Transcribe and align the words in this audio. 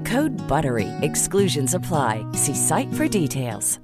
Code 0.00 0.32
BUTTERY. 0.48 0.88
Exclusions 1.02 1.74
apply. 1.74 2.24
See 2.34 2.54
site 2.54 2.92
for 2.94 3.06
details. 3.08 3.80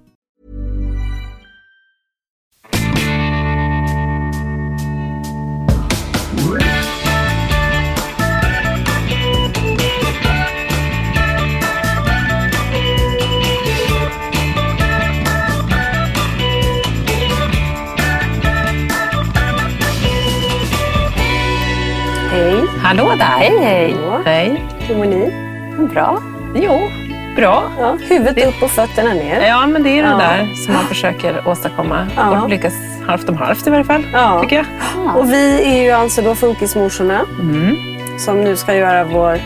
Hej. 22.31 22.67
Hallå 22.79 23.15
där! 23.19 23.25
Hej, 23.25 23.59
hej. 23.59 23.97
Hej. 24.25 24.63
Hur 24.89 24.97
mår 24.97 25.05
ni? 25.05 25.46
Bra. 25.79 26.23
Jo, 26.55 26.91
bra. 27.37 27.63
Ja, 27.79 27.97
huvudet 28.09 28.47
upp 28.47 28.63
och 28.63 28.71
fötterna 28.71 29.13
ner. 29.15 29.41
Ja, 29.47 29.67
men 29.67 29.83
det 29.83 29.91
är 29.99 30.03
det 30.03 30.09
Ja. 30.09 30.17
där 30.17 30.55
som 30.65 30.75
man 30.75 30.85
försöker 30.85 31.49
åstadkomma. 31.49 32.07
Ja. 32.17 32.43
Och 32.43 32.49
lyckas 32.51 32.75
halvt 33.07 33.29
om 33.29 33.37
halvt 33.37 33.67
i 33.67 33.71
varje 33.71 33.85
fall, 33.85 34.07
Ja. 34.13 34.41
tycker 34.43 34.57
jag. 34.57 35.17
Och 35.17 35.33
vi 35.33 35.63
är 35.63 35.83
ju 35.83 35.91
alltså 35.91 36.23
då 36.23 36.35
Funkismorsorna 36.35 37.21
Mm. 37.41 37.77
som 38.19 38.45
nu 38.45 38.57
ska 38.57 38.75
göra 38.75 39.05
vår 39.05 39.39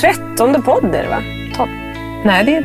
trettonde 0.00 0.60
podd, 0.62 0.94
är 0.94 1.02
det 1.02 1.08
va? 1.08 1.22
Nej, 2.24 2.44
det 2.44 2.56
är 2.56 2.62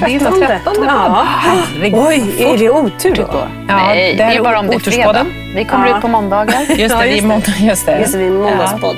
det 0.00 0.14
är 0.14 0.18
Trettonde. 0.18 0.46
trettonde. 0.46 0.86
Ja. 0.86 1.24
Herregud. 1.28 2.00
Oj, 2.08 2.34
är 2.38 2.58
det 2.58 2.70
otur 2.70 3.14
då? 3.16 3.28
Ja, 3.68 3.76
Nej, 3.76 4.14
det 4.16 4.22
är 4.22 4.42
bara 4.42 4.58
om 4.58 4.66
det 4.66 4.74
är 4.74 4.78
fredag. 4.78 5.26
Vi 5.56 5.64
kommer 5.64 5.88
Ja. 5.88 5.96
ut 5.96 6.02
på 6.02 6.08
måndagar. 6.08 6.60
Just 6.68 6.78
det, 6.78 6.84
Ja, 6.84 6.98
vi 7.00 7.10
just 7.10 7.22
är 7.22 7.26
måndag. 7.28 7.52
Just 7.60 7.86
det. 7.86 7.98
Just 8.00 8.12
det, 8.12 8.18
vi 8.18 8.26
är 8.26 8.30
måndagspodd. 8.30 8.96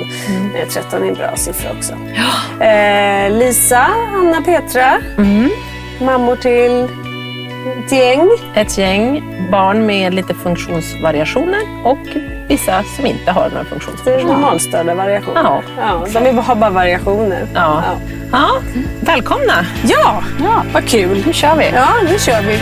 Eh, 0.54 0.68
13 0.68 1.02
är 1.02 1.08
en 1.08 1.14
bra 1.14 1.36
siffra 1.36 1.70
också. 1.78 1.92
Eh, 2.64 3.30
Lisa, 3.38 3.86
Anna, 4.18 4.40
Petra. 4.44 4.92
Mm. 5.18 5.50
Mammor 6.00 6.36
till 6.36 6.88
ett 7.84 7.92
gäng. 7.92 8.28
Ett 8.54 8.78
gäng 8.78 9.22
barn 9.52 9.86
med 9.86 10.14
lite 10.14 10.34
funktionsvariationer 10.34 11.60
och 11.84 11.98
vissa 12.48 12.82
som 12.96 13.06
inte 13.06 13.30
har 13.32 13.42
några 13.42 13.54
Det 13.54 13.60
är 13.60 13.64
funktionsvariationer. 13.64 14.34
normalstörda 14.34 14.94
variationer. 14.94 15.42
Ja. 15.44 15.62
Ja, 16.14 16.20
de 16.20 16.38
har 16.38 16.54
bara 16.54 16.70
variationer. 16.70 17.46
Ja. 17.54 17.82
Ja. 17.86 17.96
ja, 18.32 18.48
välkomna! 19.00 19.66
Ja, 19.84 20.22
Ja, 20.40 20.62
vad 20.72 20.84
kul. 20.88 21.22
nu 21.26 21.32
kör 21.32 21.56
vi. 21.56 21.64
Ja, 21.74 21.88
nu 22.08 22.18
kör 22.18 22.42
vi. 22.42 22.58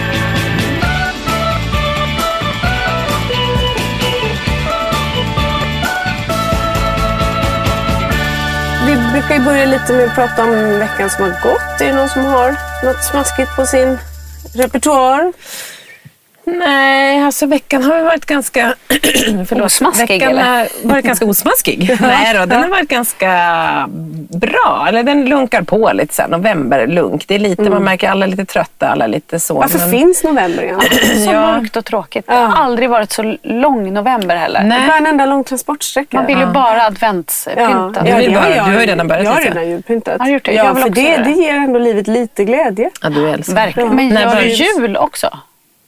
Vi 9.06 9.12
brukar 9.12 9.34
ju 9.34 9.44
börja 9.44 9.64
lite 9.64 9.92
med 9.92 10.04
att 10.04 10.14
prata 10.14 10.44
om 10.44 10.78
veckan 10.78 11.10
som 11.10 11.24
har 11.24 11.30
gått. 11.30 11.80
Är 11.80 11.86
det 11.86 11.92
någon 11.92 12.08
som 12.08 12.24
har 12.24 12.56
något 12.84 13.04
smaskigt 13.04 13.56
på 13.56 13.66
sin 13.66 13.98
repertoar? 14.54 15.32
Nej, 16.48 17.22
alltså 17.22 17.46
veckan 17.46 17.82
har 17.84 18.02
varit 18.02 18.26
ganska... 18.26 18.74
förlåt, 19.48 19.66
Osmaskig, 19.66 20.08
Veckan 20.08 20.30
eller? 20.30 20.42
har 20.58 20.68
varit 20.82 21.04
ganska 21.04 21.24
osmaskig. 21.26 21.96
Nej 22.00 22.34
då, 22.34 22.46
den 22.46 22.62
har 22.62 22.68
varit 22.68 22.88
ganska 22.88 23.30
bra. 24.30 24.84
Eller 24.88 25.02
den 25.02 25.28
lunkar 25.28 25.62
på 25.62 25.90
lite 25.94 26.22
här, 26.22 26.28
novemberlunk. 26.28 27.28
Det 27.28 27.34
är 27.34 27.38
lite, 27.38 27.62
man 27.62 27.84
märker 27.84 28.10
alla 28.10 28.26
är 28.26 28.30
lite 28.30 28.44
trötta, 28.44 28.88
alla 28.88 29.04
är 29.04 29.08
lite 29.08 29.40
så. 29.40 29.54
Varför 29.54 29.78
men- 29.78 29.90
finns 29.90 30.24
november 30.24 30.62
egentligen? 30.62 31.20
Så 31.24 31.30
Ja. 31.32 31.40
mörkt 31.58 31.76
och 31.76 31.84
tråkigt. 31.84 32.26
Det 32.26 32.34
har 32.34 32.56
aldrig 32.64 32.90
varit 32.90 33.12
så 33.12 33.36
lång 33.42 33.92
november 33.94 34.36
heller. 34.36 34.60
Det 34.60 34.66
är 34.66 34.68
Nej. 34.68 34.88
bara 34.88 34.96
en 34.96 35.06
enda 35.06 35.26
lång 35.26 35.44
transportsträcka. 35.44 36.16
Man 36.16 36.26
vill 36.26 36.38
ju 36.38 36.46
bara 36.46 36.82
adventspynta. 36.86 37.60
Ja, 37.62 38.16
Du 38.22 38.30
bara- 38.30 38.48
du 38.48 38.60
har 38.60 38.80
ju 38.80 38.86
redan 38.86 39.08
börjat, 39.08 39.24
Jag 39.24 39.32
har 39.32 39.40
redan 39.40 39.68
julpyntat. 39.68 40.20
Har 40.20 40.28
gjort 40.28 40.44
det? 40.44 40.52
Ja, 40.52 40.64
Jag 40.64 40.74
vill 40.74 40.82
för 40.82 40.90
också 40.90 41.02
det, 41.02 41.16
det. 41.16 41.22
det 41.22 41.30
ger 41.30 41.54
ändå 41.54 41.78
livet 41.78 42.06
lite 42.08 42.44
glädje. 42.44 42.90
Ja, 43.02 43.08
du 43.08 43.28
älskar. 43.30 43.54
Verkligen. 43.54 43.96
Men 43.96 44.08
gör 44.10 44.36
du 44.36 44.48
jul 44.48 44.96
också? 44.96 45.38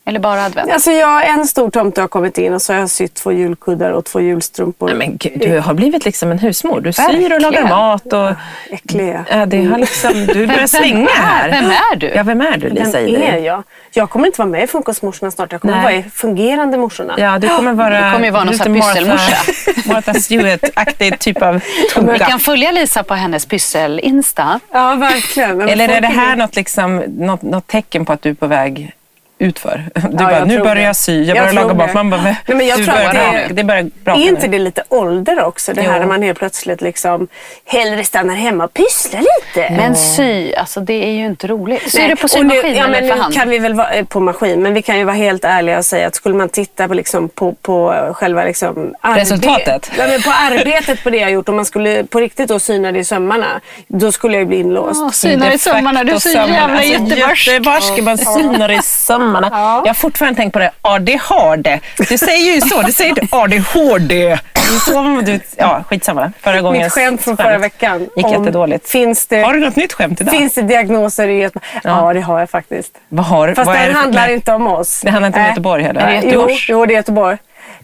Eller 0.08 0.20
bara 0.20 0.44
advent? 0.44 0.70
Alltså 0.72 0.91
jag, 0.92 1.28
en 1.28 1.46
stor 1.46 1.70
tomte 1.70 2.00
har 2.00 2.08
kommit 2.08 2.38
in 2.38 2.54
och 2.54 2.62
så 2.62 2.72
har 2.72 2.80
jag 2.80 2.91
sytt 2.91 3.14
två 3.14 3.32
julkuddar 3.32 3.91
och 3.91 4.04
två 4.04 4.20
julstrumpor. 4.20 4.86
Nej, 4.88 4.96
men 4.96 5.16
gud, 5.16 5.32
du 5.41 5.58
har 5.58 5.74
blivit 5.74 6.04
liksom 6.04 6.30
en 6.30 6.38
husmor. 6.38 6.80
Du 6.80 6.92
syr 6.92 7.02
och 7.04 7.10
Verkligen. 7.14 7.42
lagar 7.42 7.69
mat. 7.69 8.12
Och, 8.12 8.30
Äckliga. 8.70 9.24
ja, 9.30 9.46
det 9.46 9.64
har 9.64 9.78
liksom, 9.78 10.26
du 10.26 10.46
börjar 10.46 10.66
svänga 10.66 11.08
här. 11.10 11.50
Vem 11.50 11.64
är 11.70 11.96
du? 11.96 12.06
Ja, 12.14 12.22
vem 12.22 12.41
är 12.41 12.56
du 12.56 12.69
Lisa? 12.70 13.00
Vem 13.00 13.22
är 13.22 13.36
jag? 13.38 13.62
Jag 13.92 14.10
kommer 14.10 14.26
inte 14.26 14.38
vara 14.38 14.48
med 14.48 14.62
i 14.62 14.66
Funkismorsorna 14.66 15.30
snart. 15.30 15.52
Jag 15.52 15.60
kommer 15.60 15.74
Nej. 15.74 15.82
vara 15.82 15.94
i 15.94 16.02
Fungerande 16.02 16.78
morsorna. 16.78 17.14
Ja, 17.19 17.38
du 17.38 17.48
kommer 17.48 17.72
vara... 17.72 18.06
Du 18.06 18.12
kommer 18.12 18.25
ju 18.26 18.30
vara 18.30 18.44
någon 18.44 18.54
sån 18.54 18.75
pysselmorsa. 18.75 19.36
Martha- 19.84 20.14
Stewart-aktig 20.20 21.19
typ 21.19 21.42
av 21.42 21.54
Vi 21.94 21.94
toka. 21.94 22.19
kan 22.26 22.38
följa 22.40 22.72
Lisa 22.72 23.02
på 23.02 23.14
hennes 23.14 23.46
pyssel-insta. 23.46 24.60
Ja, 24.72 24.94
verkligen. 24.94 25.60
Eller 25.69 25.88
är 25.88 26.00
det 26.00 26.06
här 26.06 26.36
något, 26.36 26.56
liksom, 26.56 26.96
något, 26.96 27.42
något 27.42 27.66
tecken 27.66 28.04
på 28.04 28.12
att 28.12 28.22
du 28.22 28.30
är 28.30 28.34
på 28.34 28.46
väg 28.46 28.92
utför? 29.38 29.84
Du 29.94 30.16
bara, 30.16 30.32
jag 30.38 30.49
nu 30.49 30.59
börjar 30.59 30.84
jag 30.84 30.97
sy, 30.97 31.22
jag 31.25 31.37
Jag 31.37 31.43
börjar 31.43 31.53
laga 31.53 31.75
mat. 31.75 31.88
det. 31.88 31.94
Man 31.94 32.10
bara, 32.10 32.22
Nej, 32.22 32.37
men 32.47 32.66
jag 32.66 32.76
tror 32.76 32.88
att 32.94 33.12
börjar, 33.12 33.32
det- 33.49 33.54
det 33.54 33.65
börjar 33.65 33.91
bra 34.04 34.15
Är 34.15 34.19
inte 34.28 34.49
det 34.49 34.59
lite 34.59 34.82
ålder 34.88 35.44
också? 35.44 35.72
Det 35.72 35.82
här 35.82 35.93
Jo. 35.93 35.99
när 35.99 36.06
man 36.06 36.22
helt 36.22 36.38
plötsligt 36.38 36.81
liksom 36.81 37.28
hellre 37.66 38.04
stannar 38.04 38.34
hemma 38.34 38.65
och 38.65 38.75
pysslar 38.75 39.21
lite. 39.21 39.71
Men 39.76 39.97
sy, 39.97 40.55
alltså 40.55 40.81
det 40.81 41.05
är 41.05 41.11
ju 41.11 41.26
inte 41.26 41.46
roligt. 41.46 41.90
Syr 41.90 41.99
Nej, 41.99 42.08
du 42.08 42.17
på 42.17 42.25
och 42.25 42.44
nu- 42.44 42.50
symaskin 42.50 42.75
ja, 42.76 42.85
eller 42.85 43.00
men 43.00 43.11
för 43.11 43.23
hand? 43.23 43.35
kan 43.35 43.49
vi 43.49 43.58
väl 43.58 43.75
vara 43.75 43.90
eh, 43.90 44.05
på 44.05 44.20
maskin, 44.20 44.62
men 44.62 44.75
vi 44.75 44.82
kan 44.82 44.99
ju 44.99 45.05
vara 45.05 45.17
helt 45.17 45.44
ärliga 45.44 45.79
och 45.79 45.84
säga 45.84 46.06
att 46.06 46.14
skulle 46.14 46.34
man 46.34 46.49
titta 46.49 46.88
på, 46.88 46.94
liksom, 46.94 47.29
på, 47.29 47.52
på 47.52 47.94
själva 48.14 48.44
liksom, 48.44 48.94
Resultatet? 49.02 49.91
Ja, 49.99 50.05
men 50.08 50.23
på 50.23 50.31
arbetet 50.31 51.02
på 51.05 51.11
det 51.11 51.17
jag 51.19 51.31
gjort, 51.31 51.49
om 51.49 51.56
man 51.56 51.64
skulle 51.64 52.05
på 52.05 52.20
riktigt 52.20 52.49
då 52.49 52.58
syna 52.58 52.93
det 52.93 52.99
i 52.99 53.05
sömmarna, 53.05 53.46
då 53.88 54.12
skulle 54.12 54.34
jag 54.34 54.41
ju 54.41 54.46
bli 54.46 54.56
inlåst. 54.61 55.00
Ja, 55.05 55.11
synar 55.12 55.50
i 55.55 55.58
sömmarna, 55.58 56.05
du 56.05 56.12
är 56.12 56.19
så 56.19 56.29
jävla 56.29 56.61
Alltså, 56.62 56.82
jättebarsk. 56.93 57.49
Jättebarsk, 57.49 58.02
man 58.02 58.19
synar 58.19 58.70
i 58.70 58.79
sömmarna. 58.82 59.27
Ja. 59.34 59.82
Jag 59.84 59.88
har 59.88 59.94
fortfarande 59.94 60.36
tänkt 60.36 60.52
på 60.52 60.58
det, 60.58 60.70
ADHD. 60.82 61.80
Du 62.08 62.19
säger 62.19 62.54
ju 62.54 62.60
så, 62.60 62.82
du 62.82 62.92
säger 62.92 63.10
inte 63.10 63.36
ADHD. 63.36 64.38
Det 64.52 64.75
är 64.75 64.78
så 64.78 65.20
du, 65.20 65.40
ja, 65.56 65.84
skitsamma. 65.88 66.32
Förra 66.40 66.60
gången. 66.60 66.82
Mitt 66.82 66.92
skämt 66.92 67.22
från 67.22 67.36
förra 67.36 67.58
veckan. 67.58 68.08
Gick 68.16 68.26
om- 68.26 68.32
jättedåligt. 68.32 68.88
Finns 68.88 69.26
det, 69.26 69.42
Har 69.42 69.54
du 69.54 69.60
något 69.60 69.76
nytt 69.76 69.92
skämt 69.92 70.20
idag? 70.20 70.34
finns 70.34 70.54
det 70.54 70.62
diagnoser 70.62 71.28
i 71.28 71.40
Göteborg? 71.40 71.66
Ja. 71.84 72.12
det 72.12 72.20
har 72.20 72.38
jag 72.40 72.50
faktiskt. 72.50 72.92
Vad 73.08 73.25
har, 73.26 73.54
Fast 73.54 73.66
vad 73.66 73.76
den 73.76 73.94
handlar 73.94 74.26
nej. 74.26 74.34
inte 74.34 74.52
om 74.52 74.66
oss. 74.66 75.00
Det 75.00 75.10
handlar 75.10 75.26
inte 75.26 75.38
om 75.38 75.42
Nej. 75.42 75.50
Göteborg 75.50 75.82
heller. 75.82 76.00
Är 76.00 76.22
det 76.22 76.31
Jo, 76.31 76.48
jo, 76.69 76.86
det 76.86 76.92
är 76.92 76.96
Göteborg. 76.96 77.38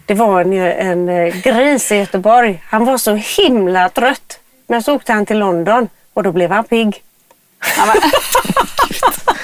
Det 0.05 0.13
var 0.13 0.41
en, 0.41 0.53
en 0.53 1.09
eh, 1.09 1.33
gris 1.43 1.91
i 1.91 1.95
Göteborg. 1.95 2.61
Han 2.69 2.85
var 2.85 2.97
så 2.97 3.15
himla 3.15 3.89
trött. 3.89 4.39
Men 4.67 4.83
så 4.83 4.95
åkte 4.95 5.13
han 5.13 5.25
till 5.25 5.37
London 5.39 5.89
Och 6.13 6.23
då 6.23 6.31
blev 6.31 6.51
han 6.51 6.63
pigg. 6.63 7.01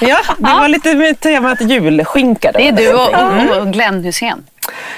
Ja, 0.00 0.18
det 0.38 0.42
var 0.60 0.68
lite 0.68 0.94
med 0.94 1.20
temat 1.20 1.60
julskinka 1.60 2.52
då. 2.52 2.58
Det 2.58 2.68
är 2.68 2.72
du 2.72 2.92
och, 2.94 3.60
och 3.66 3.72
Glenn 3.72 4.04
Hysén. 4.04 4.44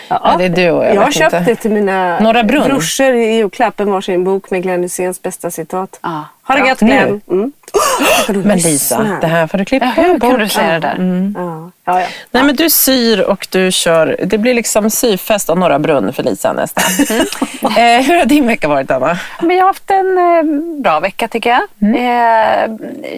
Ja, 0.08 0.34
det 0.38 0.44
är 0.44 0.49
du 0.49 0.70
och 0.70 0.84
jag, 0.84 0.94
Jag 0.94 1.00
har 1.00 1.06
vet 1.06 1.14
köpt 1.16 1.34
inte. 1.34 1.50
det 1.50 1.56
till 1.56 1.70
mina 1.70 2.20
Norra 2.20 2.43
Brunn. 2.44 2.64
brorsor 2.69 3.14
i 3.14 3.34
julklapp. 3.37 3.81
En 3.81 3.90
varsin 3.90 4.25
bok 4.25 4.50
med 4.50 4.62
Glenn 4.62 4.82
Hyséns 4.82 5.22
bästa 5.22 5.50
citat. 5.50 5.99
Ja. 6.02 6.25
Ha 6.49 6.54
det 6.54 6.69
gött 6.69 6.81
Glenn. 6.81 7.20
Mm. 7.31 7.52
Men 8.44 8.58
Lisa, 8.58 9.19
det 9.20 9.26
här 9.26 9.46
får 9.46 9.58
du 9.58 9.64
klippa 9.64 9.93
Ja, 9.96 10.02
hur 10.02 10.19
bort. 10.19 10.31
kan 10.31 10.40
du 10.40 10.49
säga 10.49 10.72
det 10.72 10.78
där? 10.78 10.96
Ja, 11.37 11.70
ja. 11.84 12.00
ja. 12.00 12.06
Nej, 12.31 12.43
men 12.44 12.56
du 12.56 12.70
syr 12.70 13.20
och 13.20 13.46
du 13.50 13.72
kör. 13.72 14.16
Det 14.25 14.38
blir 14.38 14.55
liksom 14.55 14.90
syfest 14.90 15.50
av 15.50 15.58
Norra 15.58 15.78
Brunn 15.78 16.12
för 16.12 16.22
Lisa 16.22 16.52
nästan. 16.52 16.84
eh, 17.76 18.02
hur 18.02 18.19
har 18.19 18.25
din 18.26 18.46
vecka 18.46 18.69
varit, 18.69 18.90
Anna? 18.90 19.19
Men 19.43 19.56
jag 19.56 19.62
har 19.62 19.66
haft 19.69 19.90
en 19.90 20.19
eh, 20.19 20.81
bra 20.82 21.00
vecka 21.00 21.28
tycker 21.28 21.50
jag. 21.50 21.62
Eh, 21.96 22.70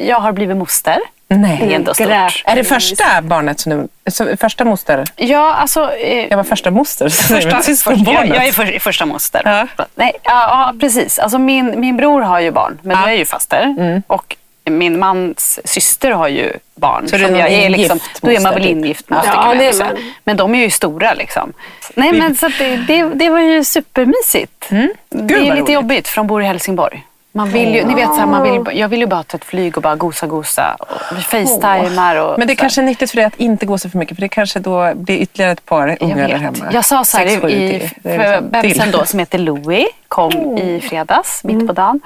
jag 0.09 0.21
har 0.21 0.33
blivit 0.33 0.57
moster. 0.57 0.99
Nej. 1.37 1.59
Det 1.61 1.73
är 1.73 1.77
ändå 1.77 1.95
stort. 1.95 2.07
Är 2.45 2.57
det 2.57 2.65
första 2.65 3.05
barnet 3.23 3.61
som 3.61 3.73
du... 4.05 4.11
Så, 4.11 4.37
första 4.37 4.65
moster? 4.65 5.05
Ja, 5.17 5.55
alltså... 5.55 5.93
Eh, 5.95 6.27
Jag 6.31 6.37
var 6.37 6.45
första 6.45 6.71
moster. 6.71 7.09
Första, 7.09 7.61
första, 7.63 7.93
jag, 8.13 8.27
jag 8.29 8.47
är 8.47 8.53
för, 8.53 8.79
första 8.79 9.07
moster. 9.07 9.43
Ja. 9.45 9.87
Nej, 9.95 10.13
ja, 10.23 10.31
ja, 10.33 10.75
precis. 10.81 11.19
Alltså 11.19 11.39
min, 11.39 11.81
min 11.81 11.97
bror 11.97 12.21
har 12.21 12.41
ju 12.41 12.51
barn, 12.51 12.79
men 12.83 12.97
du 13.03 13.09
är 13.13 13.17
ju 13.17 13.25
faster. 13.25 13.75
Och 14.07 14.37
min 14.65 14.99
mans 14.99 15.61
syster 15.65 16.11
har 16.11 16.29
ju 16.29 16.53
barn. 16.75 17.09
Så 17.09 17.17
det 17.17 17.23
är 17.25 17.27
som 17.29 17.37
jag 17.37 17.53
är 17.53 17.69
liksom, 17.69 17.99
Då 18.21 18.31
är 18.33 18.41
man 18.41 18.53
väl 18.55 18.63
typ? 18.63 18.71
ingift 18.71 19.05
Ja. 19.09 19.15
moster 19.17 19.31
Ja, 19.31 19.37
kan 19.37 19.47
man 19.49 19.59
det 19.59 19.65
är 19.69 19.73
säga. 19.73 19.85
man. 19.85 20.13
Men 20.25 20.37
de 20.37 20.55
är 20.55 20.59
ju 20.59 20.71
stora 20.71 21.15
liksom. 21.15 21.53
Nej, 21.95 22.13
men 22.13 22.37
så 22.37 22.47
att 22.47 22.53
det, 22.59 22.77
det, 22.77 23.03
det 23.15 23.29
var 23.31 23.41
ju 23.41 23.65
supermysigt. 23.65 24.67
Det 24.69 24.75
Mm. 24.77 24.93
Gud, 25.11 25.31
är 25.31 25.41
vad 25.41 25.45
lite 25.49 25.61
roligt. 25.61 25.71
jobbigt 25.75 26.09
för 26.09 26.17
de 26.17 26.27
bor 26.27 26.43
i 26.43 26.47
Helsingborg. 26.47 27.05
Man 27.37 27.49
vill 27.49 27.75
ju, 27.75 27.85
ni 27.85 27.95
vet, 27.95 28.09
så 28.09 28.15
här, 28.15 28.27
man 28.27 28.43
vill, 28.43 28.79
jag 28.79 28.89
vill 28.89 29.01
ju 29.01 29.07
bara 29.07 29.23
ta 29.23 29.37
ett 29.37 29.45
flyg 29.45 29.77
och 29.77 29.83
bara 29.83 29.97
gosa 29.97 30.27
gosa. 30.27 30.77
Och 30.79 31.19
vi 31.19 31.23
facetimar 31.23 32.17
och 32.17 32.39
Men 32.39 32.47
det 32.47 32.53
är 32.53 32.55
kanske 32.57 32.81
är 32.81 32.85
nyttigt 32.85 33.11
för 33.11 33.17
dig 33.17 33.25
att 33.25 33.37
inte 33.37 33.67
gå 33.67 33.79
så 33.79 33.91
för 33.91 33.99
mycket 33.99 34.17
för 34.17 34.21
det 34.21 34.29
kanske 34.29 34.61
då 34.61 34.95
blir 34.95 35.17
ytterligare 35.19 35.53
ett 35.53 35.67
par 35.67 35.97
ungar 36.01 36.29
där 36.29 36.37
hemma. 36.37 36.67
Jag 36.73 36.85
sa 36.85 37.05
så 37.05 37.19
här, 37.19 37.27
Sex, 37.29 37.45
i, 37.45 37.91
för 38.03 38.19
liksom 38.19 38.51
bebisen 38.51 38.91
då 38.91 39.05
som 39.05 39.19
heter 39.19 39.39
Louie 39.39 39.87
kom 40.09 40.59
i 40.59 40.81
fredags, 40.81 41.45
mitt 41.45 41.67
på 41.67 41.73
dagen. 41.73 42.01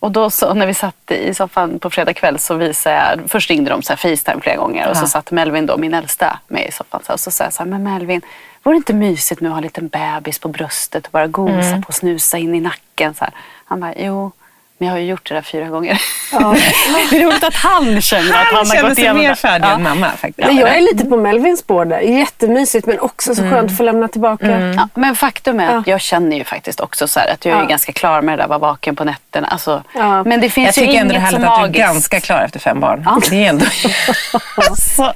Och 0.00 0.12
då 0.12 0.30
så, 0.30 0.54
när 0.54 0.66
vi 0.66 0.74
satt 0.74 1.10
i 1.10 1.34
soffan 1.34 1.78
på 1.78 1.90
fredag 1.90 2.12
kväll 2.14 2.38
så 2.38 2.54
visade 2.54 2.96
jag, 2.96 3.30
först 3.30 3.50
ringde 3.50 3.70
de 3.70 3.82
så 3.82 3.92
här 3.92 3.96
Facetime 3.96 4.40
flera 4.42 4.56
gånger 4.56 4.90
och 4.90 4.96
så 4.96 5.02
Ja. 5.02 5.06
satt 5.06 5.30
Melvin 5.30 5.66
då, 5.66 5.76
min 5.76 5.94
äldsta, 5.94 6.38
med 6.48 6.66
i 6.68 6.72
soffan. 6.72 7.00
Så, 7.06 7.12
och 7.12 7.20
så 7.20 7.30
sa 7.30 7.44
jag 7.44 7.52
så 7.52 7.62
här, 7.62 7.70
men 7.70 7.82
Melvin, 7.82 8.20
vore 8.62 8.74
det 8.74 8.76
inte 8.76 8.94
mysigt 8.94 9.40
nu 9.40 9.48
att 9.48 9.52
ha 9.52 9.58
en 9.58 9.62
liten 9.64 9.88
bebis 9.88 10.38
på 10.38 10.48
bröstet 10.48 11.06
och 11.06 11.12
bara 11.12 11.26
gosa 11.26 11.52
Mm. 11.68 11.82
på 11.82 11.88
och 11.88 11.94
snusa 11.94 12.38
in 12.38 12.54
i 12.54 12.60
nacken? 12.60 13.14
Så 13.14 13.24
här. 13.24 13.34
Han 13.64 13.80
bara, 13.80 13.94
jo, 13.96 14.30
men 14.78 14.88
jag 14.88 14.94
har 14.94 14.98
ju 15.00 15.06
gjort 15.06 15.28
det 15.28 15.34
där 15.34 15.42
fyra 15.42 15.68
gånger. 15.68 16.00
det 17.10 17.16
är 17.16 17.24
roligt 17.24 17.44
att 17.44 17.54
han 17.54 18.00
känner 18.00 18.30
att 18.30 18.36
han, 18.36 18.46
Han 18.46 18.56
har 18.56 18.64
känner 18.74 18.88
gått 18.88 18.94
sig 18.94 19.04
igenom 19.04 19.22
mer 19.22 19.28
det. 19.28 19.36
färdig 19.36 19.66
Ja. 19.66 19.72
än 19.74 19.82
mamma 19.82 20.06
faktiskt. 20.10 20.48
Men 20.48 20.56
jag 20.56 20.68
är 20.76 20.80
lite 20.80 21.04
på 21.04 21.16
Melvins 21.16 21.60
spår 21.60 21.84
där. 21.84 22.00
Jättemysigt 22.00 22.86
men 22.86 23.00
också 23.00 23.34
så 23.34 23.42
skönt 23.42 23.70
att 23.70 23.76
få 23.76 23.82
lämna 23.82 24.08
tillbaka. 24.08 24.72
Ja, 24.76 24.88
men 24.94 25.16
faktum 25.16 25.60
är 25.60 25.66
att 25.66 25.86
Ja. 25.86 25.92
jag 25.92 26.00
känner 26.00 26.36
ju 26.36 26.44
faktiskt 26.44 26.80
också 26.80 27.08
så 27.08 27.20
här 27.20 27.26
att 27.32 27.44
jag 27.44 27.52
är 27.52 27.56
Ja. 27.56 27.62
ju 27.62 27.68
ganska 27.68 27.92
klar 27.92 28.22
med 28.22 28.38
det 28.38 28.42
där, 28.42 28.48
vara 28.48 28.58
vaken 28.58 28.96
på 28.96 29.04
nätterna. 29.04 29.48
Alltså, 29.48 29.82
Ja. 29.94 30.24
Men 30.24 30.40
det 30.40 30.50
finns 30.50 30.66
Jag 30.66 30.74
tycker 30.74 30.92
ju 30.92 30.98
ändå 30.98 31.12
det 31.12 31.18
är 31.18 31.20
härligt 31.20 31.44
att 31.48 31.72
du 31.72 31.80
är 31.80 31.84
ganska 31.86 32.20
klar 32.20 32.40
efter 32.44 32.58
fem 32.60 32.80
barn. 32.80 33.02
Ja. 33.06 33.18
Det 33.30 33.44
är 33.44 33.48
ändå 33.48 33.64
så 34.76 35.12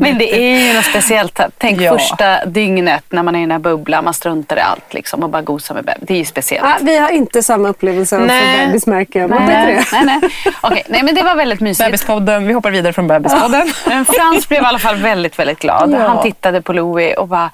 Men 0.00 0.18
det 0.18 0.34
är 0.42 0.66
ju 0.68 0.74
något 0.74 0.84
speciellt. 0.84 1.40
Tänk 1.58 1.80
Ja. 1.80 1.92
första 1.98 2.44
dygnet 2.44 3.04
när 3.08 3.22
man 3.22 3.34
är 3.34 3.38
i 3.38 3.42
den 3.42 3.50
här 3.50 3.58
bubblan, 3.58 4.04
man 4.04 4.14
struntar 4.14 4.56
i 4.56 4.60
allt 4.60 4.94
liksom, 4.94 5.22
och 5.22 5.30
bara 5.30 5.42
gosar 5.42 5.74
med 5.74 5.84
bebis. 5.84 6.06
Det 6.08 6.14
är 6.14 6.18
ju 6.18 6.24
speciellt. 6.24 6.66
Vi 6.82 6.98
har 6.98 7.10
inte 7.10 7.42
samma 7.42 7.68
upplevelse 7.68 8.16
av 8.16 8.22
Nej. 8.22 8.71
Bebis 8.72 8.86
märker 8.86 9.20
jag. 9.20 9.30
Men 9.30 9.46
nej, 9.46 9.74
det. 9.74 9.84
nej, 9.92 10.04
nej. 10.04 10.30
Okej, 10.60 10.82
nej, 10.88 11.02
men 11.02 11.14
det 11.14 11.22
var 11.22 11.36
väldigt 11.36 11.60
mysigt. 11.60 11.88
Bebispodden, 11.88 12.46
vi 12.46 12.52
hoppar 12.52 12.70
vidare 12.70 12.92
från 12.92 13.06
bebispodden. 13.06 13.72
Men 13.86 14.04
Frans 14.04 14.48
blev 14.48 14.62
i 14.62 14.66
alla 14.66 14.78
fall 14.78 14.96
väldigt, 14.96 15.38
väldigt 15.38 15.58
glad. 15.58 15.92
Ja. 15.92 15.98
Han 15.98 16.22
tittade 16.22 16.62
på 16.62 16.72
Louie 16.72 17.14
och 17.14 17.28
bara, 17.28 17.50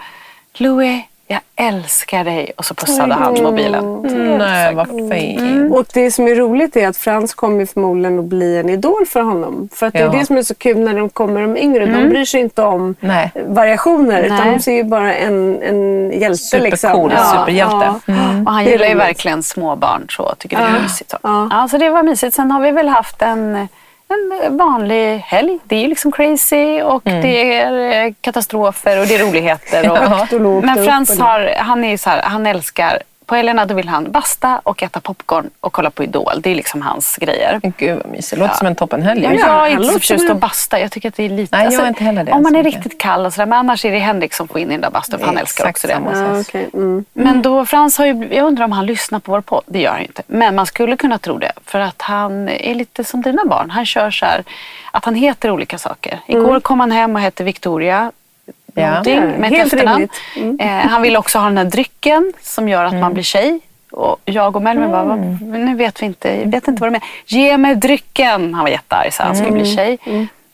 Louie, 0.54 1.02
jag 1.30 1.40
älskar 1.56 2.24
dig. 2.24 2.52
Och 2.56 2.64
så 2.64 2.74
pussade 2.74 3.14
han 3.14 3.42
mobilen. 3.42 4.02
Nej, 4.38 4.74
vad 4.74 4.86
fint. 4.88 5.40
Mm. 5.40 5.72
Och 5.72 5.86
det 5.94 6.10
som 6.10 6.28
är 6.28 6.34
roligt 6.34 6.76
är 6.76 6.88
att 6.88 6.96
Frans 6.96 7.34
kommer 7.34 7.66
förmodligen 7.66 8.18
att 8.18 8.24
bli 8.24 8.56
en 8.58 8.68
idol 8.68 9.06
för 9.06 9.20
honom. 9.22 9.68
För 9.74 9.86
att 9.86 9.92
det 9.92 9.98
är 9.98 10.04
Ja. 10.04 10.10
det 10.10 10.26
som 10.26 10.36
är 10.36 10.42
så 10.42 10.54
kul 10.54 10.78
när 10.78 10.94
de 10.94 11.08
kommer 11.08 11.40
de 11.40 11.56
yngre. 11.56 11.86
De 11.86 12.08
bryr 12.08 12.24
sig 12.24 12.40
inte 12.40 12.62
om 12.62 12.94
Nej. 13.00 13.32
variationer 13.46 14.22
utan 14.22 14.36
Nej. 14.36 14.50
de 14.56 14.60
ser 14.62 14.72
ju 14.72 14.84
bara 14.84 15.14
en, 15.14 15.62
en 15.62 16.12
hjälte. 16.20 16.38
Supercool, 16.38 17.10
liksom. 17.10 17.38
superhjälte. 17.38 17.94
Mm. 18.06 18.46
Och 18.46 18.52
han 18.52 18.64
gillar 18.64 18.86
ju 18.86 18.94
verkligen 18.94 19.42
småbarn 19.42 20.06
så 20.08 20.34
tycker 20.38 20.56
det 20.56 20.62
är 20.62 20.74
Ja. 20.74 20.82
mysigt. 20.82 21.10
Så. 21.10 21.18
Ja. 21.22 21.48
Ja, 21.50 21.68
så 21.68 21.78
det 21.78 21.90
var 21.90 22.02
mysigt. 22.02 22.34
Sen 22.36 22.50
har 22.50 22.60
vi 22.60 22.70
väl 22.70 22.88
haft 22.88 23.22
en, 23.22 23.68
en 24.08 24.56
vanlig 24.56 25.18
helg. 25.18 25.58
Det 25.64 25.76
är 25.76 25.80
ju 25.80 25.88
liksom 25.88 26.12
crazy 26.12 26.82
och 26.82 27.02
det 27.04 27.54
är 27.54 28.06
eh, 28.06 28.12
katastrofer 28.20 29.00
och 29.00 29.06
det 29.06 29.14
är 29.14 29.26
roligheter. 29.26 29.90
Och, 29.90 30.32
lågt 30.40 30.64
Men 30.64 30.84
Frans 30.84 31.18
har, 31.18 31.54
han 31.56 31.84
är 31.84 31.96
så 31.96 32.10
här, 32.10 32.22
han 32.22 32.46
älskar 32.46 33.02
på 33.28 33.34
helgerna 33.34 33.64
då 33.66 33.74
vill 33.74 33.88
han 33.88 34.10
basta 34.12 34.60
och 34.62 34.82
äta 34.82 35.00
popcorn 35.00 35.50
och 35.60 35.72
kolla 35.72 35.90
på 35.90 36.04
Idol. 36.04 36.32
Det 36.40 36.50
är 36.50 36.54
liksom 36.54 36.82
hans 36.82 37.16
grejer. 37.16 37.60
Gud 37.78 37.96
vad 38.02 38.12
mysigt. 38.12 38.30
Det 38.30 38.36
låter 38.36 38.54
som 38.54 38.66
en 38.66 38.74
toppenhelg. 38.74 39.24
Ja, 39.24 39.32
Ja, 39.32 39.46
jag 39.46 39.66
är 39.66 39.70
inte 39.70 39.84
så 39.84 39.92
förtjust 39.92 40.30
att 40.30 40.36
basta. 40.36 40.80
Jag 40.80 40.92
tycker 40.92 41.08
att 41.08 41.16
det 41.16 41.22
är 41.24 41.28
lite... 41.28 41.56
alltså, 41.56 41.68
Nej, 41.68 41.74
jag 41.78 41.84
är 41.84 41.88
inte 41.88 42.04
heller 42.04 42.24
det 42.24 42.32
Om 42.32 42.42
man 42.42 42.56
är 42.56 42.62
mycket. 42.64 42.82
riktigt 42.84 43.00
kall 43.00 43.26
och 43.26 43.32
sådär. 43.32 43.46
Men 43.46 43.58
annars 43.58 43.84
är 43.84 43.92
det 43.92 43.98
Henrik 43.98 44.34
som 44.34 44.48
får 44.48 44.58
in 44.60 44.68
i 44.68 44.72
den 44.72 44.80
där 44.80 44.90
bastun 44.90 45.18
för 45.18 45.26
han 45.26 45.38
älskar 45.38 45.68
också 45.68 45.86
det. 45.86 46.00
Ja, 46.04 46.40
okej. 46.40 46.68
mm. 46.74 47.04
Men 47.12 47.42
då, 47.42 47.66
Frans 47.66 47.98
har 47.98 48.06
ju, 48.06 48.28
jag 48.32 48.46
undrar 48.46 48.64
om 48.64 48.72
han 48.72 48.86
lyssnar 48.86 49.18
på 49.20 49.32
vår 49.32 49.40
podd. 49.40 49.64
Det 49.66 49.80
gör 49.80 49.90
han 49.90 50.00
ju 50.00 50.06
inte. 50.06 50.22
Men 50.26 50.54
man 50.54 50.66
skulle 50.66 50.96
kunna 50.96 51.18
tro 51.18 51.38
det. 51.38 51.52
För 51.64 51.80
att 51.80 52.02
han 52.02 52.48
är 52.48 52.74
lite 52.74 53.04
som 53.04 53.22
dina 53.22 53.44
barn. 53.44 53.70
Han 53.70 53.86
kör 53.86 54.10
så 54.10 54.26
här, 54.26 54.44
att 54.90 55.04
han 55.04 55.14
heter 55.14 55.50
olika 55.50 55.78
saker. 55.78 56.18
Igår 56.26 56.60
kom 56.60 56.80
han 56.80 56.90
hem 56.90 57.14
och 57.16 57.20
hette 57.22 57.44
Victoria. 57.44 58.12
Någonting 58.86 59.20
med 59.40 59.50
Helt 59.50 59.72
efternamn. 59.72 60.08
rimligt. 60.34 60.60
Eh, 60.60 60.66
han 60.68 61.02
vill 61.02 61.16
också 61.16 61.38
ha 61.38 61.44
den 61.44 61.58
här 61.58 61.64
drycken 61.64 62.32
som 62.42 62.68
gör 62.68 62.84
att 62.84 62.94
man 62.94 63.14
blir 63.14 63.24
tjej. 63.24 63.60
Och 63.92 64.16
jag 64.24 64.56
och 64.56 64.62
Melvin 64.62 64.90
bara, 64.90 65.04
"Vad- 65.04 65.18
nu 65.42 65.74
vet 65.76 66.02
vi 66.02 66.06
inte, 66.06 66.44
vet 66.44 66.68
inte 66.68 66.82
vad 66.82 66.92
det 66.92 66.96
är. 66.96 67.02
Ge 67.26 67.58
mig 67.58 67.74
drycken! 67.74 68.54
Han 68.54 68.64
var 68.64 68.70
jättearg 68.70 69.12
så 69.14 69.22
han 69.22 69.36
skulle 69.36 69.52
bli 69.52 69.76
tjej. 69.76 69.98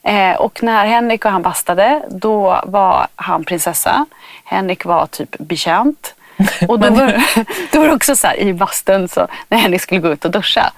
Eh, 0.03 0.35
och 0.35 0.63
när 0.63 0.85
Henrik 0.85 1.25
och 1.25 1.31
han 1.31 1.41
bastade, 1.41 2.01
då 2.09 2.61
var 2.65 3.07
han 3.15 3.43
prinsessa. 3.43 4.05
Henrik 4.45 4.85
var 4.85 5.05
typ 5.05 5.35
betjänt. 5.39 6.15
Och 6.67 6.79
då 6.79 6.89
var, 6.95 7.23
då 7.71 7.79
var 7.79 7.87
det 7.87 7.93
också 7.93 8.15
så 8.15 8.27
här 8.27 8.39
i 8.39 8.53
bastun, 8.53 9.07
så, 9.07 9.27
när 9.49 9.57
Henrik 9.57 9.81
skulle 9.81 10.01
gå 10.01 10.07
ut 10.09 10.25
och 10.25 10.31
duscha. 10.31 10.71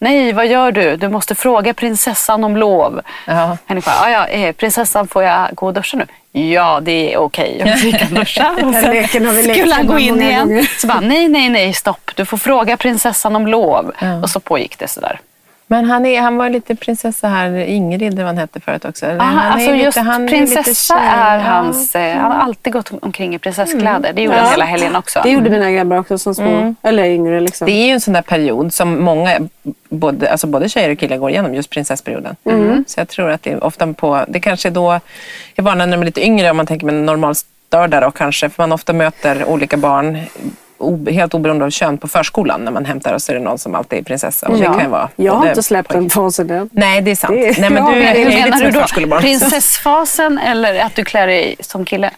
Nej, 0.00 0.32
vad 0.32 0.46
gör 0.46 0.72
du? 0.72 0.96
Du 0.96 1.08
måste 1.08 1.34
fråga 1.34 1.74
prinsessan 1.74 2.44
om 2.44 2.56
lov. 2.56 3.00
Ja. 3.26 3.56
Henrik 3.66 3.84
bara, 3.84 4.10
"Ja, 4.10 4.10
ja, 4.10 4.26
eh, 4.26 4.52
prinsessan 4.52 5.08
får 5.08 5.22
jag 5.24 5.48
gå 5.54 5.66
och 5.66 5.74
duscha 5.74 5.96
nu? 5.96 6.06
Ja, 6.40 6.80
det 6.82 7.12
är 7.14 7.18
okej. 7.18 7.62
Jag 7.66 7.78
gick 7.78 8.02
och 8.02 8.08
duscha. 8.08 8.50
Och 8.64 8.74
sen 8.74 9.08
skulle 9.08 9.74
han 9.74 9.86
gå 9.86 9.98
in 9.98 10.22
igen. 10.22 10.66
Så 10.78 10.86
bara, 10.86 11.00
nej, 11.00 11.28
nej, 11.28 11.48
nej, 11.48 11.72
stopp. 11.72 12.10
Du 12.14 12.24
får 12.24 12.36
fråga 12.36 12.76
prinsessan 12.76 13.36
om 13.36 13.46
lov. 13.46 13.92
Ja. 14.00 14.22
Och 14.22 14.30
så 14.30 14.40
pågick 14.40 14.78
det 14.78 14.88
sådär. 14.88 15.20
Men 15.70 15.84
han, 15.84 16.06
är, 16.06 16.20
han 16.20 16.36
var 16.36 16.50
lite 16.50 16.74
prinsessa 16.74 17.28
här, 17.28 17.56
Ingrid 17.56 18.02
eller 18.02 18.16
vad 18.16 18.26
han 18.26 18.38
hette 18.38 18.60
förut 18.60 18.84
också. 18.84 19.06
Eller? 19.06 19.20
Aha, 19.20 19.30
han 19.30 19.46
är 19.46 19.52
alltså 19.52 19.70
lite- 19.72 19.84
just 19.84 19.98
han 19.98 20.06
är 20.14 20.18
lite 20.28 20.34
prinsessa 20.54 20.98
är 20.98 21.36
Ja. 21.38 21.42
hans... 21.44 21.94
Eh, 21.94 22.16
han 22.18 22.32
har 22.32 22.38
alltid 22.40 22.72
gått 22.72 22.92
omkring 23.02 23.34
i 23.34 23.38
prinsesskläder. 23.38 24.12
Det 24.12 24.22
gjorde 24.22 24.36
Ja. 24.36 24.42
han 24.42 24.50
hela 24.50 24.64
helgen 24.64 24.96
också. 24.96 25.20
Det 25.22 25.30
gjorde 25.30 25.50
mina 25.50 25.70
grabbar 25.70 25.96
också 25.98 26.18
som 26.18 26.34
små. 26.34 26.74
Eller 26.82 27.04
yngre 27.04 27.40
liksom. 27.40 27.66
Det 27.66 27.72
är 27.72 27.86
ju 27.86 27.92
en 27.92 28.00
sån 28.00 28.14
där 28.14 28.22
period 28.22 28.72
som 28.72 29.04
många, 29.04 29.38
både, 29.88 30.30
alltså 30.30 30.46
både 30.46 30.68
tjejer 30.68 30.92
och 30.92 30.98
killar 30.98 31.16
går 31.16 31.30
igenom, 31.30 31.54
just 31.54 31.70
prinsessperioden. 31.70 32.36
Så 32.86 33.00
jag 33.00 33.08
tror 33.08 33.30
att 33.30 33.42
det 33.42 33.50
är 33.52 33.64
ofta 33.64 33.92
på, 33.92 34.24
det 34.28 34.40
kanske 34.40 34.68
är 34.68 34.72
då, 34.72 35.00
jag 35.54 35.64
varnar 35.64 35.86
när 35.86 35.96
de 35.96 36.00
är 36.02 36.06
lite 36.06 36.24
yngre 36.26 36.50
om 36.50 36.56
man 36.56 36.66
tänker 36.66 36.86
med 36.86 36.94
normalstörda 36.94 38.00
då 38.00 38.10
kanske, 38.10 38.48
för 38.48 38.62
man 38.62 38.72
ofta 38.72 38.92
möter 38.92 39.44
olika 39.44 39.76
barn 39.76 40.18
helt 41.10 41.34
oberoende 41.34 41.64
av 41.64 41.70
kön 41.70 41.98
på 41.98 42.08
förskolan 42.08 42.60
när 42.60 42.72
man 42.72 42.84
hämtar 42.84 43.18
så 43.18 43.32
är 43.32 43.36
det 43.36 43.42
någon 43.42 43.58
som 43.58 43.74
alltid 43.74 43.98
är 43.98 44.02
prinsessa. 44.02 44.48
Och 44.48 44.54
Ja. 44.58 44.58
det 44.58 44.64
kan 44.74 44.80
ju 44.82 44.88
vara 44.88 45.08
Jag 45.16 45.32
har 45.32 45.48
inte 45.48 45.62
släppt 45.62 45.90
den 45.92 46.10
fasen 46.10 46.50
än. 46.50 46.68
Nej, 46.72 47.00
det 47.02 47.10
är 47.10 47.14
sant. 47.14 47.34
Det 47.34 47.48
är- 47.48 47.60
Nej, 47.60 47.70
men 47.70 47.82
Ja, 47.86 47.90
du 47.90 47.98
men 48.00 48.02
är 48.08 48.14
hur 48.18 48.24
lite 48.24 48.40
Menar 48.50 48.64
du 49.04 49.08
då 49.10 49.16
prinsessfasen 49.20 50.38
eller 50.38 50.78
att 50.80 50.94
du 50.94 51.04
klär 51.04 51.26
dig 51.26 51.56
som 51.60 51.84
kille? 51.84 52.10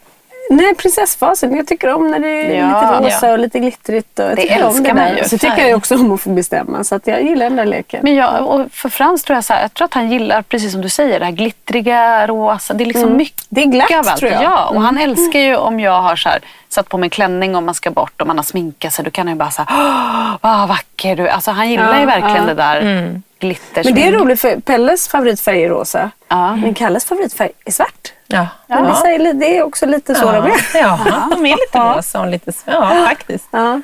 Nej, 0.52 0.75
prinsessfasen. 0.75 1.57
Jag 1.57 1.66
tycker 1.66 1.95
om 1.95 2.11
när 2.11 2.19
det 2.19 2.28
är 2.28 2.59
Ja. 2.61 2.66
lite 3.00 3.02
rosa 3.09 3.26
Ja. 3.26 3.33
och 3.33 3.38
lite 3.38 3.59
glittrigt. 3.59 4.19
Och 4.19 4.25
jag 4.25 4.37
Det 4.37 4.62
om 4.62 4.66
älskar 4.69 4.85
det 4.85 4.95
man 4.95 5.16
ju. 5.16 5.25
Så 5.25 5.38
tycker 5.38 5.66
jag 5.69 5.76
också 5.78 5.95
om 5.95 6.12
att 6.12 6.21
få 6.21 6.30
bestämma. 6.30 6.85
Så 6.85 6.95
att 6.95 7.07
jag 7.07 7.23
gillar 7.23 7.47
den 7.47 7.57
där 7.57 7.64
leken. 7.64 8.00
Men 8.02 8.14
jag, 8.14 8.47
och 8.47 8.66
för 8.73 8.88
Frans 8.88 9.23
tror 9.23 9.35
jag 9.37 9.45
så 9.45 9.52
här, 9.52 9.62
jag 9.62 9.75
tror 9.75 9.85
att 9.85 9.95
han 9.95 10.11
gillar, 10.11 10.42
precis 10.42 10.73
som 10.73 10.80
du 10.80 10.88
säger, 10.88 11.19
det 11.19 11.25
här 11.25 11.33
glittriga, 11.33 12.26
rosa. 12.26 12.75
Det 12.75 12.85
är 12.85 12.87
liksom 12.87 13.16
mycket 13.16 13.45
Det 13.49 13.62
är 13.62 13.66
glatt, 13.66 13.90
av 13.90 13.99
allt. 13.99 14.16
tror 14.16 14.33
jag. 14.33 14.42
Ja, 14.42 14.66
och 14.69 14.83
han 14.83 14.99
älskar 14.99 15.38
ju 15.40 15.57
om 15.57 15.80
jag 15.80 16.00
har 16.02 16.16
så 16.16 16.28
här, 16.28 16.38
satt 16.69 16.88
på 16.88 16.99
mig 16.99 17.07
en 17.07 17.11
klänning 17.11 17.57
om 17.57 17.64
man 17.66 17.75
ska 17.75 17.90
bort, 17.90 18.21
om 18.23 18.26
man 18.28 18.37
har 18.38 18.45
sminkat 18.45 18.92
sig. 18.92 19.04
Då 19.04 19.11
kan 19.11 19.26
han 19.26 19.35
ju 19.37 19.38
bara 19.38 19.50
säga 19.50 19.66
Åh, 19.71 20.37
vad 20.40 20.69
vacker 20.69 21.16
du 21.16 21.28
är." 21.28 21.33
Alltså 21.33 21.50
han 21.50 21.71
gillar 21.71 21.92
Ja, 21.95 22.00
ju 22.00 22.07
verkligen 22.07 22.37
ja. 22.37 22.45
det 22.45 22.54
där 22.54 23.21
glitter. 23.40 23.85
Men 23.85 23.94
det 23.94 24.06
är 24.06 24.12
roligt 24.12 24.40
för 24.40 24.61
Pelles 24.61 25.09
favoritfärg 25.09 25.64
är 25.64 25.68
rosa. 25.68 26.11
Ja. 26.28 26.56
Men 26.56 26.75
Kalles 26.75 27.04
favoritfärg 27.04 27.50
är 27.64 27.73
svart. 27.73 28.12
Ja. 28.26 28.47
Men 28.66 29.38
det, 29.38 29.56
är 29.56 29.62
också 29.62 29.87
lite 29.87 30.14
så 30.14 30.32
de 30.32 30.44
är. 30.44 30.52
Ja, 30.75 31.28
de 31.30 31.47
är 31.47 31.50
lite 31.50 31.78
rosa 31.78 32.20
och 32.20 32.26
lite... 32.26 32.52
Ja, 32.64 33.04
faktiskt. 33.09 33.49
Ja. 33.50 33.80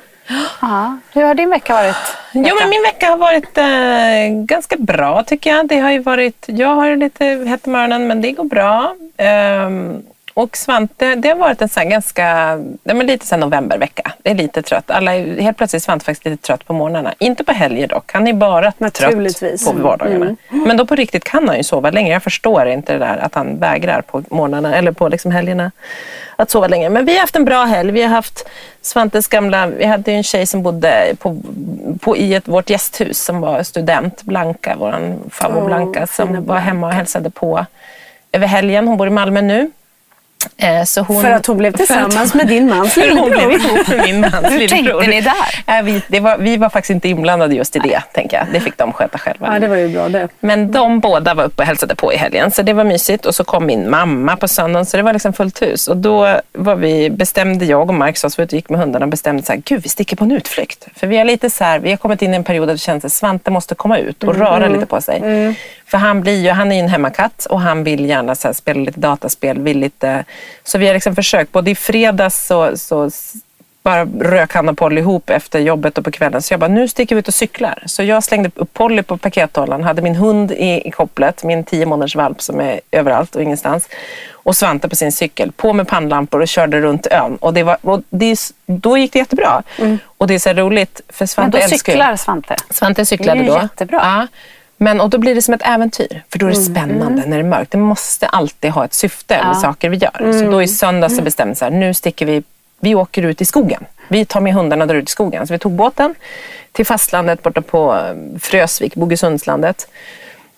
Ja. 0.61 0.97
Hur 1.13 1.23
har 1.23 1.35
din 1.35 1.49
vecka 1.49 1.73
varit? 1.73 1.95
Jo, 2.31 2.55
men 2.59 2.69
min 2.69 2.81
vecka 2.81 3.09
har 3.09 3.17
varit 3.17 3.57
eh, 3.57 4.45
ganska 4.45 4.75
bra 4.77 5.23
tycker 5.23 5.49
jag. 5.49 5.67
Det 5.67 5.79
har 5.79 5.91
ju 5.91 5.99
varit, 5.99 6.45
jag 6.47 6.75
har 6.75 6.95
lite 6.95 7.25
hett 7.25 7.67
i 7.67 7.69
morgonen 7.69 8.07
men 8.07 8.21
det 8.21 8.31
går 8.31 8.43
bra. 8.43 8.95
Ehm, 9.17 10.03
och 10.37 10.57
Svante, 10.57 11.15
det 11.15 11.29
har 11.29 11.35
varit 11.35 11.61
en 11.61 11.69
sån 11.69 11.89
ganska, 11.89 12.23
ja, 12.83 12.93
men 12.93 13.07
lite 13.07 13.25
så 13.25 13.37
novembervecka. 13.37 14.11
Det 14.23 14.29
är 14.29 14.35
lite 14.35 14.61
trött. 14.61 14.91
Alla 14.91 15.15
är, 15.15 15.41
helt 15.41 15.57
plötsligt 15.57 15.81
är 15.81 15.85
Svante 15.85 16.05
faktiskt 16.05 16.25
lite 16.25 16.43
trött 16.43 16.65
på 16.65 16.73
morgnarna. 16.73 17.13
Inte 17.19 17.43
på 17.43 17.51
helger 17.51 17.87
dock. 17.87 18.11
Han 18.13 18.27
är 18.27 18.33
bara 18.33 18.71
trött 18.71 19.65
på 19.65 19.71
vardagarna. 19.71 20.35
Men 20.49 20.77
då 20.77 20.85
på 20.85 20.95
riktigt 20.95 21.23
kan 21.23 21.47
han 21.47 21.57
ju 21.57 21.63
sova 21.63 21.91
länge. 21.91 22.11
Jag 22.11 22.23
förstår 22.23 22.67
inte 22.67 22.93
det 22.93 22.99
där 22.99 23.17
att 23.17 23.35
han 23.35 23.59
vägrar 23.59 24.01
på 24.01 24.23
morgnarna 24.29 24.75
eller 24.75 24.91
på 24.91 25.07
liksom 25.07 25.31
helgerna 25.31 25.71
att 26.35 26.49
sova 26.49 26.67
länge. 26.67 26.89
Men 26.89 27.05
vi 27.05 27.13
har 27.13 27.19
haft 27.19 27.35
en 27.35 27.45
bra 27.45 27.63
helg. 27.63 27.91
Vi 27.91 28.01
har 28.01 28.09
haft 28.09 28.49
Svantes 28.81 29.27
gamla, 29.27 29.67
vi 29.67 29.85
hade 29.85 30.11
ju 30.11 30.17
en 30.17 30.23
tjej 30.23 30.45
som 30.45 30.63
bodde 30.63 31.15
på, 31.19 31.41
på, 32.01 32.17
i 32.17 32.33
ett, 32.33 32.47
vårt 32.47 32.69
gästhus 32.69 33.23
som 33.23 33.41
var 33.41 33.63
student, 33.63 34.23
Blanka, 34.23 34.75
vår 34.79 35.17
farmor 35.29 35.65
Blanka, 35.65 36.07
som 36.07 36.45
var 36.45 36.57
hemma 36.57 36.87
och 36.87 36.93
hälsade 36.93 37.29
på 37.29 37.65
över 38.31 38.47
helgen. 38.47 38.87
Hon 38.87 38.97
bor 38.97 39.07
i 39.07 39.09
Malmö 39.09 39.41
nu. 39.41 39.71
Eh, 40.57 41.03
hon, 41.07 41.21
För 41.23 41.31
att 41.31 41.45
hon 41.45 41.57
blev 41.57 41.71
tillsammans 41.77 42.33
med 42.33 42.47
din 42.47 42.69
mans 42.69 42.93
för 42.93 43.01
hon 43.17 43.29
blev 43.29 43.49
lillebror. 43.49 43.75
ihop 43.75 43.87
med 43.87 44.01
min 44.05 44.21
mans 44.21 44.33
Hur 44.49 44.59
lillebror. 44.59 45.01
tänkte 45.01 45.07
ni 45.07 45.21
där? 45.21 46.01
Vi, 46.09 46.19
var, 46.19 46.37
vi 46.37 46.57
var 46.57 46.69
faktiskt 46.69 46.89
inte 46.89 47.09
inblandade 47.09 47.55
just 47.55 47.75
i 47.75 47.79
det, 47.79 48.01
tänker 48.13 48.37
jag. 48.37 48.47
Det 48.53 48.59
fick 48.59 48.77
de 48.77 48.93
sköta 48.93 49.17
själva. 49.17 49.53
Ja, 49.53 49.59
det 49.59 49.67
var 49.67 49.75
ju 49.75 49.87
bra 49.89 50.09
det. 50.09 50.27
Men 50.39 50.71
de 50.71 50.99
båda 50.99 51.33
var 51.33 51.43
uppe 51.43 51.61
och 51.61 51.67
hälsade 51.67 51.95
på 51.95 52.13
i 52.13 52.17
helgen, 52.17 52.51
så 52.51 52.61
det 52.61 52.73
var 52.73 52.83
mysigt. 52.83 53.25
Och 53.25 53.35
så 53.35 53.43
kom 53.43 53.65
min 53.65 53.89
mamma 53.89 54.35
på 54.37 54.47
söndagen, 54.47 54.85
så 54.85 54.97
det 54.97 55.03
var 55.03 55.13
liksom 55.13 55.33
fullt 55.33 55.61
hus. 55.61 55.87
Och 55.87 55.97
då 55.97 56.39
var 56.53 56.75
vi, 56.75 57.09
bestämde 57.09 57.65
jag 57.65 57.89
och 57.89 57.95
Mark, 57.95 58.17
så 58.17 58.29
vi 58.37 58.43
ute 58.43 58.55
och 58.55 58.57
gick 58.57 58.69
med 58.69 58.79
hundarna 58.79 59.05
och 59.05 59.09
bestämde 59.11 59.43
så 59.43 59.51
här, 59.53 59.61
gud 59.65 59.83
vi 59.83 59.89
sticker 59.89 60.15
på 60.15 60.23
en 60.23 60.31
utflykt. 60.31 60.87
För 60.95 61.07
vi 61.07 61.17
har 61.17 61.25
lite 61.25 61.49
så 61.49 61.63
här, 61.63 61.79
vi 61.79 61.89
har 61.89 61.97
kommit 61.97 62.21
in 62.21 62.33
i 62.33 62.35
en 62.37 62.43
period 62.43 62.67
där 62.67 62.73
det 62.73 62.77
känns 62.79 63.05
att 63.05 63.11
Svante 63.13 63.51
måste 63.51 63.75
komma 63.75 63.97
ut 63.97 64.23
och 64.23 64.35
röra 64.35 64.67
lite 64.67 64.85
på 64.85 65.01
sig. 65.01 65.55
För 65.87 65.97
han, 65.97 66.21
blir 66.21 66.41
ju, 66.43 66.49
han 66.49 66.71
är 66.71 66.75
ju 66.75 66.81
en 66.81 66.89
hemmakatt 66.89 67.45
och 67.49 67.61
han 67.61 67.83
vill 67.83 68.05
gärna 68.05 68.35
så 68.35 68.47
här, 68.47 68.53
spela 68.53 68.79
lite 68.81 68.99
dataspel. 68.99 69.59
Vill 69.59 69.79
lite, 69.79 70.25
så 70.63 70.77
vi 70.77 70.87
har 70.87 70.93
liksom 70.93 71.15
försökt, 71.15 71.51
både 71.51 71.71
i 71.71 71.75
fredags 71.75 72.47
så, 72.47 72.77
så 72.77 73.09
bara 73.83 74.05
rök 74.05 74.53
han 74.53 74.69
och 74.69 74.77
Polly 74.77 75.01
ihop 75.01 75.29
efter 75.29 75.59
jobbet 75.59 75.97
och 75.97 76.03
på 76.05 76.11
kvällen. 76.11 76.41
Så 76.41 76.53
jag 76.53 76.59
bara, 76.59 76.67
nu 76.67 76.87
sticker 76.87 77.15
vi 77.15 77.19
ut 77.19 77.27
och 77.27 77.33
cyklar. 77.33 77.83
Så 77.85 78.03
jag 78.03 78.23
slängde 78.23 78.51
upp 78.55 78.73
Polly 78.73 79.03
på 79.03 79.17
pakethållaren, 79.17 79.83
hade 79.83 80.01
min 80.01 80.15
hund 80.15 80.51
i, 80.51 80.87
i 80.87 80.91
kopplet, 80.91 81.43
min 81.43 81.63
tio 81.63 81.85
månaders 81.85 82.15
valp 82.15 82.41
som 82.41 82.59
är 82.61 82.81
överallt 82.91 83.35
och 83.35 83.41
ingenstans. 83.43 83.89
Och 84.31 84.55
Svante 84.55 84.89
på 84.89 84.95
sin 84.95 85.11
cykel, 85.11 85.51
på 85.51 85.73
med 85.73 85.87
pannlampor 85.87 86.41
och 86.41 86.47
körde 86.47 86.81
runt 86.81 87.07
ön. 87.07 87.35
Och, 87.35 87.53
det 87.53 87.63
var, 87.63 87.77
och 87.81 88.01
det, 88.09 88.39
då 88.65 88.97
gick 88.97 89.13
det 89.13 89.19
jättebra. 89.19 89.63
Och 90.17 90.27
det 90.27 90.33
är 90.35 90.39
så 90.39 90.53
roligt, 90.53 91.01
för 91.09 91.23
Men 91.23 91.27
Svante 91.27 91.57
då 91.57 91.63
älskar 91.63 91.91
ju- 91.91 91.97
cyklar 91.97 92.15
Svante. 92.15 92.55
Svante 92.69 93.05
cyklade 93.05 93.39
Det 93.39 93.45
är 93.45 93.55
då. 93.55 93.61
jättebra. 93.61 93.99
Ja. 94.03 94.27
Men, 94.77 95.01
och 95.01 95.09
då 95.09 95.17
blir 95.17 95.35
det 95.35 95.41
som 95.41 95.53
ett 95.53 95.61
äventyr, 95.65 96.23
för 96.29 96.39
då 96.39 96.45
är 96.45 96.49
det 96.49 96.55
spännande 96.55 97.23
när 97.25 97.37
det 97.37 97.43
är 97.43 97.49
mörkt. 97.49 97.71
Det 97.71 97.77
måste 97.77 98.27
alltid 98.27 98.71
ha 98.71 98.85
ett 98.85 98.93
syfte 98.93 99.43
med 99.43 99.57
saker 99.57 99.89
vi 99.89 99.97
gör. 99.97 100.31
Så 100.39 100.51
då 100.51 100.61
i 100.61 100.67
söndags 100.67 101.15
så 101.15 101.21
bestämde 101.21 101.69
vi 101.69 101.77
nu 101.77 101.93
sticker 101.93 102.25
vi, 102.25 102.43
vi 102.79 102.95
åker 102.95 103.23
ut 103.23 103.41
i 103.41 103.45
skogen. 103.45 103.85
Vi 104.07 104.25
tar 104.25 104.41
med 104.41 104.53
hundarna 104.53 104.83
och 104.83 104.87
drar 104.87 104.95
ut 104.95 105.09
i 105.09 105.11
skogen. 105.11 105.47
Så 105.47 105.53
vi 105.53 105.59
tog 105.59 105.71
båten 105.71 106.15
till 106.71 106.85
fastlandet 106.85 107.43
borta 107.43 107.61
på 107.61 107.95
eh, 107.95 108.39
Frösvik, 108.39 108.95
Bogesundslandet. 108.95 109.87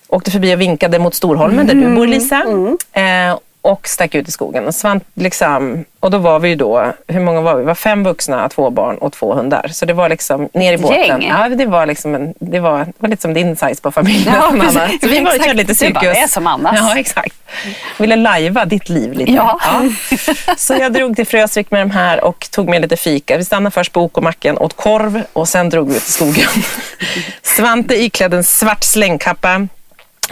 Åkte 0.07 0.31
förbi 0.31 0.55
och 0.55 0.61
vinkade 0.61 0.99
mot 0.99 1.15
Storholmen 1.15 1.67
där 1.67 1.73
du 1.73 1.95
bor 1.95 2.07
Lisa. 2.07 2.43
Eh, 2.91 3.38
och 3.61 3.87
stack 3.87 4.15
ut 4.15 4.27
i 4.27 4.31
skogen. 4.31 4.67
Och, 4.67 4.75
svant, 4.75 5.03
liksom, 5.13 5.85
och 5.99 6.11
då 6.11 6.17
var 6.17 6.39
vi 6.39 6.49
ju 6.49 6.55
då, 6.55 6.93
hur 7.07 7.19
många 7.19 7.41
var 7.41 7.55
vi? 7.55 7.59
Vi 7.59 7.65
var 7.65 7.75
fem 7.75 8.03
vuxna, 8.03 8.49
två 8.49 8.69
barn 8.69 8.97
och 8.97 9.13
två 9.13 9.33
hundar. 9.33 9.67
Så 9.67 9.85
det 9.85 9.93
var 9.93 10.09
liksom 10.09 10.49
ner 10.53 10.73
i 10.73 10.77
båten. 10.77 10.97
Gäng. 10.99 11.27
Ja, 11.27 11.49
det 11.49 11.65
var, 11.65 11.85
liksom 11.85 12.15
en, 12.15 12.33
det 12.39 12.59
var, 12.59 12.79
det 12.79 12.93
var 12.97 13.09
lite 13.09 13.21
som 13.21 13.33
din 13.33 13.55
size 13.55 13.81
på 13.81 13.91
familjen. 13.91 14.33
Ja, 14.33 14.53
precis. 14.59 15.01
Så 15.01 15.07
vi 15.07 15.19
var 15.19 15.31
körde 15.31 15.53
lite 15.53 15.75
cirkus. 15.75 16.01
det 16.01 16.19
är 16.19 16.27
som 16.27 16.47
Annas. 16.47 16.75
Ja, 16.75 16.97
exakt. 16.97 17.35
Ville 17.97 18.15
lajva 18.15 18.65
ditt 18.65 18.89
liv 18.89 19.13
lite. 19.13 19.31
Ja. 19.31 19.59
Så 20.57 20.73
jag 20.73 20.93
drog 20.93 21.15
till 21.15 21.27
Frösvik 21.27 21.71
med 21.71 21.81
de 21.81 21.91
här 21.91 22.23
och 22.23 22.47
tog 22.51 22.69
med 22.69 22.81
lite 22.81 22.97
fika. 22.97 23.37
Vi 23.37 23.45
stannade 23.45 23.71
först 23.71 23.93
på 23.93 24.01
OK-macken, 24.01 24.57
åt 24.57 24.75
korv 24.75 25.23
och 25.33 25.47
sen 25.47 25.69
drog 25.69 25.89
vi 25.89 25.95
ut 25.97 26.07
i 26.07 26.11
skogen. 26.11 26.49
Svante 27.43 27.95
iklädd 27.95 28.33
en 28.33 28.43
svart 28.43 28.83
slängkappa 28.83 29.67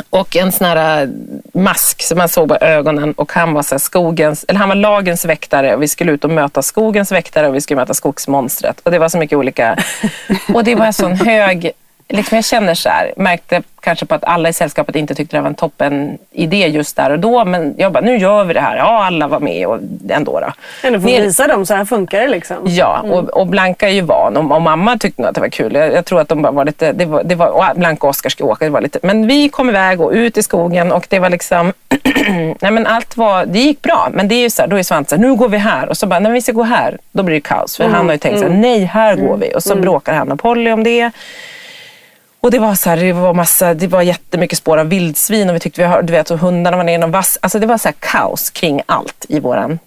och 0.10 0.36
en 0.36 0.51
sån 0.51 0.68
här 0.68 1.01
äh, 1.01 1.10
mask 1.54 2.01
som 2.01 2.18
man 2.18 2.30
såg 2.30 2.50
på 2.50 2.58
ögonen 2.62 3.13
och 3.13 3.32
han 3.32 3.54
var, 3.54 3.63
så 3.63 3.80
skogens, 3.80 4.46
eller 4.48 4.60
han 4.60 4.70
var 4.70 4.75
lagens 4.75 5.25
väktare 5.25 5.75
och 5.75 5.82
vi 5.82 5.88
skulle 5.88 6.12
ut 6.12 6.24
och 6.24 6.30
möta 6.30 6.62
skogens 6.62 7.12
väktare 7.12 7.48
och 7.48 7.56
vi 7.56 7.62
skulle 7.62 7.80
möta 7.80 7.94
skogsmonstret. 7.94 8.80
Och 8.80 8.92
det 8.92 9.00
var 9.00 9.10
så 9.10 9.18
mycket 9.18 9.38
olika. 9.38 9.77
Och 10.54 10.63
det 10.63 10.75
var 10.75 10.86
en 10.86 10.94
sån 10.94 11.13
hög, 11.13 11.72
liksom 12.10 12.36
jag 12.36 12.46
känner 12.46 12.74
så 12.74 12.90
här, 12.90 13.14
märkte 13.18 13.62
kanske 13.80 14.06
på 14.06 14.16
att 14.16 14.24
alla 14.24 14.50
i 14.50 14.54
sällskapet 14.54 14.96
inte 14.96 15.16
tyckte 15.16 15.38
det 15.38 15.42
var 15.42 15.50
en 15.50 15.56
toppen 15.56 16.18
idé 16.32 16.68
just 16.68 16.96
där 16.96 17.10
och 17.10 17.20
då. 17.20 17.46
Men 17.46 17.76
jag 17.78 17.92
bara, 17.92 18.04
nu 18.04 18.18
gör 18.18 18.44
vi 18.44 18.54
det 18.54 18.62
här. 18.62 18.78
Ja, 18.78 19.06
alla 19.06 19.28
var 19.28 19.40
med 19.40 19.68
och 19.68 19.80
ändå 20.10 20.40
då. 20.40 20.54
Ändå 20.84 21.00
få 21.00 21.08
Ner- 21.08 21.22
visa 21.22 21.48
dem, 21.48 21.66
så 21.66 21.74
här 21.74 21.86
funkar 21.86 22.22
det 22.22 22.28
liksom. 22.28 22.58
Ja, 22.64 23.02
och, 23.02 23.30
och 23.30 23.48
Blanka 23.48 23.90
är 23.90 23.94
ju 23.94 24.02
van 24.02 24.38
och, 24.38 24.56
och 24.56 24.62
mamma 24.62 24.98
tyckte 24.98 25.22
nog 25.22 25.30
att 25.30 25.36
det 25.36 25.42
var 25.42 25.50
kul. 25.50 25.74
Jag, 25.74 25.94
jag 25.94 26.06
tror 26.06 26.22
att 26.22 26.30
de 26.30 26.42
bara 26.42 26.52
var 26.52 26.66
lite, 26.66 26.92
det 26.92 27.06
var, 27.06 27.24
det 27.24 27.36
var, 27.36 27.48
och 27.48 27.64
Blanka 27.76 28.08
och 28.08 28.10
Oskar 28.10 28.30
ska 28.30 28.44
åka, 28.46 28.66
det 28.66 28.72
var 28.72 28.82
lite, 28.82 29.00
men 29.04 29.28
vi 29.28 29.50
kom 29.50 29.70
iväg 29.70 30.02
och 30.02 30.12
ut 30.12 30.38
i 30.38 30.44
skogen 30.44 30.92
och 30.92 31.06
det 31.10 31.20
var 31.20 31.30
liksom, 31.30 31.74
nej 32.60 32.72
men 32.72 32.88
allt 32.88 33.18
var, 33.18 33.46
det 33.46 33.60
gick 33.60 33.82
bra. 33.82 34.10
Men 34.14 34.28
det 34.28 34.36
är 34.36 34.42
ju 34.42 34.50
så 34.50 34.62
här, 34.62 34.70
då 34.70 34.78
är 34.80 34.84
Svante 34.84 35.10
så 35.10 35.16
här, 35.16 35.24
nu 35.24 35.36
går 35.36 35.50
vi 35.50 35.58
här 35.58 35.90
och 35.90 35.98
så 35.98 36.08
bara, 36.08 36.20
när 36.20 36.32
vi 36.32 36.42
ska 36.42 36.52
gå 36.52 36.64
här, 36.64 36.98
då 37.12 37.24
blir 37.24 37.36
det 37.36 37.42
kaos. 37.42 37.78
För 37.78 37.84
han 37.84 38.06
har 38.06 38.14
ju 38.14 38.18
tänkt 38.20 38.40
så 38.40 38.46
här, 38.46 38.54
nej 38.54 38.84
här 38.84 39.16
går 39.16 39.38
vi. 39.38 39.52
Och 39.56 39.64
så 39.64 39.76
bråkar 39.76 40.14
han 40.14 40.32
och 40.32 40.40
Polly 40.40 40.72
om 40.72 40.84
det. 40.84 41.12
Och 42.41 42.51
det 42.51 42.60
var 42.60 42.75
så 42.75 42.89
här, 42.89 42.98
det 42.98 43.13
var 43.13 43.34
massa, 43.34 43.74
det 43.74 43.88
var 43.88 44.01
jättemycket 44.01 44.58
spår 44.58 44.77
av 44.77 44.89
vildsvin 44.89 45.50
och 45.50 45.56
vi 45.56 45.60
tyckte 45.60 45.82
vi 45.82 45.88
hörde, 45.88 46.08
du 46.08 46.13
vet, 46.13 46.32
och 46.32 46.39
hundarna 46.39 46.77
var 46.77 46.84
nere 46.84 46.96
i 46.96 46.98
någon 46.98 47.12
vass. 47.12 47.38
Alltså 47.41 47.60
det 47.60 47.65
var 47.65 47.77
så 47.77 47.88
här 47.88 47.96
kaos 48.00 48.50
kring 48.50 48.82
allt 48.86 49.25
i 49.29 49.39
våran 49.39 49.79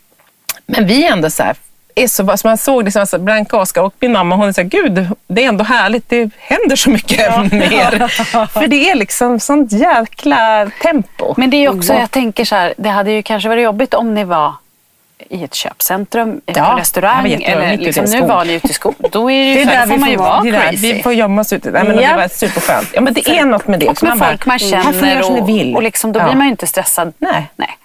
men 0.71 0.87
vi 0.87 1.07
är 1.07 1.12
ändå 1.12 1.30
så 1.30 1.42
här, 1.42 1.57
är 1.95 2.07
så, 2.07 2.37
som 2.37 2.49
man 2.49 2.59
såg 2.59 2.85
liksom, 2.85 3.00
alltså 3.00 3.19
Blanka 3.19 3.57
och 3.57 3.62
Oskar 3.62 3.83
och 3.83 3.95
min 4.00 4.12
mamma, 4.12 4.37
hon 4.37 4.49
är 4.49 4.52
så 4.52 4.61
här, 4.61 4.69
gud, 4.69 5.09
det 5.26 5.45
är 5.45 5.49
ändå 5.49 5.64
härligt, 5.64 6.09
det 6.09 6.30
händer 6.38 6.76
så 6.76 6.90
mycket 6.90 7.19
mer. 7.52 8.09
För 8.47 8.66
det 8.66 8.90
är 8.90 8.95
liksom 8.95 9.40
sånt 9.40 9.73
jäkla 9.73 10.71
tempo. 10.83 11.35
Men 11.37 11.50
det 11.50 11.57
är 11.57 11.76
också, 11.76 11.92
jag 11.92 12.11
tänker 12.11 12.45
så 12.45 12.54
här, 12.54 12.75
det 12.76 12.88
hade 12.88 13.11
ju 13.11 13.23
kanske 13.23 13.49
varit 13.49 13.64
jobbigt 13.64 13.95
om 13.95 14.14
ni 14.14 14.25
var 14.25 14.54
i 15.29 15.45
ett 15.45 15.55
köpcentrum, 15.55 16.41
Ja, 16.47 16.65
på 16.65 16.81
restaurang 16.81 17.43
eller 17.43 17.77
liksom, 17.77 18.05
nu 18.05 18.21
var 18.21 18.45
ni 18.45 18.53
ute 18.53 18.67
i 18.67 18.73
skog. 18.73 18.95
Då 19.12 19.31
är 19.31 19.55
det 19.55 19.61
ju 19.61 19.65
Det 19.65 19.73
är 19.73 19.81
där 19.81 19.87
får 19.87 19.97
man 19.97 20.11
ju 20.11 20.17
vara 20.17 20.43
crazy. 20.43 20.93
vi 20.93 21.03
får 21.03 21.12
gömma 21.12 21.41
oss 21.41 21.53
ute. 21.53 21.71
Nej, 21.71 21.85
men. 21.85 21.97
Det 21.97 22.15
var 22.17 22.29
superskönt. 22.29 22.89
Ja, 22.93 23.00
men 23.00 23.15
det 23.15 23.29
är 23.29 23.45
något 23.45 23.67
med 23.67 23.81
det. 23.81 23.89
Och 23.89 24.03
med 24.03 24.19
folk 24.19 24.47
man 24.47 24.59
känner 24.59 25.23
som 25.23 25.35
ni 25.35 25.41
och, 25.41 25.49
vill. 25.49 25.77
och 25.77 25.83
liksom, 25.83 26.12
då 26.12 26.21
blir 26.25 26.35
man 26.35 26.47
ju 26.47 26.50
inte 26.50 26.67
stressad. 26.67 27.12
Nej. 27.19 27.50
Nej. 27.57 27.77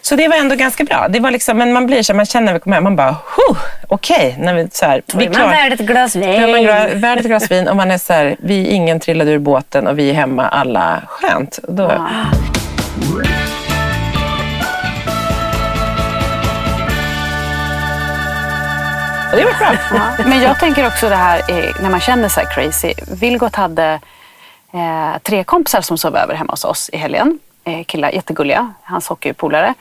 Så 0.00 0.16
det 0.16 0.28
var 0.28 0.36
ändå 0.36 0.54
ganska 0.56 0.84
bra. 0.84 1.08
Det 1.08 1.20
var 1.20 1.30
liksom, 1.30 1.58
men 1.58 1.72
man 1.72 1.86
blir 1.86 2.02
så, 2.02 2.14
man 2.14 2.26
känner 2.26 2.46
när 2.46 2.52
vi 2.52 2.60
kommer 2.60 2.76
hem, 2.76 2.84
man 2.84 2.96
bara, 2.96 3.10
huh, 3.10 3.56
okej, 3.88 4.36
när 4.38 4.54
vi 4.54 4.68
så 4.72 4.86
här, 4.86 5.02
vi 5.14 5.24
är 5.24 5.30
Man 5.30 5.50
värd 5.50 5.72
ett 5.72 5.80
glas 5.80 6.16
vin. 6.16 7.00
Värd 7.00 7.18
ett 7.18 7.26
glas 7.26 7.50
vin 7.50 7.68
och 7.68 7.76
man 7.76 7.90
är 7.90 7.98
så 7.98 8.12
här, 8.12 8.36
vi 8.38 8.66
ingen 8.66 9.00
trillade 9.00 9.30
ur 9.30 9.38
båten 9.38 9.86
och 9.86 9.98
vi 9.98 10.10
är 10.10 10.14
hemma 10.14 10.48
alla 10.48 11.02
skönt. 11.08 11.58
Då, 11.68 12.06
och 19.34 19.40
det 19.40 19.44
var 19.44 19.58
bra. 19.58 19.72
Ja. 20.18 20.24
Men 20.28 20.42
jag 20.42 20.58
tänker 20.58 20.86
också 20.86 21.08
det 21.08 21.16
här 21.16 21.38
eh, 21.38 21.82
när 21.82 21.90
man 21.90 22.00
känner 22.00 22.28
sig 22.28 22.46
crazy. 22.54 22.94
Vilgot 23.20 23.56
hade 23.56 24.00
eh, 24.72 25.18
tre 25.22 25.44
kompisar 25.44 25.80
som 25.80 25.98
sov 25.98 26.16
över 26.16 26.34
hemma 26.34 26.52
hos 26.52 26.64
oss 26.64 26.90
i 26.92 26.96
helgen. 26.96 27.38
Eh, 27.64 27.84
killar, 27.84 28.10
jättegulliga, 28.10 28.72
hans 28.82 29.08
hockeypolare. 29.08 29.74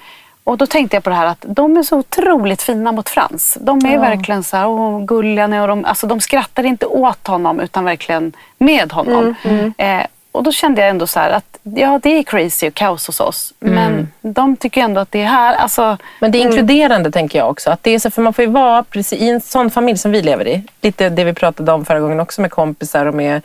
Och 0.43 0.57
då 0.57 0.67
tänkte 0.67 0.95
jag 0.95 1.03
på 1.03 1.09
det 1.09 1.15
här 1.15 1.25
att 1.25 1.45
de 1.47 1.77
är 1.77 1.83
så 1.83 1.97
otroligt 1.97 2.61
fina 2.61 2.91
mot 2.91 3.09
Frans. 3.09 3.57
De 3.61 3.85
är 3.85 3.99
verkligen 3.99 4.43
så 4.43 4.57
här, 4.57 4.67
åh, 4.67 5.05
gulliga 5.05 5.61
och 5.61 5.67
de, 5.67 5.85
alltså, 5.85 6.07
de 6.07 6.19
skrattar 6.21 6.63
inte 6.63 6.85
åt 6.85 7.27
honom 7.27 7.59
utan 7.59 7.85
verkligen 7.85 8.33
med 8.57 8.91
honom. 8.91 9.35
Eh, 9.77 10.01
och 10.33 10.43
då 10.43 10.51
kände 10.51 10.81
jag 10.81 10.89
ändå 10.89 11.07
så 11.07 11.19
här 11.19 11.29
att 11.29 11.59
ja, 11.63 11.99
det 12.03 12.09
är 12.09 12.23
crazy 12.23 12.67
och 12.67 12.73
kaos 12.73 13.07
hos 13.07 13.19
oss. 13.19 13.53
Men 13.59 14.11
de 14.21 14.57
tycker 14.57 14.81
ändå 14.81 15.01
att 15.01 15.11
det 15.11 15.21
är 15.21 15.25
här. 15.25 15.55
Alltså, 15.55 15.97
Men 16.19 16.31
det 16.31 16.37
är 16.37 16.41
inkluderande 16.41 17.11
tänker 17.11 17.39
jag 17.39 17.49
också. 17.49 17.69
Att 17.69 17.83
det 17.83 17.91
är 17.91 17.99
så, 17.99 18.11
för 18.11 18.21
man 18.21 18.33
får 18.33 18.45
ju 18.45 18.51
vara 18.51 18.83
precis 18.83 19.21
i 19.21 19.29
en 19.29 19.41
sån 19.41 19.71
familj 19.71 19.97
som 19.97 20.11
vi 20.11 20.21
lever 20.21 20.47
i. 20.47 20.63
Lite 20.81 21.09
det 21.09 21.23
vi 21.23 21.33
pratade 21.33 21.71
om 21.71 21.85
förra 21.85 21.99
gången 21.99 22.19
också 22.19 22.41
med 22.41 22.51
kompisar 22.51 23.05
och 23.05 23.13
med 23.13 23.41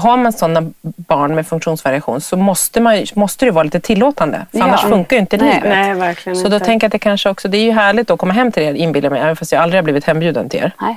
har 0.00 0.16
man 0.16 0.32
sådana 0.32 0.70
barn 0.82 1.34
med 1.34 1.46
funktionsvariation 1.46 2.20
så 2.20 2.36
måste, 2.36 2.80
man, 2.80 3.06
måste 3.14 3.44
det 3.44 3.50
vara 3.50 3.62
lite 3.64 3.80
tillåtande. 3.80 4.46
För 4.52 4.58
Ja. 4.58 4.64
annars 4.64 4.80
funkar 4.80 5.16
ju 5.16 5.20
inte 5.20 5.36
Nej, 5.36 5.54
livet. 5.54 5.68
nej, 5.70 5.94
verkligen 5.94 6.36
så 6.36 6.48
då 6.48 6.54
inte. 6.54 6.66
tänker 6.66 6.84
jag 6.84 6.88
att 6.88 6.92
det 6.92 6.98
kanske 6.98 7.28
också, 7.30 7.48
det 7.48 7.58
är 7.58 7.62
ju 7.62 7.72
härligt 7.72 8.10
att 8.10 8.18
komma 8.18 8.32
hem 8.34 8.52
till 8.52 8.62
er, 8.62 8.74
inbillar 8.74 9.10
mig, 9.10 9.20
även 9.20 9.36
fast 9.36 9.52
jag 9.52 9.62
aldrig 9.62 9.78
har 9.78 9.82
blivit 9.84 10.04
hembjuden 10.04 10.48
till 10.48 10.60
er. 10.60 10.72
Nej. 10.80 10.96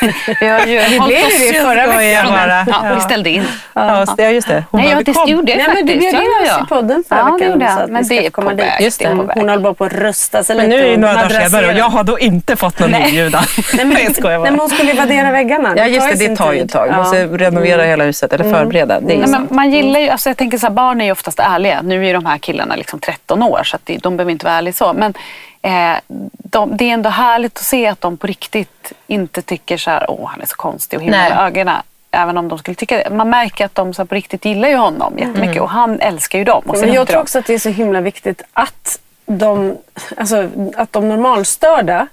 Vi 0.40 0.46
har 0.48 0.66
ju 0.66 0.76
Det 0.78 0.98
hållit 0.98 1.06
blev 1.06 1.52
det 1.52 1.60
förra 1.60 1.86
veckan. 1.86 2.26
bara. 2.32 2.66
Ja, 2.88 2.94
vi 2.94 3.00
ställde 3.00 3.30
in. 3.30 3.44
Ja, 3.74 4.06
ja 4.18 4.28
just 4.30 4.48
det. 4.48 4.64
Hon 4.70 4.80
Nej, 4.80 4.88
bara, 4.90 4.92
ja, 4.92 4.98
"Vi 4.98 5.04
det 5.04 5.12
kom." 5.12 5.28
gjorde 5.28 5.52
jag 5.52 5.58
Nej, 5.58 5.66
men 5.66 5.86
du 5.86 5.92
faktiskt. 5.92 6.12
bjöd 6.12 6.22
in 6.22 6.30
Ja, 6.40 6.46
ja, 6.46 6.56
oss 6.56 6.62
i 6.66 6.68
podden 6.68 7.04
förra 7.08 7.18
Ja, 7.18 7.24
det 7.24 7.44
veckan. 7.44 7.60
jag. 7.60 7.72
så 7.72 7.80
att 7.80 7.90
Men 7.90 8.02
vi 8.04 8.18
det 8.18 8.26
är 8.26 8.30
på 8.30 8.50
dit. 8.50 8.58
väg. 8.58 8.80
Just 8.80 8.98
det. 8.98 9.04
Det 9.08 9.10
Hon, 9.14 9.48
håller 9.48 9.58
bara 9.58 9.74
på 9.74 9.84
att 9.84 9.92
rusta 9.92 10.44
sig 10.44 10.56
Men 10.56 10.70
lite. 10.70 10.82
nu 10.82 10.88
är 10.88 10.94
och 10.94 11.00
några 11.00 11.14
dagar 11.14 11.40
senare 11.48 11.66
och 11.66 11.72
jag 11.78 11.84
har 11.84 12.04
då 12.04 12.18
inte 12.18 12.56
fått 12.56 12.78
någon 12.78 12.94
inbjudan. 12.94 13.42
Nej, 13.74 13.84
men, 13.86 13.96
jag 14.22 14.24
nej, 14.24 14.38
men 14.38 14.58
hon 14.60 14.68
skulle 14.70 14.90
ju 14.90 14.96
värdera 14.96 15.30
väggarna. 15.30 15.74
Ja 15.76 15.86
just 15.86 16.18
det, 16.18 16.28
det 16.28 16.36
tar 16.36 16.52
ju 16.52 16.60
ett 16.60 16.70
tag. 16.72 16.88
Ja. 16.88 16.96
Måste 16.96 17.26
renovera 17.26 17.82
hela 17.82 18.04
huset 18.04 18.13
eller 18.22 18.44
förbereda. 18.52 19.00
Det 19.00 19.12
är 19.12 19.16
ju 19.16 19.20
Nej, 19.20 19.30
men 19.30 19.48
man 19.50 19.70
gillar 19.70 20.00
ju, 20.00 20.08
alltså 20.08 20.30
jag 20.30 20.36
tänker 20.36 20.58
så 20.58 20.66
här, 20.66 20.74
barn 20.74 21.00
är 21.00 21.04
ju 21.04 21.12
oftast 21.12 21.38
ärliga. 21.38 21.82
Nu 21.82 22.06
är 22.06 22.14
de 22.14 22.26
här 22.26 22.38
killarna 22.38 22.76
liksom 22.76 23.00
13 23.00 23.42
år 23.42 23.60
så 23.64 23.76
att 23.76 23.90
de 24.02 24.16
behöver 24.16 24.32
inte 24.32 24.46
vara 24.46 24.56
ärliga 24.56 24.72
så. 24.72 24.92
Men 24.92 25.14
eh, 25.62 25.98
de, 26.28 26.76
det 26.76 26.84
är 26.84 26.94
ändå 26.94 27.10
härligt 27.10 27.58
att 27.58 27.64
se 27.64 27.86
att 27.86 28.00
de 28.00 28.16
på 28.16 28.26
riktigt 28.26 28.92
inte 29.06 29.42
tycker 29.42 29.76
så 29.76 29.90
här, 29.90 30.10
åh 30.10 30.28
han 30.30 30.40
är 30.40 30.46
så 30.46 30.56
konstig 30.56 30.98
och 30.98 31.02
himla 31.02 31.46
ögonen. 31.46 31.76
Även 32.10 32.38
om 32.38 32.48
de 32.48 32.58
skulle 32.58 32.74
tycka 32.74 32.96
det. 32.96 33.10
Man 33.10 33.30
märker 33.30 33.64
att 33.64 33.74
de 33.74 33.94
så 33.94 34.06
på 34.06 34.14
riktigt 34.14 34.44
gillar 34.44 34.68
ju 34.68 34.76
honom 34.76 35.18
jättemycket 35.18 35.62
och 35.62 35.70
han 35.70 36.00
älskar 36.00 36.38
ju 36.38 36.44
dem. 36.44 36.62
Och 36.66 36.78
Men 36.80 36.92
jag 36.92 37.08
tror 37.08 37.20
också 37.20 37.38
att 37.38 37.46
det 37.46 37.54
är 37.54 37.58
så 37.58 37.68
himla 37.68 38.00
viktigt 38.00 38.42
att 38.52 39.00
de, 39.26 39.76
alltså, 40.16 40.50
att 40.76 40.92
de 40.92 41.08
normalstörda 41.08 42.06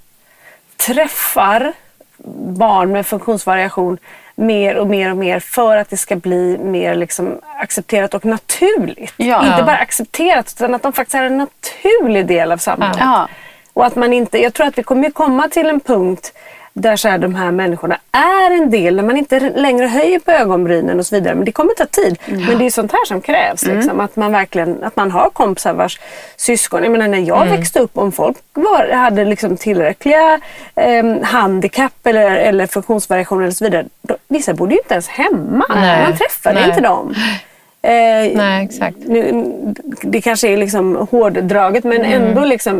träffar 0.78 1.74
barn 2.58 2.92
med 2.92 3.06
funktionsvariation 3.06 3.98
mer 4.36 4.76
och 4.76 4.88
mer 4.88 5.12
och 5.12 5.18
mer 5.18 5.40
för 5.40 5.78
att 5.78 5.90
det 5.90 5.98
ska 5.98 6.16
bli 6.16 6.58
mer 6.58 6.96
liksom 6.96 7.40
accepterat 7.58 8.14
och 8.14 8.26
naturligt. 8.26 9.14
Ja. 9.18 9.46
Inte 9.46 9.64
bara 9.64 9.78
accepterat 9.78 10.54
utan 10.58 10.76
att 10.76 10.84
de 10.84 10.94
faktiskt 10.94 11.16
är 11.16 11.24
en 11.24 11.38
naturlig 11.38 12.26
del 12.26 12.52
av 12.52 12.58
samhället. 12.58 12.98
Ja. 13.00 13.28
Och 13.74 13.86
att 13.86 13.96
man 13.96 14.14
inte, 14.14 14.42
jag 14.42 14.54
tror 14.54 14.68
att 14.68 14.78
vi 14.78 14.84
kommer 14.84 15.10
komma 15.10 15.48
till 15.48 15.70
en 15.70 15.80
punkt 15.80 16.34
där 16.74 16.96
så 16.96 17.08
här, 17.08 17.18
de 17.18 17.36
här 17.36 17.52
människorna 17.52 17.98
är 18.12 18.52
en 18.52 18.70
del, 18.70 18.96
när 18.96 19.04
man 19.04 19.18
inte 19.18 19.40
längre 19.40 19.88
höjer 19.88 20.20
på 20.20 20.32
ögonbrynen 20.32 21.00
och 21.00 21.06
så 21.06 21.16
vidare. 21.16 21.36
Men 21.36 21.46
det 21.46 21.52
kommer 21.52 21.74
ta 21.74 21.86
tid. 21.86 22.20
Men 22.26 22.58
det 22.58 22.66
är 22.66 22.70
sånt 22.70 22.92
här 22.92 23.06
som 23.06 23.22
krävs. 23.22 23.66
Liksom, 23.66 24.00
att 24.00 24.16
man 24.16 24.32
verkligen 24.32 24.84
att 24.84 24.96
man 24.96 25.12
har 25.12 25.30
kompisar 25.30 25.74
vars 25.74 26.00
syskon. 26.36 26.84
Jag 26.84 26.92
menar 26.92 27.08
när 27.08 27.18
jag 27.18 27.46
växte 27.46 27.80
upp, 27.80 27.98
om 27.98 28.12
folk 28.12 28.38
var, 28.54 28.90
hade 28.94 29.26
liksom 29.26 29.58
tillräckliga 29.58 30.40
eh, 30.76 31.22
handikapp 31.24 32.08
eller, 32.08 32.32
eller 32.32 32.68
funktionsvariationer 32.68 33.48
och 33.48 33.54
så 33.54 33.64
vidare. 33.64 33.86
Då, 34.02 34.18
vissa 34.28 34.54
bodde 34.54 34.74
ju 34.74 34.80
inte 34.80 34.94
ens 34.94 35.08
hemma. 35.08 35.66
Nej. 35.70 36.04
Man 36.04 36.18
träffade 36.18 36.60
Nej. 36.60 36.70
inte 36.70 36.82
dem. 36.82 37.16
Eh, 37.84 37.92
Nej, 38.38 38.66
exakt. 38.66 38.98
nu, 39.06 39.44
det 40.02 40.22
kanske 40.22 40.48
är 40.48 40.58
liksom 40.58 41.08
hårdraget 41.12 41.84
men 41.84 41.98
Mm. 42.06 42.24
ändå 42.24 42.46
liksom, 42.46 42.80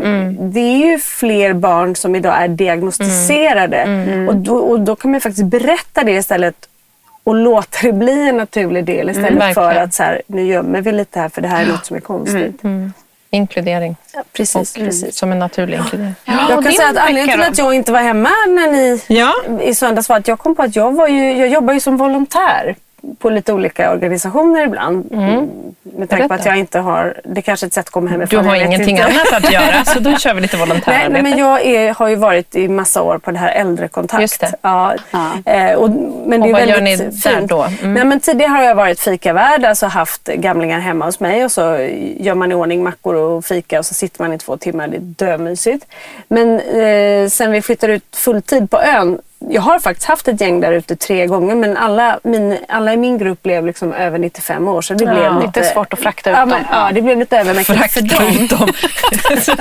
det 0.52 0.60
är 0.60 0.76
ju 0.90 0.98
fler 0.98 1.52
barn 1.52 1.96
som 1.96 2.14
idag 2.16 2.42
är 2.42 2.48
diagnostiserade. 2.48 3.76
Mm. 3.76 4.28
Och, 4.28 4.36
då, 4.36 4.56
och 4.56 4.80
då 4.80 4.96
kan 4.96 5.10
man 5.10 5.20
faktiskt 5.20 5.44
berätta 5.46 6.04
det 6.04 6.12
istället 6.12 6.54
och 7.24 7.34
låta 7.34 7.78
det 7.82 7.92
bli 7.92 8.28
en 8.28 8.36
naturlig 8.36 8.84
del 8.84 9.10
istället 9.10 9.28
för 9.30 9.36
Mm, 9.36 9.54
verkligen. 9.54 9.84
att 9.84 9.94
så 9.94 10.02
här, 10.02 10.22
nu 10.26 10.42
gömmer 10.46 10.80
vi 10.80 10.92
lite 10.92 11.20
här 11.20 11.28
för 11.28 11.42
det 11.42 11.48
här 11.48 11.62
är 11.62 11.66
något 11.68 11.86
som 11.86 11.96
är 11.96 12.00
konstigt. 12.00 12.60
Inkludering. 13.30 13.96
Ja, 14.14 14.22
precis, 14.32 14.74
Och 14.76 14.82
precis. 14.82 15.16
Som 15.16 15.32
en 15.32 15.38
naturlig 15.38 15.78
inkludering. 15.78 16.14
Ja, 16.24 16.32
Jag 16.50 16.64
kan 16.64 16.72
säga 16.72 16.88
att 16.88 16.96
anledningen 16.96 17.40
till 17.40 17.48
att 17.50 17.58
jag 17.58 17.74
inte 17.74 17.92
var 17.92 18.00
hemma 18.00 18.28
när 18.48 18.72
ni 18.72 19.00
Ja. 19.06 19.32
i 19.62 19.74
söndags 19.74 20.08
var 20.08 20.16
att 20.16 20.28
jag 20.28 20.38
kom 20.38 20.54
på 20.54 20.62
att 20.62 20.76
jag, 20.76 20.92
var 20.92 21.08
ju, 21.08 21.36
jag 21.36 21.48
jobbar 21.48 21.74
ju 21.74 21.80
som 21.80 21.96
volontär 21.96 22.76
på 23.18 23.30
lite 23.30 23.52
olika 23.52 23.92
organisationer 23.92 24.64
ibland. 24.66 25.10
Med 25.82 26.08
tanke 26.10 26.28
på 26.28 26.34
att 26.34 26.46
jag 26.46 26.56
inte 26.58 26.78
har, 26.78 27.20
det 27.24 27.42
kanske 27.42 27.66
är 27.66 27.68
ett 27.68 27.74
sätt 27.74 27.86
att 27.86 27.90
komma 27.90 28.06
Du 28.06 28.12
hemifrån. 28.12 28.44
har 28.46 28.56
jag 28.56 28.60
vet 28.62 28.66
ingenting 28.68 28.96
inte. 28.96 29.04
annat 29.08 29.44
att 29.44 29.52
göra 29.52 29.84
så 29.84 30.00
då 30.00 30.16
kör 30.16 30.34
vi 30.34 30.40
lite 30.40 30.56
Nej, 30.56 30.66
volontärarbete. 30.66 31.08
nej, 31.12 31.22
men 31.22 31.38
jag 31.38 31.66
är, 31.66 31.94
har 31.94 32.08
ju 32.08 32.14
varit 32.16 32.54
i 32.56 32.68
massa 32.68 33.02
år 33.02 33.18
på 33.18 33.30
det 33.30 33.38
här 33.38 33.52
äldrekontakt. 33.52 34.20
Just 34.20 34.40
det. 34.40 34.52
Ja. 34.62 34.94
Ja. 35.10 35.52
Eh, 35.52 35.74
och, 35.74 35.90
men 36.26 36.30
det 36.30 36.38
Och 36.38 36.46
är 36.48 36.52
vad 36.52 36.66
gör 36.68 36.80
ni 36.80 36.96
fint. 36.96 37.24
där 37.24 37.40
då? 37.46 37.62
Mm. 37.62 37.94
Nej, 37.94 38.04
men 38.04 38.20
tidigare 38.20 38.48
har 38.50 38.62
jag 38.62 38.74
varit 38.74 39.00
fikavärd, 39.00 39.64
alltså 39.64 39.86
haft 39.86 40.24
gamlingar 40.24 40.80
hemma 40.80 41.04
hos 41.04 41.20
mig 41.20 41.44
och 41.44 41.52
så 41.52 41.62
gör 42.16 42.34
man 42.34 42.52
i 42.52 42.54
ordning 42.54 42.82
mackor 42.82 43.14
och 43.14 43.44
fika 43.44 43.78
och 43.78 43.86
så 43.86 43.94
sitter 43.94 44.22
man 44.22 44.32
i 44.32 44.38
två 44.38 44.56
timmar. 44.56 44.88
Det 44.88 44.96
är 44.96 45.00
dömysigt. 45.00 45.86
Men 46.28 46.60
eh, 46.60 47.28
sen 47.28 47.52
vi 47.52 47.62
flyttade 47.62 47.92
ut 47.92 48.16
fulltid 48.16 48.70
på 48.70 48.80
ön 48.80 49.18
jag 49.50 49.62
har 49.62 49.78
faktiskt 49.78 50.08
haft 50.08 50.28
ett 50.28 50.40
gäng 50.40 50.60
där 50.60 50.72
ute 50.72 50.96
tre 50.96 51.26
gånger 51.26 51.54
men 51.54 51.76
alla, 51.76 52.18
min, 52.22 52.58
alla 52.68 52.92
i 52.92 52.96
min 52.96 53.18
grupp 53.18 53.42
blev 53.42 53.66
liksom 53.66 53.92
över 53.92 54.18
95 54.18 54.68
år 54.68 54.82
så 54.82 54.94
det 54.94 55.04
Ja. 55.04 55.14
blev 55.14 55.40
lite... 55.46 55.64
Svårt 55.64 55.92
att 55.92 55.98
frakta 56.00 56.30
ut 56.30 56.36
ja, 56.36 56.40
dem. 56.40 56.48
men, 56.48 56.64
ja, 56.70 56.90
det 56.92 57.02
blev 57.02 57.18
lite 57.18 57.38
övermäktigt 57.38 58.12
för 58.16 58.24
dem. 58.24 58.28
ut 58.44 58.50
dem. 58.50 58.72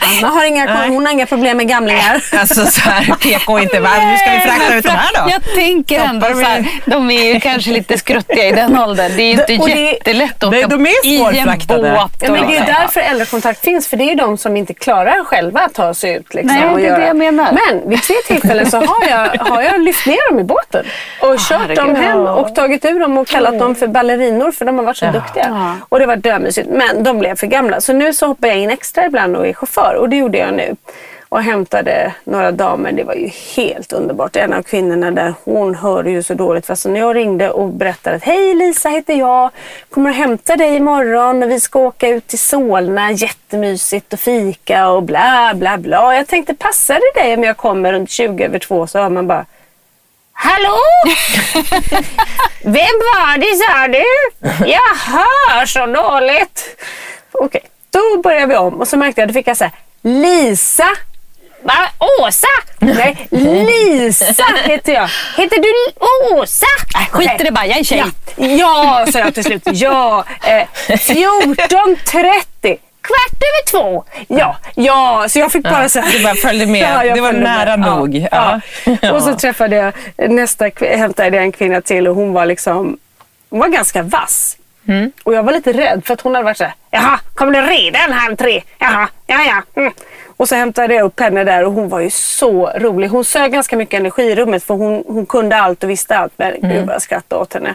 Anna 0.00 0.28
har 0.28 0.44
inga, 0.44 0.86
hon 0.88 1.06
har 1.06 1.12
inga 1.12 1.26
problem 1.26 1.56
med 1.56 1.68
gamlingar. 1.68 2.24
Alltså 2.38 2.66
så 2.66 2.80
här, 2.90 3.04
PK 3.20 3.58
inte, 3.60 3.80
va? 3.80 3.88
nu 4.10 4.16
ska 4.16 4.30
vi 4.30 4.40
frakta 4.40 4.74
ut 4.76 4.84
de 4.84 4.90
här 4.90 5.24
då. 5.24 5.30
Jag 5.30 5.54
tänker 5.54 6.00
ändå 6.00 6.26
så 6.26 6.40
här, 6.40 6.66
de 6.86 7.10
är 7.10 7.34
ju 7.34 7.40
kanske 7.40 7.70
lite 7.70 7.98
skruttiga 7.98 8.48
i 8.48 8.52
den 8.52 8.78
åldern. 8.82 9.12
Det 9.16 9.22
är 9.22 9.24
ju 9.24 9.30
inte 9.32 9.74
det- 9.74 9.80
jättelätt 9.80 10.42
att 10.42 10.54
åka 10.54 10.66
de 10.66 10.86
är 10.86 11.06
i 11.06 11.16
en 11.38 11.46
båt. 11.68 12.12
Ja, 12.20 12.32
men 12.32 12.46
det 12.50 12.56
är 12.56 12.66
därför 12.66 13.00
äldrekontakt 13.00 13.60
finns, 13.64 13.88
för 13.88 13.96
det 13.96 14.04
är 14.04 14.08
ju 14.08 14.14
de 14.14 14.38
som 14.38 14.56
inte 14.56 14.74
klarar 14.74 15.24
själva 15.24 15.60
att 15.60 15.74
ta 15.74 15.94
sig 15.94 16.12
ut. 16.14 16.34
Liksom, 16.34 16.56
Nej, 16.56 16.82
det 16.82 16.88
är 16.88 17.00
det 17.00 17.06
jag 17.06 17.16
menar. 17.16 17.52
Men 17.68 17.90
vid 17.90 18.02
tre 18.02 18.16
tillfällen 18.26 18.70
så 18.70 18.76
har 19.00 19.08
jag, 19.10 19.38
har 19.38 19.62
jag 19.62 19.80
lyft 19.80 20.06
ner 20.06 20.30
dem 20.30 20.40
i 20.40 20.44
båten 20.44 20.84
och 21.20 21.38
kört 21.38 21.76
dem 21.76 21.94
hem 21.94 22.18
och 22.18 22.54
tagit 22.54 22.84
ur 22.84 23.00
dem 23.00 23.18
och 23.18 23.26
kallat 23.26 23.58
dem 23.58 23.74
för 23.74 23.86
ballerinor 23.86 24.52
för 24.52 24.64
de 24.64 24.78
har 24.78 24.84
varit 24.84 24.96
så 24.96 25.10
duktiga. 25.10 25.46
Ja. 25.48 25.76
Och 25.88 25.98
det 25.98 26.06
var 26.06 26.16
dömysigt. 26.16 26.68
Men 26.70 27.02
de 27.02 27.18
blev 27.18 27.36
för 27.36 27.46
gamla. 27.46 27.80
Så 27.80 27.92
nu 27.92 28.12
så 28.12 28.26
hoppar 28.26 28.48
jag 28.48 28.56
in 28.58 28.70
extra 28.70 29.06
ibland 29.06 29.36
och 29.36 29.46
är 29.46 29.52
chaufför 29.52 29.94
och 29.94 30.08
det 30.08 30.16
gjorde 30.16 30.38
jag 30.38 30.54
nu. 30.54 30.76
Och 31.34 31.42
hämtade 31.42 32.14
några 32.24 32.52
damer. 32.52 32.92
Det 32.92 33.04
var 33.04 33.14
ju 33.14 33.30
helt 33.56 33.92
underbart. 33.92 34.36
En 34.36 34.52
av 34.52 34.62
kvinnorna 34.62 35.10
där, 35.10 35.34
hon 35.44 35.74
hörde 35.74 36.10
ju 36.10 36.22
så 36.22 36.34
dåligt. 36.34 36.66
Fast 36.66 36.86
när 36.86 37.00
jag 37.00 37.16
ringde 37.16 37.50
och 37.50 37.68
berättade 37.68 38.16
att 38.16 38.24
hej 38.24 38.54
Lisa 38.54 38.88
heter 38.88 39.14
jag. 39.14 39.50
Kommer 39.90 40.10
att 40.10 40.16
hämta 40.16 40.56
dig 40.56 40.76
imorgon 40.76 41.42
och 41.42 41.50
vi 41.50 41.60
ska 41.60 41.78
åka 41.78 42.08
ut 42.08 42.26
till 42.26 42.38
Solna. 42.38 43.12
Jättemysigt 43.12 44.12
och 44.12 44.20
fika 44.20 44.88
och 44.88 45.02
bla 45.02 45.52
bla 45.54 45.78
bla. 45.78 46.14
Jag 46.14 46.26
tänkte 46.26 46.54
passar 46.54 46.94
det 46.94 47.20
dig 47.20 47.34
om 47.34 47.44
jag 47.44 47.56
kommer 47.56 47.92
runt 47.92 48.10
20 48.10 48.44
över 48.44 48.58
två 48.58 48.86
så 48.86 48.98
hör 48.98 49.08
man 49.08 49.26
bara 49.26 49.46
Hallå? 50.32 50.78
Vem 52.62 52.94
var 53.12 53.38
det 53.38 53.56
sa 53.56 53.88
du? 53.88 54.04
Jag 54.70 54.96
hör 55.12 55.66
så 55.66 55.86
dåligt. 55.86 56.82
Okej, 57.32 57.62
då 57.90 58.22
börjar 58.22 58.46
vi 58.46 58.56
om 58.56 58.80
och 58.80 58.88
så 58.88 58.96
märkte 58.96 59.20
jag, 59.20 59.28
då 59.28 59.32
fick 59.32 59.48
jag 59.48 59.56
säga 59.56 59.72
Lisa. 60.02 60.88
Va? 61.64 61.88
Åsa? 62.20 62.46
Nej, 62.78 63.26
Lisa 63.30 64.44
heter 64.64 64.92
jag. 64.92 65.08
Heter 65.36 65.56
du 65.62 65.72
Åsa? 66.36 66.66
Nej, 66.94 67.08
skit 67.10 67.40
i 67.40 67.44
det 67.44 67.50
bara, 67.52 67.66
jag 67.66 67.78
är 67.78 67.84
tjej. 67.84 68.04
Ja, 68.36 68.46
ja 68.46 69.06
sa 69.12 69.18
jag 69.18 69.34
till 69.34 69.44
slut. 69.44 69.62
Ja, 69.64 70.24
eh, 70.42 70.66
14.30. 70.88 72.76
Kvart 73.02 73.32
över 73.42 73.70
två. 73.70 74.04
Ja, 74.28 74.56
ja, 74.74 75.26
så 75.28 75.38
jag 75.38 75.52
fick 75.52 75.62
bara 75.62 75.88
så 75.88 76.00
här. 76.00 76.12
Du 76.12 76.22
bara 76.24 76.34
följde 76.34 76.66
med. 76.66 76.80
Ja, 77.06 77.14
det 77.14 77.20
var 77.20 77.32
nära 77.32 77.76
med. 77.76 77.88
nog. 77.90 78.26
Ja. 78.30 78.60
Ja. 79.02 79.12
Och 79.12 79.22
så 79.22 79.34
träffade 79.34 79.76
jag 79.76 79.92
nästa, 80.30 80.70
hämtade 80.80 81.36
jag 81.36 81.44
en 81.44 81.52
kvinna 81.52 81.80
till 81.80 82.08
och 82.08 82.14
hon 82.14 82.32
var 82.32 82.46
liksom, 82.46 82.98
hon 83.50 83.60
var 83.60 83.68
ganska 83.68 84.02
vass. 84.02 84.56
Mm. 84.88 85.12
Och 85.22 85.34
jag 85.34 85.42
var 85.42 85.52
lite 85.52 85.72
rädd 85.72 86.02
för 86.06 86.14
att 86.14 86.20
hon 86.20 86.34
hade 86.34 86.44
varit 86.44 86.56
så 86.56 86.64
här, 86.64 86.74
jaha, 86.90 87.20
kommer 87.34 87.52
du 87.52 87.66
redan 87.68 88.12
halv 88.12 88.36
tre? 88.36 88.62
Jaha, 88.78 89.08
ja 89.26 89.36
ja. 89.44 89.62
Mm. 89.82 89.92
Och 90.36 90.48
så 90.48 90.54
hämtade 90.54 90.94
jag 90.94 91.04
upp 91.04 91.20
henne 91.20 91.44
där 91.44 91.64
och 91.64 91.72
hon 91.72 91.88
var 91.88 92.00
ju 92.00 92.10
så 92.10 92.70
rolig. 92.76 93.08
Hon 93.08 93.24
sög 93.24 93.52
ganska 93.52 93.76
mycket 93.76 94.00
energi 94.00 94.22
i 94.22 94.34
rummet 94.34 94.64
för 94.64 94.74
hon, 94.74 95.04
hon 95.06 95.26
kunde 95.26 95.56
allt 95.56 95.84
och 95.84 95.90
visste 95.90 96.16
allt. 96.16 96.32
Men 96.36 96.54
Mm. 96.54 96.70
gud 96.70 96.86
vad 96.86 96.94
jag 96.94 97.02
skrattade 97.02 97.42
åt 97.42 97.54
henne. 97.54 97.74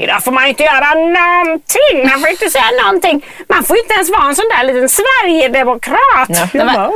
Idag 0.00 0.24
får 0.24 0.32
man 0.32 0.46
inte 0.46 0.62
göra 0.62 0.94
någonting. 0.94 2.10
Man 2.10 2.20
får 2.20 2.28
inte 2.28 2.50
säga 2.50 2.64
någonting. 2.84 3.26
Man 3.48 3.64
får 3.64 3.78
inte 3.78 3.94
ens 3.94 4.10
vara 4.10 4.28
en 4.28 4.34
sån 4.34 4.44
där 4.56 4.64
liten 4.64 4.88
Sverigedemokrat. 4.88 5.98
Ja. 6.28 6.48
Jag 6.52 6.66
bara. 6.66 6.90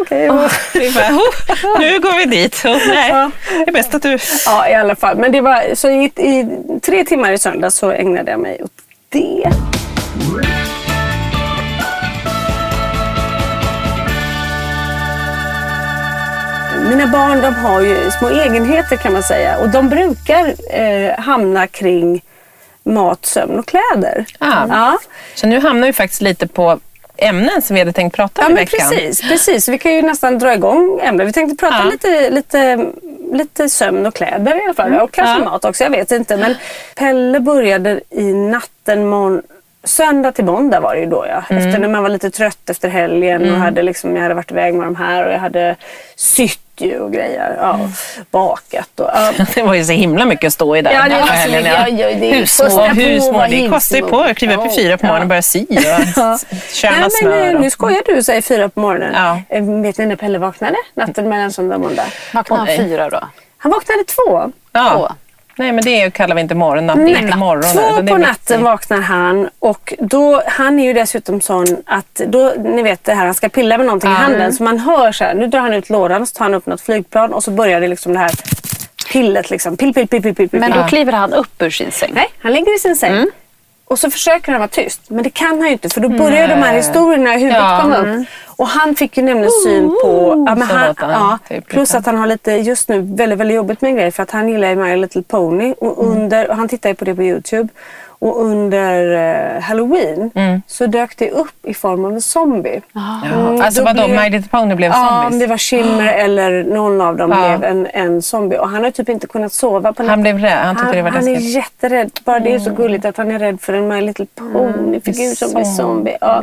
Vi 0.75 0.91
bara, 0.93 1.09
"Oh, 1.09 1.79
nu 1.81 2.01
går 2.01 2.19
vi 2.19 2.25
dit. 2.25 2.63
Oh, 2.65 2.77
nej, 2.89 3.09
Ja. 3.11 3.31
det 3.49 3.69
är 3.69 3.73
bäst 3.73 3.95
att 3.95 4.03
du... 4.03 4.19
Ja, 4.47 4.69
i 4.69 4.75
alla 4.75 4.97
fall. 4.97 5.17
Men 5.17 5.33
det 5.33 5.41
var, 5.41 5.75
så 5.75 5.91
i, 5.91 6.05
i 6.05 6.47
tre 6.83 7.05
timmar 7.05 7.33
i 7.33 7.39
söndag 7.39 7.71
så 7.71 7.91
ägnade 7.91 8.31
jag 8.31 8.41
mig 8.41 8.61
åt 8.63 8.71
det. 9.09 9.51
Mina 16.89 17.07
barn 17.07 17.41
de 17.41 17.55
har 17.55 17.81
ju 17.81 18.11
små 18.19 18.29
egenheter 18.29 18.97
kan 18.97 19.13
man 19.13 19.23
säga 19.23 19.59
och 19.59 19.69
de 19.69 19.89
brukar 19.89 20.55
eh, 20.71 21.19
hamna 21.21 21.67
kring 21.67 22.23
mat, 22.83 23.27
sömn 23.27 23.59
och 23.59 23.67
kläder. 23.67 24.25
Ah. 24.39 24.67
Ja. 24.69 24.99
Så 25.35 25.47
nu 25.47 25.61
hamnar 25.61 25.87
vi 25.87 25.93
faktiskt 25.93 26.23
lite 26.23 26.47
på 26.47 26.79
ämnen 27.17 27.63
som 27.63 27.75
vi 27.75 27.81
hade 27.81 27.93
tänkt 27.93 28.17
prata 28.17 28.43
Ja 28.43 28.47
om 28.47 28.53
i 28.53 28.55
men 28.55 28.65
veckan. 28.65 28.91
precis, 28.91 29.21
precis. 29.29 29.69
Vi 29.69 29.79
kan 29.79 29.93
ju 29.95 30.03
nästan 30.03 30.39
dra 30.39 30.55
igång 30.55 31.01
ämnet. 31.03 31.29
Vi 31.29 31.33
tänkte 31.33 31.57
prata 31.67 31.77
Ja. 31.85 31.91
lite, 31.91 32.31
lite, 32.31 32.87
lite 33.33 33.69
sömn 33.69 34.07
och 34.07 34.15
kläder 34.15 34.57
i 34.61 34.65
alla 34.65 34.75
fall. 34.75 34.95
Och 35.01 35.13
kanske 35.13 35.33
Mm. 35.35 35.45
Ja. 35.45 35.51
mat 35.51 35.65
också, 35.65 35.85
jag 35.85 35.91
vet 35.91 36.11
inte. 36.13 36.37
Men 36.37 36.55
Pelle 36.95 37.41
började 37.41 38.01
i 38.11 38.33
natten 38.33 39.07
morgon, 39.07 39.43
Söndag 39.85 40.33
till 40.33 40.45
måndag 40.45 40.81
var 40.81 40.95
det 40.95 41.01
ju 41.01 41.07
då 41.07 41.27
ja. 41.29 41.43
Mm. 41.51 41.67
Efter 41.67 41.81
när 41.81 41.89
man 41.89 42.03
var 42.03 42.11
lite 42.11 42.31
trött 42.31 42.71
efter 42.71 42.89
helgen 42.89 43.53
och 43.53 43.59
hade 43.59 43.83
liksom, 43.83 44.17
jag 44.17 44.23
hade 44.23 44.35
varit 44.35 44.51
iväg 44.51 44.75
med 44.75 44.87
de 44.87 44.97
här 44.97 45.27
och 45.27 45.33
jag 45.33 45.39
hade 45.39 45.77
sytt 46.17 46.61
ju 46.77 46.99
och 47.01 47.13
grejer. 47.13 47.57
Ja, 47.61 47.75
Mm. 47.75 47.89
bakat 48.31 49.01
och 49.01 49.11
ja. 49.15 49.33
Det 49.55 49.63
var 49.63 49.75
ju 49.75 49.85
så 49.85 49.93
himla 49.93 50.25
mycket 50.25 50.47
att 50.47 50.53
stå 50.53 50.77
i 50.77 50.83
där 50.83 50.93
Ja, 50.93 51.03
det, 51.09 51.15
alltså, 51.17 51.35
helgen. 51.35 51.65
ja, 51.65 51.89
ja, 51.89 52.07
det 52.21 52.41
kosta 52.41 52.69
på 52.71 52.85
husmål. 52.95 53.33
vad 53.35 53.51
Det 53.51 53.69
kostar 53.69 53.97
ju 53.97 54.03
på 54.07 54.21
att 54.21 54.37
kliva 54.37 54.55
upp 54.55 54.73
i 54.73 54.77
fyra 54.77 54.99
på 54.99 55.07
morgonen 55.07 55.23
och 55.23 55.29
börja 55.29 55.43
sy 55.43 55.61
och 55.69 55.77
kärna 56.73 56.97
Nej, 56.97 57.01
men, 57.01 57.11
smör. 57.11 57.47
eh, 57.49 57.55
Och... 57.55 57.61
nu 57.61 57.71
skojar 57.71 58.03
du, 58.07 58.23
säger 58.23 58.43
fyra 58.43 58.69
på 58.69 58.81
morgonen. 58.81 59.13
Ja. 59.15 59.41
Eh, 59.57 59.65
Vet 59.83 59.99
ni 59.99 60.07
när 60.07 60.17
Pelle 60.17 60.39
vaknade? 60.39 60.77
Natten 60.95 61.29
mellan 61.29 61.53
söndag 61.53 61.75
och 61.75 61.81
måndag. 61.81 62.07
Vaknade 62.35 62.61
han 62.61 62.77
fyra 62.77 63.11
då? 63.11 63.21
Han 63.59 63.73
vaknade 63.73 64.05
två. 64.05 64.53
Ja. 64.73 65.15
Nej, 65.57 65.73
men 65.73 65.85
det 65.85 66.11
kallar 66.11 66.35
vi 66.35 66.41
inte 66.41 66.55
morgon. 66.55 66.87
Natt, 66.87 66.97
det 66.97 67.13
är 67.13 67.23
inte 67.23 67.37
morgon. 67.37 67.63
Två 67.63 68.07
på 68.07 68.19
natten 68.19 68.63
vaknar 68.63 69.01
han 69.01 69.49
och 69.59 69.95
då, 69.99 70.43
han 70.47 70.81
är 70.81 70.85
ju 70.85 70.93
dessutom 70.93 71.41
sån 71.41 71.67
att 71.87 72.21
då, 72.27 72.53
ni 72.65 72.83
vet 72.83 73.05
det 73.05 73.15
här, 73.15 73.25
han 73.25 73.35
ska 73.35 73.49
pilla 73.49 73.79
med 73.79 73.87
någonting 73.87 74.11
i 74.11 74.15
handen 74.15 74.53
så 74.53 74.63
man 74.63 74.79
hör 74.79 75.13
så 75.13 75.25
här, 75.25 75.35
nu 75.35 75.47
drar 75.47 75.61
han 75.61 75.75
ut 75.75 75.91
lådan 75.91 76.23
och 76.23 76.29
så 76.29 76.35
tar 76.35 76.45
han 76.45 76.55
upp 76.55 76.67
något 76.67 76.81
flygplan 76.81 77.33
och 77.33 77.45
så 77.45 77.51
börjar 77.51 77.81
det 77.81 77.89
liksom 77.89 78.13
det 78.13 78.19
här 78.19 78.31
pillet 79.13 79.51
liksom. 79.51 79.77
Pill, 79.77 79.95
pill, 79.95 80.09
pill, 80.09 80.23
pill, 80.23 80.35
pill. 80.35 80.49
pill. 80.49 80.61
Men 80.61 80.71
då 80.71 80.85
kliver 80.85 81.13
han 81.13 81.33
upp 81.33 81.63
ur 81.63 81.71
sin 81.71 81.93
säng. 81.93 82.11
Nej, 82.15 82.27
han 82.39 82.53
ligger 82.53 82.77
i 82.77 82.79
sin 82.79 82.97
säng. 82.97 83.27
Och 83.85 83.99
så 83.99 84.11
försöker 84.11 84.53
han 84.53 84.61
vara 84.61 84.69
tyst. 84.69 85.01
Men 85.09 85.23
det 85.25 85.31
kan 85.31 85.49
han 85.59 85.67
ju 85.67 85.73
inte 85.73 85.89
för 85.89 86.01
då 86.01 86.09
börjar 86.09 86.49
de 86.49 86.55
här 86.55 86.75
historierna 86.75 87.35
i 87.35 87.39
huvudet 87.39 87.59
Ja. 87.61 87.79
komma 87.83 87.97
upp. 87.97 88.27
Och 88.57 88.67
han 88.69 88.95
fick 88.95 89.17
ju 89.17 89.23
nämligen 89.23 89.51
syn 89.65 89.89
på... 90.03 90.45
Ja, 90.49 90.55
men 90.55 90.63
han, 90.69 90.95
ja, 90.99 91.39
typ, 91.49 91.67
plus 91.67 91.95
att 91.95 92.07
han 92.07 92.17
har 92.17 92.27
lite 92.27 92.53
just 92.53 92.89
nu 92.89 93.01
väldigt, 93.01 93.39
väldigt 93.39 93.55
jobbigt 93.57 93.81
med 93.81 93.89
en 93.89 93.97
grej 93.97 94.11
för 94.11 94.23
att 94.23 94.31
han 94.31 94.49
gillar 94.49 94.69
ju 94.69 94.77
My 94.77 94.97
Little 94.97 95.23
Pony. 95.23 95.75
Och, 95.79 96.05
under, 96.07 96.51
och 96.51 96.57
han 96.57 96.69
tittar 96.69 96.89
ju 96.89 96.95
på 96.95 97.05
det 97.05 97.15
på 97.15 97.23
Youtube. 97.23 97.69
Och 98.19 98.41
under 98.45 99.15
eh, 99.57 99.61
Halloween 99.63 100.31
så 100.67 100.87
dök 100.87 101.17
det 101.17 101.31
upp 101.31 101.67
i 101.67 101.75
form 101.75 102.05
av 102.05 102.13
en 102.13 102.21
zombie. 102.21 102.81
Ja. 102.93 103.21
Mm, 103.35 103.61
Alltså 103.61 103.81
då 103.81 103.85
vadå, 103.85 104.07
blev- 104.09 104.21
My 104.23 104.31
Little 104.31 104.49
Pony 104.51 104.75
blev 104.75 104.91
Ja, 104.91 105.17
om 105.19 105.23
zombies? 105.23 105.41
det 105.41 105.47
var 105.47 105.59
Shimmer 105.59 106.13
eller 106.13 106.65
någon 106.65 107.01
av 107.01 107.17
dem 107.17 107.31
Ja. 107.31 107.57
blev 107.59 107.71
en, 107.71 107.87
en 107.87 108.23
zombie. 108.23 108.57
Och 108.59 108.69
han 108.69 108.85
har 108.85 108.91
typ 108.91 109.09
inte 109.09 109.27
kunnat 109.27 109.53
sova 109.53 109.81
på 109.81 110.03
natten. 110.03 110.09
Han 110.09 110.23
blev 110.23 110.39
rädd. 110.39 110.59
Han 110.59 110.75
tyckte 110.77 110.87
Han, 110.87 110.97
det 110.97 111.03
var 111.03 111.11
han 111.11 111.29
är 111.29 111.33
läskigt. 111.33 111.49
Mm. 111.55 111.63
jätterädd. 111.63 112.11
Bara 112.25 112.39
det 112.41 112.55
är 112.55 112.59
så 112.59 112.71
gulligt 112.71 113.05
att 113.05 113.17
han 113.17 113.31
är 113.31 113.39
rädd 113.39 113.61
för 113.61 113.73
en 113.73 113.89
My 113.89 114.01
Little 114.01 114.27
Pony-figur 114.35 115.35
som 115.35 115.55
blir 115.55 115.65
zombie. 115.65 116.17
Ja. 116.21 116.43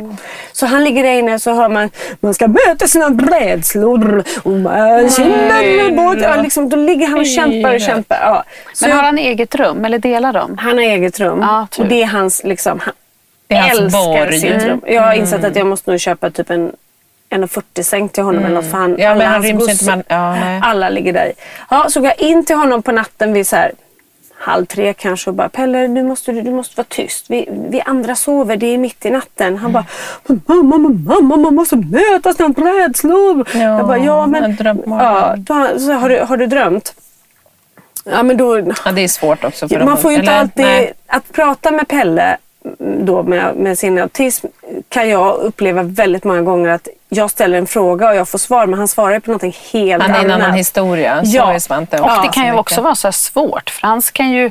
Så 0.52 0.66
han 0.66 0.84
ligger 0.84 1.02
där 1.02 1.10
inne 1.12 1.34
och 1.34 1.42
så 1.42 1.52
hör 1.54 1.68
man 1.68 1.90
man 2.20 2.34
ska 2.34 2.48
möta 2.48 2.86
sina 2.86 3.06
rädslor. 3.08 4.24
Och 4.42 4.50
man 4.52 5.10
känner. 5.10 6.22
Ja, 6.22 6.42
liksom, 6.42 6.68
då 6.68 6.76
ligger 6.76 7.06
han 7.08 7.18
och 7.20 7.26
kämpar 7.26 7.74
och 7.74 7.80
kämpar. 7.80 8.18
Ja. 8.20 8.44
Så 8.74 8.86
Men 8.86 8.96
har 8.96 9.02
han 9.04 9.18
eget 9.18 9.54
rum 9.54 9.84
eller 9.84 9.98
delar 9.98 10.32
de? 10.32 10.58
han 10.58 10.72
har 10.72 10.84
eget 10.84 11.20
rum. 11.20 11.38
Ja, 11.42 11.66
tur. 11.72 11.82
och 11.82 11.88
det 11.88 12.02
är 12.02 12.06
hans, 12.06 12.44
liksom, 12.44 12.78
han 12.78 12.94
Det 13.46 13.54
är 13.54 13.60
hans 13.60 13.78
älskar 13.80 13.98
borg. 14.26 14.40
sitt 14.40 14.64
rum. 14.64 14.80
Jag 14.86 15.02
har 15.02 15.12
insett 15.12 15.44
att 15.44 15.56
jag 15.56 15.66
måste 15.66 15.90
nog 15.90 16.00
köpa 16.00 16.30
typ 16.30 16.50
en 16.50 16.72
1,40 17.30 17.82
säng 17.82 18.08
till 18.08 18.22
honom 18.22 18.44
eller 18.44 18.54
något 18.54 18.70
för 18.70 18.78
han, 18.78 18.90
Mm. 18.90 19.00
Ja, 19.00 19.10
alla 19.10 19.24
han 19.24 19.32
hans 19.44 19.62
gosse- 19.62 19.86
man- 19.90 20.02
ja, 20.08 20.36
alla 20.62 20.88
ligger 20.88 21.12
där 21.12 21.26
i. 21.26 21.32
Ja, 21.70 21.86
så 21.88 22.00
går 22.00 22.08
jag 22.18 22.20
in 22.28 22.44
till 22.44 22.56
honom 22.56 22.82
på 22.82 22.92
natten 22.92 23.32
vid 23.32 23.46
så 23.46 23.56
här 23.56 23.72
halv 24.38 24.66
tre 24.66 24.92
kanske 24.94 25.30
och 25.30 25.36
bara 25.36 25.48
Pelle 25.48 25.86
du 25.86 26.02
måste, 26.02 26.32
du 26.32 26.50
måste 26.50 26.76
vara 26.76 26.86
tyst. 26.90 27.24
Vi, 27.30 27.48
vi 27.70 27.80
andra 27.80 28.14
sover, 28.14 28.56
det 28.56 28.66
är 28.74 28.78
mitt 28.78 29.06
i 29.06 29.10
natten. 29.10 29.56
Han 29.58 29.72
bara 29.72 29.84
"Men 30.26 30.40
mamma, 30.46 30.78
mamma, 30.78 31.20
mamma, 31.20 31.50
måste 31.50 31.76
möta 31.76 32.32
sina 32.34 32.48
rädslor. 32.48 33.48
Ja, 33.54 33.60
jag 33.60 33.86
bara 33.86 33.98
ja 33.98 34.26
men 34.26 34.56
ja, 34.86 35.34
då, 35.38 35.78
så 35.78 35.92
har, 35.92 36.08
du, 36.08 36.18
har 36.20 36.36
du 36.36 36.46
drömt? 36.46 36.94
Ja 38.04 38.22
men 38.22 38.36
då 38.36 38.58
Ja, 38.84 38.92
det 38.92 39.00
är 39.00 39.08
svårt 39.08 39.44
också 39.44 39.68
för 39.68 39.78
man 39.78 39.86
dem. 39.86 39.96
får 39.96 40.10
ju 40.12 40.18
inte 40.18 40.30
Eller, 40.30 40.40
alltid... 40.40 40.64
nej. 40.64 40.92
Att 41.06 41.32
prata 41.32 41.70
med 41.70 41.88
Pelle 41.88 42.36
mm, 42.80 43.06
då 43.06 43.22
med, 43.22 43.56
med 43.56 43.78
sin 43.78 43.98
autism 43.98 44.46
kan 44.88 45.08
jag 45.08 45.34
uppleva 45.36 45.82
väldigt 45.82 46.24
många 46.24 46.42
gånger 46.42 46.68
att 46.70 46.88
jag 47.08 47.30
ställer 47.30 47.58
en 47.58 47.66
fråga 47.66 48.08
och 48.08 48.14
jag 48.16 48.28
får 48.28 48.38
svar 48.38 48.66
men 48.66 48.78
han 48.78 48.88
svarar 48.88 49.20
på 49.20 49.30
någonting 49.30 49.56
helt 49.72 50.02
Han 50.02 50.10
är 50.10 50.14
annat. 50.18 50.24
en 50.24 50.30
annan 50.42 50.54
historia. 50.54 51.24
Så 51.24 51.36
Ja. 51.36 51.52
är 51.52 51.58
Svante 51.58 51.98
Och 52.00 52.06
också 52.06 52.22
det 52.22 52.28
kan 52.28 52.46
ju 52.46 52.52
så 52.52 52.58
också 52.58 52.80
vara 52.80 52.94
så 52.94 53.06
här 53.06 53.12
svårt. 53.12 53.70
För 53.70 53.86
han, 53.86 54.02
kan 54.12 54.30
ju, 54.30 54.50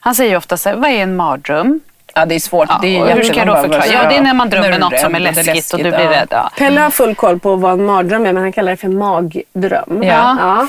han 0.00 0.14
säger 0.14 0.30
ju 0.30 0.36
ofta 0.36 0.56
så 0.56 0.68
här, 0.68 0.76
vad 0.76 0.90
är 0.90 0.94
en 1.02 1.16
mardröm? 1.16 1.80
Ja, 2.18 2.26
det 2.26 2.34
är 2.34 2.40
svårt. 2.40 2.68
Ja, 2.68 2.78
det 2.82 2.96
är 2.96 3.14
hur 3.14 3.22
ska 3.22 3.36
jag 3.36 3.46
då 3.46 3.56
förklara? 3.56 3.86
Ja, 3.86 4.08
det 4.08 4.16
är 4.16 4.22
när 4.22 4.34
man 4.34 4.50
drömmer 4.50 4.72
du 4.72 4.78
något 4.78 4.92
rädd 4.92 5.00
som 5.00 5.14
är 5.14 5.20
det 5.20 5.32
läskigt, 5.32 5.72
och 5.72 5.78
du 5.78 5.90
blir 5.90 6.00
ja. 6.00 6.10
rädd. 6.10 6.28
Ja. 6.30 6.50
Pelle 6.58 6.80
har 6.80 6.90
full 6.90 7.14
koll 7.14 7.38
på 7.38 7.56
vad 7.56 7.72
en 7.72 7.84
mardröm 7.84 8.26
är 8.26 8.32
men 8.32 8.42
han 8.42 8.52
kallar 8.52 8.70
det 8.70 8.76
för 8.76 8.88
magdröm. 8.88 10.02
Ja. 10.02 10.36
Ja. 10.40 10.68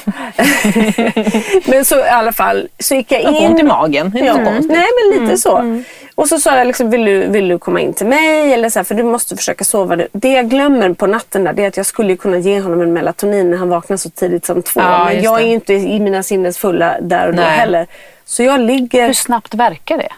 men 1.66 1.86
så 1.86 1.98
i 1.98 2.10
alla 2.10 2.32
fall 2.32 2.68
så 2.80 2.96
gick 2.96 3.12
jag 3.12 3.24
Jag 3.24 3.34
in. 3.34 3.52
ont 3.52 3.60
i 3.60 3.64
magen. 3.64 4.12
Det 4.12 4.20
är 4.20 4.32
inte 4.32 4.44
konstigt. 4.44 4.72
nej 4.72 4.88
men 5.12 5.24
lite 5.24 5.38
så. 5.38 5.82
Och 6.16 6.28
så 6.28 6.40
sa 6.40 6.58
jag 6.58 6.68
liksom, 6.68 6.90
vill 6.90 7.06
du, 7.06 7.28
vill 7.28 7.48
du 7.48 7.60
komma 7.60 7.80
in 7.80 7.94
till 7.94 8.08
mig? 8.08 8.54
Eller 8.54 8.70
så 8.70 8.80
här, 8.80 8.84
för 8.84 8.96
du 8.96 9.04
måste 9.04 9.36
försöka 9.36 9.64
sova. 9.64 9.98
Det 10.12 10.30
jag 10.32 10.50
glömmer 10.50 10.94
på 10.94 11.08
natten 11.08 11.44
där, 11.44 11.54
det 11.54 11.64
är 11.64 11.68
att 11.68 11.78
jag 11.78 11.86
skulle 11.86 12.16
kunna 12.16 12.38
ge 12.38 12.62
honom 12.62 12.82
en 12.82 12.94
melatonin 12.94 13.52
när 13.52 13.58
han 13.58 13.70
vaknar 13.70 13.98
så 13.98 14.10
tidigt 14.10 14.46
som 14.46 14.62
två. 14.62 14.80
Ja, 14.80 15.06
men 15.06 15.24
jag 15.24 15.40
är 15.40 15.44
det. 15.44 15.48
ju 15.48 15.54
inte 15.54 15.74
i 15.74 16.00
mina 16.00 16.24
sinnes 16.24 16.58
fulla 16.58 16.96
där 17.02 17.28
och 17.28 17.34
då 17.34 17.42
Nej. 17.42 17.52
heller. 17.52 17.88
Så 18.26 18.44
jag 18.44 18.60
ligger 18.60 19.06
Hur 19.06 19.14
snabbt 19.14 19.54
verkar 19.54 19.98
det? 19.98 20.10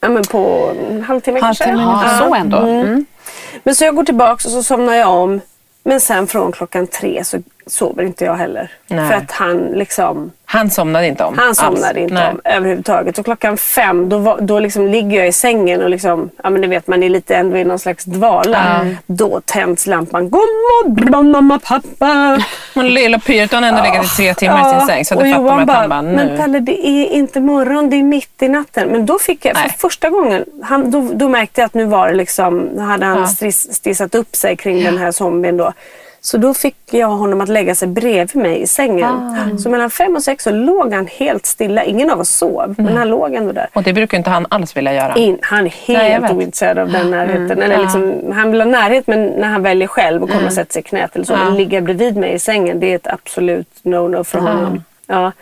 Ja, 0.00 0.08
men 0.08 0.22
på 0.22 0.72
en 0.90 1.02
halvtimme 1.02 1.40
kanske. 1.40 1.68
Ja, 1.68 2.16
så 2.18 2.34
ändå. 2.34 2.56
Mm. 2.58 3.06
Men 3.62 3.74
så 3.74 3.84
jag 3.84 3.96
går 3.96 4.04
tillbaka 4.04 4.32
och 4.32 4.52
så 4.52 4.62
somnar 4.62 4.94
jag 4.94 5.10
om. 5.10 5.40
Men 5.82 6.00
sen 6.00 6.26
från 6.26 6.52
klockan 6.52 6.86
tre 6.86 7.24
så 7.24 7.42
sover 7.72 8.02
inte 8.02 8.24
jag 8.24 8.34
heller. 8.34 8.70
Nej. 8.88 9.08
För 9.08 9.14
att 9.16 9.30
han 9.32 9.58
liksom 9.58 10.30
Han 10.44 10.70
somnade 10.70 11.06
inte 11.06 11.24
om. 11.24 11.38
han 11.38 11.48
alls. 11.48 11.58
somnade 11.58 12.00
inte 12.00 12.14
Nej. 12.14 12.28
om 12.30 12.40
överhuvudtaget. 12.44 13.18
Och 13.18 13.24
klockan 13.24 13.56
fem 13.56 14.08
då, 14.08 14.18
var- 14.18 14.40
då 14.40 14.58
liksom 14.60 14.86
ligger 14.86 15.18
jag 15.18 15.28
i 15.28 15.32
sängen 15.32 15.82
och 15.82 15.90
liksom, 15.90 16.30
ja 16.42 16.50
men 16.50 16.60
det 16.62 16.68
vet 16.68 16.86
man 16.86 17.02
är 17.02 17.08
lite 17.08 17.34
ändå 17.36 17.56
i 17.56 17.64
någon 17.64 17.78
slags 17.78 18.04
dvala. 18.04 18.86
Då 19.06 19.40
tänds 19.44 19.86
lampan. 19.86 20.30
God 20.30 20.40
morgon 20.40 21.30
mamma 21.30 21.58
pappa. 21.58 22.38
Men 22.74 22.88
lilla 22.88 23.18
pyret 23.18 23.52
har 23.52 23.62
ändå 23.62 23.82
legat 23.82 24.04
i 24.04 24.08
tre 24.08 24.34
timmar 24.34 24.68
i 24.68 24.78
sin 24.78 24.86
säng. 24.86 25.04
Så 25.04 25.16
och 25.16 25.28
Johan 25.28 25.58
han 25.58 25.66
bara, 25.88 26.02
nu. 26.02 26.16
men 26.16 26.36
Pelle 26.38 26.60
det 26.60 26.86
är 26.88 27.06
inte 27.06 27.40
morgon, 27.40 27.90
det 27.90 27.96
är 27.96 28.02
mitt 28.02 28.42
i 28.42 28.48
natten. 28.48 28.88
Men 28.88 29.06
då 29.06 29.18
fick 29.18 29.44
jag, 29.44 29.56
för 29.56 29.62
Nej. 29.64 29.76
första 29.78 30.10
gången, 30.10 30.44
han, 30.62 30.90
då, 30.90 31.08
då 31.12 31.28
märkte 31.28 31.60
jag 31.60 31.66
att 31.66 31.74
nu 31.74 31.84
var 31.84 32.08
det 32.08 32.14
liksom, 32.14 32.78
hade 32.78 33.06
han 33.06 33.18
Ja. 33.18 33.26
striss, 33.26 33.74
stissat 33.74 34.14
upp 34.14 34.36
sig 34.36 34.56
kring 34.56 34.84
den 34.84 34.98
här 34.98 35.12
zombien 35.12 35.56
då. 35.56 35.72
Så 36.22 36.38
då 36.38 36.54
fick 36.54 36.76
jag 36.90 37.08
honom 37.08 37.40
att 37.40 37.48
lägga 37.48 37.74
sig 37.74 37.88
bredvid 37.88 38.36
mig 38.42 38.62
i 38.62 38.66
sängen. 38.66 39.08
Ah. 39.08 39.58
Så 39.58 39.70
mellan 39.70 39.90
fem 39.90 40.16
och 40.16 40.22
sex 40.22 40.44
så 40.44 40.50
låg 40.50 40.92
han 40.92 41.06
helt 41.06 41.46
stilla. 41.46 41.84
Ingen 41.84 42.10
av 42.10 42.20
oss 42.20 42.28
sov, 42.28 42.74
men 42.78 42.96
han 42.96 43.08
låg 43.08 43.34
ändå 43.34 43.52
där. 43.52 43.68
Och 43.72 43.82
det 43.82 43.92
brukar 43.92 44.18
inte 44.18 44.30
han 44.30 44.46
alls 44.50 44.76
vilja 44.76 44.92
göra. 44.92 45.14
In, 45.14 45.38
han 45.42 45.66
är 45.66 45.70
helt 45.70 46.30
ointresserad 46.30 46.78
av 46.78 46.90
den 46.90 47.10
närheten. 47.10 47.62
Eller 47.62 47.78
liksom, 47.78 48.32
han 48.34 48.50
vill 48.50 48.60
ha 48.60 48.68
närhet 48.68 49.06
men 49.06 49.26
när 49.26 49.48
han 49.48 49.62
väljer 49.62 49.88
själv 49.88 50.22
och 50.22 50.30
kommer 50.30 50.46
och 50.46 50.52
sätter 50.52 50.72
sig 50.72 50.80
i 50.80 50.82
knät 50.82 51.16
eller 51.16 51.24
så. 51.24 51.34
Och 51.46 51.52
ligga 51.52 51.80
bredvid 51.80 52.16
mig 52.16 52.32
i 52.32 52.38
sängen. 52.38 52.80
Det 52.80 52.92
är 52.92 52.96
ett 52.96 53.06
absolut 53.06 53.68
no-no 53.82 54.24
för 54.24 54.38
honom. 54.38 54.84
Ja. 55.06 55.32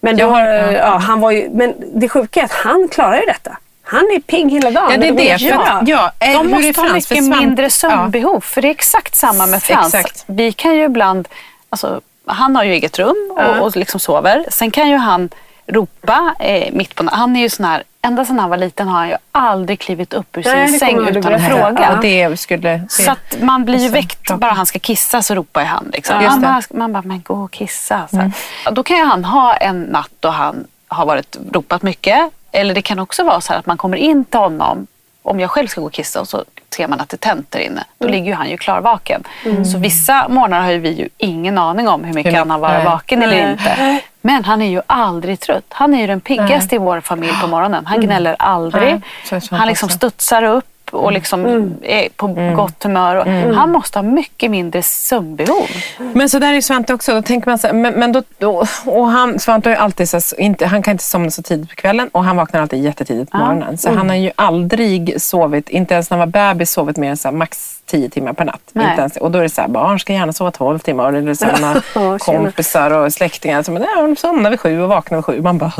Men, 0.00 0.16
då, 0.16 0.22
ja. 0.22 0.72
ja. 0.72 0.96
han 0.96 1.20
var 1.20 1.30
ju, 1.30 1.50
men 1.50 1.74
det 1.94 2.08
sjuka 2.08 2.40
är 2.40 2.44
att 2.44 2.52
han 2.52 2.88
klarar 2.88 3.20
ju 3.20 3.26
detta. 3.26 3.56
Han 3.92 4.00
är 4.16 4.20
pigg 4.20 4.50
hela 4.50 4.70
dagen. 4.70 4.90
Ja, 4.90 4.96
det 4.96 5.08
är 5.08 5.38
det. 5.38 5.52
Att, 5.52 5.88
ja, 5.88 6.12
eh, 6.18 6.32
De 6.32 6.36
är 6.38 6.44
måste 6.44 6.80
ha 6.80 6.92
mycket 6.92 7.18
Svante- 7.18 7.40
mindre 7.40 7.64
Ja. 7.64 7.70
sömnbehov. 7.70 8.40
För 8.40 8.62
det 8.62 8.68
är 8.68 8.70
exakt 8.70 9.14
samma 9.14 9.46
med 9.46 9.62
Frans. 9.62 9.94
Exakt. 9.94 10.24
Vi 10.26 10.52
kan 10.52 10.76
ju 10.76 10.84
ibland, 10.84 11.28
alltså, 11.70 12.00
han 12.26 12.56
har 12.56 12.64
ju 12.64 12.72
eget 12.72 12.98
rum 12.98 13.30
och, 13.36 13.66
och 13.66 13.76
liksom 13.76 14.00
sover. 14.00 14.44
Sen 14.50 14.70
kan 14.70 14.88
ju 14.90 14.96
han 14.96 15.28
ropa 15.66 16.34
eh, 16.38 16.72
mitt 16.72 16.94
på 16.94 17.02
natten. 17.02 17.18
Han 17.18 17.36
är 17.36 17.40
ju 17.40 17.48
sån 17.48 17.64
här, 17.66 17.82
ända 18.02 18.24
sedan 18.24 18.38
han 18.38 18.50
var 18.50 18.56
liten 18.56 18.88
har 18.88 18.98
han 18.98 19.08
ju 19.08 19.16
aldrig 19.32 19.78
klivit 19.80 20.14
upp 20.14 20.36
ur 20.36 20.42
sin 20.42 20.52
Nej, 20.52 20.78
säng 20.78 21.08
utan 21.08 21.34
att 21.34 21.46
fråga. 21.48 21.88
Ja, 21.94 21.98
det 22.02 22.36
skulle... 22.40 22.70
Det. 22.70 22.82
Så 22.88 23.10
att 23.10 23.36
man 23.42 23.64
blir 23.64 23.78
ju 23.78 23.86
så. 23.88 23.92
väckt, 23.94 24.36
bara 24.36 24.52
han 24.52 24.66
ska 24.66 24.78
kissa 24.78 25.22
så 25.22 25.34
ropar 25.34 25.64
han. 25.64 25.90
Liksom. 25.92 26.22
Ja, 26.22 26.30
man, 26.30 26.40
bara, 26.40 26.62
man 26.70 26.92
bara, 26.92 27.02
men 27.02 27.22
gå 27.22 27.34
och 27.34 27.50
kissa. 27.50 28.08
Så 28.10 28.16
här. 28.16 28.32
Då 28.72 28.82
kan 28.82 28.96
ju 28.96 29.04
han 29.04 29.24
ha 29.24 29.54
en 29.54 29.82
natt 29.82 30.10
då 30.20 30.28
han 30.28 30.66
har 30.88 31.06
varit, 31.06 31.36
ropat 31.52 31.82
mycket. 31.82 32.30
Eller 32.52 32.74
det 32.74 32.82
kan 32.82 32.98
också 32.98 33.24
vara 33.24 33.40
så 33.40 33.52
här 33.52 33.58
att 33.60 33.66
man 33.66 33.76
kommer 33.76 33.96
in 33.96 34.24
till 34.24 34.40
honom, 34.40 34.86
om 35.22 35.40
jag 35.40 35.50
själv 35.50 35.66
ska 35.68 35.80
gå 35.80 35.86
och 35.86 35.92
kissa 35.92 36.20
och 36.20 36.28
så 36.28 36.44
ser 36.76 36.88
man 36.88 37.00
att 37.00 37.08
det 37.08 37.16
tänt 37.20 37.50
där 37.50 37.60
inne. 37.60 37.84
Då 37.98 38.08
ligger 38.08 38.26
ju 38.26 38.34
han 38.34 38.50
ju 38.50 38.56
klarvaken. 38.56 39.24
Så 39.72 39.78
vissa 39.78 40.28
morgnar 40.28 40.60
har 40.60 40.72
vi 40.72 40.88
ju 40.90 41.08
ingen 41.18 41.58
aning 41.58 41.88
om 41.88 42.04
hur 42.04 42.14
mycket 42.14 42.32
Hur 42.32 42.38
han 42.38 42.50
har 42.50 42.58
varit 42.58 42.74
mycket- 42.78 42.92
vaken 42.92 43.22
eller 43.22 43.42
Nej. 43.42 43.52
inte. 43.52 43.98
Men 44.20 44.44
han 44.44 44.62
är 44.62 44.66
ju 44.70 44.80
aldrig 44.86 45.40
trött. 45.40 45.64
Han 45.68 45.94
är 45.94 46.00
ju 46.00 46.06
den 46.06 46.20
piggaste 46.20 46.74
i 46.74 46.78
vår 46.78 47.00
familj 47.00 47.32
på 47.40 47.46
morgonen. 47.46 47.86
Han 47.86 48.00
gnäller 48.00 48.36
aldrig. 48.38 49.00
Nej, 49.30 49.40
Han 49.50 49.68
liksom 49.68 49.88
studsar 49.88 50.42
upp 50.42 50.64
och 50.94 51.12
liksom 51.12 51.46
är 51.82 52.08
på 52.08 52.26
gott 52.56 52.82
humör. 52.84 53.16
Och 53.16 53.26
Han 53.54 53.72
måste 53.72 53.98
ha 53.98 54.02
mycket 54.02 54.50
mindre 54.50 54.82
sömnbehov. 54.82 55.66
Men 56.12 56.28
så 56.28 56.38
där 56.38 56.54
är 56.54 56.60
Svante 56.60 56.94
också. 56.94 57.14
Då 57.14 57.22
tänker 57.22 57.50
man 57.50 57.58
så 57.58 57.66
här, 57.66 57.74
men, 57.74 57.94
men 57.94 58.12
då, 58.12 58.22
då, 58.38 58.64
och 58.86 59.08
han, 59.08 59.38
Svante 59.38 59.70
har 59.70 59.76
alltid 59.76 60.08
så 60.08 60.16
här, 60.16 60.40
inte, 60.40 60.66
han 60.66 60.82
kan 60.82 60.92
inte 60.92 61.04
somna 61.04 61.30
så 61.30 61.42
tidigt 61.42 61.68
på 61.68 61.74
kvällen 61.74 62.08
och 62.12 62.24
han 62.24 62.36
vaknar 62.36 62.62
alltid 62.62 62.84
jättetidigt 62.84 63.30
på 63.30 63.38
morgonen. 63.38 63.78
Så 63.78 63.90
han 63.90 64.08
har 64.08 64.16
ju 64.16 64.30
aldrig 64.36 65.22
sovit, 65.22 65.68
inte 65.68 65.94
ens 65.94 66.10
när 66.10 66.18
han 66.18 66.30
var 66.32 66.54
bebis, 66.54 66.70
sovit 66.70 66.96
mer 66.96 67.10
än 67.10 67.16
så 67.16 67.30
max 67.30 67.81
10 67.92 68.08
timmar 68.10 68.32
per 68.32 68.44
natt. 68.44 68.60
Nej. 68.72 68.90
Inte 68.90 69.00
ens, 69.00 69.16
och 69.16 69.30
då 69.30 69.38
är 69.38 69.42
det 69.42 69.48
så 69.48 69.60
här, 69.60 69.68
barn 69.68 70.00
ska 70.00 70.12
gärna 70.12 70.32
sova 70.32 70.50
12 70.50 70.78
timmar. 70.78 71.12
Eller 71.12 71.34
så 71.34 71.44
här, 71.44 71.52
man 71.60 71.64
har 71.64 71.74
Ja, 71.94 72.18
tjena. 72.18 72.18
kompisar 72.18 72.90
och 72.90 73.12
släktingar 73.12 73.62
som 73.62 73.76
ja, 73.76 74.14
somnar 74.18 74.50
vid 74.50 74.60
sju 74.60 74.80
och 74.82 74.88
vaknar 74.88 75.18
vid 75.18 75.24
sju. 75.24 75.42
Man 75.42 75.58
bara... 75.58 75.70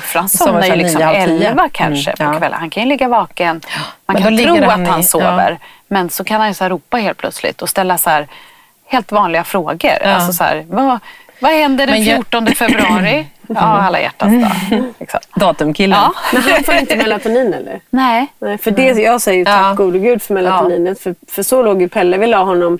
Frans 0.00 0.38
Somnar 0.38 0.62
ju 0.64 0.76
liksom 0.76 1.00
tio. 1.00 1.48
elva 1.48 1.68
kanske 1.72 2.10
Mm, 2.10 2.30
på 2.30 2.34
ja. 2.36 2.38
kvällen. 2.38 2.58
Han 2.60 2.70
kan 2.70 2.82
ju 2.82 2.88
ligga 2.88 3.08
vaken. 3.08 3.60
Man 4.06 4.14
Men 4.14 4.22
kan 4.22 4.36
tro 4.36 4.54
ligger 4.54 4.62
att 4.62 4.70
han 4.70 4.86
han 4.86 5.00
i- 5.00 5.04
sover. 5.04 5.58
Men 5.88 6.10
så 6.10 6.24
kan 6.24 6.40
han 6.40 6.48
ju 6.48 6.54
så 6.54 6.68
ropa 6.68 6.96
helt 6.96 7.18
plötsligt 7.18 7.62
och 7.62 7.68
ställa 7.68 7.98
så 7.98 8.10
här 8.10 8.28
helt 8.86 9.12
vanliga 9.12 9.44
frågor. 9.44 9.90
Ja. 10.02 10.14
Alltså 10.14 10.32
så 10.32 10.44
här, 10.44 10.64
vad, 10.68 10.98
vad 11.40 11.50
händer 11.52 11.86
den 11.86 11.94
Men 11.94 12.04
jag- 12.04 12.16
14 12.16 12.46
februari? 12.46 13.26
Ja, 13.48 13.60
alla 13.60 14.00
hjärtans 14.00 14.42
dag. 14.70 14.82
Liksom. 14.98 15.20
Datumkillen. 15.36 15.98
Ja. 15.98 16.12
Men 16.32 16.42
han 16.42 16.64
får 16.64 16.74
inte 16.74 16.96
melatonin 16.96 17.54
eller? 17.54 17.80
Nej. 17.90 18.26
Nej, 18.38 18.58
för 18.58 18.70
det, 18.70 18.82
jag 18.82 19.20
säger 19.20 19.38
ju 19.38 19.44
tack 19.44 19.64
Ja. 19.64 19.74
gode 19.74 19.98
gud 19.98 20.22
för 20.22 20.34
melatoninet. 20.34 21.00
För, 21.00 21.14
för 21.28 21.42
så 21.42 21.62
låg 21.62 21.82
ju 21.82 21.88
Pelle. 21.88 22.18
Vi 22.18 22.26
la 22.26 22.42
honom, 22.42 22.78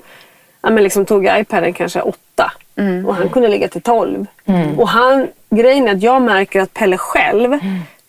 ja, 0.60 0.70
men 0.70 0.82
liksom 0.82 1.06
tog 1.06 1.26
iPaden 1.26 1.72
kanske 1.72 2.00
åtta. 2.00 2.52
Och 3.06 3.14
han 3.14 3.28
kunde 3.28 3.48
ligga 3.48 3.68
till 3.68 3.82
tolv. 3.82 4.26
Och 4.76 4.88
han, 4.88 5.28
grejen 5.50 5.88
är 5.88 5.92
att 5.92 6.02
jag 6.02 6.22
märker 6.22 6.60
att 6.60 6.74
Pelle 6.74 6.96
själv 6.98 7.58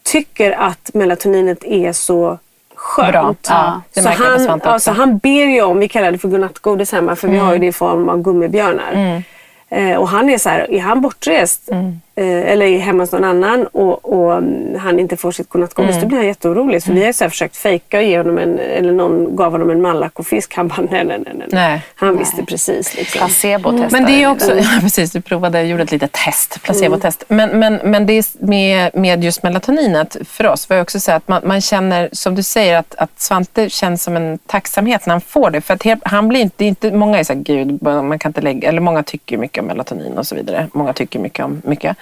tycker 0.03 0.51
att 0.51 0.89
melatoninet 0.93 1.63
är 1.63 1.91
så 1.93 2.37
skönt. 2.75 3.13
Bra. 3.47 3.81
Ja, 3.93 4.01
så, 4.01 4.09
han, 4.09 4.79
så 4.79 4.91
han 4.91 5.17
ber 5.17 5.45
ju 5.45 5.61
om, 5.61 5.79
vi 5.79 5.87
kallar 5.87 6.11
det 6.11 6.17
för 6.17 6.27
godnattgodis 6.27 6.91
hemma 6.91 7.15
för 7.15 7.27
vi 7.27 7.37
har 7.37 7.53
ju 7.53 7.59
det 7.59 7.65
i 7.67 7.71
form 7.71 8.09
av 8.09 8.21
gummibjörnar. 8.21 9.21
Eh, 9.69 9.95
och 9.95 10.07
han 10.09 10.29
är 10.29 10.37
så 10.37 10.49
här, 10.49 10.71
är 10.71 10.79
han 10.79 11.01
bortrest 11.01 11.69
eh, 11.71 11.91
eller 12.23 12.65
är 12.65 12.79
hemma 12.79 13.03
hos 13.03 13.11
någon 13.11 13.23
annan 13.23 13.67
och, 13.67 14.13
och 14.13 14.33
mm, 14.37 14.79
han 14.79 14.99
inte 14.99 15.17
får 15.17 15.31
sitt 15.31 15.49
godnattgodis 15.49 16.01
då 16.01 16.07
blir 16.07 16.17
han 16.17 16.27
jätteorolig. 16.27 16.83
Så 16.83 16.91
vi 16.91 17.05
har 17.05 17.11
så 17.11 17.29
försökt 17.29 17.57
fejka 17.57 17.97
och 17.97 18.03
ge 18.03 18.17
honom 18.17 18.37
en, 18.37 18.59
eller 18.59 18.93
någon 18.93 19.35
gav 19.35 19.51
honom 19.51 19.69
en 19.69 19.81
mallack 19.81 20.19
och 20.19 20.27
fisk. 20.27 20.55
Han 20.55 20.67
bara 20.67 20.81
nej, 20.91 21.05
nej, 21.05 21.21
nej. 21.25 21.33
nej. 21.35 21.47
Nej. 21.51 21.81
Han 21.95 22.17
visste 22.17 22.45
precis. 22.45 22.95
Liksom. 22.95 23.19
Placebo 23.19 23.71
testar 23.71 23.99
Men 23.99 24.05
det 24.05 24.23
är 24.23 24.31
också, 24.31 24.47
där. 24.47 24.55
ja, 24.73 24.79
precis, 24.81 25.11
du 25.11 25.21
provade, 25.21 25.63
gjorde 25.63 25.83
ett 25.83 25.91
litet 25.91 26.11
test, 26.11 26.61
placebotest. 26.63 27.23
Men, 27.27 27.59
men, 27.59 27.75
men 27.83 28.05
det 28.05 28.13
är 28.13 28.45
med, 28.45 28.91
med 28.93 29.23
just 29.23 29.43
melatoninet 29.43 30.17
för 30.25 30.47
oss, 30.47 30.69
var 30.69 30.75
jag 30.75 30.83
också 30.83 30.99
säga 30.99 31.17
att 31.17 31.27
man, 31.27 31.41
man 31.45 31.61
känner, 31.61 32.09
som 32.11 32.35
du 32.35 32.43
säger, 32.43 32.77
att, 32.77 32.95
att 32.95 33.19
Svante 33.19 33.69
känns 33.69 34.03
som 34.03 34.15
en 34.15 34.37
tacksamhet 34.37 35.05
när 35.05 35.13
han 35.13 35.21
får 35.21 35.49
det. 35.49 35.61
För 35.61 35.73
att 35.73 35.85
han 36.03 36.27
blir 36.27 36.41
inte, 36.41 36.65
inte, 36.65 36.91
många 36.91 37.19
är 37.19 37.23
så 37.23 37.33
här, 37.33 37.39
gud, 37.39 37.81
man 37.81 38.19
kan 38.19 38.29
inte 38.29 38.41
lägga, 38.41 38.69
eller 38.69 38.81
många 38.81 39.03
tycker 39.03 39.37
mycket 39.37 39.61
om 39.61 39.67
melatonin 39.67 40.17
och 40.17 40.27
så 40.27 40.35
vidare. 40.35 40.67
Många 40.73 40.93
tycker 40.93 41.19
mycket 41.19 41.45
om 41.45 41.61
mycket. 41.65 41.97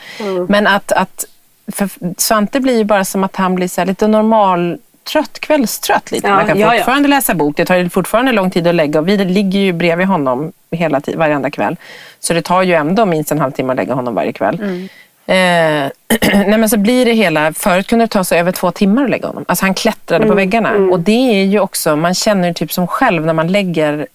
Men 0.48 0.68
att, 0.68 0.92
att 0.92 1.26
för 1.72 1.90
Svante 2.18 2.60
blir 2.60 2.78
ju 2.78 2.84
bara 2.84 3.06
som 3.06 3.24
att 3.24 3.36
han 3.36 3.56
blir 3.56 3.68
så 3.68 3.86
lite 3.86 4.08
normal 4.08 4.78
trött, 5.12 5.40
kvällstrött 5.40 6.12
lite. 6.12 6.28
Ja, 6.28 6.36
man 6.36 6.48
kan 6.48 6.60
ja, 6.60 6.74
ja. 6.74 6.80
fortfarande 6.80 7.08
läsa 7.08 7.34
bok. 7.34 7.58
Det 7.58 7.66
tar 7.66 7.90
fortfarande 7.90 8.32
lång 8.32 8.52
tid 8.52 8.68
att 8.68 8.76
lägga 8.76 9.00
och 9.00 9.08
vi 9.08 9.18
ligger 9.18 9.60
ju 9.60 9.74
bredvid 9.74 10.08
honom 10.08 10.52
hela 10.72 11.02
tiden, 11.02 11.20
varenda 11.20 11.52
kväll. 11.52 11.76
Så 12.20 12.34
det 12.34 12.42
tar 12.42 12.62
ju 12.62 12.74
ändå 12.74 13.06
minst 13.06 13.32
en 13.32 13.40
halvtimme 13.40 13.72
att 13.72 13.78
lägga 13.78 13.94
honom 13.94 14.16
varje 14.16 14.34
kväll. 14.34 14.60
Mm. 14.62 14.90
Eh, 15.26 15.92
nej 16.46 16.58
men 16.58 16.70
så 16.70 16.78
blir 16.78 17.06
det 17.06 17.14
hela, 17.14 17.54
förut 17.54 17.88
kunde 17.88 18.06
det 18.06 18.10
ta 18.10 18.24
så 18.24 18.36
över 18.36 18.52
två 18.52 18.72
timmar 18.72 19.04
att 19.04 19.10
lägga 19.10 19.28
honom. 19.28 19.46
Alltså 19.48 19.66
han 19.66 19.74
klättrade 19.74 20.24
Mm. 20.24 20.30
på 20.30 20.36
väggarna. 20.36 20.74
Och 20.92 21.00
det 21.00 21.40
är 21.40 21.44
ju 21.44 21.60
också, 21.60 21.96
man 21.96 22.14
känner 22.14 22.48
ju 22.48 22.54
typ 22.54 22.72
som 22.72 22.88
själv 22.88 23.26
när 23.26 23.34
man 23.34 23.48
lägger 23.48 24.08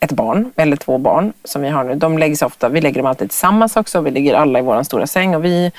ett 0.00 0.12
barn, 0.12 0.52
eller 0.56 0.76
två 0.76 0.98
barn 0.98 1.32
som 1.44 1.62
vi 1.62 1.68
har 1.68 1.84
nu. 1.84 1.94
De 1.94 2.18
läggs 2.18 2.42
ofta, 2.42 2.68
vi 2.68 2.80
lägger 2.80 2.96
dem 2.96 3.06
alltid 3.06 3.30
tillsammans 3.30 3.76
också. 3.76 4.00
Vi 4.00 4.10
ligger 4.10 4.34
alla 4.34 4.58
i 4.58 4.62
vår 4.62 4.82
stora 4.82 5.06
säng 5.06 5.34
och 5.34 5.44
vi 5.44 5.72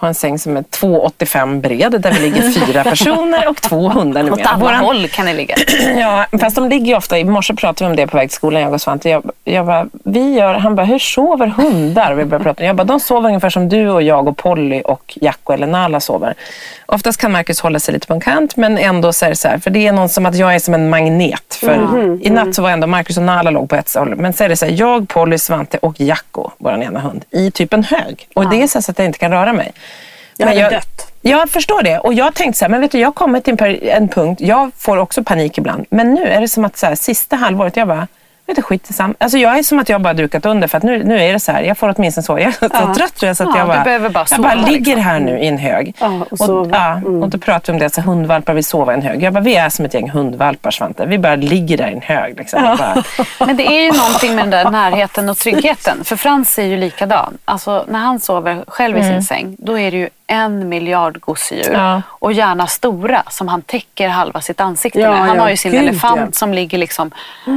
har 0.00 0.08
en 0.08 0.14
säng 0.14 0.38
som 0.38 0.56
är 0.56 0.62
2,85 0.62 1.60
bred 1.60 2.00
där 2.00 2.12
vi 2.12 2.18
ligger 2.30 2.66
fyra 2.66 2.84
personer 2.84 3.48
och 3.48 3.62
två 3.62 3.88
hundar 3.88 4.22
Åt 4.24 4.30
numera. 4.30 4.48
alla 4.48 4.64
Våran- 4.64 4.84
håll 4.84 5.08
kan 5.08 5.26
ni 5.26 5.34
ligga. 5.34 5.54
Ja, 5.98 6.26
fast 6.40 6.56
de 6.56 6.68
ligger 6.68 6.86
ju 6.86 6.96
ofta, 6.96 7.18
i 7.18 7.24
morse 7.24 7.54
pratade 7.54 7.84
vi 7.84 7.90
om 7.90 7.96
det 7.96 8.06
på 8.06 8.16
väg 8.16 8.28
till 8.28 8.36
skolan, 8.36 8.62
jag 8.62 8.72
och 8.72 8.80
Svante. 8.80 9.08
Jag, 9.08 9.30
jag 9.44 9.66
bara, 9.66 9.86
vi 10.04 10.34
gör, 10.34 10.54
han 10.54 10.74
bara, 10.74 10.86
hur 10.86 10.98
sover 10.98 11.46
hundar? 11.46 12.14
Vi 12.14 12.24
började 12.24 12.44
prata. 12.44 12.64
Jag 12.64 12.76
bara, 12.76 12.84
de 12.84 13.00
sover 13.00 13.28
ungefär 13.28 13.50
som 13.50 13.68
du 13.68 13.88
och 13.88 14.02
jag 14.02 14.28
och 14.28 14.36
Polly 14.36 14.80
och 14.84 15.18
Jacko 15.20 15.52
eller 15.52 15.66
Nala 15.66 16.00
sover. 16.00 16.34
Oftast 16.86 17.20
kan 17.20 17.32
Marcus 17.32 17.60
hålla 17.60 17.78
sig 17.80 17.94
lite 17.94 18.06
på 18.06 18.14
en 18.14 18.20
kant, 18.20 18.56
men 18.56 18.78
ändå 18.78 19.12
så 19.12 19.24
är 19.24 19.28
det 19.30 19.36
så 19.36 19.48
här, 19.48 19.58
för 19.58 19.70
det 19.70 19.86
är 19.86 19.92
någon 19.92 20.08
som 20.08 20.26
att 20.26 20.34
jag 20.36 20.54
är 20.54 20.58
som 20.58 20.74
en 20.74 20.90
magnet. 20.90 21.54
För 21.60 22.18
I 22.26 22.30
natt 22.30 22.54
så 22.54 22.62
var 22.62 22.70
ändå 22.70 22.86
Marcus 22.86 23.16
och 23.16 23.22
Nala 23.22 23.50
låg 23.50 23.68
på 23.68 23.76
ett 23.76 23.94
håll, 23.94 24.14
men 24.16 24.32
så 24.32 24.44
är 24.44 24.48
det 24.48 24.56
så 24.56 24.64
här, 24.66 24.72
jag, 24.72 25.08
Polly, 25.08 25.38
Svante 25.38 25.78
och 25.78 26.00
Jacko, 26.00 26.50
vår 26.58 26.82
ena 26.82 27.00
hund, 27.00 27.24
i 27.30 27.50
typ 27.50 27.72
en 27.72 27.84
hög. 27.84 28.28
Och 28.34 28.50
det 28.50 28.62
är 28.62 28.66
så, 28.66 28.82
så 28.82 28.90
att 28.90 28.98
jag 28.98 29.06
inte 29.06 29.18
kan 29.18 29.30
röra 29.30 29.52
mig. 29.52 29.72
Jag 30.40 30.46
Men 30.48 30.56
hade 30.62 30.76
dött. 30.76 31.12
Jag 31.20 31.50
förstår 31.50 31.82
det. 31.82 31.98
Och 31.98 32.14
jag 32.14 32.34
tänkte 32.34 32.58
så 32.58 32.64
här, 32.64 32.70
men 32.70 32.80
vet 32.80 32.92
du, 32.92 32.98
jag 32.98 33.14
kommit 33.14 33.44
till 33.44 33.62
en, 33.62 33.78
en 33.82 34.08
punkt, 34.08 34.40
jag 34.40 34.70
får 34.76 34.96
också 34.96 35.24
panik 35.24 35.58
ibland. 35.58 35.86
Men 35.90 36.14
nu 36.14 36.22
är 36.24 36.40
det 36.40 36.48
som 36.48 36.64
att 36.64 36.76
så 36.76 36.86
här, 36.86 36.94
sista 36.94 37.36
halvåret, 37.36 37.76
jag 37.76 37.88
bara, 37.88 38.06
vet 38.46 38.56
du, 38.56 38.62
skit 38.62 38.90
i 38.90 38.92
sam. 38.92 39.14
Alltså 39.18 39.38
jag 39.38 39.58
är 39.58 39.62
som 39.62 39.78
att 39.78 39.88
jag 39.88 40.00
bara 40.00 40.14
dukat 40.14 40.46
under 40.46 40.68
för 40.68 40.78
att 40.78 40.84
nu, 40.84 41.04
nu 41.04 41.20
är 41.20 41.32
det 41.32 41.40
så 41.40 41.52
här, 41.52 41.62
jag 41.62 41.78
får 41.78 41.94
åtminstone 41.96 42.22
så. 42.22 42.38
Jag 42.38 42.46
är 42.48 42.86
så 42.88 42.94
trött 42.94 43.14
tror 43.14 43.26
jag 43.26 43.36
så 43.36 43.42
att 43.42 43.48
Ja, 43.54 43.58
jag 43.58 43.66
bara, 43.68 43.84
bara 43.84 43.92
jag 43.92 44.12
bara 44.12 44.26
sova, 44.26 44.54
ligger 44.54 44.78
liksom. 44.78 45.02
här 45.02 45.20
nu 45.20 45.38
i 45.38 45.46
en 45.46 45.58
hög. 45.58 45.94
Ja, 46.00 46.26
och 46.30 46.38
sova. 46.38 47.00
ja, 47.04 47.10
och 47.10 47.28
då 47.28 47.38
pratar 47.38 47.72
vi 47.72 47.76
om 47.76 47.78
det, 47.78 47.94
så 47.94 48.00
hundvalpar 48.00 48.54
vill 48.54 48.64
sova 48.64 48.92
i 48.92 48.96
en 48.96 49.02
hög. 49.02 49.22
Jag 49.22 49.32
bara, 49.32 49.40
vi 49.40 49.56
är 49.56 49.68
som 49.68 49.84
ett 49.84 49.94
gäng 49.94 50.10
hundvalpar 50.10 50.70
Svante. 50.70 51.06
Vi 51.06 51.18
bara 51.18 51.36
ligger 51.36 51.76
där 51.76 51.88
i 51.88 51.92
en 51.92 52.02
hög. 52.02 52.36
Liksom. 52.38 52.64
Och 52.64 52.78
Bara, 52.78 53.04
Men 53.46 53.56
det 53.56 53.66
är 53.66 53.82
ju 53.82 53.92
någonting 53.92 54.34
med 54.34 54.44
den 54.44 54.50
där 54.50 54.70
närheten 54.70 55.28
och 55.28 55.38
tryggheten. 55.38 56.04
För 56.04 56.16
Frans 56.16 56.58
är 56.58 56.64
ju 56.64 56.76
likadan. 56.76 57.38
Alltså, 57.44 57.84
när 57.88 57.98
han 57.98 58.20
sover 58.20 58.64
själv 58.66 58.98
i 58.98 59.02
sin 59.02 59.22
säng, 59.22 59.56
då 59.58 59.78
är 59.78 59.90
det 59.90 59.96
ju 59.96 60.08
en 60.30 60.68
miljard 60.68 61.20
gosedjur. 61.20 61.72
Ja. 61.72 62.02
Och 62.08 62.32
gärna 62.32 62.66
stora 62.66 63.22
som 63.30 63.48
han 63.48 63.62
täcker 63.62 64.08
halva 64.08 64.40
sitt 64.40 64.60
ansikte 64.60 65.00
Ja, 65.00 65.10
med. 65.10 65.18
Han 65.18 65.36
ja, 65.36 65.42
har 65.42 65.50
ju 65.50 65.56
sin 65.56 65.72
gud, 65.72 65.80
elefant 65.80 66.34
som 66.34 66.54
ligger 66.54 66.78
liksom 66.78 67.10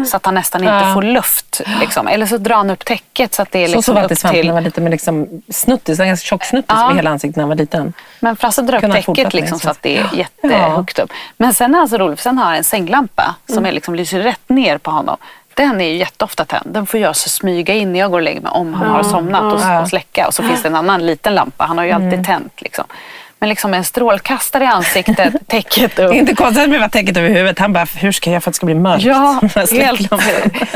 så 0.08 0.18
att 0.18 0.26
han 0.26 0.36
nästan 0.36 0.62
inte 0.62 0.92
får 0.94 1.02
luft. 1.02 1.62
Liksom. 1.80 2.08
Eller 2.08 2.26
så 2.26 2.38
drar 2.38 2.56
han 2.56 2.70
upp 2.70 2.86
täcket 2.86 3.34
så 3.34 3.42
att 3.42 3.52
det 3.52 3.60
är 3.64 3.68
så 3.68 3.76
liksom 3.76 3.98
alltid 3.98 4.26
upp 4.26 4.32
till... 4.32 4.48
han 4.48 4.54
var 4.54 4.62
liten 4.62 4.84
med 4.84 4.92
liksom 4.92 5.28
snuttis, 5.50 6.00
en 6.00 6.08
ganska 6.08 6.26
tjock 6.26 6.44
snuttis 6.44 6.70
Ja. 6.70 6.86
över 6.86 6.96
hela 6.96 7.10
ansiktet 7.10 7.36
när 7.36 7.42
han 7.42 7.50
var 7.50 7.56
liten. 7.56 7.94
Men 8.20 8.36
Frasse 8.36 8.62
drar 8.62 8.86
upp 8.86 8.94
täcket 8.94 9.34
liksom, 9.34 9.56
med, 9.56 9.62
så 9.62 9.70
att 9.70 9.82
det 9.82 9.98
är 9.98 10.10
jättehögt 10.14 11.00
upp. 11.00 11.12
Men 11.38 11.54
sen 11.54 11.74
är 11.76 11.80
han 11.80 11.90
så 11.90 11.98
rolig, 11.98 12.18
för 12.18 12.24
sen 12.24 12.38
har 12.38 12.46
han 12.46 12.56
en 12.56 12.64
sänglampa 12.64 13.36
som 13.48 13.66
är 13.66 13.72
liksom, 13.72 13.96
lyser 13.96 14.20
rätt 14.20 14.50
ner 14.50 14.78
på 14.78 14.92
honom. 14.92 15.18
Den 15.62 15.82
är 15.82 15.90
ju 15.90 15.98
jätteofta 15.98 16.46
tänd. 16.46 16.66
Den 16.66 16.86
får 16.86 17.00
jag 17.00 17.16
så 17.16 17.30
smyga 17.30 17.74
in 17.74 17.94
när 17.94 18.00
jag 18.00 18.12
går 18.12 18.18
och 18.18 18.24
lägger 18.24 18.42
mig 18.42 18.52
om 18.52 18.74
han 18.74 18.88
har 18.88 19.04
somnat 19.04 19.44
och, 19.44 19.82
och 19.82 19.88
släcka. 19.90 20.28
Och 20.28 20.34
så 20.34 20.44
finns 20.44 20.62
det 20.62 20.68
en 20.68 20.76
annan 20.76 21.06
liten 21.06 21.36
lampa. 21.36 21.66
Han 21.66 21.78
har 21.78 21.86
ju 21.86 21.92
alltid 21.92 22.26
tänt. 22.26 22.62
Liksom. 22.62 22.86
Men 23.42 23.50
liksom 23.50 23.74
en 23.74 23.84
strålkastare 23.84 24.64
i 24.64 24.68
ansiktet, 24.68 25.34
täcket 25.48 25.84
upp. 25.84 25.96
Det 25.96 26.04
är 26.04 26.20
inte 26.20 26.36
konstigt 26.36 26.64
att 26.64 26.72
det 26.72 26.80
var 26.80 26.88
täcket 26.88 27.18
över 27.18 27.30
huvudet. 27.30 27.60
Han 27.60 27.74
bara, 27.74 27.86
hur 27.96 28.12
ska 28.12 28.30
jag 28.30 28.32
göra 28.34 28.42
för 28.42 28.50
att 28.50 28.54
det 28.54 28.56
ska 28.56 28.66
bli 28.66 28.76
mörkt? 28.76 29.04
Ja, 29.04 29.40
Jag 29.56 29.68
släcker 29.70 29.86
helt. 29.86 30.12
lampan. 30.12 30.30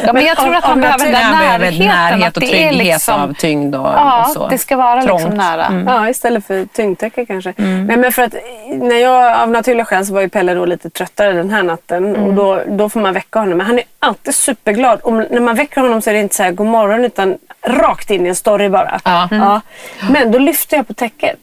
Ja, 0.05 0.13
men 0.13 0.25
jag 0.25 0.37
tror 0.37 0.55
att 0.55 0.63
han 0.63 0.81
behöver 0.81 1.05
den 1.05 1.13
närheten. 1.31 1.85
närhet 1.87 2.37
och 2.37 2.43
trygghet 2.43 2.75
liksom- 2.75 3.21
av 3.21 3.33
tyngd 3.33 3.75
och, 3.75 3.87
Ja, 3.87 4.25
och 4.27 4.31
så. 4.33 4.47
det 4.47 4.57
ska 4.57 4.77
vara 4.77 5.01
liksom 5.01 5.29
nära. 5.33 5.65
Mm. 5.65 5.87
Ja, 5.87 6.09
istället 6.09 6.47
för 6.47 6.65
tyngdtäcke 6.65 7.25
kanske. 7.25 7.53
Nej, 7.57 7.97
men 7.97 8.11
för 8.11 8.21
att 8.21 8.33
när 8.67 8.95
jag 8.95 9.37
av 9.41 9.49
naturliga 9.49 9.85
skäl 9.85 10.05
så 10.05 10.13
var 10.13 10.21
ju 10.21 10.29
Pelle 10.29 10.53
då 10.53 10.65
lite 10.65 10.89
tröttare 10.89 11.33
den 11.33 11.49
här 11.49 11.63
natten 11.63 12.15
och 12.15 12.33
då, 12.33 12.61
då 12.67 12.89
får 12.89 12.99
man 12.99 13.13
väcka 13.13 13.39
honom. 13.39 13.57
Men 13.57 13.67
han 13.67 13.77
är 13.79 13.85
alltid 13.99 14.35
superglad. 14.35 14.99
Om, 15.03 15.17
när 15.31 15.41
man 15.41 15.55
väcker 15.55 15.81
honom 15.81 16.01
så 16.01 16.09
är 16.09 16.13
det 16.13 16.19
inte 16.19 16.35
så 16.35 16.43
här 16.43 16.51
god 16.51 16.67
morgon 16.67 17.05
utan 17.05 17.37
rakt 17.67 18.09
in 18.09 18.25
i 18.25 18.29
en 18.29 18.35
story 18.35 18.69
bara. 18.69 18.99
Ja. 19.03 19.27
Ja. 19.31 19.61
Men 20.09 20.31
då 20.31 20.39
lyfter 20.39 20.77
jag 20.77 20.87
på 20.87 20.93
täcket. 20.93 21.35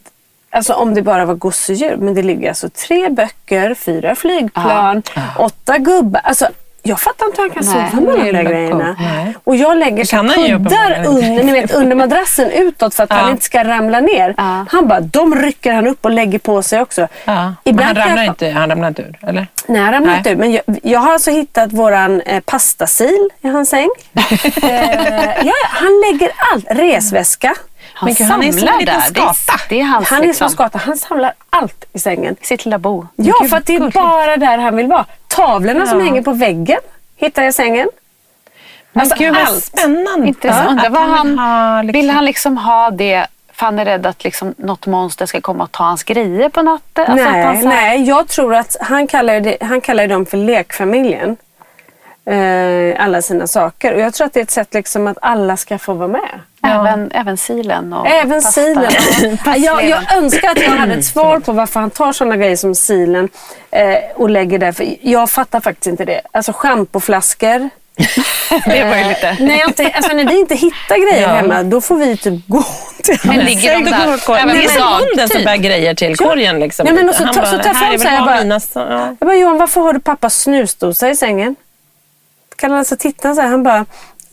Alltså 0.55 0.73
om 0.75 0.95
det 0.95 1.03
bara 1.03 1.25
var 1.25 1.35
gosedjur. 1.35 1.97
Men 1.97 2.15
det 2.15 2.23
ligger 2.23 2.49
alltså 2.49 2.69
tre 2.69 3.09
böcker, 3.09 3.75
fyra 3.75 4.15
flygplan, 4.15 5.03
åtta 5.39 5.79
gubbar. 5.79 6.21
Alltså, 6.25 6.49
jag 6.83 7.01
fattar 7.01 7.27
inte 7.27 7.43
hur 7.43 7.49
han 7.49 7.55
kan 7.55 7.65
sova 7.65 8.01
med 8.13 8.25
de 8.25 8.33
där 8.33 8.43
grejerna. 8.43 8.97
Nej. 9.01 9.35
Och 9.45 9.57
jag 9.57 9.79
lägger 9.79 10.05
så 10.05 10.17
han 10.17 10.29
kuddar 10.31 11.05
under, 11.07 11.45
ni 11.45 11.53
vet, 11.53 11.75
under 11.75 11.97
madrassen 11.97 12.51
utåt 12.51 12.95
för 12.95 13.03
att 13.05 13.13
han 13.13 13.31
inte 13.31 13.45
ska 13.45 13.65
ramla 13.65 14.01
ner. 14.01 14.35
Ja. 14.37 14.65
Han 14.71 14.89
bara, 14.89 15.01
de 15.01 15.35
rycker 15.35 15.73
han 15.73 15.87
upp 15.87 16.05
och 16.05 16.11
lägger 16.11 16.39
på 16.39 16.63
sig 16.63 16.81
också. 16.81 17.09
Ja. 17.25 17.35
Men 17.45 17.55
Ibland 17.65 17.87
han 17.87 17.95
kan 17.97 18.07
ramlar, 18.09 18.23
jag- 18.25 18.31
inte, 18.33 18.51
han 18.51 18.71
ramlar 18.71 18.89
inte 18.89 19.03
ur, 19.03 19.19
eller? 19.23 19.47
Nej, 19.67 19.81
han 19.83 19.93
ramlar 19.93 20.09
Nej. 20.11 20.19
inte 20.19 20.31
ur. 20.31 20.37
Men 20.37 20.53
jag, 20.53 20.63
jag 20.83 21.01
har 21.01 21.13
alltså 21.13 21.31
hittat 21.31 21.73
våran 21.73 22.21
eh, 22.21 22.41
pastasil 22.41 23.29
i 23.41 23.49
hans 23.49 23.69
säng. 23.69 23.89
eh, 24.63 25.47
ja, 25.47 25.53
han 25.69 26.03
lägger 26.11 26.31
allt. 26.53 26.65
Resväska. 26.71 27.55
Han 27.95 28.07
Men 28.07 28.15
gud, 28.15 28.27
han 28.27 28.43
är 28.43 28.53
som 28.53 28.61
samlar 28.61 28.87
där. 28.87 29.01
Skata. 29.01 29.61
det 29.69 29.81
är 29.81 29.85
hans 29.85 30.09
Han 30.09 30.23
är 30.23 30.27
liksom, 30.27 30.49
som 30.49 30.55
skata. 30.55 30.79
Han 30.79 30.97
samlar 30.97 31.33
allt 31.51 31.85
i 31.93 31.99
sängen. 31.99 32.37
sitt 32.43 32.65
lilla 32.65 32.79
bo. 32.79 33.07
Ja, 33.17 33.35
för 33.51 33.57
att 33.57 33.67
det 33.67 33.75
är 33.77 33.91
bara 33.91 34.37
där 34.37 34.59
han 34.59 34.77
vill 34.77 34.87
vara. 34.87 35.05
Tavlorna 35.37 35.87
som 35.87 35.99
Ja. 35.99 36.05
hänger 36.05 36.23
på 36.23 36.33
väggen 36.33 36.81
hittar 37.17 37.43
jag 37.43 37.49
i 37.49 37.53
sängen. 37.53 37.89
Men 38.93 39.01
Alltså, 39.01 39.17
gud 39.19 39.35
vad 39.35 39.43
allt. 39.43 39.65
spännande. 39.65 40.27
Intressant. 40.29 40.85
Att 40.87 40.93
vad 40.93 41.03
han 41.03 41.29
vill 41.29 41.39
han, 41.39 41.39
ha 41.39 41.83
liksom- 41.83 42.01
Vill 42.01 42.11
han 42.11 42.25
liksom 42.25 42.57
ha 42.57 42.91
det 42.91 43.27
för 43.53 43.67
han 43.67 43.79
är 43.79 43.85
rädd 43.85 44.07
att 44.07 44.25
liksom 44.25 44.55
något 44.59 44.87
monster 44.87 45.27
ska 45.27 45.41
komma 45.41 45.65
och 45.65 45.73
ta 45.73 45.85
hans 45.85 46.05
grejer 46.05 46.49
på 46.49 46.63
natten? 46.63 47.07
Alltså 47.07 47.27
att 47.27 47.33
nej, 47.33 47.43
här- 47.43 47.63
nej, 47.65 48.03
jag 48.09 48.29
tror 48.29 48.55
att 48.55 48.77
han 48.81 49.07
kallar, 49.07 49.41
det, 49.41 49.57
han 49.61 49.81
kallar 49.81 50.07
dem 50.07 50.27
för 50.27 50.37
lekfamiljen. 50.37 51.37
Eh, 52.27 53.05
alla 53.05 53.23
sina 53.23 53.47
saker. 53.47 53.95
Och 53.95 54.01
jag 54.01 54.15
tror 54.15 54.27
att 54.27 54.33
det 54.33 54.41
är 54.41 54.43
ett 54.43 54.51
sätt 54.51 54.75
liksom 54.75 55.07
att 55.07 55.19
alla 55.23 55.57
ska 55.57 55.79
få 55.79 55.95
vara 55.95 56.09
med. 56.09 56.41
Även, 56.67 57.11
även 57.15 57.37
silen 57.37 57.93
och 57.93 58.07
Även 58.07 58.43
pasta. 58.43 58.51
silen. 58.53 58.91
jag, 59.57 59.89
jag 59.89 60.17
önskar 60.17 60.51
att 60.51 60.61
jag 60.63 60.71
hade 60.71 60.95
ett 60.95 61.05
svar 61.15 61.41
på 61.41 61.53
varför 61.53 61.81
han 61.81 61.91
tar 61.91 62.13
sådana 62.13 62.37
grejer 62.37 62.57
som 62.57 62.75
silen 62.75 63.29
eh, 63.71 63.97
och 64.15 64.31
lägger 64.31 64.59
där. 64.59 64.73
För 64.73 64.87
jag 65.01 65.31
fattar 65.31 65.61
faktiskt 65.61 65.87
inte 65.87 66.05
det. 66.05 66.21
Alltså 66.33 66.53
schampoflaskor. 66.53 67.71
Det 68.67 68.85
var 68.85 68.97
ju 68.97 69.05
lite... 69.09 69.37
när, 69.41 69.59
jag 69.59 69.69
inte, 69.69 69.91
alltså, 69.95 70.13
när 70.17 70.25
vi 70.29 70.39
inte 70.41 70.55
hittar 70.55 71.11
grejer 71.11 71.23
Ja. 71.29 71.29
hända, 71.29 71.63
då 71.63 71.81
får 71.81 71.97
vi 71.97 72.17
typ 72.17 72.49
gå 72.49 72.65
till 73.03 73.19
Men 73.25 73.37
hans 73.37 73.49
ligger 73.49 73.73
de 73.79 73.85
säng. 73.85 73.85
där? 73.85 74.27
Går 74.27 74.37
Även 74.37 74.57
det 74.57 74.65
är 74.65 74.79
dag, 74.79 74.85
hunden 74.85 75.29
som 75.29 75.45
bär 75.45 75.57
grejer 75.57 75.95
till 75.95 76.17
korgen. 76.17 76.61
Liksom. 76.61 76.85
Nej, 76.87 76.95
men 76.95 77.09
och 77.09 77.15
så 77.15 77.25
Han 77.25 77.35
ta- 77.35 77.47
så 77.47 77.59
tar 77.59 77.65
jag 77.69 77.75
här 77.75 77.85
fram 77.85 77.93
är 77.95 77.99
så 77.99 78.09
här, 78.09 78.11
väl 78.11 78.15
jag 78.15 78.25
bara- 78.27 78.43
mina, 78.43 78.61
så, 78.61 78.79
ja. 78.79 79.17
Jag 79.21 79.29
bara, 79.29 79.37
Johan 79.37 79.59
varför 79.59 79.81
har 79.81 79.93
du 79.93 80.01
pappas 80.01 80.37
snusdosa 80.43 81.11
i 81.11 81.17
sängen? 81.17 81.57
Kan 82.63 82.71
han 82.71 82.79
alltså 82.79 82.97
titta 82.97 83.35
så 83.35 83.41
här, 83.41 83.49
han 83.49 83.63
bara 83.63 83.87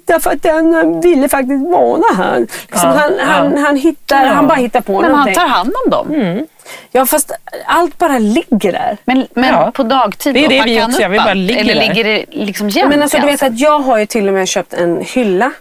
Därför 0.05 0.31
att 0.31 0.43
den 0.43 0.75
eh, 0.75 1.01
ville 1.01 1.29
faktiskt 1.29 1.63
vara 1.63 2.01
här. 2.17 2.39
Liksom, 2.39 2.89
Ja, 2.89 2.97
han, 2.97 3.13
han, 3.19 3.57
han, 3.57 3.75
hittar, 3.75 4.25
Ja. 4.25 4.31
han 4.33 4.47
bara 4.47 4.55
hittar 4.55 4.81
på 4.81 4.91
Men 4.93 5.03
han 5.03 5.11
någonting. 5.11 5.35
tar 5.35 5.47
hand 5.47 5.73
om 5.85 5.89
dem. 5.91 6.45
Ja 6.91 7.05
fast 7.05 7.31
allt 7.65 7.97
bara 7.97 8.19
ligger 8.19 8.71
där. 8.71 8.97
Men, 9.05 9.27
men 9.33 9.49
Ja. 9.53 9.71
på 9.71 9.83
dagtid 9.83 10.33
Det 10.33 10.45
är 10.45 10.49
det 10.49 10.61
vi 10.65 10.77
han 10.77 10.89
också 10.89 11.01
gör, 11.01 11.09
vi 11.09 11.17
bara 11.17 11.33
ligger 11.33 11.59
Eller 11.61 11.75
där. 11.75 11.81
ligger 11.81 12.03
det 12.03 12.25
liksom 12.31 12.69
jämnt? 12.69 12.89
Men 12.89 13.01
alltså, 13.01 13.17
du 13.19 13.25
vet 13.25 13.43
att 13.43 13.59
jag 13.59 13.79
har 13.79 13.97
ju 13.97 14.05
till 14.05 14.27
och 14.27 14.33
med 14.33 14.47
köpt 14.47 14.73
en 14.73 15.01
hylla 15.05 15.51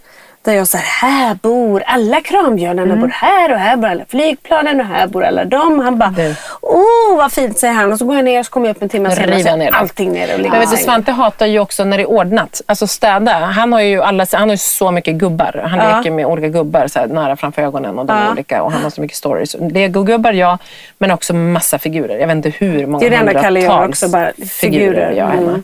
där 0.42 0.53
jag 0.55 0.68
säger 0.68 0.85
här 0.85 1.35
bor 1.35 1.83
alla 1.87 2.20
krambjörnarna 2.20 2.83
Mm. 2.92 3.01
bor 3.01 3.09
här 3.09 3.53
och 3.53 3.59
här 3.59 3.77
bor 3.77 3.88
alla 3.88 4.05
flygplanen 4.09 4.81
och 4.81 4.87
här 4.87 5.07
bor 5.07 5.24
alla 5.24 5.44
dem. 5.44 5.79
Han 5.81 5.98
bara, 5.98 6.11
Det. 6.11 6.37
åh 6.61 7.16
vad 7.16 7.33
fint 7.33 7.59
säger 7.59 7.74
han. 7.74 7.92
Och 7.92 7.98
så 7.98 8.05
går 8.05 8.16
jag 8.16 8.24
ner 8.24 8.38
och 8.40 8.46
så 8.46 8.53
kommer 8.53 8.66
jag 8.66 8.77
upp 8.77 8.83
en 8.83 8.88
timme 8.88 9.11
senare 9.11 9.35
och 9.37 9.40
så 9.42 9.48
är 9.48 9.57
det. 9.59 9.68
allting 9.70 10.12
nere 10.12 10.33
och 10.33 10.38
ligger 10.38 10.51
Men 10.51 10.61
vet 10.61 10.70
du. 10.70 10.77
Svante 10.77 11.12
hatar 11.12 11.46
ju 11.46 11.59
också 11.59 11.85
när 11.85 11.96
det 11.96 12.03
är 12.03 12.11
ordnat. 12.11 12.62
Alltså 12.66 12.87
städa. 12.87 13.33
Han 13.33 13.72
har 13.72 13.81
ju, 13.81 14.03
alla, 14.03 14.27
han 14.33 14.48
har 14.48 14.55
ju 14.55 14.59
så 14.59 14.90
mycket 14.90 15.14
gubbar. 15.14 15.64
Han 15.70 15.79
Ja. 15.88 15.96
leker 15.98 16.11
med 16.11 16.27
olika 16.27 16.48
gubbar 16.48 16.87
så 16.88 16.98
här, 16.98 17.07
nära 17.07 17.37
framför 17.37 17.62
ögonen. 17.62 17.98
Och, 17.98 18.07
de 18.07 18.12
är 18.16 18.24
Ja. 18.24 18.31
olika, 18.33 18.62
och 18.62 18.72
han 18.72 18.83
har 18.83 18.90
så 18.90 19.01
mycket 19.01 19.16
stories. 19.16 19.57
Lego-gubbar 19.61 20.33
ja, 20.33 20.59
men 20.98 21.11
också 21.11 21.35
massa 21.35 21.79
figurer. 21.79 22.18
Jag 22.18 22.27
vet 22.27 22.37
inte 22.37 22.51
hur 22.51 22.87
många 22.87 22.98
Det 23.01 23.07
är 23.07 23.11
det 23.11 23.16
enda 23.16 23.42
Kalle 23.42 23.61
gör 23.61 23.68
hundratals 23.68 24.03
också, 24.03 24.09
bara 24.09 24.31
figurer. 24.61 25.12
jag. 25.12 25.35
Mm. 25.35 25.62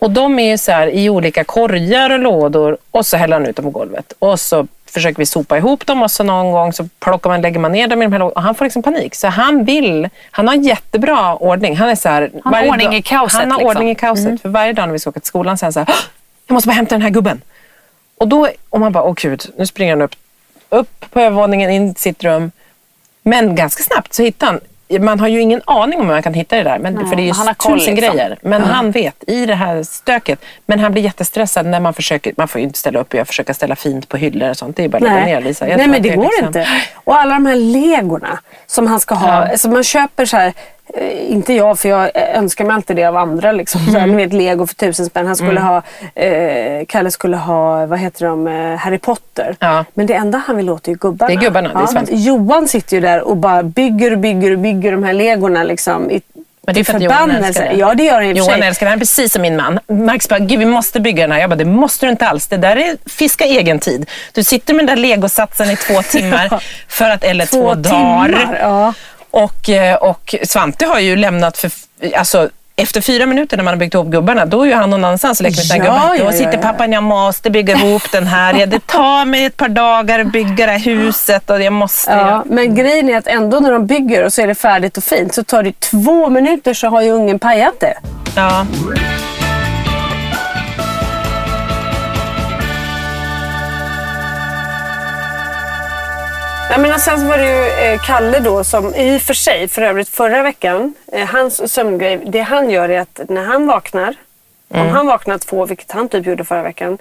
Och 0.00 0.10
de 0.10 0.38
är 0.38 0.56
så 0.56 0.72
här 0.72 0.86
i 0.86 1.10
olika 1.10 1.44
korgar 1.44 2.10
och 2.10 2.18
lådor 2.18 2.78
och 2.90 3.06
så 3.06 3.16
häller 3.16 3.36
han 3.36 3.46
ut 3.46 3.56
dem 3.56 3.64
på 3.64 3.70
golvet. 3.70 4.12
Och 4.18 4.40
så 4.40 4.66
försöker 4.86 5.18
vi 5.18 5.26
sopa 5.26 5.56
ihop 5.58 5.86
dem 5.86 6.02
och 6.02 6.10
så 6.10 6.22
någon 6.24 6.52
gång 6.52 6.72
så 6.72 6.88
plockar 6.98 7.30
man, 7.30 7.40
lägger 7.42 7.58
man 7.60 7.72
ner 7.72 7.88
dem 7.88 8.02
i 8.02 8.04
de 8.04 8.12
här 8.12 8.18
lådorna. 8.18 8.34
Och 8.36 8.42
han 8.42 8.54
får 8.54 8.64
liksom 8.64 8.82
panik. 8.82 9.14
Så 9.14 9.28
han 9.28 9.64
vill, 9.64 10.08
han 10.30 10.48
har 10.48 10.54
jättebra 10.54 11.34
ordning. 11.36 11.76
Han 11.76 11.88
är 11.88 11.94
så 11.94 12.08
här, 12.08 12.30
Han 12.44 12.54
har 12.54 12.68
ordning 12.68 12.86
dag- 12.86 12.94
i 12.98 13.02
kaoset, 13.02 13.40
Han 13.40 13.50
har 13.50 13.58
liksom. 13.58 13.68
ordning 13.76 13.90
i 13.90 13.94
kaoset. 13.94 14.42
För 14.42 14.48
varje 14.48 14.72
dag 14.72 14.86
när 14.88 14.92
vi 14.92 14.98
ska 14.98 15.10
åka 15.10 15.20
till 15.20 15.26
skolan 15.28 15.58
så 15.58 15.62
är 15.64 15.66
han 15.66 15.72
så 15.72 15.80
här, 15.80 15.86
"Åh, 15.90 15.94
jag 16.46 16.54
måste 16.54 16.66
bara 16.68 16.72
hämta 16.74 16.94
den 16.94 17.02
här 17.02 17.10
gubben. 17.10 17.40
Och 18.18 18.28
då, 18.28 18.48
och 18.70 18.80
man 18.80 18.92
bara, 18.92 19.04
åh 19.04 19.14
gud, 19.16 19.42
nu 19.58 19.66
springer 19.66 19.92
han 19.92 20.02
upp, 20.02 20.14
upp 20.68 21.10
på 21.10 21.20
övervåningen 21.20 21.70
in 21.70 21.90
i 21.90 21.94
sitt 21.94 22.24
rum. 22.24 22.50
Men 23.22 23.54
ganska 23.54 23.82
snabbt 23.82 24.14
så 24.14 24.22
hittar 24.22 24.46
han, 24.46 24.60
man 24.98 25.20
har 25.20 25.28
ju 25.28 25.40
ingen 25.40 25.62
aning 25.64 26.00
om 26.00 26.06
hur 26.06 26.12
man 26.12 26.22
kan 26.22 26.34
hitta 26.34 26.56
det 26.56 26.62
där. 26.62 26.78
Men, 26.78 27.08
för 27.08 27.16
det 27.16 27.22
är 27.22 27.26
ju 27.26 27.32
han 27.32 27.46
har 27.46 27.54
koll, 27.54 27.78
tusen 27.78 27.94
liksom. 27.94 28.16
grejer. 28.16 28.38
Men 28.42 28.62
han 28.62 28.90
vet 28.90 29.24
i 29.26 29.46
det 29.46 29.54
här 29.54 29.82
stöket. 29.82 30.40
Men 30.66 30.80
han 30.80 30.92
blir 30.92 31.02
jättestressad 31.02 31.66
när 31.66 31.80
man 31.80 31.94
försöker, 31.94 32.34
man 32.36 32.48
får 32.48 32.60
ju 32.60 32.66
inte 32.66 32.78
ställa 32.78 32.98
upp 32.98 33.12
och 33.12 33.18
jag 33.18 33.26
försöker 33.26 33.52
ställa 33.52 33.76
fint 33.76 34.08
på 34.08 34.16
hyllor 34.16 34.50
och 34.50 34.56
sånt. 34.56 34.76
Det 34.76 34.84
är 34.84 34.88
bara 34.88 34.96
att 34.96 35.02
lägga 35.02 35.24
ner 35.24 35.40
Lisa. 35.40 35.68
Jag 35.68 35.76
Nej 35.78 35.86
men 35.88 36.02
det 36.02 36.10
är 36.10 36.16
går 36.16 36.24
liksom- 36.24 36.46
inte. 36.46 36.68
Och 36.94 37.16
alla 37.16 37.34
de 37.34 37.46
här 37.46 37.56
legorna 37.56 38.38
som 38.66 38.86
han 38.86 39.00
ska 39.00 39.14
ha. 39.14 39.28
Ja. 39.28 39.50
Alltså 39.50 39.68
man 39.68 39.84
köper 39.84 40.24
så 40.24 40.36
här, 40.36 40.52
inte 41.28 41.52
jag 41.54 41.78
för 41.78 41.88
jag 41.88 42.10
eh, 42.14 42.38
önskar 42.38 42.64
mig 42.64 42.74
alltid 42.74 42.96
det 42.96 43.04
av 43.04 43.16
andra. 43.16 43.52
Liksom. 43.52 43.80
Så 43.86 43.96
Mm. 43.98 44.10
ni 44.10 44.16
vet 44.24 44.32
lego 44.32 44.66
för 44.66 44.74
tusen 44.74 45.06
spänn. 45.06 45.26
Han 45.26 45.36
skulle 45.36 45.60
ha, 45.60 45.82
eh, 46.14 46.84
Kalle 46.88 47.10
skulle 47.10 47.36
ha, 47.36 47.86
vad 47.86 47.98
heter 47.98 48.26
de, 48.26 48.46
eh, 48.46 48.76
Harry 48.76 48.98
Potter. 48.98 49.56
Ja. 49.60 49.84
Men 49.94 50.06
det 50.06 50.14
enda 50.14 50.42
han 50.46 50.56
vill 50.56 50.70
åt 50.70 50.86
är 50.88 50.92
ju 50.92 50.98
gubbarna. 50.98 51.28
Det 51.28 51.34
är 51.34 51.40
gubbarna, 51.40 51.68
det 51.68 51.98
är 51.98 52.02
ja. 52.10 52.16
Johan 52.16 52.68
sitter 52.68 52.96
ju 52.96 53.00
där 53.00 53.20
och 53.20 53.36
bara 53.36 53.62
bygger 53.62 54.12
och 54.12 54.18
bygger 54.18 54.52
och 54.52 54.58
bygger 54.58 54.92
de 54.92 55.04
här 55.04 55.12
legorna 55.12 55.62
liksom. 55.62 56.10
I, 56.10 56.20
Men 56.66 56.74
det 56.74 56.80
är 56.80 56.84
för 56.84 56.94
att 56.94 57.02
Johan 57.02 57.30
älskar 57.30 57.64
det. 57.64 57.72
Ja 57.74 57.94
det 57.94 58.02
gör 58.04 58.14
han 58.14 58.24
i 58.24 58.32
Johan 58.32 58.62
älskar 58.62 58.86
det. 58.86 58.90
Han 58.90 58.96
är 58.98 59.00
precis 59.00 59.32
som 59.32 59.42
min 59.42 59.56
man. 59.56 59.78
Max 59.88 60.28
bara, 60.28 60.38
gud 60.38 60.58
vi 60.58 60.66
måste 60.66 61.00
bygga 61.00 61.22
den 61.22 61.32
här. 61.32 61.40
Jag 61.40 61.50
bara, 61.50 61.56
det 61.56 61.64
måste 61.64 62.06
du 62.06 62.10
inte 62.10 62.26
alls. 62.26 62.46
Det 62.46 62.56
där 62.56 62.76
är 62.76 62.96
fiska 63.10 63.44
egen 63.44 63.78
tid. 63.78 64.10
Du 64.32 64.44
sitter 64.44 64.74
med 64.74 64.86
den 64.86 64.96
där 64.96 65.02
legosatsen 65.02 65.70
i 65.70 65.76
två 65.76 66.02
timmar, 66.10 66.62
för 66.88 67.10
att, 67.10 67.24
eller 67.24 67.46
två, 67.46 67.56
Två 67.62 67.74
dagar. 67.74 68.26
timmar, 68.28 68.58
ja. 68.62 68.94
Och, 69.30 69.68
eh, 69.68 69.96
och 69.96 70.34
Svante 70.42 70.86
har 70.86 70.98
ju 70.98 71.16
lämnat 71.16 71.58
för, 71.58 71.70
alltså, 72.16 72.48
efter 72.76 73.00
fyra 73.00 73.26
minuter 73.26 73.56
när 73.56 73.64
man 73.64 73.74
har 73.74 73.78
byggt 73.78 73.94
ihop 73.94 74.06
gubbarna, 74.06 74.44
då 74.46 74.62
är 74.62 74.66
ju 74.66 74.74
han 74.74 74.90
någon 74.90 75.04
annanstans 75.04 75.40
och 75.40 75.44
leker 75.44 75.56
med 75.56 75.66
sina 75.66 75.84
Ja, 75.84 75.92
gubbar. 75.92 76.08
Då 76.08 76.14
ja, 76.14 76.24
ja, 76.24 76.32
sitter 76.32 76.52
ja. 76.52 76.62
pappan, 76.62 76.92
jag 76.92 77.02
måste 77.02 77.50
bygga 77.50 77.74
ihop 77.74 78.02
den 78.12 78.26
här. 78.26 78.54
Ja, 78.54 78.66
det 78.66 78.86
tar 78.86 79.24
mig 79.24 79.44
ett 79.44 79.56
par 79.56 79.68
dagar 79.68 80.18
att 80.18 80.32
bygga 80.32 80.66
det 80.66 80.72
här 80.72 80.78
huset 80.78 81.50
och 81.50 81.62
jag 81.62 81.72
måste. 81.72 82.10
Ja, 82.10 82.44
men 82.46 82.74
grejen 82.74 83.08
är 83.08 83.18
att 83.18 83.26
ändå 83.26 83.60
när 83.60 83.72
de 83.72 83.86
bygger 83.86 84.24
och 84.24 84.32
så 84.32 84.42
är 84.42 84.46
det 84.46 84.54
färdigt 84.54 84.96
och 84.96 85.04
fint 85.04 85.34
så 85.34 85.44
tar 85.44 85.62
det 85.62 85.80
två 85.80 86.28
minuter 86.28 86.74
så 86.74 86.88
har 86.88 87.02
ju 87.02 87.10
ungen 87.10 87.38
pajat 87.38 87.80
det. 87.80 87.94
Ja. 88.36 88.66
Ja, 96.70 96.78
men 96.78 96.92
och 96.92 97.00
sen 97.00 97.28
var 97.28 97.38
det 97.38 97.44
ju 97.44 97.92
eh, 97.92 98.00
Kalle 98.00 98.40
då 98.40 98.64
som 98.64 98.94
i 98.94 99.16
och 99.16 99.22
för 99.22 99.34
sig, 99.34 99.68
för 99.68 99.82
övrigt 99.82 100.08
förra 100.08 100.42
veckan, 100.42 100.94
eh, 101.12 101.28
hans 101.28 101.72
sömngrej, 101.72 102.20
det 102.26 102.40
han 102.40 102.70
gör 102.70 102.88
är 102.88 103.00
att 103.00 103.20
när 103.28 103.44
han 103.44 103.66
vaknar, 103.66 104.14
om 104.68 104.88
han 104.88 105.06
vaknar 105.06 105.38
två, 105.38 105.66
vilket 105.66 105.92
han 105.92 106.08
typ 106.08 106.26
gjorde 106.26 106.44
förra 106.44 106.62
veckan, 106.62 106.98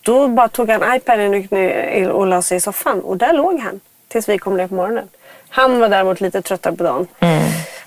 då 0.00 0.28
bara 0.28 0.48
tog 0.48 0.70
han 0.70 0.96
iPaden 0.96 1.30
och 1.30 1.36
gick 1.36 1.50
ner 1.50 2.08
och 2.08 2.26
la 2.26 2.42
sig 2.42 2.56
i 2.56 2.60
soffan 2.60 3.00
och 3.00 3.16
där 3.16 3.32
låg 3.32 3.60
han 3.60 3.80
tills 4.08 4.28
vi 4.28 4.38
kom 4.38 4.56
ner 4.56 4.66
på 4.66 4.74
morgonen. 4.74 5.08
Han 5.48 5.80
var 5.80 5.88
däremot 5.88 6.20
lite 6.20 6.42
tröttare 6.42 6.76
på 6.76 6.84
dagen. 6.84 7.06
Han 7.18 7.38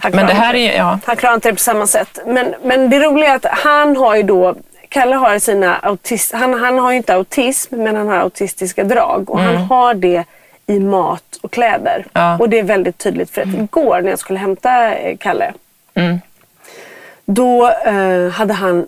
Men 0.02 0.12
klarade 0.12 0.34
det 0.34 0.40
här 0.40 0.56
är, 0.56 0.78
ja. 0.78 1.00
han 1.06 1.16
klarar 1.16 1.36
inte 1.36 1.50
det 1.50 1.54
på 1.54 1.60
samma 1.60 1.88
sätt. 1.88 2.20
Men, 2.26 2.56
men 2.64 2.90
det 2.90 3.00
roliga 3.00 3.32
är 3.32 3.36
att 3.36 3.46
han 3.46 3.98
har 3.98 4.16
ju 4.16 4.24
då, 4.24 4.56
Kalle 4.90 5.16
har 5.16 5.40
sina 5.40 5.76
autis, 5.76 6.32
han, 6.32 6.54
han 6.54 6.80
har 6.80 6.92
ju 6.92 6.98
inte 6.98 7.14
autism 7.16 7.76
men 7.84 7.96
han 7.96 8.08
har 8.08 8.16
autistiska 8.16 8.84
drag. 8.84 9.30
Och 9.30 9.40
han 9.40 9.58
har 9.58 9.94
det 9.94 10.24
i 10.68 10.80
mat 10.80 11.40
och 11.42 11.52
kläder. 11.52 12.06
Ja. 12.14 12.38
Och 12.40 12.50
det 12.50 12.60
är 12.60 12.64
väldigt 12.64 12.98
tydligt 12.98 13.30
för 13.30 13.42
att 13.42 13.48
igår 13.48 14.02
när 14.02 14.10
jag 14.10 14.20
skulle 14.20 14.40
hämta 14.40 14.96
eh, 14.96 15.18
Kalle. 15.18 15.54
Då 17.26 17.70
eh, 17.70 18.30
hade 18.30 18.54
han 18.54 18.88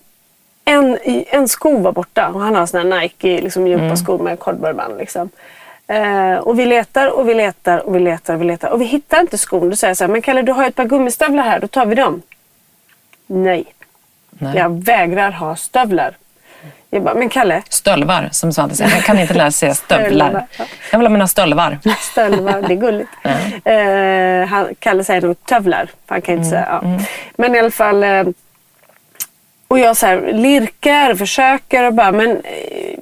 en, 0.66 0.98
en 1.30 1.48
sko 1.48 1.78
var 1.78 1.92
borta 1.92 2.28
och 2.28 2.42
han 2.42 2.56
har 2.56 2.66
såna 2.66 2.96
här 2.96 3.02
Nike 3.02 3.42
liksom, 3.42 3.68
djupa 3.68 3.96
skor 3.96 4.20
med 4.20 4.40
kordband. 4.40 4.98
Liksom. 4.98 5.30
Eh, 5.88 6.36
och 6.36 6.60
vi 6.60 6.66
letar 6.66 7.08
och 7.08 7.30
vi 7.30 7.34
letar 7.34 7.88
och 7.88 7.96
vi 7.96 8.00
letar 8.00 8.36
och 8.36 8.42
vi 8.42 8.46
letar 8.46 8.70
och 8.70 8.82
vi 8.82 8.86
hittar 8.86 9.22
inte 9.22 9.38
skon. 9.38 9.70
Då 9.70 9.76
säger 9.76 9.90
jag 9.90 9.98
så 9.98 10.04
här, 10.04 10.12
men 10.12 10.22
Kalle 10.22 10.42
du 10.42 10.52
har 10.52 10.64
ju 10.64 10.68
ett 10.68 10.76
par 10.76 10.86
gummistövlar 10.86 11.44
här, 11.44 11.60
då 11.60 11.68
tar 11.68 11.86
vi 11.86 11.96
dem. 11.96 12.22
Nej, 13.28 13.66
Nej. 14.30 14.58
jag 14.58 14.84
vägrar 14.84 15.32
ha 15.32 15.56
stövlar. 15.56 16.16
Jag 16.90 17.04
bara, 17.04 17.14
men 17.16 17.30
Kalle, 17.30 17.64
Stölvar, 17.70 18.30
som 18.32 18.54
Svante 18.54 18.76
säger. 18.76 18.92
Han 18.92 19.02
kan 19.02 19.20
inte 19.20 19.34
lära 19.34 19.52
sig 19.52 19.76
Stölvar. 19.76 20.06
stövlar. 20.06 20.48
Jag 20.92 21.00
vill 21.00 21.08
ha 21.08 21.12
mina 21.12 21.28
stölvar. 21.28 21.80
stölvar, 22.00 22.62
det 22.68 22.74
är 22.74 22.78
gulligt. 22.78 23.10
Eh, 23.66 24.50
han, 24.50 24.76
Kalle 24.80 25.04
säger 25.04 25.22
nog 25.22 25.46
tövlar, 25.46 25.90
han 26.06 26.22
kan 26.22 26.36
inte 26.36 26.50
säga 26.50 26.68
ja. 26.70 27.00
Men 27.36 27.56
i 27.56 27.60
alla 27.60 27.72
fall, 27.72 28.04
eh, 28.04 28.24
och 29.68 29.80
jag 29.80 29.98
så 29.98 30.06
här, 30.06 30.32
lirkar 30.34 31.12
och 31.12 31.18
försöker 31.18 31.84
och 31.84 31.94
bara, 31.94 32.12
men 32.12 32.32
eh, 32.32 33.00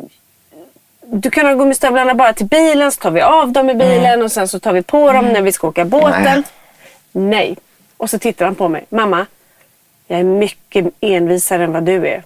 du 1.02 1.30
kan 1.32 1.46
ha 1.46 1.54
gummistövlarna 1.54 2.14
bara 2.14 2.34
till 2.34 2.46
bilen 2.46 2.92
så 2.92 3.02
tar 3.02 3.12
vi 3.12 3.22
av 3.22 3.52
dem 3.52 3.70
i 3.70 3.74
bilen 3.74 4.22
och 4.22 4.32
sen 4.32 4.48
så 4.48 4.60
tar 4.60 4.74
vi 4.74 4.82
på 4.82 5.12
dem 5.12 5.26
när 5.26 5.42
vi 5.42 5.52
ska 5.52 5.68
åka 5.68 5.86
båten. 5.86 6.44
Nej. 7.12 7.56
Och 7.98 8.10
så 8.10 8.20
tittar 8.20 8.46
han 8.46 8.56
på 8.56 8.68
mig. 8.68 8.86
Mamma, 8.90 9.26
jag 10.08 10.20
är 10.20 10.24
mycket 10.24 10.86
envisare 11.02 11.64
än 11.64 11.72
vad 11.72 11.84
du 11.84 12.08
är. 12.08 12.24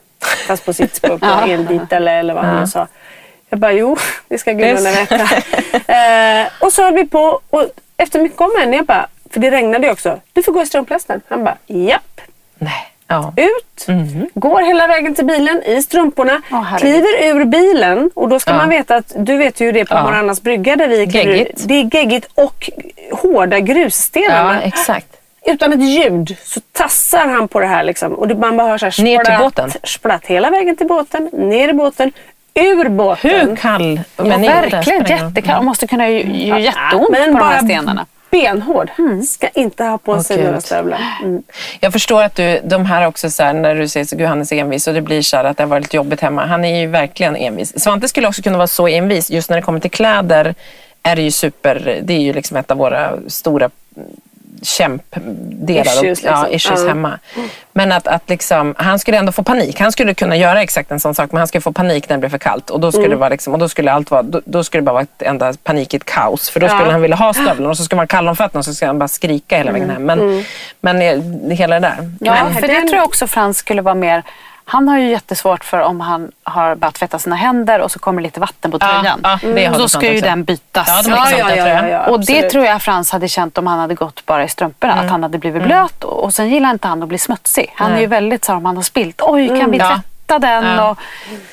Fast 0.50 0.66
på 0.66 0.74
sitt 0.74 0.96
språk, 0.96 1.20
ja. 1.24 1.48
enbit 1.48 1.94
eller, 1.94 2.20
eller 2.20 2.34
vad 2.34 2.46
han 2.46 2.60
nu 2.60 2.68
sa. 2.68 2.88
Jag 3.50 3.60
bara, 3.60 3.72
jo, 3.72 3.98
det 4.28 4.38
ska 4.38 4.52
gudarna 4.52 4.92
veta. 4.92 5.16
eh, 5.94 6.48
och 6.60 6.74
så 6.74 6.84
höll 6.84 6.94
vi 6.94 7.08
på 7.08 7.40
och 7.50 7.66
efter 7.98 8.20
mycket 8.22 8.42
om 8.42 8.52
en, 8.62 8.74
jag 8.74 8.86
bara, 8.86 9.08
för 9.34 9.40
det 9.40 9.52
regnade 9.52 9.86
ju 9.88 9.94
också. 9.94 10.20
Du 10.34 10.44
får 10.44 10.52
gå 10.52 10.62
i 10.62 10.66
strumplästen. 10.66 11.22
Han 11.28 11.44
bara, 11.44 11.58
japp. 11.68 12.22
Nej. 12.58 12.86
Ja. 13.12 13.34
Ut, 13.38 13.86
går 14.34 14.62
hela 14.62 14.88
vägen 14.88 15.16
till 15.16 15.26
bilen 15.26 15.64
i 15.64 15.82
strumporna, 15.84 16.42
herregud. 16.50 16.80
kliver 16.80 17.28
ur 17.36 17.46
bilen 17.46 18.10
och 18.16 18.30
då 18.30 18.40
ska 18.40 18.52
Ja. 18.52 18.58
man 18.58 18.70
veta 18.70 18.96
att 18.96 19.14
du 19.18 19.38
vet 19.38 19.60
ju 19.62 19.72
det 19.72 19.86
på 19.86 19.94
Ja. 19.96 20.04
Morannas 20.04 20.42
brygga 20.42 20.76
där 20.76 20.88
vi 20.88 21.08
kliver. 21.08 21.52
Det 21.56 21.74
är 21.74 21.96
geggigt 21.96 22.28
och 22.36 22.70
hårda 23.12 23.60
grusstenar. 23.60 24.54
ja, 24.54 24.62
exakt. 24.62 25.08
Utan 25.50 25.74
ett 25.74 25.82
ljud 25.90 26.38
så 26.44 26.60
tassar 26.72 27.28
han 27.28 27.48
på 27.48 27.60
det 27.60 27.66
här 27.68 27.84
liksom. 27.84 28.14
Och 28.14 28.28
man 28.38 28.58
bara 28.58 28.68
hör 28.68 28.78
så 28.78 28.86
här 28.86 29.04
Ner 29.04 29.18
till 29.18 29.26
splatt, 29.26 29.40
båten? 29.42 29.72
Splatt 29.84 30.26
hela 30.26 30.50
vägen 30.50 30.76
till 30.76 30.88
båten, 30.88 31.30
ner 31.34 31.70
i 31.70 31.74
båten, 31.74 32.12
ur 32.54 32.90
båten. 32.90 33.32
Hur 33.32 33.56
kall? 33.56 34.02
Ja, 34.18 34.24
Men 34.24 34.44
inte, 34.44 34.54
verkligen 34.54 34.84
spelar 34.84 34.98
ingen 35.10 35.20
roll. 35.20 35.28
jättekall. 35.30 35.64
Måste 35.64 35.88
kunna 35.88 36.10
ju, 36.10 36.20
ju 36.24 36.60
jätteont 36.60 37.10
men 37.12 37.34
på 37.34 37.40
de 37.40 37.46
här 37.48 37.62
stenarna. 37.64 38.06
benhård. 38.32 38.90
Ska 39.28 39.48
inte 39.48 39.84
ha 39.84 39.98
på 39.98 40.24
sig 40.24 40.38
Åh, 40.40 40.46
några 40.46 40.62
stövlar. 40.62 41.00
Mm. 41.24 41.44
Jag 41.80 41.94
förstår 41.94 42.24
att 42.24 42.36
du, 42.36 42.60
de 42.64 42.86
här 42.86 43.08
också 43.08 43.30
så 43.30 43.44
här, 43.44 43.54
när 43.54 43.76
du 43.76 43.88
säger 43.88 44.06
så 44.06 44.16
gud 44.16 44.28
han 44.28 44.42
är 44.42 44.46
så 44.46 44.56
envis 44.56 44.88
och 44.88 44.94
det 44.94 45.02
blir 45.02 45.22
så 45.22 45.38
här 45.38 45.44
att 45.44 45.58
det 45.58 45.64
har 45.64 45.68
varit 45.68 45.94
jobbigt 45.94 46.22
hemma. 46.22 46.46
Han 46.46 46.66
är 46.66 46.80
ju 46.80 46.88
verkligen 46.88 47.36
envis. 47.36 47.80
Svante 47.84 48.08
skulle 48.08 48.28
också 48.28 48.42
kunna 48.42 48.58
vara 48.58 48.68
så 48.68 48.88
envis. 48.88 49.30
Just 49.30 49.50
när 49.50 49.58
det 49.58 49.64
kommer 49.64 49.80
till 49.80 49.92
kläder 49.92 50.56
är 51.04 51.16
det 51.16 51.22
ju 51.22 51.32
super, 51.32 52.00
det 52.04 52.14
är 52.14 52.20
ju 52.22 52.34
liksom 52.34 52.58
ett 52.58 52.72
av 52.72 52.78
våra 52.78 53.12
stora 53.28 53.70
kämpdelar 54.64 55.92
Issues, 56.06 56.20
och, 56.24 56.26
ja, 56.30 56.42
liksom. 56.42 56.54
issues 56.56 56.82
Ja. 56.82 56.88
hemma. 56.88 57.20
Men 57.74 57.92
att, 57.92 58.08
att 58.08 58.30
liksom, 58.30 58.76
han 58.78 59.00
skulle 59.00 59.18
ändå 59.18 59.32
få 59.32 59.44
panik. 59.44 59.80
Han 59.80 59.92
skulle 59.92 60.14
kunna 60.14 60.36
göra 60.36 60.62
exakt 60.62 60.92
en 60.92 61.00
sån 61.00 61.16
sak 61.16 61.32
men 61.32 61.38
han 61.38 61.48
skulle 61.48 61.62
få 61.62 61.72
panik 61.72 62.10
när 62.10 62.16
det 62.18 62.20
blev 62.20 62.30
för 62.30 62.38
kallt. 62.38 62.70
Och 62.70 62.80
då 62.80 62.92
skulle, 62.92 63.06
Mm. 63.06 63.16
det, 63.18 63.20
vara 63.20 63.30
liksom, 63.30 63.54
och 63.54 63.60
då 63.60 63.70
skulle 63.70 63.92
allt 63.92 64.12
vara, 64.12 64.22
då, 64.24 64.42
då 64.46 64.64
skulle 64.64 64.82
det 64.82 64.86
bara 64.86 64.94
vara 64.94 65.04
ett 65.04 65.22
enda 65.22 65.54
panikigt 65.64 66.06
kaos. 66.06 66.50
För 66.50 66.60
då 66.60 66.68
skulle 66.68 66.84
Ja. 66.86 66.92
han 66.92 67.02
vilja 67.02 67.18
ha 67.18 67.34
stövlarna 67.34 67.70
och 67.70 67.78
så 67.78 67.84
skulle 67.84 67.98
man 67.98 68.08
kalla 68.08 68.30
om 68.32 68.36
fötterna 68.36 68.60
och 68.60 68.66
så 68.66 68.74
skulle 68.74 68.90
han 68.90 69.00
bara 69.00 69.08
skrika 69.08 69.58
hela 69.58 69.72
vägen 69.72 69.90
hem. 69.90 70.04
Men, 70.06 70.44
men 70.82 71.02
eh, 71.02 71.58
hela 71.58 71.80
det 71.80 71.88
där. 71.88 72.12
Ja, 72.20 72.44
Men 72.44 72.54
för 72.54 72.62
det 72.62 72.68
den- 72.74 72.88
tror 72.88 72.98
jag 72.98 73.06
också 73.06 73.28
Frans 73.28 73.58
skulle 73.58 73.82
vara 73.82 73.96
mer... 73.96 74.24
Han 74.72 74.88
har 74.88 74.98
ju 75.00 75.10
jättesvårt 75.10 75.64
för 75.64 75.80
om 75.80 76.02
han 76.02 76.32
har 76.44 76.76
börjat 76.76 76.96
tvätta 76.96 77.20
sina 77.20 77.36
händer 77.36 77.80
och 77.82 77.92
så 77.92 78.00
kommer 78.00 78.22
lite 78.22 78.40
vatten 78.40 78.72
på 78.72 78.78
Ja, 78.82 78.88
tröjan. 79.02 79.20
ja, 79.64 79.74
så 79.74 79.82
du 79.82 79.88
ska 79.90 80.14
ju 80.14 80.22
den 80.22 80.44
bytas. 80.44 80.88
Ja, 80.88 81.02
de 81.04 81.10
Ja, 81.10 81.16
har 81.16 81.32
ja, 81.32 81.56
ja, 81.56 81.68
ja, 81.70 81.88
ja, 81.88 82.06
och 82.06 82.26
det 82.26 82.50
tror 82.50 82.66
jag 82.66 82.82
Frans 82.82 83.12
hade 83.12 83.28
känt 83.28 83.58
om 83.58 83.68
han 83.68 83.80
hade 83.80 83.96
gått 83.96 84.26
bara 84.26 84.44
i 84.44 84.48
strumporna. 84.50 84.94
Att 84.94 85.10
han 85.10 85.24
hade 85.24 85.38
blivit 85.38 85.64
blöt 85.64 86.04
och, 86.04 86.24
och 86.24 86.34
sen 86.34 86.50
gillar 86.50 86.70
inte 86.72 86.88
han 86.88 87.04
att 87.04 87.10
bli 87.10 87.18
smutsig. 87.18 87.74
Han 87.76 87.88
är 87.90 87.94
Nej. 87.94 88.02
ju 88.02 88.08
väldigt 88.08 88.46
så 88.46 88.52
här, 88.52 88.58
om 88.58 88.66
han 88.66 88.76
har 88.76 88.84
spilt, 88.84 89.22
oj 89.22 89.48
kan 89.60 89.72
vi 89.72 89.78
Ja. 89.78 89.90
tvätta 90.28 90.40
den? 90.40 90.80
Och 90.80 90.98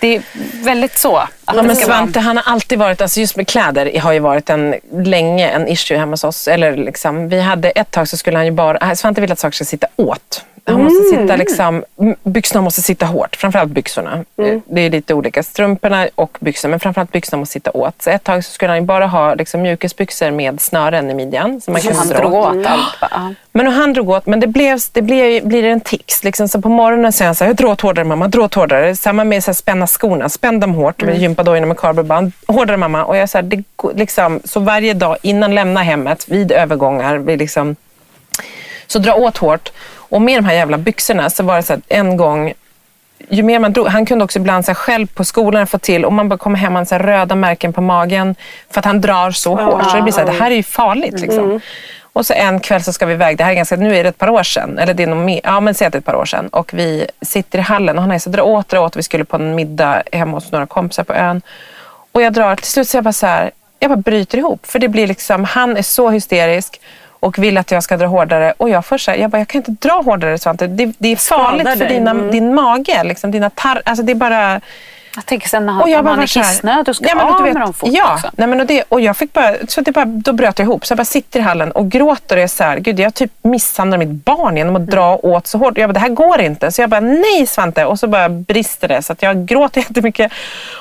det 0.01 0.17
är 0.17 0.23
väldigt 0.65 0.99
så. 0.99 1.17
Att 1.17 1.29
Ja, 1.57 1.63
men 1.63 1.77
Svante 1.77 2.21
han 2.21 2.37
har 2.37 2.45
alltid 2.53 2.79
varit, 2.79 3.01
alltså 3.01 3.21
just 3.21 3.37
med 3.37 3.49
kläder 3.49 4.01
har 4.01 4.13
ju 4.13 4.19
varit 4.19 4.51
en, 4.51 4.75
länge 4.93 5.49
en 5.49 5.69
issue 5.69 5.99
hemma 5.99 6.13
hos 6.13 6.25
oss. 6.25 6.49
Eller 6.49 6.77
liksom, 6.77 7.29
vi 7.29 7.41
hade 7.41 7.71
ett 7.71 7.91
tag 7.91 8.09
så 8.09 8.17
skulle 8.17 8.37
han 8.37 8.45
ju 8.47 8.53
bara, 8.53 8.79
äh, 8.79 8.93
Svante 8.95 9.21
vill 9.21 9.33
att 9.33 9.39
saker 9.39 9.55
ska 9.55 9.65
sitta 9.65 9.87
åt. 9.97 10.45
Han 10.69 10.83
måste 10.85 11.03
sitta 11.05 11.37
liksom, 11.37 11.85
m- 12.01 12.15
byxorna 12.23 12.61
måste 12.63 12.83
sitta 12.83 13.07
hårt, 13.07 13.37
framförallt 13.37 13.71
byxorna. 13.71 14.25
Eh, 14.39 14.59
Det 14.67 14.81
är 14.81 14.91
lite 14.91 15.15
olika, 15.15 15.43
strumporna 15.43 16.09
och 16.15 16.39
byxorna, 16.41 16.71
men 16.71 16.81
framförallt 16.81 17.13
byxorna 17.13 17.39
måste 17.41 17.53
sitta 17.53 17.71
åt. 17.71 18.03
Så 18.03 18.11
ett 18.11 18.25
tag 18.25 18.45
så 18.45 18.51
skulle 18.51 18.73
han 18.73 18.87
bara 18.87 19.07
ha 19.07 19.35
liksom, 19.35 19.63
mjukisbyxor 19.63 20.31
med 20.31 20.61
snören 20.61 21.11
i 21.11 21.15
midjan. 21.15 21.61
Så 21.61 21.71
man 21.71 21.81
kan 21.81 21.95
han 21.97 22.09
dra 22.09 22.19
drog 22.19 22.35
åt. 22.35 22.57
åt 22.57 22.67
allt. 22.67 23.37
Men 23.53 23.67
han 23.67 23.93
drog 23.93 24.09
åt, 24.11 24.27
men 24.27 24.41
det, 24.41 24.47
blev, 24.47 24.79
det 24.93 25.03
blev, 25.03 25.47
blir 25.49 25.65
en 25.65 25.81
tics. 25.81 26.25
Liksom. 26.25 26.49
Så 26.49 26.61
på 26.61 26.69
morgonen 26.69 27.13
säger 27.13 27.27
han 27.29 27.35
så 27.35 27.45
här, 27.45 27.49
jag 27.51 27.57
drar 27.57 27.69
åt 27.69 27.81
hårdare 27.81 28.05
mamma, 28.05 28.29
dra 28.29 28.43
åt 28.43 28.55
hårdare. 28.55 28.97
Samma 28.97 29.25
med 29.25 29.45
så 29.45 29.49
här, 29.51 29.55
spänna 29.55 29.87
skorna, 29.87 30.29
spänn 30.29 30.61
dem 30.61 30.75
hårt 30.75 31.03
med 31.03 31.19
gympadojorna 31.19 31.67
med 31.67 31.77
kardborreband. 31.79 32.33
Hårdare 32.49 32.77
mamma. 32.77 33.05
Och 33.05 33.17
jag, 33.17 33.29
så, 33.29 33.39
här, 33.39 33.43
det, 33.43 33.63
liksom, 33.95 34.41
så 34.45 34.61
varje 34.61 34.95
dag 34.95 35.17
innan 35.23 35.55
lämna 35.55 35.83
hemmet, 35.83 36.29
vid 36.29 36.53
övergångar, 36.53 37.17
vi 37.19 37.37
liksom, 37.37 37.77
så 38.87 38.99
dra 38.99 39.15
åt 39.15 39.37
hårt. 39.37 39.73
Och 40.09 40.23
med 40.23 40.39
de 40.39 40.45
här 40.45 40.55
jävla 40.55 40.79
byxorna 40.79 41.31
så 41.31 41.43
var 41.43 41.57
det 41.57 41.63
så 41.63 41.73
att 41.73 41.81
en 41.89 42.17
gång 42.17 42.53
ju 43.29 43.43
mer 43.43 43.59
man 43.59 43.73
drog, 43.73 43.87
han 43.87 44.07
kunde 44.07 44.25
också 44.25 44.39
ibland 44.39 44.65
så 44.65 44.71
här, 44.71 44.75
själv 44.75 45.07
på 45.07 45.25
skolan 45.25 45.67
få 45.67 45.79
till, 45.79 46.05
och 46.05 46.13
man 46.13 46.29
bara 46.29 46.39
kommer 46.39 46.59
hem 46.59 46.73
med 46.73 46.89
så 46.89 46.95
här, 46.95 47.03
röda 47.03 47.35
märken 47.35 47.73
på 47.73 47.81
magen 47.81 48.35
för 48.71 48.79
att 48.79 48.85
han 48.85 49.01
drar 49.01 49.31
så 49.31 49.55
hårt. 49.55 49.91
Så 49.91 49.97
det 49.97 50.03
blir 50.03 50.13
så 50.13 50.21
här, 50.21 50.27
det 50.27 50.33
här 50.33 50.51
är 50.51 50.55
ju 50.55 50.63
farligt. 50.63 51.21
Liksom. 51.21 51.61
Och 52.13 52.27
så 52.27 52.33
en 52.33 52.61
kväll 52.61 52.83
så 52.83 52.93
ska 52.93 53.07
vi 53.07 53.13
iväg, 53.13 53.39
det 53.39 53.45
här 53.45 53.51
är 53.51 53.55
ganska, 53.55 53.77
nu 53.77 53.97
är 53.97 54.03
det 54.03 54.09
ett 54.09 54.19
par 54.19 54.29
år 54.29 54.43
sedan, 54.43 54.79
eller 54.79 54.95
det 54.95 55.03
är 55.03 55.07
nog 55.07 55.19
mer, 55.19 55.41
ja 55.45 55.61
men 55.61 55.75
säg 55.75 55.87
att 55.87 55.93
det 55.93 55.97
är 55.97 56.01
ett 56.01 56.05
par 56.05 56.15
år 56.15 56.25
sedan. 56.25 56.49
Och 56.49 56.75
vi 56.75 57.07
sitter 57.23 57.59
i 57.59 57.63
hallen 57.63 57.97
och 57.97 58.03
han 58.03 58.13
är 58.13 58.19
så 58.19 58.31
dra 58.31 58.43
åt, 58.43 58.69
dra 58.69 58.81
åt, 58.81 58.97
vi 58.97 59.03
skulle 59.03 59.25
på 59.25 59.37
en 59.37 59.55
middag 59.55 60.03
hemma 60.13 60.37
hos 60.37 60.53
några 60.53 60.67
kompisar 60.67 61.05
på 61.05 61.15
ön. 61.15 61.43
Och 62.13 62.23
jag 62.23 62.33
drar, 62.33 62.57
till 62.57 62.67
slut 62.67 62.89
så 62.89 62.97
jag 62.97 63.05
bara 63.05 63.13
så 63.13 63.27
här, 63.27 63.51
jag 63.79 63.91
bara 63.91 63.97
bryter 63.97 64.39
ihop. 64.39 64.67
För 64.67 64.79
det 64.79 64.89
blir 64.89 65.07
liksom, 65.07 65.45
han 65.45 65.77
är 65.77 65.83
så 65.83 66.11
hysterisk 66.11 66.81
och 67.21 67.39
vill 67.39 67.59
att 67.59 67.71
jag 67.71 67.83
ska 67.83 67.97
dra 67.97 68.07
hårdare. 68.07 68.55
Och 68.57 68.69
jag 68.71 68.85
här, 69.07 69.15
jag 69.15 69.31
bara, 69.31 69.39
jag 69.39 69.49
kan 69.49 69.59
inte 69.59 69.89
dra 69.89 70.03
hårdare 70.03 70.39
Svante. 70.39 70.67
Det, 70.67 70.93
det 70.99 71.09
är 71.13 71.17
farligt 71.17 71.69
för 71.79 71.89
dina, 71.89 72.15
din 72.15 72.55
mage, 72.55 73.05
liksom, 73.05 73.31
dina 73.31 73.51
tar, 73.51 73.83
alltså 73.85 74.03
det 74.05 74.13
är 74.13 74.15
bara... 74.15 74.61
Jag 75.17 75.27
tänker 75.27 75.49
sen 75.49 75.67
när 75.67 75.73
han, 75.73 75.83
Och 75.83 75.89
jag 75.89 75.99
om 75.99 76.05
bara 76.05 76.11
han 76.15 76.23
är 76.23 76.27
kissnödig, 76.27 76.85
då 76.87 76.95
ska 76.95 77.09
Ja, 77.09 77.15
men 77.15 77.27
av 77.27 77.39
du 77.39 77.45
vet- 77.45 77.53
med 77.55 77.63
dem 77.63 77.73
fort 77.75 77.89
Ja, 77.93 78.15
också. 78.15 78.31
nej, 78.37 78.49
men 78.49 78.61
och, 78.61 78.67
det, 78.67 78.85
och 78.89 79.01
jag 79.01 79.17
fick 79.17 79.33
bara, 79.33 79.55
så 79.69 79.81
det 79.81 79.93
bara, 79.93 80.05
då 80.05 80.33
bröt 80.33 80.59
jag 80.59 80.67
ihop. 80.67 80.87
Så 80.87 80.93
jag 80.93 80.97
bara 80.97 81.05
sitter 81.05 81.41
i 81.41 81.43
hallen 81.43 81.71
och 81.73 81.91
gråter 81.91 82.37
och 82.37 82.43
är 82.43 82.47
så 82.47 82.65
här, 82.65 82.79
gud 82.79 83.01
jag 83.01 83.15
typ 83.15 83.33
misshandlar 83.43 83.99
mitt 83.99 84.09
barn 84.09 84.57
genom 84.57 84.77
att 84.77 84.87
dra 84.87 85.17
åt 85.17 85.47
så 85.47 85.59
hårt. 85.59 85.79
Jag 85.79 85.89
bara, 85.89 85.93
det 85.93 86.01
här 86.01 86.09
går 86.09 86.41
inte. 86.41 86.73
Så 86.73 86.81
jag 86.83 86.91
bara, 86.91 87.01
nej 87.01 87.47
Svante. 87.47 87.85
Och 87.85 87.99
så 87.99 88.07
bara 88.07 88.29
brister 88.29 88.89
det. 88.89 89.03
Så 89.03 89.13
att 89.13 89.23
jag 89.23 89.47
gråter 89.47 89.81
jättemycket. 89.89 90.33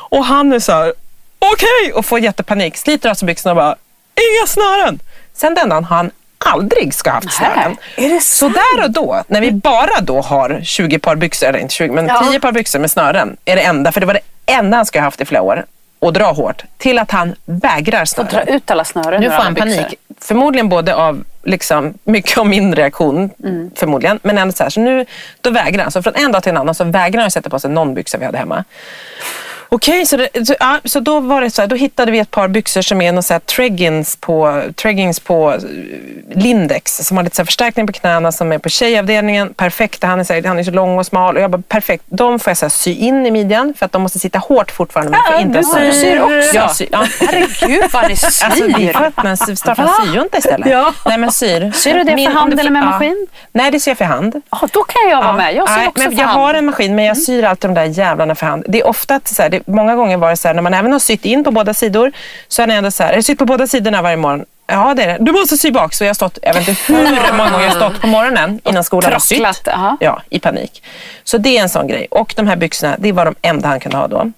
Och 0.09 0.25
han 0.25 0.53
är 0.53 0.59
så 0.59 0.71
här, 0.71 0.93
okej! 1.39 1.93
Och 1.93 2.05
får 2.05 2.19
jättepanik. 2.19 2.77
Sliter 2.77 3.09
av 3.09 3.13
sig 3.13 3.25
byxorna 3.25 3.51
och 3.51 3.57
bara, 3.57 3.75
inga 4.15 4.47
snören. 4.47 4.99
Sen 5.33 5.55
den 5.55 5.69
dagen 5.69 5.83
har 5.83 5.97
han 5.97 6.11
aldrig 6.37 6.93
ska 6.93 7.09
ha 7.09 7.15
haft 7.15 7.33
snören. 7.33 7.77
Är 7.97 8.09
det 8.09 8.21
Så 8.21 8.49
där 8.49 8.83
och 8.83 8.91
då, 8.91 9.23
när 9.27 9.41
vi 9.41 9.51
bara 9.51 10.01
då 10.01 10.21
har 10.21 10.59
20 10.63 10.99
par 10.99 11.15
byxor, 11.15 11.47
eller 11.47 11.59
inte 11.59 11.73
20, 11.73 11.93
men 11.93 12.29
10 12.29 12.39
par 12.39 12.51
byxor 12.51 12.79
med 12.79 12.91
snören, 12.91 13.37
är 13.45 13.55
det 13.55 13.61
enda, 13.61 13.91
för 13.91 13.99
det 13.99 14.05
var 14.05 14.13
det 14.13 14.53
enda 14.53 14.77
han 14.77 14.85
ska 14.85 14.99
ha 14.99 15.03
haft 15.03 15.21
i 15.21 15.25
flera 15.25 15.41
år, 15.41 15.65
och 15.99 16.13
dra 16.13 16.31
hårt, 16.31 16.63
till 16.77 16.99
att 16.99 17.11
han 17.11 17.35
vägrar 17.45 18.01
Och 18.17 18.25
dra 18.25 18.29
snören. 18.29 18.47
ut 18.47 18.71
alla 18.71 18.83
snören 18.85 19.21
Nu 19.21 19.29
får 19.29 19.35
han 19.37 19.53
byxor. 19.53 19.69
panik. 19.81 19.99
Förmodligen 20.21 20.69
både 20.69 20.95
av 20.95 21.23
liksom, 21.43 21.93
mycket 22.03 22.37
av 22.37 22.47
min 22.47 22.75
reaktion, 22.75 23.29
förmodligen. 23.75 24.19
Men 24.23 24.37
ändå 24.37 24.51
så 24.53 24.63
här, 24.63 24.69
så 24.69 24.79
nu 24.79 25.05
då 25.41 25.49
vägrar 25.49 25.83
han. 25.83 25.91
Så 25.91 26.01
från 26.03 26.15
en 26.15 26.31
dag 26.31 26.43
till 26.43 26.49
en 26.49 26.57
annan 26.57 26.75
så 26.75 26.83
vägrar 26.83 27.21
han 27.21 27.31
sätta 27.31 27.49
på 27.49 27.59
sig 27.59 27.69
någon 27.71 27.93
byxa 27.93 28.17
vi 28.17 28.25
hade 28.25 28.37
hemma. 28.37 28.63
Okej, 29.69 30.05
så, 30.05 30.17
det, 30.17 30.45
så, 30.47 30.55
ja, 30.59 30.79
så 30.85 30.99
då 30.99 31.19
var 31.19 31.41
det 31.41 31.49
så 31.51 31.61
här, 31.61 31.67
då 31.67 31.75
hittade 31.75 32.11
vi 32.11 32.19
ett 32.19 32.31
par 32.31 32.47
byxor 32.47 32.81
som 32.81 33.01
är 33.01 33.11
någon 33.11 33.23
så 33.23 33.33
här 33.33 33.39
treggings 33.39 34.15
på, 34.15 34.61
treggings 34.75 35.19
på 35.19 35.53
eh, 35.53 35.59
Lindex 36.35 36.97
som 36.97 37.17
har 37.17 37.23
lite 37.23 37.35
så 37.35 37.41
här 37.41 37.45
förstärkning 37.45 37.87
på 37.87 37.93
knäna 37.93 38.31
som 38.31 38.51
är 38.51 38.57
på 38.57 38.69
tjejavdelningen. 38.69 39.53
Perfekta, 39.53 40.07
han 40.07 40.19
är, 40.19 40.23
så 40.23 40.33
här, 40.33 40.43
han 40.43 40.59
är 40.59 40.63
så 40.63 40.71
lång 40.71 40.97
och 40.99 41.05
smal 41.05 41.35
och 41.35 41.41
jag 41.41 41.51
bara 41.51 41.61
perfekt. 41.67 42.03
De 42.07 42.39
får 42.39 42.49
jag 42.51 42.57
så 42.57 42.65
här, 42.65 42.69
sy 42.69 42.93
in 42.95 43.25
i 43.25 43.31
midjan 43.31 43.73
för 43.77 43.85
att 43.85 43.91
de 43.91 44.01
måste 44.01 44.19
sitta 44.19 44.39
hårt 44.39 44.71
fortfarande. 44.71 45.11
Men 45.11 45.21
får 45.33 45.41
inte 45.41 45.59
du 45.59 45.63
syr- 45.63 45.91
syr 45.91 46.21
också? 46.21 46.55
Jag 46.55 46.75
syr, 46.75 46.87
ja. 46.91 47.05
Herregud 47.19 47.83
vad 47.93 48.07
ni 48.09 48.15
syr! 48.15 48.45
Alltså 48.45 48.65
vi 48.77 48.93
får 48.93 49.03
öppna 49.03 49.29
en 49.29 49.37
starta 49.57 49.81
en 49.81 50.05
syjunta 50.07 50.37
istället. 50.37 50.69
Ja. 50.69 50.93
Nej 51.05 51.17
men 51.17 51.31
syr. 51.31 51.71
Syr 51.71 51.93
du 51.93 51.99
det 52.03 52.09
för 52.11 52.15
Min- 52.15 52.31
hand 52.31 52.51
om 52.53 52.55
du- 52.57 52.59
eller 52.61 52.71
med 52.71 52.81
ja. 52.83 52.85
maskin? 52.89 53.27
Nej 53.51 53.71
det 53.71 53.79
syr 53.79 53.91
jag 53.91 53.97
för 53.97 54.05
hand. 54.05 54.41
Ja, 54.51 54.67
då 54.73 54.83
kan 54.83 55.09
jag 55.09 55.17
vara 55.17 55.27
Ja. 55.27 55.33
med. 55.33 55.55
Jag 55.55 55.69
syr 55.69 55.77
Nej, 55.77 55.87
också 55.87 56.03
men 56.03 56.11
för 56.11 56.19
Jag 56.19 56.27
hand. 56.27 56.41
har 56.41 56.53
en 56.53 56.65
maskin 56.65 56.95
men 56.95 57.05
jag 57.05 57.17
syr 57.17 57.43
alltid 57.43 57.69
de 57.69 57.73
där 57.73 57.83
jävlarna 57.85 58.35
för 58.35 58.45
hand. 58.45 58.63
Det 58.67 58.79
är 58.81 58.87
ofta 58.87 59.15
att 59.15 59.27
så 59.27 59.41
här, 59.41 59.54
det, 59.59 59.67
många 59.71 59.95
gånger 59.95 60.17
var 60.17 60.29
det 60.29 60.37
så 60.37 60.47
här, 60.47 60.55
när 60.55 60.61
man 60.61 60.73
även 60.73 60.91
har 60.91 60.99
sytt 60.99 61.25
in 61.25 61.43
på 61.43 61.51
båda 61.51 61.73
sidor 61.73 62.11
så 62.47 62.61
är 62.61 62.67
det 62.67 62.73
ändå 62.73 62.91
så 62.91 63.03
här, 63.03 63.11
är 63.11 63.15
det 63.15 63.23
sytt 63.23 63.39
på 63.39 63.45
båda 63.45 63.67
sidorna 63.67 64.01
varje 64.01 64.17
morgon? 64.17 64.45
Ja 64.67 64.93
det 64.93 65.03
är 65.03 65.07
det. 65.07 65.25
Du 65.25 65.31
måste 65.31 65.57
sy 65.57 65.71
bak. 65.71 65.93
Så 65.93 66.03
jag 66.03 66.09
har 66.09 66.13
stått, 66.13 66.37
jag 66.41 66.53
vet 66.53 66.67
inte 66.67 66.93
hur 66.93 67.33
många 67.37 67.49
gånger 67.49 67.63
jag 67.65 67.71
har 67.71 67.89
stått 67.89 68.01
på 68.01 68.07
morgonen 68.07 68.59
innan 68.63 68.83
skolan 68.83 69.11
har 69.13 69.19
sytt. 69.19 69.37
Ja, 69.99 70.21
i 70.29 70.39
panik. 70.39 70.83
Så 71.23 71.37
det 71.37 71.57
är 71.57 71.61
en 71.61 71.69
sån 71.69 71.87
grej. 71.87 72.07
Och 72.11 72.33
de 72.37 72.47
här 72.47 72.55
byxorna, 72.55 72.95
det 72.99 73.11
var 73.11 73.25
de 73.25 73.35
enda 73.41 73.67
han 73.67 73.79
kunde 73.79 73.97
ha 73.97 74.07
då. 74.07 74.31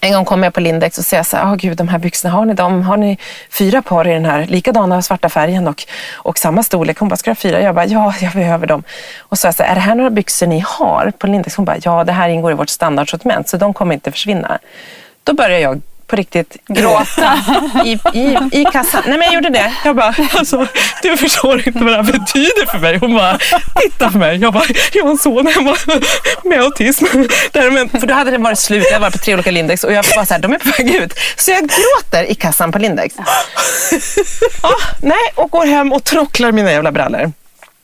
En 0.00 0.12
gång 0.12 0.24
kom 0.24 0.42
jag 0.42 0.54
på 0.54 0.60
Lindex 0.60 0.98
och 0.98 1.04
säger 1.04 1.22
så 1.22 1.36
här, 1.36 1.44
oh, 1.44 1.56
gud 1.56 1.76
de 1.76 1.88
här 1.88 1.98
byxorna, 1.98 2.34
har 2.34 2.44
ni 2.44 2.54
dem? 2.54 2.82
Har 2.82 2.96
ni 2.96 3.18
fyra 3.50 3.82
par 3.82 4.08
i 4.08 4.12
den 4.12 4.24
här 4.24 4.46
likadana 4.46 5.02
svarta 5.02 5.28
färgen 5.28 5.68
och, 5.68 5.84
och 6.14 6.38
samma 6.38 6.62
storlek? 6.62 6.98
Hon 6.98 7.08
bara, 7.08 7.16
ska 7.16 7.30
du 7.30 7.32
ha 7.32 7.36
fyra? 7.36 7.60
Jag 7.60 7.74
bara, 7.74 7.86
ja 7.86 8.14
jag 8.20 8.32
behöver 8.32 8.66
dem. 8.66 8.82
Och 9.18 9.38
så 9.38 9.40
sa 9.40 9.48
jag 9.48 9.54
så 9.54 9.62
här, 9.62 9.70
är 9.70 9.74
det 9.74 9.80
här 9.80 9.94
några 9.94 10.10
byxor 10.10 10.46
ni 10.46 10.64
har 10.66 11.12
på 11.18 11.26
Lindex? 11.26 11.56
Hon 11.56 11.64
bara, 11.64 11.76
ja 11.82 12.04
det 12.04 12.12
här 12.12 12.28
ingår 12.28 12.52
i 12.52 12.54
vårt 12.54 12.68
standardsortiment 12.68 13.48
så 13.48 13.56
de 13.56 13.74
kommer 13.74 13.94
inte 13.94 14.10
försvinna. 14.10 14.58
Då 15.24 15.32
började 15.32 15.60
jag 15.60 15.80
på 16.08 16.16
riktigt 16.16 16.56
gråta 16.68 17.38
i, 17.84 17.92
i, 17.92 18.38
i 18.52 18.64
kassan. 18.64 19.02
Nej 19.06 19.18
men 19.18 19.26
jag 19.26 19.34
gjorde 19.34 19.50
det. 19.50 19.72
Jag 19.84 19.96
bara, 19.96 20.14
alltså, 20.32 20.66
du 21.02 21.16
förstår 21.16 21.68
inte 21.68 21.84
vad 21.84 21.92
det 21.92 21.96
här 21.96 22.02
betyder 22.02 22.66
för 22.70 22.78
mig. 22.78 22.98
Hon 22.98 23.14
bara, 23.16 23.38
titta 23.82 24.10
på 24.10 24.18
mig. 24.18 24.36
Jag 24.36 24.52
bara, 24.52 24.64
jag 24.92 25.04
har 25.04 25.10
en 25.10 25.18
son 25.18 25.46
hemma 25.46 25.76
med 26.44 26.60
autism. 26.60 27.04
Där, 27.52 27.70
men, 27.70 27.88
för 27.88 28.06
då 28.06 28.14
hade 28.14 28.30
det 28.30 28.38
varit 28.38 28.58
slut. 28.58 28.86
Jag 28.90 29.00
var 29.00 29.10
på 29.10 29.18
tre 29.18 29.34
olika 29.34 29.50
Lindex 29.50 29.84
och 29.84 29.92
jag 29.92 30.04
var 30.16 30.24
så 30.24 30.34
här, 30.34 30.40
de 30.40 30.52
är 30.52 30.58
på 30.58 30.70
väg 30.78 30.94
ut. 30.94 31.12
Så 31.36 31.50
jag 31.50 31.60
gråter 31.60 32.30
i 32.30 32.34
kassan 32.34 32.72
på 32.72 32.78
Lindex. 32.78 33.14
Ja, 34.62 34.74
nej, 35.02 35.32
och 35.34 35.50
går 35.50 35.66
hem 35.66 35.92
och 35.92 36.04
trocklar 36.04 36.52
mina 36.52 36.72
jävla 36.72 36.92
brallor. 36.92 37.32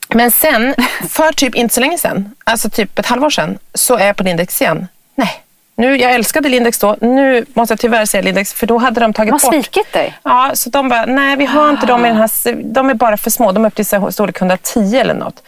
Men 0.09 0.31
sen, 0.31 0.75
för 1.11 1.33
typ 1.33 1.55
inte 1.55 1.75
så 1.75 1.81
länge 1.81 1.99
sedan, 1.99 2.35
alltså 2.45 2.71
typ 2.71 2.99
ett 2.99 3.07
halvår 3.07 3.31
sedan, 3.31 3.59
så 3.75 3.97
är 3.97 4.07
jag 4.07 4.17
på 4.17 4.23
Lindex 4.23 4.61
igen. 4.63 4.89
Nej, 5.15 5.44
nu, 5.77 5.97
jag 5.97 6.13
älskade 6.15 6.49
Lindex 6.49 6.79
då. 6.79 6.97
Nu 7.01 7.45
måste 7.55 7.73
jag 7.73 7.81
tyvärr 7.81 8.05
säga 8.07 8.23
Lindex, 8.23 8.53
för 8.55 8.67
då 8.67 8.79
hade 8.79 9.01
de 9.01 9.13
tagit 9.13 9.31
De 9.31 9.33
har 9.33 9.53
bort. 9.53 9.65
svikit 9.65 9.93
dig. 9.93 10.19
Ja, 10.23 10.51
så 10.55 10.71
de 10.71 10.89
bara, 10.89 11.07
nej 11.07 11.37
vi 11.37 11.45
har 11.47 11.71
inte 11.71 11.87
dem 11.87 12.05
i 12.05 12.09
den 12.09 12.17
här, 12.17 12.55
de 12.63 12.91
är 12.91 12.95
bara 12.95 13.17
för 13.17 13.31
små. 13.31 13.53
De 13.53 13.65
är 13.65 13.69
upp 13.69 13.75
till 13.75 13.87
storlek 13.87 14.37
110 14.41 14.97
eller 14.97 15.15
något. 15.15 15.43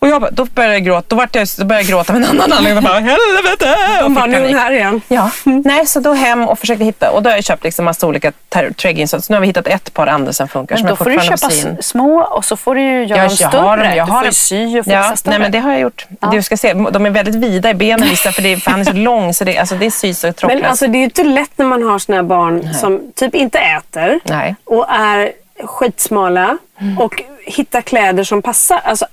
Och 0.00 0.08
jag 0.08 0.20
bara, 0.20 0.30
då 0.30 0.44
började 0.44 0.74
jag 0.74 0.84
gråta. 0.84 1.04
Då, 1.08 1.16
vart 1.16 1.34
jag, 1.34 1.48
då 1.58 1.64
började 1.64 1.82
jag 1.82 1.90
gråta 1.90 2.12
av 2.12 2.16
en 2.16 2.24
annan 2.24 2.52
anledning. 2.52 2.74
Jag 2.74 2.82
bara, 2.84 3.00
helvete! 3.00 3.76
De 3.98 4.04
Och 4.04 4.10
bara, 4.10 4.26
nu 4.26 4.36
är 4.36 4.40
hon 4.46 4.54
här 4.54 4.72
igen. 4.72 5.00
Ja, 5.08 5.30
nej 5.44 5.86
så 5.86 6.00
då 6.00 6.12
hem 6.12 6.48
och 6.48 6.58
försökte 6.58 6.84
hitta. 6.84 7.10
Och 7.10 7.22
då 7.22 7.30
har 7.30 7.36
jag 7.36 7.44
köpt 7.44 7.64
liksom 7.64 7.84
massa 7.84 8.06
olika 8.06 8.32
treggingsar. 8.76 9.18
Så 9.18 9.32
nu 9.32 9.36
har 9.36 9.40
vi 9.40 9.46
hittat 9.46 9.66
ett 9.66 9.94
par 9.94 10.06
andra 10.06 10.32
som 10.32 10.48
funkar. 10.48 10.76
Men 10.76 10.86
då 10.86 10.96
får 10.96 11.04
du 11.04 11.20
köpa 11.20 11.50
små 11.82 12.20
och 12.20 12.44
så 12.44 12.56
får 12.56 12.74
du 12.74 12.80
ju 12.80 13.04
göra 13.04 13.18
Jag, 13.18 13.28
dem 13.28 13.36
jag 13.40 13.48
större. 13.50 13.60
har 13.60 13.76
dem. 13.76 13.86
Jag 13.96 14.08
du 14.08 14.12
har 14.12 14.18
får 14.18 14.26
ju 14.26 14.32
sy 14.32 14.78
och 14.78 14.84
fixa 14.84 14.98
ja, 14.98 15.16
större. 15.16 15.32
nej, 15.32 15.40
men 15.40 15.52
det 15.52 15.58
har 15.58 15.70
jag 15.70 15.80
gjort. 15.80 16.06
Du 16.32 16.42
ska 16.42 16.56
se, 16.56 16.72
de 16.72 17.06
är 17.06 17.10
väldigt 17.10 17.34
vida 17.34 17.70
i 17.70 17.74
benen 17.74 18.08
vissa 18.08 18.32
för, 18.32 18.42
det, 18.42 18.56
för 18.56 18.70
han 18.70 18.80
är 18.80 18.84
så 18.84 18.92
lång 18.92 19.34
så 19.34 19.44
det, 19.44 19.58
alltså, 19.58 19.74
det 19.74 19.90
sys 19.90 20.24
och 20.24 20.36
tråcklöst. 20.36 20.62
Men 20.62 20.70
alltså 20.70 20.86
det 20.86 20.96
är 20.96 21.00
ju 21.00 21.04
inte 21.04 21.24
lätt 21.24 21.50
när 21.56 21.66
man 21.66 21.82
har 21.82 21.98
såna 21.98 22.16
här 22.16 22.22
barn 22.22 22.74
som 22.74 23.12
typ 23.14 23.34
inte 23.34 23.58
äter 23.58 24.20
Nej. 24.24 24.56
och 24.64 24.86
är 24.90 25.32
skitsmala 25.64 26.58
och 26.98 27.22
hittar 27.46 27.80
kläder 27.80 28.24
som 28.24 28.42
passar. 28.42 28.80
Alltså 28.84 29.06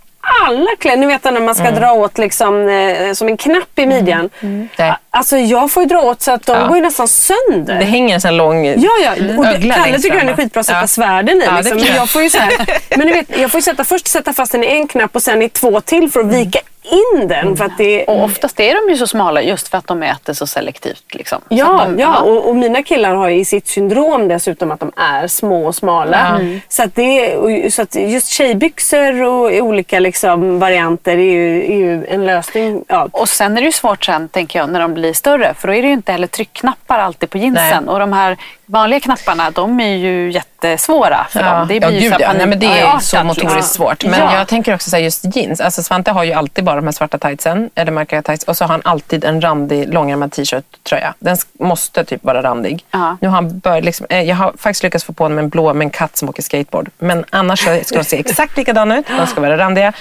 alla 0.45 0.69
kläder, 0.79 0.97
ni 0.97 1.05
vet 1.07 1.23
när 1.23 1.39
man 1.39 1.55
ska 1.55 1.71
dra 1.71 1.91
åt 1.91 2.17
liksom, 2.17 2.67
eh, 2.69 3.13
som 3.13 3.27
en 3.27 3.37
knapp 3.37 3.79
i 3.79 3.85
midjan. 3.85 4.29
Nej. 4.77 4.93
Alltså 5.09 5.37
jag 5.37 5.71
får 5.71 5.83
ju 5.83 5.89
dra 5.89 6.01
åt 6.01 6.21
så 6.21 6.31
att 6.31 6.45
de 6.45 6.57
Ja. 6.59 6.67
går 6.67 6.77
ju 6.77 6.83
nästan 6.83 7.07
sönder. 7.07 7.75
Det 7.79 7.85
hänger 7.85 8.13
en 8.15 8.21
sån 8.21 8.37
lång 8.37 8.65
Ja, 8.65 8.89
ja. 9.03 9.11
Och 9.37 9.45
det, 9.45 9.69
Kalle 9.75 9.97
tycker 9.97 10.09
fram, 10.09 10.19
den 10.19 10.29
är 10.29 10.33
skitbra 10.35 10.59
att 10.59 10.65
sätta 10.65 10.79
Ja. 10.81 10.87
svärden 10.87 11.41
i. 11.41 11.45
Ja, 11.45 11.57
liksom. 11.57 11.77
Men 11.77 11.85
jag. 11.85 11.95
jag 11.95 12.09
får 12.09 12.21
ju 12.23 12.29
så 12.29 12.37
här, 12.37 12.79
men 12.97 13.07
ni 13.07 13.13
vet, 13.13 13.37
jag 13.39 13.51
får 13.51 13.57
ju 13.57 13.61
sätta, 13.61 13.83
först 13.83 14.07
sätta 14.07 14.33
fast 14.33 14.51
den 14.51 14.63
i 14.63 14.67
en 14.67 14.87
knapp 14.87 15.15
och 15.15 15.23
sen 15.23 15.41
i 15.41 15.49
två 15.49 15.81
till 15.81 16.11
för 16.11 16.19
att 16.19 16.25
vika 16.25 16.59
in 16.91 17.27
den. 17.27 17.57
För 17.57 17.65
att 17.65 17.77
det, 17.77 18.05
Och 18.05 18.23
oftast 18.23 18.59
är 18.59 18.85
de 18.85 18.91
ju 18.91 18.97
så 18.97 19.07
smala 19.07 19.41
just 19.41 19.67
för 19.67 19.77
att 19.77 19.87
de 19.87 20.03
äter 20.03 20.33
så 20.33 20.47
selektivt. 20.47 21.03
Liksom. 21.13 21.41
Ja, 21.49 21.85
de, 21.85 21.99
ja. 21.99 22.19
Och, 22.19 22.49
och 22.49 22.55
mina 22.55 22.83
killar 22.83 23.15
har 23.15 23.29
ju 23.29 23.39
i 23.39 23.45
sitt 23.45 23.67
syndrom 23.67 24.27
dessutom 24.27 24.71
att 24.71 24.79
de 24.79 24.91
är 24.95 25.27
små 25.27 25.67
och 25.67 25.75
smala. 25.75 26.41
Så, 26.69 26.83
att 26.83 26.95
det, 26.95 27.37
och, 27.37 27.73
så 27.73 27.81
att 27.81 27.95
just 27.95 28.27
tjejbyxor 28.27 29.23
och 29.23 29.51
olika 29.51 29.99
liksom, 29.99 30.59
varianter 30.59 31.17
är 31.17 31.33
ju, 31.33 31.65
är 31.65 31.77
ju 31.77 32.05
en 32.05 32.25
lösning. 32.25 32.83
Ja. 32.87 33.07
Och 33.11 33.29
sen 33.29 33.57
är 33.57 33.61
det 33.61 33.65
ju 33.65 33.71
svårt 33.71 34.05
sen, 34.05 34.29
tänker 34.29 34.59
jag, 34.59 34.69
när 34.69 34.79
de 34.79 34.93
blir 34.93 35.13
större. 35.13 35.53
För 35.53 35.67
då 35.67 35.73
är 35.73 35.81
det 35.81 35.87
ju 35.87 35.93
inte 35.93 36.11
heller 36.11 36.27
tryckknappar 36.27 36.99
alltid 36.99 37.29
på 37.29 37.37
jeansen. 37.37 37.83
Nej. 37.83 37.93
Och 37.93 37.99
de 37.99 38.13
här 38.13 38.37
vanliga 38.65 38.99
knapparna, 38.99 39.51
de 39.51 39.79
är 39.79 39.95
ju 39.95 40.31
jättesvåra 40.63 41.27
för 41.29 41.43
dem. 41.43 41.67
Det 41.67 41.73
ja, 41.75 41.87
blir 41.87 41.99
ju 41.99 42.09
gud, 42.09 42.13
så 42.13 42.21
ja. 42.21 42.33
Nej, 42.33 42.47
men 42.47 42.59
det 42.59 42.65
är 42.65 42.69
panikartat, 42.69 43.03
så 43.03 43.23
motoriskt 43.23 43.55
liksom. 43.55 43.63
svårt. 43.75 44.03
Men 44.05 44.19
Ja. 44.19 44.35
jag 44.37 44.47
tänker 44.47 44.73
också 44.75 44.89
så 44.89 44.95
här, 44.95 45.03
just 45.03 45.35
jeans. 45.35 45.61
Alltså 45.61 45.83
Svante 45.83 46.11
har 46.11 46.23
ju 46.23 46.33
alltid 46.33 46.63
bara 46.63 46.75
de 46.75 46.85
här 46.85 46.91
svarta 46.91 47.17
tightsen, 47.17 47.69
eller 47.75 47.91
märkliga 47.91 48.21
tights. 48.21 48.43
Och 48.43 48.57
så 48.57 48.63
har 48.63 48.69
han 48.69 48.81
alltid 48.83 49.25
en 49.25 49.41
randig 49.41 49.93
långärmad 49.93 50.31
t-shirt-tröja. 50.31 51.13
Den 51.19 51.35
sk- 51.35 51.47
måste 51.59 52.05
typ 52.05 52.23
vara 52.23 52.43
randig. 52.43 52.85
Ja. 52.91 53.17
Nu 53.21 53.27
har 53.27 53.35
han 53.35 53.59
bör, 53.59 53.81
liksom, 53.81 54.05
eh, 54.09 54.21
jag 54.21 54.35
har 54.35 54.53
faktiskt 54.57 54.83
lyckats 54.83 55.05
få 55.05 55.13
på 55.13 55.23
honom 55.23 55.39
en 55.39 55.49
blå 55.49 55.73
med 55.73 55.85
en 55.85 55.89
katt 55.91 56.17
som 56.17 56.29
åker 56.29 56.43
skateboard. 56.43 56.89
Men 56.97 57.25
annars 57.29 57.59
så 57.59 57.79
ska 57.85 57.97
de 57.97 58.03
se 58.03 58.19
exakt 58.27 58.57
likadana 58.57 58.97
ut. 58.99 59.05
De 59.19 59.27
ska 59.27 59.41
vara 59.41 59.57
randiga. 59.57 59.93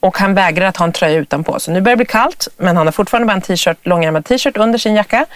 Och 0.00 0.18
han 0.18 0.34
vägrar 0.34 0.66
att 0.66 0.76
ha 0.76 0.84
en 0.86 0.92
tröja 0.92 1.18
utanpå. 1.18 1.60
Så 1.60 1.70
nu 1.70 1.80
börjar 1.80 1.96
det 1.96 2.04
bli 2.04 2.06
kallt, 2.06 2.48
men 2.56 2.76
han 2.76 2.86
har 2.86 2.92
fortfarande 2.92 3.26
bara 3.26 3.32
en 3.32 3.40
t-shirt, 3.40 3.76
långärmad 3.82 4.24
t-shirt 4.24 4.56
under 4.56 4.78
sin 4.78 4.94
jacka. 4.94 5.26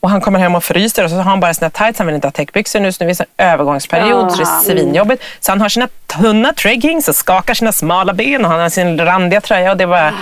Och 0.00 0.10
han 0.10 0.20
kommer 0.20 0.38
hem 0.38 0.54
och 0.54 0.64
fryser 0.64 1.04
och 1.04 1.10
så 1.10 1.16
har 1.16 1.22
han 1.22 1.40
bara 1.40 1.54
sina 1.54 1.70
tights. 1.70 1.98
Han 1.98 2.06
vill 2.06 2.14
inte 2.14 2.26
ha 2.26 2.32
täckbyxor 2.32 2.80
nu, 2.80 2.92
så 2.92 3.04
nu 3.04 3.10
är 3.10 3.14
det 3.14 3.24
en 3.36 3.50
övergångsperiod. 3.50 4.32
Så 4.32 4.36
det 4.36 4.42
är 4.42 4.60
svinjobbigt. 4.60 5.22
Så 5.40 5.52
han 5.52 5.60
har 5.60 5.68
sina 5.68 5.88
tunna 6.06 6.52
treggings 6.52 7.08
och 7.08 7.16
skakar 7.16 7.54
sina 7.54 7.72
smala 7.72 8.12
ben 8.12 8.44
och 8.44 8.50
han 8.50 8.60
har 8.60 8.68
sin 8.68 9.00
randiga 9.00 9.40
tröja. 9.40 9.70
Och 9.70 9.76
det 9.76 9.86
var... 9.86 10.12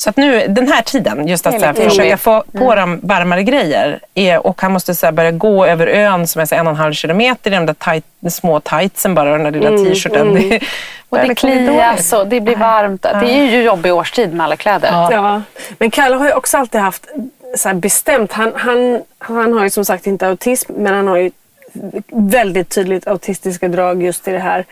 Så 0.00 0.10
att 0.10 0.16
nu, 0.16 0.46
den 0.48 0.68
här 0.68 0.82
tiden, 0.82 1.28
just 1.28 1.46
att 1.46 1.60
så 1.60 1.66
här, 1.66 1.72
försöka 1.72 2.16
få 2.16 2.44
på 2.52 2.74
dem 2.74 3.00
varmare 3.02 3.42
grejer. 3.42 4.00
Är, 4.14 4.46
och 4.46 4.62
han 4.62 4.72
måste 4.72 4.94
så 4.94 5.06
här, 5.06 5.12
börja 5.12 5.30
gå 5.30 5.66
över 5.66 5.86
ön 5.86 6.26
som 6.26 6.42
är 6.42 6.46
så 6.46 6.54
en 6.54 6.66
och 6.66 6.70
en 6.70 6.76
halv 6.76 6.92
kilometer 6.92 7.50
i 7.50 7.54
de 7.54 7.66
där 7.66 7.74
tight, 7.74 8.04
små 8.30 8.60
tightsen 8.60 9.14
bara 9.14 9.32
och 9.32 9.38
den 9.38 9.52
där 9.52 9.60
lilla 9.60 9.70
t-shirten. 9.70 10.34
Det 10.50 10.60
Och 11.08 11.18
det 11.18 11.34
klias 11.34 12.12
och 12.12 12.26
det 12.26 12.40
blir 12.40 12.56
varmt. 12.56 13.02
Det 13.02 13.30
är 13.30 13.50
ju 13.50 13.62
jobbig 13.62 13.94
årstid 13.94 14.34
med 14.34 14.44
alla 14.44 14.56
kläder. 14.56 14.88
Ja. 14.88 15.42
Men 15.78 15.90
Kalle 15.90 16.16
har 16.16 16.26
ju 16.26 16.32
också 16.32 16.56
alltid 16.58 16.80
haft 16.80 17.06
så 17.56 17.74
bestämt. 17.74 18.32
Han, 18.32 18.52
han, 18.56 19.02
han 19.18 19.52
har 19.52 19.64
ju 19.64 19.70
som 19.70 19.84
sagt 19.84 20.06
inte 20.06 20.28
autism 20.28 20.72
men 20.76 20.94
han 20.94 21.08
har 21.08 21.16
ju 21.16 21.30
väldigt 22.12 22.68
tydligt 22.68 23.06
autistiska 23.06 23.68
drag 23.68 24.02
just 24.02 24.28
i 24.28 24.32
det 24.32 24.38
här. 24.38 24.64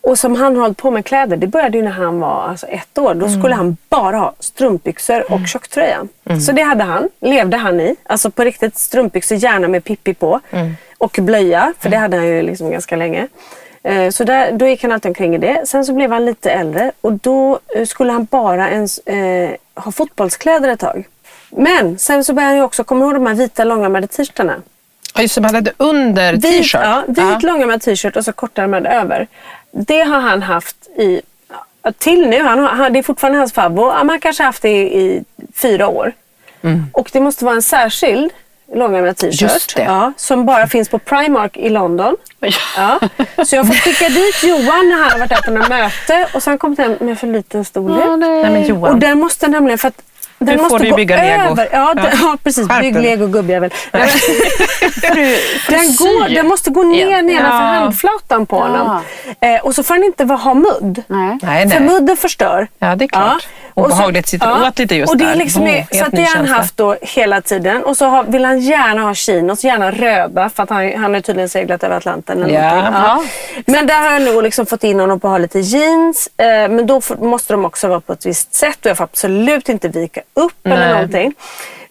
Och 0.00 0.18
som 0.18 0.36
han 0.36 0.54
har 0.56 0.62
hållit 0.62 0.76
på 0.78 0.90
med 0.90 1.04
kläder, 1.04 1.36
det 1.36 1.46
började 1.46 1.78
ju 1.78 1.84
när 1.84 1.90
han 1.90 2.20
var 2.20 2.42
alltså 2.42 2.66
ett 2.66 2.98
år. 2.98 3.14
Då 3.14 3.28
skulle 3.28 3.54
han 3.54 3.76
bara 3.88 4.16
ha 4.16 4.34
strumpbyxor 4.40 5.32
och 5.32 5.48
tjocktröja. 5.48 5.98
Så 6.46 6.52
det 6.52 6.62
hade 6.62 6.84
han, 6.84 7.08
levde 7.20 7.56
han 7.56 7.80
i. 7.80 7.96
Alltså 8.06 8.30
på 8.30 8.44
riktigt 8.44 8.78
strumpbyxor, 8.78 9.36
gärna 9.38 9.68
med 9.68 9.84
Pippi 9.84 10.14
på. 10.14 10.40
Och 10.98 11.18
blöja, 11.22 11.72
för 11.78 11.88
det 11.88 11.96
hade 11.96 12.16
han 12.16 12.26
ju 12.26 12.42
liksom 12.42 12.70
ganska 12.70 12.96
länge. 12.96 13.26
Eh, 13.82 14.10
Så 14.10 14.24
där, 14.24 14.52
då 14.52 14.66
gick 14.68 14.82
han 14.82 14.92
alltid 14.92 15.08
omkring 15.10 15.34
i 15.34 15.38
det. 15.38 15.62
Sen 15.68 15.84
så 15.84 15.92
blev 15.92 16.12
han 16.12 16.24
lite 16.24 16.50
äldre 16.50 16.92
och 17.00 17.12
då 17.12 17.58
eh, 17.76 17.86
skulle 17.86 18.12
han 18.12 18.24
bara 18.24 18.70
ens, 18.70 18.98
eh, 18.98 19.50
ha 19.74 19.92
fotbollskläder 19.92 20.68
ett 20.68 20.80
tag. 20.80 21.04
Men 21.50 21.98
sen 21.98 22.24
så 22.24 22.32
började 22.32 22.50
han 22.50 22.56
ju 22.56 22.62
också, 22.64 22.84
kommer 22.84 23.00
du 23.00 23.06
ihåg 23.06 23.14
de 23.16 23.26
här 23.26 23.34
vita 23.34 23.64
långärmade 23.64 24.06
t-shirtarna? 24.06 24.54
Ja, 25.14 25.22
just 25.22 25.34
det, 25.34 25.40
man 25.40 25.54
hade 25.54 25.72
under 25.76 26.32
Vit, 26.32 26.42
t-shirt. 26.42 26.80
ja, 26.84 27.04
vit 27.08 27.42
långärmad 27.42 27.82
t-shirt 27.82 28.16
och 28.16 28.24
så 28.24 28.32
kortärmad 28.32 28.86
över. 28.86 29.26
Det 29.70 30.00
har 30.02 30.20
han 30.20 30.42
haft 30.42 30.76
i, 30.96 31.20
ja, 31.82 31.92
till 31.98 32.26
nu. 32.28 32.42
Han 32.42 32.58
har, 32.58 32.68
han, 32.68 32.92
det 32.92 32.98
är 32.98 33.02
fortfarande 33.02 33.38
hans 33.38 33.52
favorit. 33.52 33.94
Han 33.94 34.08
har 34.08 34.18
kanske 34.18 34.42
haft 34.42 34.62
det 34.62 34.68
i, 34.70 35.00
i 35.00 35.22
fyra 35.54 35.88
år. 35.88 36.12
Och 36.92 37.10
det 37.12 37.20
måste 37.20 37.44
vara 37.44 37.54
en 37.54 37.62
särskild 37.62 38.30
långärmad 38.74 39.16
t-shirt. 39.16 39.74
Ja, 39.76 40.12
som 40.16 40.46
bara 40.46 40.66
finns 40.66 40.88
på 40.88 40.98
Primark 40.98 41.56
i 41.56 41.68
London. 41.68 42.16
Ja. 42.76 43.00
Så 43.46 43.56
jag 43.56 43.66
får 43.66 43.74
skicka 43.74 44.08
dit 44.08 44.42
Johan 44.42 44.88
när 44.88 45.02
han 45.02 45.10
har 45.10 45.18
varit 45.18 45.30
där 45.30 45.42
på 45.42 45.50
något 45.50 45.68
möte 45.68 46.28
och 46.34 46.42
så 46.42 46.50
har 46.50 46.52
han 46.52 46.58
kommit 46.58 46.78
hem 46.78 46.96
med 47.00 47.18
för 47.18 47.26
liten 47.26 47.64
storlek. 47.64 48.04
Nej, 48.18 48.50
men 48.50 48.66
Johan. 48.66 48.92
Och 48.92 48.98
den 48.98 49.18
måste 49.18 49.48
nämligen 49.48 49.78
för 49.78 49.88
att 49.88 50.02
den 50.38 50.58
får 50.58 50.62
måste 50.64 50.78
du 50.78 50.84
ju 50.84 50.90
gå 50.90 50.96
bygga 50.96 51.16
lego. 51.16 51.42
över. 51.50 51.68
Ja, 51.72 51.94
den, 51.94 52.04
ja. 52.22 52.36
precis. 52.44 52.68
Bygg 52.80 52.94
lego 52.94 53.26
gubbjävel. 53.26 53.70
Den, 55.68 55.86
går, 55.98 56.34
den 56.34 56.48
måste 56.48 56.70
gå 56.70 56.82
ner 56.82 57.06
Igen. 57.06 57.26
nedanför 57.26 57.56
Ja. 57.56 57.80
handflatan 57.80 58.46
på 58.46 58.56
honom. 58.58 59.00
Eh, 59.40 59.60
och 59.64 59.74
så 59.74 59.82
får 59.82 59.94
den 59.94 60.04
inte 60.04 60.24
ha 60.24 60.54
mudd. 60.54 61.02
Nej. 61.06 61.38
Nej, 61.42 61.70
För 61.70 61.80
nej. 61.80 61.88
mudden 61.92 62.16
förstör. 62.16 62.68
Ja, 62.78 62.94
det 62.96 63.04
är 63.04 63.08
klart. 63.08 63.48
Och 63.78 63.90
så- 63.90 63.94
Obehagligt 63.96 64.26
sitter 64.28 64.68
åt 64.68 64.78
lite 64.78 64.94
just 64.94 65.12
och 65.12 65.16
det 65.18 65.24
är 65.24 65.28
där. 65.28 65.34
liksom, 65.34 65.62
Oh, 65.62 65.74
är- 65.78 65.86
så 65.98 66.04
att 66.04 66.10
det 66.12 66.22
har 66.22 66.36
han 66.36 66.46
haft 66.46 66.76
då 66.76 66.96
hela 67.02 67.40
tiden. 67.40 67.84
Och 67.84 67.96
så 67.96 68.06
har, 68.06 68.24
vill 68.24 68.44
han 68.44 68.58
gärna 68.60 69.02
ha 69.02 69.14
chinos, 69.14 69.64
gärna 69.64 69.90
röda 69.90 70.50
för 70.50 70.62
att 70.62 70.70
han, 70.70 70.92
han 70.96 71.14
har 71.14 71.20
tydligen 71.20 71.48
seglat 71.48 71.82
över 71.84 71.96
Atlanten. 71.96 72.42
Eller 72.42 72.54
Ja. 72.54 72.74
någonting. 72.74 72.92
ja. 72.94 73.22
Men 73.66 73.86
där 73.86 74.00
har 74.02 74.10
jag 74.12 74.22
nog 74.22 74.42
liksom 74.42 74.66
fått 74.66 74.84
in 74.84 75.00
honom 75.00 75.20
på 75.20 75.26
att 75.28 75.30
ha 75.32 75.38
lite 75.38 75.58
jeans. 75.60 76.28
Eh, 76.36 76.46
men 76.46 76.86
då 76.86 77.00
får, 77.00 77.16
måste 77.16 77.52
de 77.52 77.64
också 77.64 77.88
vara 77.88 78.00
på 78.00 78.12
ett 78.12 78.26
visst 78.26 78.54
sätt 78.54 78.78
och 78.84 78.86
jag 78.90 78.96
får 78.96 79.04
absolut 79.04 79.68
inte 79.68 79.88
vika 79.88 80.20
upp 80.34 80.66
eller 80.66 80.76
Nej. 80.76 80.92
någonting. 80.92 81.34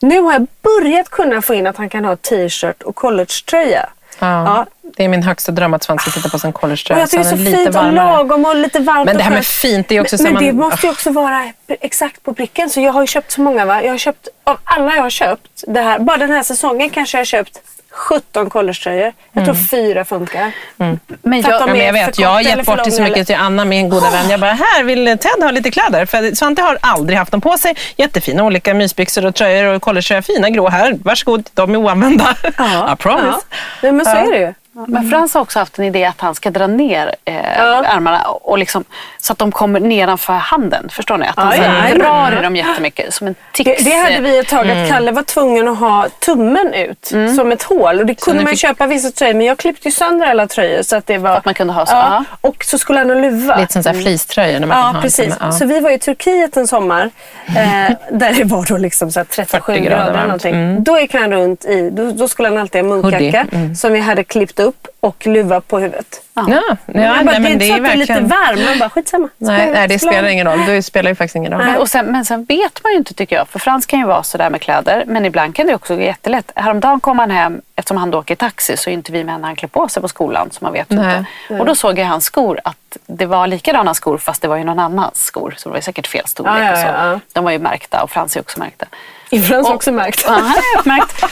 Nu 0.02 0.20
har 0.22 0.34
jag 0.34 0.48
börjat 0.62 1.10
kunna 1.10 1.42
få 1.42 1.54
in 1.54 1.68
att 1.68 1.78
han 1.78 1.90
kan 1.90 2.06
ha 2.06 2.16
t-shirt 2.16 2.84
och 2.84 2.96
collegetröja. 2.96 3.90
Ja. 4.20 4.66
Det 4.98 5.04
är 5.04 5.08
min 5.08 5.24
högsta 5.24 5.52
dröm 5.52 5.74
att 5.74 5.84
Svante 5.84 6.12
sitter 6.12 6.30
på 6.30 6.40
sin 6.40 6.54
collegetröja. 6.54 7.00
jag 7.00 7.10
tycker 7.10 7.24
det 7.24 7.30
är 7.30 7.38
så 7.38 7.58
fint 7.66 7.76
och 7.76 7.94
lagom 7.94 8.46
och 8.46 8.56
lite 8.56 8.80
varmt 8.80 9.06
Men 9.06 9.18
det 9.18 9.24
här 9.24 9.32
med 9.32 9.46
fint, 9.46 9.88
det 9.88 9.98
är 9.98 10.02
också 10.02 10.14
men, 10.14 10.18
så 10.18 10.24
men 10.24 10.34
man- 10.34 10.44
det 10.44 10.54
måste 10.54 10.88
ju 10.88 10.92
också 10.92 11.12
vara 11.12 11.52
exakt 11.68 12.24
på 12.24 12.34
pricken. 12.34 12.70
Så 12.70 12.82
jag 12.82 12.94
har 12.94 13.02
ju 13.02 13.08
köpt 13.08 13.32
så 13.32 13.42
många. 13.42 13.66
Va? 13.66 13.84
Jag 13.84 13.92
har 13.94 13.98
köpt, 13.98 14.28
av 14.44 14.58
alla 14.64 14.96
jag 14.96 15.04
har 15.04 15.10
köpt, 15.10 15.64
det 15.68 15.82
här, 15.82 16.00
bara 16.00 16.18
den 16.18 16.32
här 16.32 16.44
säsongen 16.44 16.90
kanske 16.90 17.18
jag 17.18 17.20
har 17.20 17.26
köpt 17.26 17.60
17 17.98 18.50
collegetröjor. 18.50 19.14
Jag 19.32 19.46
tror 19.46 19.56
fyra 19.56 20.06
funkar. 20.06 20.52
Men 20.78 21.44
För 21.44 21.52
att 21.52 21.60
jag, 21.60 21.62
Ja, 21.62 21.66
men 21.66 21.76
är 21.76 21.86
jag 21.86 21.94
vet, 21.94 22.20
jag 22.20 22.30
har 22.30 22.40
eller 22.40 22.58
gett 22.58 22.66
bort 22.66 22.84
det 22.84 22.92
så 22.92 23.02
mycket 23.02 23.28
till 23.28 23.36
Anna, 23.36 23.66
min 23.66 23.90
goda 23.90 24.10
vän. 24.12 24.30
Jag 24.30 24.40
bara, 24.40 24.52
här 24.54 24.84
vill 24.84 25.18
Ted 25.18 25.44
ha 25.44 25.52
lite 25.52 25.72
kläder? 25.72 26.06
För 26.06 26.36
Svante 26.36 26.62
har 26.62 26.78
aldrig 26.82 27.18
haft 27.20 27.32
dem 27.32 27.42
på 27.42 27.58
sig. 27.58 27.76
Jättefina 27.96 28.44
olika 28.44 28.74
mysbyxor 28.74 29.26
och 29.26 29.36
tröjor 29.36 29.74
och 29.74 29.82
collegetröjor. 29.82 30.22
Fina 30.22 30.50
grå 30.50 30.70
här. 30.70 30.98
Varsågod, 31.04 31.50
de 31.54 31.74
är 31.74 31.78
oanvända. 31.78 32.36
Ja, 32.58 32.94
I 33.00 33.04
promise. 33.04 33.40
Ja. 33.82 33.92
Men 33.92 34.06
så 34.06 34.12
är 34.12 34.32
det 34.32 34.38
ju. 34.40 34.54
Men 34.88 35.10
Frans 35.10 35.34
har 35.34 35.42
också 35.42 35.60
haft 35.60 35.80
en 35.80 35.86
idé 35.86 36.06
att 36.06 36.22
han 36.22 36.36
ska 36.36 36.50
dra 36.50 36.68
ner 36.68 37.16
eh, 37.26 37.36
Ja. 37.58 37.86
armarna 37.88 38.22
och 38.22 38.58
liksom, 38.58 38.84
så 39.18 39.34
att 39.34 39.40
de 39.40 39.52
kommer 39.52 39.80
nedanför 39.80 40.34
handen. 40.34 40.90
Förstår 40.92 41.18
ni? 41.18 41.26
Att 41.28 41.36
han 41.36 41.54
Ja, 41.58 41.96
drar 41.96 42.32
ja. 42.32 42.40
i 42.40 42.44
dem 42.44 42.56
jättemycket. 42.56 43.14
Som 43.14 43.28
en 43.28 43.34
Det, 43.58 43.64
tics. 43.64 43.84
det 43.84 43.92
hade 43.96 44.20
vi 44.22 44.38
ett 44.40 44.48
tag, 44.48 44.70
att 44.72 44.90
Kalle 44.90 45.12
var 45.12 45.24
tvungen 45.24 45.68
att 45.68 45.78
ha 45.80 46.08
tummen 46.26 46.74
ut 46.74 47.06
som 47.36 47.52
ett 47.52 47.64
hål. 47.64 48.00
Och 48.00 48.06
det 48.06 48.16
kunde 48.22 48.44
man 48.44 48.50
fick- 48.52 48.60
köpa 48.60 48.88
vissa 48.88 49.12
tröjor, 49.12 49.34
men 49.34 49.46
jag 49.46 49.58
klippte 49.58 49.88
ju 49.88 49.92
sönder 49.92 50.28
alla 50.28 50.48
tröjor. 50.48 50.82
Så 50.84 50.96
att 50.96 51.06
det 51.08 51.18
var... 51.18 51.32
att 51.32 51.46
man 51.46 51.54
kunde 51.54 51.74
ha 51.74 51.86
så, 51.86 51.94
Ja. 51.96 52.24
Och 52.42 52.64
så 52.66 52.78
skulle 52.78 53.00
han 53.00 53.10
ha 53.10 53.16
luva. 53.16 53.56
Lite 53.60 53.74
som 53.74 53.84
så 53.84 53.90
här 53.90 54.02
fleecetröjor. 54.02 54.60
När 54.60 54.68
man 54.68 54.76
kan 54.78 54.86
Ja, 54.86 54.92
ha 54.92 55.02
precis. 55.02 55.34
Ja. 55.40 55.52
Så 55.52 55.66
vi 55.66 55.80
var 55.80 55.92
i 55.92 56.00
Turkiet 56.00 56.58
en 56.58 56.68
sommar 56.68 57.10
eh, 57.48 57.54
där 58.12 58.34
det 58.34 58.44
var 58.44 58.66
då 58.70 58.78
liksom 58.78 59.12
så 59.12 59.20
här 59.20 59.26
37 59.26 59.60
40 59.74 59.80
grader. 59.80 59.90
grader 59.98 60.10
eller 60.12 60.22
någonting. 60.24 60.84
Då 60.84 61.00
gick 61.00 61.14
han 61.14 61.32
runt 61.32 61.66
i, 61.66 61.90
då, 61.90 62.12
då 62.12 62.28
skulle 62.28 62.48
han 62.50 62.58
alltid 62.58 62.82
ha 62.82 62.90
munkjacka 62.90 63.46
Hoodie. 63.52 63.76
som 63.76 63.94
vi 63.94 64.00
hade 64.00 64.24
klippt 64.24 64.60
upp 64.60 64.67
och 65.00 65.28
luva 65.28 65.62
på 65.62 65.80
huvudet. 65.80 66.22
Ja, 66.34 66.46
ja, 66.50 66.62
Man 66.86 67.26
bara, 67.26 67.40
nej, 67.40 67.40
men 67.40 67.44
det 67.44 67.50
är 67.50 67.52
inte 67.54 67.68
så 67.68 67.74
att 67.74 67.84
du 67.84 67.90
är 67.90 67.96
lite 67.96 68.20
varm. 68.20 68.66
Man 68.66 68.80
bara, 68.80 68.90
skitsamma. 68.90 69.30
Nej, 69.38 69.72
nej, 69.72 69.88
det 69.88 70.00
spelar 70.00 70.30
ingen 70.30 70.48
roll. 70.48 70.66
Det 70.66 70.84
spelar 70.84 71.12
ju 71.12 71.16
faktiskt 71.16 71.36
ingen 71.36 71.52
roll. 71.52 71.66
Men, 71.66 71.78
och 71.78 71.90
sen, 71.90 72.06
men 72.06 72.26
sen 72.26 72.44
vet 72.46 72.84
man 72.84 72.92
ju 72.92 72.98
inte 72.98 73.14
tycker 73.14 73.36
jag. 73.36 73.48
För 73.48 73.60
Frans 73.60 73.86
kan 73.86 74.00
ju 74.00 74.06
vara 74.06 74.24
sådär 74.24 74.50
med 74.50 74.62
kläder. 74.62 75.04
Men 75.08 75.26
ibland 75.26 75.56
kan 75.56 75.68
det 75.68 75.76
också 75.76 75.96
gå 75.96 76.02
jättelätt. 76.02 76.52
Häromdagen 76.56 77.00
kom 77.00 77.20
han 77.20 77.32
hem, 77.32 77.62
eftersom 77.76 77.98
han 77.98 78.12
då 78.12 78.20
åker 78.20 78.36
taxi 78.36 78.78
så 78.78 78.90
är 78.90 78.94
inte 78.94 79.12
vi 79.12 79.24
med 79.24 79.40
när 79.40 79.48
han 79.48 79.56
klär 79.56 79.70
på 79.70 79.88
sig 79.88 80.02
på 80.02 80.08
skolan. 80.08 80.50
Så 80.52 80.60
man 80.62 80.74
vet 80.74 80.90
Nej. 80.90 81.18
inte. 81.50 81.60
Och 81.62 81.66
då 81.66 81.76
såg 81.76 82.00
jag 82.00 82.06
hans 82.06 82.26
skor 82.26 82.60
att 82.64 82.98
det 83.06 83.26
var 83.26 83.48
likadana 83.48 83.94
skor 83.94 84.18
fast 84.18 84.42
det 84.42 84.48
var 84.48 84.58
ju 84.58 84.64
någon 84.64 84.80
annans 84.80 85.24
skor. 85.26 85.54
Så 85.58 85.70
det 85.70 85.74
var 85.74 85.82
säkert 85.82 86.08
fel 86.08 86.28
storlek 86.28 86.54
Ja, 86.54 86.66
ja, 86.66 86.72
och 86.72 86.78
så. 86.78 86.86
ja, 86.88 87.12
ja. 87.12 87.20
De 87.34 87.44
var 87.44 87.52
ju 87.52 87.60
märkta 87.60 88.04
och 88.04 88.12
Frans 88.12 88.36
är 88.36 88.40
också 88.40 88.60
märkta. 88.60 88.86
I 89.30 89.42
Frans 89.42 89.68
också 89.68 89.92
märkt. 89.92 90.24
Ja, 90.28 90.34
han 90.34 90.52
är 90.52 90.80
uppmärkt. 90.80 91.24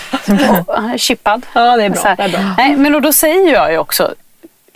Och 0.68 0.76
han 0.82 0.90
är 0.90 0.98
chippad. 0.98 1.46
Ja, 1.54 1.78
det 1.78 1.84
är 1.84 1.90
bra. 1.90 2.02
Så. 2.02 2.08
Det 2.18 2.24
är 2.24 2.30
bra. 2.30 2.40
Nej, 2.58 2.76
men 2.76 2.96
och 2.96 3.02
då 3.02 3.14
säger 3.14 3.54
jag 3.54 3.72
ju 3.72 3.78
också, 3.78 4.14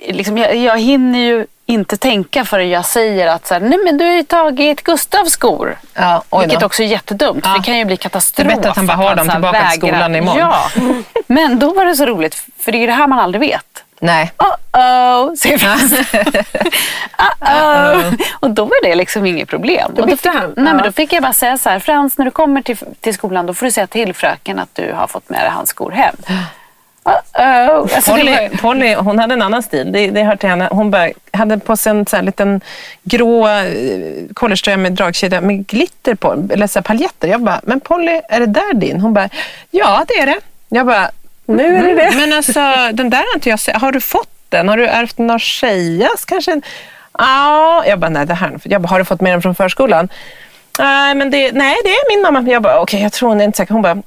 liksom, 0.07 0.37
jag, 0.37 0.55
jag 0.55 0.79
hinner 0.79 1.19
ju 1.19 1.45
inte 1.65 1.97
tänka 1.97 2.45
förrän 2.45 2.69
jag 2.69 2.85
säger 2.85 3.27
att 3.27 3.47
så 3.47 3.53
här, 3.53 3.61
nej 3.61 3.79
men 3.85 3.97
du 3.97 4.05
har 4.05 4.11
ju 4.11 4.23
tagit 4.23 4.83
Gustavs 4.83 5.31
skor. 5.31 5.77
Ja. 5.93 6.23
Vilket 6.39 6.63
också 6.63 6.83
är 6.83 6.87
jättedumt. 6.87 7.45
för 7.45 7.53
Det 7.53 7.63
kan 7.63 7.77
ju 7.77 7.85
bli 7.85 7.97
katastrof. 7.97 8.47
Det 8.47 8.53
är 8.53 8.55
bättre 8.55 8.69
att 8.69 8.75
han 8.77 8.87
bara 8.87 8.97
har 8.97 9.15
dem 9.15 9.29
tillbaka 9.29 9.59
till 9.59 9.67
vägrar- 9.67 9.71
skolan 9.97 10.15
imorgon. 10.15 10.39
Ja, 10.39 10.69
men 11.27 11.59
då 11.59 11.73
var 11.73 11.85
det 11.85 11.95
så 11.95 12.05
roligt. 12.05 12.43
För 12.59 12.71
det 12.71 12.77
är 12.77 12.87
det 12.87 12.93
här 12.93 13.07
man 13.07 13.19
aldrig 13.19 13.39
vet. 13.39 13.83
Nej. 13.99 14.31
Uh-oh, 14.37 15.35
säger 15.35 15.57
Frans. 15.57 15.93
Uh-oh. 17.39 18.21
Och 18.39 18.49
då 18.49 18.65
var 18.65 18.83
det 18.83 18.95
liksom 18.95 19.25
inget 19.25 19.49
problem. 19.49 19.91
Då 19.95 20.01
Och 20.01 20.07
bytte 20.07 20.29
han? 20.29 20.53
Nej, 20.57 20.73
men 20.73 20.83
då 20.83 20.91
fick 20.91 21.13
jag 21.13 21.23
bara 21.23 21.33
säga 21.33 21.57
så 21.57 21.69
här, 21.69 21.79
Frans 21.79 22.17
när 22.17 22.25
du 22.25 22.31
kommer 22.31 22.61
till, 22.61 22.77
till 22.99 23.13
skolan 23.13 23.45
då 23.45 23.53
får 23.53 23.65
du 23.65 23.71
säga 23.71 23.87
till 23.87 24.13
fröken 24.13 24.59
att 24.59 24.75
du 24.75 24.93
har 24.93 25.07
fått 25.07 25.29
med 25.29 25.39
dig 25.39 25.49
hans 25.49 25.69
skor 25.69 25.91
hem. 25.91 26.15
Uh-oh. 27.33 27.95
Alltså, 27.95 28.11
Polly, 28.11 28.31
var, 28.31 28.57
Polly, 28.57 28.95
hon 28.95 29.19
hade 29.19 29.33
en 29.33 29.41
annan 29.41 29.63
stil. 29.63 29.91
Det, 29.91 30.09
det 30.09 30.23
hör 30.23 30.35
till 30.35 30.49
henne. 30.49 30.67
Hon 30.71 30.91
bara, 30.91 31.09
hade 31.33 31.59
på 31.59 31.77
sig 31.77 31.89
en 31.89 32.05
så 32.05 32.15
här 32.15 32.23
liten 32.23 32.61
grå 33.03 33.47
eh, 33.47 33.63
collegetröja 34.33 34.77
med 34.77 34.91
dragkedja 34.91 35.41
med 35.41 35.67
glitter 35.67 36.15
på, 36.15 36.47
eller 36.49 36.67
så 36.67 36.81
paljetter. 36.81 37.27
Jag 37.27 37.41
bara, 37.41 37.61
men 37.63 37.79
Polly, 37.79 38.21
är 38.29 38.39
det 38.39 38.45
där 38.45 38.73
din? 38.73 39.01
Hon 39.01 39.13
bara, 39.13 39.29
ja 39.71 40.05
det 40.07 40.13
är 40.13 40.25
det. 40.25 40.39
Jag 40.69 40.85
bara, 40.85 41.11
Nu 41.49 41.77
är 41.77 41.83
det 41.83 41.95
det. 41.95 42.11
men 42.15 42.33
alltså 42.33 42.59
den 42.93 43.09
där 43.09 43.17
har 43.17 43.35
inte 43.35 43.49
jag 43.49 43.59
sett. 43.59 43.75
Har 43.81 43.91
du 43.91 44.01
fått 44.01 44.29
den? 44.49 44.69
Har 44.69 44.77
du 44.77 44.87
ärvt 44.87 45.17
den 45.17 45.29
av 45.29 45.39
tjejas 45.39 46.25
kanske? 46.25 46.61
Ja, 47.17 47.83
jag 47.85 47.99
bara, 47.99 48.09
nej 48.09 48.25
det 48.25 48.33
här. 48.33 48.59
Jag 48.63 48.81
bara, 48.81 48.87
har 48.87 48.99
du 48.99 49.05
fått 49.05 49.21
med 49.21 49.33
den 49.33 49.41
från 49.41 49.55
förskolan? 49.55 50.09
Nej, 50.79 51.15
men 51.15 51.31
det, 51.31 51.51
nej, 51.51 51.75
det 51.83 51.89
är 51.89 52.15
min 52.15 52.21
mamma. 52.21 52.51
Jag 52.51 52.61
bara, 52.61 52.79
okej, 52.79 53.01
jag 53.01 53.13
tror 53.13 53.29
hon 53.29 53.41
är 53.41 53.45
inte 53.45 53.57
säker. 53.57 53.73
Hon 53.73 53.81
bara, 53.81 54.01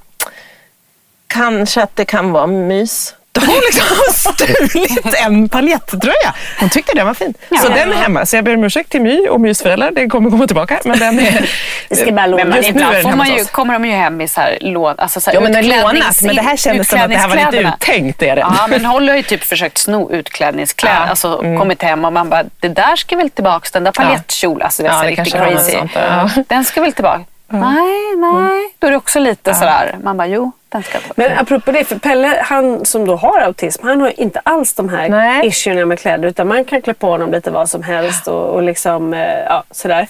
kanske 1.27 1.83
att 1.83 1.95
det 1.95 2.05
kan 2.05 2.31
vara 2.31 2.47
mys. 2.47 3.15
Hon 3.53 3.61
liksom 3.65 4.23
stulit 4.35 5.15
en 5.25 5.49
paljettröja. 5.49 6.33
Hon 6.59 6.69
tyckte 6.69 6.95
den 6.95 7.07
var 7.07 7.13
fin. 7.13 7.33
Så 7.61 7.67
den 7.69 7.91
är 7.91 7.95
hemma. 7.95 8.25
Så 8.25 8.35
jag 8.35 8.43
ber 8.45 8.55
om 8.55 8.63
ursäkt 8.63 8.89
till 8.89 9.01
My 9.01 9.27
och 9.27 9.41
Mys 9.41 9.61
föräldrar. 9.61 9.91
Den 9.91 10.09
kommer 10.09 10.29
komma 10.29 10.47
tillbaka. 10.47 10.79
Men 10.85 10.99
den 10.99 11.19
är... 11.19 11.49
Vi 11.89 11.95
ska 11.95 12.11
bara 12.11 12.27
låna. 12.27 12.45
men 12.45 12.65
ibland 12.65 12.95
får 13.01 13.09
man 13.15 13.29
ju, 13.37 13.45
kommer 13.45 13.73
de 13.73 13.85
ju 13.85 13.91
hem 13.91 14.21
i 14.21 14.27
så 14.27 14.41
här 14.41 14.57
lån, 14.61 14.95
alltså 14.97 15.21
så 15.21 15.29
här 15.29 15.35
Ja, 15.35 15.41
men 15.41 15.55
utklädnings-. 15.55 16.25
Men 16.25 16.35
det 16.35 16.41
här 16.41 16.57
kändes 16.57 16.89
som 16.89 17.01
att 17.01 17.09
det 17.09 17.15
här 17.17 17.27
var 17.27 17.35
lite 17.35 17.57
uttänkt. 17.57 18.21
Är 18.21 18.35
det. 18.35 18.41
Ja, 18.41 18.67
men 18.69 18.85
Holly 18.85 19.09
har 19.09 19.17
ju 19.17 19.23
typ 19.23 19.43
försökt 19.43 19.77
sno 19.77 20.11
utklädningskläder. 20.11 20.95
Ja. 20.99 21.05
Alltså 21.09 21.39
Mm. 21.43 21.59
kommit 21.59 21.81
hem 21.81 22.05
och 22.05 22.13
man 22.13 22.29
bara, 22.29 22.43
det 22.59 22.67
där 22.67 22.95
ska 22.95 23.15
väl 23.15 23.29
tillbaka, 23.29 23.69
den 23.73 23.83
där 23.83 23.91
paljettkjolen. 23.91 24.61
Alltså 24.65 24.83
det 24.83 24.89
är 24.89 25.03
Ja, 25.03 25.09
riktigt 25.09 25.33
crazy. 25.33 25.77
ja. 25.95 26.29
Den 26.47 26.65
ska 26.65 26.81
väl 26.81 26.93
tillbaka. 26.93 27.23
Nej, 27.47 28.15
nej. 28.17 28.73
Då 28.79 28.87
är 28.87 28.91
det 28.91 28.97
också 28.97 29.19
lite 29.19 29.53
sådär, 29.53 29.95
man 30.03 30.17
bara, 30.17 30.27
jo, 30.27 30.51
den 30.73 30.83
ska. 30.83 30.97
Men 31.15 31.37
apropå 31.37 31.71
det, 31.71 31.83
för 31.83 31.99
Pelle 31.99 32.39
han 32.41 32.85
som 32.85 33.07
då 33.07 33.15
har 33.15 33.39
autism, 33.39 33.87
han 33.87 34.01
har 34.01 34.19
inte 34.19 34.39
alls 34.39 34.73
de 34.73 34.89
här 34.89 35.09
Nej. 35.09 35.47
issuerna 35.47 35.85
med 35.85 35.99
kläder 35.99 36.29
utan 36.29 36.47
man 36.47 36.65
kan 36.65 36.81
klä 36.81 36.93
på 36.93 37.07
honom 37.07 37.31
lite 37.31 37.51
vad 37.51 37.69
som 37.69 37.83
helst 37.83 38.27
och, 38.27 38.49
och 38.49 38.63
liksom, 38.63 39.13
eh, 39.13 39.39
ja, 39.49 39.63
sådär. 39.71 40.07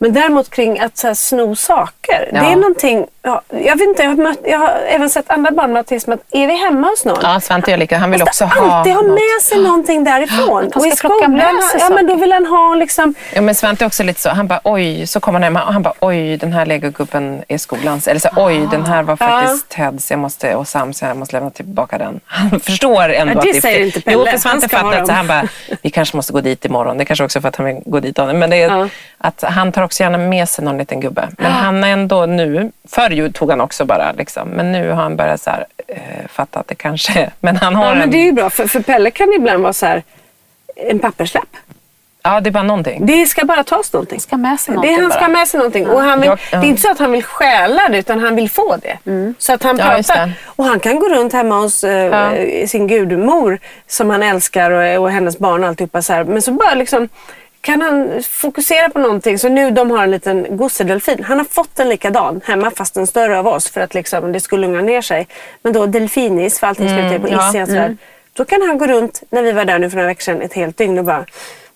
Men 0.00 0.12
däremot 0.12 0.50
kring 0.50 0.80
att 0.80 0.96
så 0.98 1.06
här, 1.06 1.14
sno 1.14 1.56
saker, 1.56 2.30
Ja. 2.32 2.40
det 2.40 2.46
är 2.46 2.56
någonting, 2.56 3.06
ja, 3.22 3.42
jag 3.48 3.76
vet 3.76 3.88
inte, 3.88 4.02
jag 4.02 4.10
har, 4.10 4.16
mött, 4.16 4.38
jag 4.44 4.58
har 4.58 4.68
även 4.88 5.10
sett 5.10 5.30
andra 5.30 5.50
barn 5.50 5.72
med 5.72 5.80
autism 5.80 6.12
att 6.12 6.20
är 6.30 6.46
vi 6.46 6.56
hemma 6.56 6.86
hos 6.88 7.04
någon 7.04 7.18
Ja, 7.22 7.40
Svante 7.40 7.70
gör 7.70 7.78
lika. 7.78 7.98
Han 7.98 8.10
vill 8.10 8.22
också 8.22 8.44
ha 8.44 8.76
alltid 8.76 8.92
ha 8.94 9.02
något. 9.02 9.10
med 9.10 9.42
sig 9.42 9.58
någonting 9.58 10.04
därifrån. 10.04 10.70
Och 10.74 10.86
i 10.86 10.90
skolan, 10.90 11.32
med 11.32 11.62
sig 11.64 11.80
ja, 11.80 11.88
men 11.90 12.06
då 12.06 12.12
saker. 12.12 12.20
vill 12.20 12.32
han 12.32 12.46
ha 12.46 12.74
liksom, 12.74 13.14
Ja, 13.34 13.40
men 13.40 13.54
Svante 13.54 13.84
är 13.84 13.86
också 13.86 14.02
lite 14.02 14.20
så. 14.20 14.28
Han 14.30 14.46
bara 14.46 14.60
oj, 14.64 15.06
så 15.06 15.20
kommer 15.20 15.40
han 15.40 15.42
hem 15.56 15.56
och 15.66 15.72
han 15.72 15.82
bara 15.82 15.94
oj, 16.00 16.36
den 16.36 16.52
här 16.52 16.66
legogubben 16.66 17.42
är 17.48 17.58
skolans. 17.58 18.08
Eller 18.08 18.20
så 18.20 18.28
oj, 18.36 18.68
den 18.70 18.86
här 18.86 19.02
var 19.02 19.16
faktiskt 19.16 19.68
Teds 19.68 20.10
jag 20.10 20.20
måste, 20.20 20.54
och 20.54 20.68
Sams, 20.68 21.02
jag 21.02 21.16
måste 21.16 21.36
lämna 21.36 21.50
tillbaka 21.50 21.98
den. 21.98 22.20
Han 22.26 22.60
förstår 22.60 23.08
ändå 23.08 23.32
Ja, 23.34 23.38
att 23.38 23.44
det 23.44 23.52
det 23.52 23.58
är 23.58 23.60
säger 23.60 23.86
inte 23.86 24.00
Pelle. 24.00 24.16
Jo, 24.16 24.26
för 24.30 24.38
Svante 24.38 24.68
så 24.68 24.76
dem. 24.76 25.08
han 25.10 25.26
bara, 25.26 25.48
vi 25.82 25.90
kanske 25.90 26.16
måste 26.16 26.32
gå 26.32 26.40
dit 26.40 26.64
imorgon. 26.64 26.98
Det 26.98 27.04
kanske 27.04 27.24
också 27.24 27.40
för 27.40 27.48
att 27.48 27.56
han 27.56 27.66
vill 27.66 27.82
gå 27.86 28.00
dit. 28.00 28.16
Men 28.16 28.50
det 28.50 28.56
är 28.62 28.78
Ja. 28.78 28.88
att 29.18 29.42
han 29.46 29.72
tar 29.72 29.82
också 29.88 30.02
gärna 30.02 30.18
med 30.18 30.48
sig 30.48 30.64
någon 30.64 30.78
liten 30.78 31.00
gubbe. 31.00 31.28
Men 31.38 31.52
han 31.52 31.84
är 31.84 31.88
ändå 31.88 32.26
nu, 32.26 32.72
förr 32.88 33.10
ju 33.10 33.32
tog 33.32 33.50
han 33.50 33.60
också 33.60 33.84
bara 33.84 34.12
liksom, 34.12 34.48
men 34.48 34.72
nu 34.72 34.88
har 34.90 35.02
han 35.02 35.16
börjat 35.16 35.40
så 35.40 35.50
här, 35.50 35.66
eh, 35.88 35.96
fatta 36.28 36.60
att 36.60 36.68
det 36.68 36.74
kanske, 36.74 37.30
men 37.40 37.56
han 37.56 37.74
har 37.74 37.84
ja, 37.84 37.92
en, 37.92 37.98
men 37.98 38.10
det 38.10 38.16
är 38.18 38.24
ju 38.24 38.32
bra 38.32 38.50
för, 38.50 38.66
för 38.66 38.80
Pelle 38.80 39.10
kan 39.10 39.32
ibland 39.32 39.62
vara 39.62 39.72
så 39.72 39.86
här 39.86 40.02
en 40.76 40.98
papperslapp. 40.98 41.48
ja 42.22 42.40
det 42.40 42.48
är 42.48 42.50
bara 42.50 42.62
någonting. 42.62 43.06
Det 43.06 43.26
ska 43.26 43.44
bara 43.44 43.64
tas 43.64 43.92
någonting. 43.92 44.20
ska 44.20 44.36
med 44.36 44.60
sig 44.60 44.72
Det 44.72 44.74
någonting 44.76 44.96
är, 44.96 45.02
han 45.02 45.10
ska 45.10 45.20
bara. 45.20 45.26
ha 45.26 45.32
med 45.32 45.48
sig 45.48 45.58
någonting. 45.58 45.86
Och 45.88 46.00
han 46.00 46.20
vill, 46.20 46.26
Jag- 46.28 46.38
ja. 46.52 46.58
Det 46.60 46.66
är 46.66 46.68
inte 46.68 46.82
så 46.82 46.90
att 46.90 46.98
han 46.98 47.12
vill 47.12 47.24
stjäla 47.24 47.88
det 47.90 47.98
utan 47.98 48.18
han 48.20 48.36
vill 48.36 48.50
få 48.50 48.76
det. 48.76 48.98
Så 49.38 49.52
att 49.52 49.62
han 49.62 49.78
Ja, 49.78 49.84
pratar. 49.84 50.26
det. 50.26 50.32
Och 50.46 50.64
han 50.64 50.80
kan 50.80 50.98
gå 51.00 51.08
runt 51.08 51.32
hemma 51.32 51.54
hos 51.60 51.84
eh, 51.84 52.66
sin 52.66 52.86
gudmor 52.86 53.58
som 53.86 54.10
han 54.10 54.22
älskar 54.22 54.70
och, 54.70 55.02
och 55.02 55.10
hennes 55.10 55.38
barn 55.38 55.62
och 55.62 55.68
alltihopa 55.68 56.02
så 56.02 56.12
här. 56.12 56.24
Men 56.24 56.42
så 56.42 56.52
bara 56.52 56.74
liksom 56.74 57.08
kan 57.60 57.82
han 57.82 58.22
fokusera 58.22 58.90
på 58.90 58.98
någonting. 58.98 59.38
Så 59.38 59.48
nu 59.48 59.70
de 59.70 59.90
har 59.90 60.02
en 60.04 60.10
liten 60.10 60.56
gossedelfin. 60.56 61.24
Han 61.24 61.38
har 61.38 61.44
fått 61.44 61.78
en 61.78 61.88
likadan 61.88 62.40
hemma 62.44 62.70
fast 62.70 62.96
en 62.96 63.06
större 63.06 63.38
av 63.38 63.46
oss 63.46 63.70
för 63.70 63.80
att 63.80 63.94
liksom, 63.94 64.32
det 64.32 64.40
skulle 64.40 64.66
lugna 64.66 64.82
ner 64.82 65.02
sig. 65.02 65.28
Men 65.62 65.72
då 65.72 65.86
delfinis, 65.86 66.58
för 66.58 66.66
allting 66.66 66.88
slutar 66.88 67.18
på 67.18 67.28
is 67.28 67.54
i 67.54 67.58
hans 67.58 67.70
värld. 67.70 67.96
Då 68.32 68.44
kan 68.44 68.62
han 68.62 68.78
gå 68.78 68.86
runt, 68.86 69.22
när 69.30 69.42
vi 69.42 69.52
var 69.52 69.64
där 69.64 69.78
nu 69.78 69.90
för 69.90 69.96
några 69.96 70.08
veckor 70.08 70.22
sedan, 70.22 70.42
ett 70.42 70.52
helt 70.52 70.76
dygn 70.76 70.98
och 70.98 71.04
bara 71.04 71.24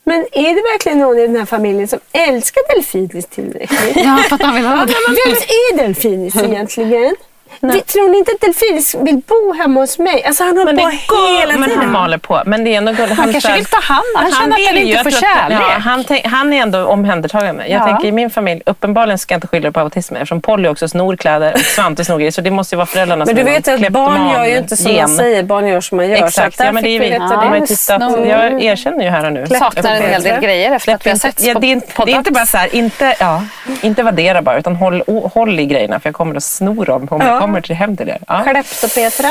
men 0.05 0.27
är 0.33 0.55
det 0.55 0.63
verkligen 0.73 0.99
någon 0.99 1.19
i 1.19 1.27
den 1.27 1.37
här 1.37 1.45
familjen 1.45 1.89
som 1.89 1.99
älskar 2.13 2.75
delfinis 2.75 3.27
tillräckligt? 3.27 3.97
Ja, 4.05 4.17
för 4.29 4.35
att 4.35 4.43
han 4.43 4.55
vill 4.55 4.65
ha 4.67 4.77
det. 4.77 4.93
Vem 5.27 5.33
är 5.33 5.77
delfinis 5.77 6.37
egentligen? 6.37 7.17
Det, 7.61 7.81
tror 7.87 8.09
ni 8.09 8.19
inte 8.19 8.33
att 8.35 8.41
delfinis 8.41 8.95
vill 8.95 9.21
bo 9.27 9.53
hemma 9.53 9.81
hos 9.81 9.99
mig? 9.99 10.25
Alltså 10.25 10.45
han 10.45 10.59
håller 10.59 10.73
Men 10.73 10.85
på 10.85 10.91
går, 11.15 11.41
hela 11.41 11.53
men 11.59 11.69
tiden. 11.69 11.83
han 11.85 11.93
maler 11.93 12.19
på. 12.19 12.43
Men 12.47 12.65
det 12.65 12.75
är 12.75 12.79
ändå 12.79 12.93
gulligt. 12.93 13.17
Han 13.19 13.33
kanske 13.33 13.53
vill 13.53 13.65
ta 13.65 13.81
hand 13.81 14.05
om- 14.17 14.23
han 14.23 14.31
känner 14.33 14.57
att 14.57 14.67
han 14.67 14.77
inte 14.79 15.03
får 15.03 15.11
kärlek. 15.11 15.59
Ja, 15.61 15.79
han, 15.79 16.05
han 16.25 16.53
är 16.53 16.63
ändå 16.63 16.85
omhändertagande. 16.87 17.67
Jag 17.67 17.81
Ja. 17.83 17.87
tänker 17.87 18.09
i 18.09 18.13
min 18.13 18.31
familj, 18.31 18.63
uppenbarligen 18.67 19.19
ska 19.19 19.35
jag 19.35 19.37
inte 19.37 19.47
skylla 19.47 19.73
på 19.73 19.81
autism 19.81 20.15
eftersom 20.17 20.41
Polly 20.41 20.69
också 20.69 20.89
snor 20.89 21.17
kläder 21.17 21.53
och 21.55 21.61
Svante 21.61 22.05
snor 22.05 22.19
grejer. 22.19 22.31
Så 22.31 22.41
det 22.41 22.51
måste 22.51 22.75
ju 22.75 22.77
vara 22.77 22.87
föräldrarna 22.87 23.19
Men 23.25 23.27
som 23.27 23.35
du 23.35 23.41
är 23.41 23.45
vet 23.61 23.69
att 23.69 23.93
barn 23.93 24.31
gör 24.33 24.45
ju 24.45 24.57
inte 24.59 24.77
som 24.77 24.97
man 24.97 25.09
säger, 25.09 25.43
barn 25.43 25.67
gör 25.67 25.81
som 25.81 25.97
man 25.97 26.09
gör. 26.09 26.25
Exakt, 26.27 26.57
ja, 26.59 26.73
men 26.73 26.83
det 26.83 26.89
är 26.89 27.01
vi. 27.01 27.11
Ja, 27.11 27.67
tittat. 27.67 28.27
Jag 28.29 28.63
erkänner 28.63 29.05
ju 29.05 29.11
här 29.11 29.27
och 29.27 29.33
nu. 29.33 29.47
Saknar 29.47 29.95
en 29.95 30.03
hel 30.03 30.23
del 30.23 30.41
grejer 30.41 30.73
efter 30.77 30.95
att 30.95 31.07
vi 31.07 31.11
har 31.11 31.17
setts 31.17 31.45
ja, 31.45 31.59
det, 31.59 31.67
är 31.67 32.09
inte, 32.09 32.33
bara 32.33 32.47
så 32.47 32.57
här, 32.57 32.75
inte, 32.75 33.15
ja, 33.21 33.43
inte 33.83 34.03
värdera 34.03 34.43
bara, 34.43 34.59
utan 34.59 34.77
håll, 34.77 35.61
i 35.61 35.67
grejerna 35.67 36.01
för 36.01 36.09
jag 36.09 36.15
kommer 36.15 36.37
att 36.37 36.43
sno 36.45 36.85
dem 36.85 37.09
om 37.11 37.21
jag 37.21 37.41
kommer 37.43 37.61
till 37.61 37.77
hem 37.77 37.97
till 37.97 38.09
er. 38.09 38.19
Ja. 38.29 38.43
Kleptopetra. 38.43 39.31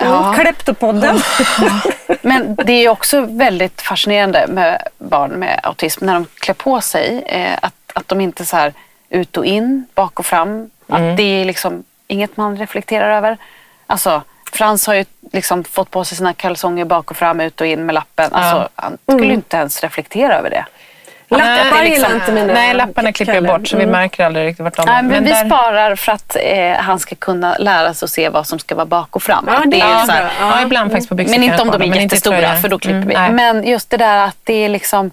Ja. 0.00 0.34
Kleptopodden. 0.38 1.18
Men 2.22 2.54
det 2.54 2.72
är 2.72 2.88
också 2.88 3.20
väldigt 3.20 3.80
fascinerande 3.80 4.46
med 4.48 4.82
barn 4.98 5.30
med 5.30 5.60
autism 5.62 6.04
när 6.06 6.14
de 6.14 6.26
klär 6.34 6.54
på 6.54 6.80
sig. 6.80 7.22
Eh, 7.26 7.58
att, 7.62 7.74
att 7.94 8.08
de 8.08 8.20
inte 8.20 8.44
så 8.44 8.56
här 8.56 8.72
ut 9.08 9.36
och 9.36 9.46
in, 9.46 9.86
bak 9.94 10.18
och 10.18 10.26
fram. 10.26 10.70
Att 10.88 11.16
det 11.16 11.22
är 11.22 11.44
liksom 11.44 11.84
inget 12.06 12.36
man 12.36 12.56
reflekterar 12.56 13.16
över. 13.16 13.36
Alltså, 13.86 14.22
Frans 14.52 14.86
har 14.86 14.94
ju 14.94 15.04
liksom 15.32 15.64
fått 15.64 15.90
på 15.90 16.04
sig 16.04 16.16
sina 16.16 16.34
kalsonger 16.34 16.84
bak 16.84 17.10
och 17.10 17.16
fram, 17.16 17.40
ut 17.40 17.60
och 17.60 17.66
in 17.66 17.86
med 17.86 17.94
lappen. 17.94 18.32
Alltså, 18.32 18.68
Han 18.74 18.98
skulle 19.08 19.26
ju 19.26 19.34
inte 19.34 19.56
ens 19.56 19.80
reflektera 19.80 20.38
över 20.38 20.50
det. 20.50 20.66
Lappar 21.38 21.82
liksom- 21.84 21.92
gillar 21.92 22.14
inte 22.14 22.32
mina 22.32 22.52
Nej, 22.52 22.74
lapparna 22.74 23.12
klipper 23.12 23.34
jag 23.34 23.44
bort 23.44 23.68
så 23.68 23.76
vi 23.76 23.86
märker 23.86 24.24
aldrig 24.26 24.46
riktigt 24.46 24.64
vart 24.64 24.76
de 24.76 24.82
Nej, 24.86 25.02
men 25.02 25.24
vi 25.24 25.30
där- 25.30 25.44
sparar 25.46 25.96
för 25.96 26.12
att 26.12 26.36
eh, 26.42 26.72
han 26.78 26.98
ska 26.98 27.14
kunna 27.14 27.56
lära 27.58 27.94
sig 27.94 28.06
att 28.06 28.10
se 28.10 28.28
vad 28.28 28.46
som 28.46 28.58
ska 28.58 28.74
vara 28.74 28.86
bak 28.86 29.16
och 29.16 29.22
fram. 29.22 29.44
Ja, 29.48 29.62
det 29.66 29.80
är 29.80 29.98
så 30.00 30.06
bra. 30.06 30.14
här, 30.14 30.30
Ja, 30.40 30.62
ibland 30.62 30.90
faktiskt 30.90 31.08
på 31.08 31.14
byxor 31.14 31.30
Men 31.38 31.42
inte 31.42 31.62
om 31.62 31.70
de 31.70 31.82
är 31.82 31.86
men 31.88 32.00
jättestora 32.02 32.56
för 32.56 32.68
då 32.68 32.78
klipper 32.78 32.96
Mm, 32.96 33.08
vi. 33.08 33.14
nej. 33.14 33.30
Men 33.32 33.66
just 33.66 33.90
det 33.90 33.96
där 33.96 34.18
att 34.24 34.36
det 34.44 34.64
är 34.64 34.68
liksom 34.68 35.10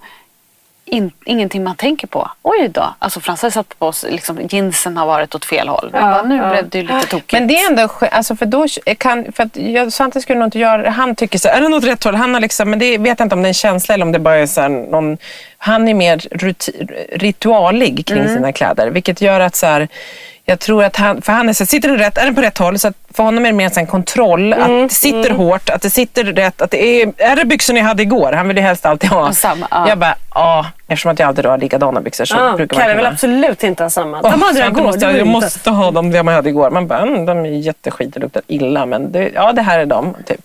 in, 0.89 1.11
ingenting 1.25 1.63
man 1.63 1.75
tänker 1.75 2.07
på. 2.07 2.31
Oj 2.41 2.67
då. 2.67 2.93
Alltså 2.99 3.19
Frans 3.19 3.41
har 3.41 3.49
satt 3.49 3.79
på 3.79 3.85
oss, 3.87 4.05
liksom, 4.09 4.39
jeansen 4.49 4.97
har 4.97 5.05
varit 5.05 5.35
åt 5.35 5.45
fel 5.45 5.67
håll. 5.69 5.89
Man 5.93 6.01
bara, 6.11 6.23
nu 6.23 6.37
blev 6.49 6.69
det 6.69 6.77
ju 6.77 6.83
lite 6.83 7.07
tokigt. 7.07 7.33
Men 7.33 7.47
det 7.47 7.53
är 7.55 7.69
ändå 7.69 7.89
alltså 8.11 8.35
för 8.35 8.45
då 8.45 8.67
kan, 8.97 9.31
för 9.31 9.43
att 9.43 9.57
jag, 9.57 9.93
Svante 9.93 10.21
skulle 10.21 10.39
nog 10.39 10.47
inte 10.47 10.59
göra 10.59 10.89
Han 10.89 11.15
tycker 11.15 11.39
så 11.39 11.47
här, 11.47 11.57
är 11.57 11.61
det 11.61 11.69
något 11.69 11.83
rätt 11.83 12.03
håll? 12.03 12.15
Han 12.15 12.33
har 12.33 12.41
liksom, 12.41 12.69
men 12.69 12.79
det 12.79 12.97
vet 12.97 13.19
jag 13.19 13.25
inte 13.25 13.35
om 13.35 13.41
det 13.41 13.47
är 13.47 13.49
en 13.49 13.53
känsla 13.53 13.93
eller 13.93 14.05
om 14.05 14.11
det 14.11 14.19
bara 14.19 14.35
är 14.35 14.45
så 14.45 14.61
här, 14.61 14.69
någon, 14.69 15.17
han 15.57 15.87
är 15.87 15.93
mer 15.93 16.17
ruti, 16.31 16.71
ritualig 17.13 18.05
kring 18.05 18.19
Mm. 18.19 18.33
sina 18.35 18.51
kläder. 18.53 18.89
Vilket 18.89 19.21
gör 19.21 19.39
att 19.39 19.55
så 19.55 19.65
här, 19.65 19.87
Jag 20.45 20.59
tror 20.59 20.83
att 20.83 20.95
han, 20.95 21.21
för 21.21 21.33
han 21.33 21.49
är 21.49 21.53
så, 21.53 21.65
sitter 21.65 21.89
den 21.89 21.97
rätt, 21.97 22.17
är 22.17 22.25
den 22.25 22.35
på 22.35 22.41
rätt 22.41 22.57
håll? 22.57 22.79
Så 22.79 22.87
att 22.87 22.95
för 23.13 23.23
honom 23.23 23.45
är 23.45 23.49
det 23.49 23.55
mer 23.57 23.77
en 23.77 23.87
kontroll, 23.87 24.53
Mm, 24.53 24.83
att 24.83 24.89
det 24.89 24.95
sitter 24.95 25.29
hårt, 25.29 25.69
att 25.69 25.81
det 25.81 25.89
sitter 25.89 26.23
rätt, 26.23 26.61
att 26.61 26.71
det 26.71 27.01
är, 27.01 27.13
är 27.17 27.35
det 27.35 27.45
byxorna 27.45 27.79
jag 27.79 27.85
hade 27.85 28.03
igår? 28.03 28.31
Han 28.31 28.47
vill 28.47 28.57
ju 28.57 28.63
helst 28.63 28.85
alltid 28.85 29.09
ha. 29.09 29.25
Ja, 29.25 29.33
samma, 29.33 29.67
ja. 29.71 29.89
Jag 29.89 29.97
bara, 29.97 30.15
ja, 30.39 30.65
eftersom 30.87 31.11
att 31.11 31.19
jag 31.19 31.27
alltid 31.27 31.45
har 31.45 31.57
likadana 31.57 32.01
byxor 32.01 32.25
så 32.25 32.35
Ja, 32.37 32.53
brukar 32.57 32.77
man 32.77 32.83
Kalle 32.83 32.95
vill 32.97 33.05
absolut 33.05 33.63
inte 33.63 33.83
ha 33.83 33.89
samma. 33.89 34.19
Åh, 34.23 34.31
De 34.31 34.41
hade 34.41 34.59
jag 34.59 34.67
igår. 34.71 34.81
måste, 34.83 35.05
jag 35.05 35.27
måste 35.27 35.69
ha 35.69 35.91
dem 35.91 36.11
jag 36.11 36.23
hade 36.23 36.49
igår. 36.49 36.69
Man 36.69 36.87
bara, 36.87 36.99
mm, 37.01 37.25
de 37.25 37.45
är 37.45 37.49
jätteskit 37.49 38.15
och 38.15 38.21
luktar 38.21 38.41
illa 38.47 38.85
men 38.85 39.11
det, 39.11 39.29
ja 39.35 39.51
det 39.53 39.61
här 39.61 39.79
är 39.79 39.85
de. 39.85 40.15
Typ. 40.25 40.39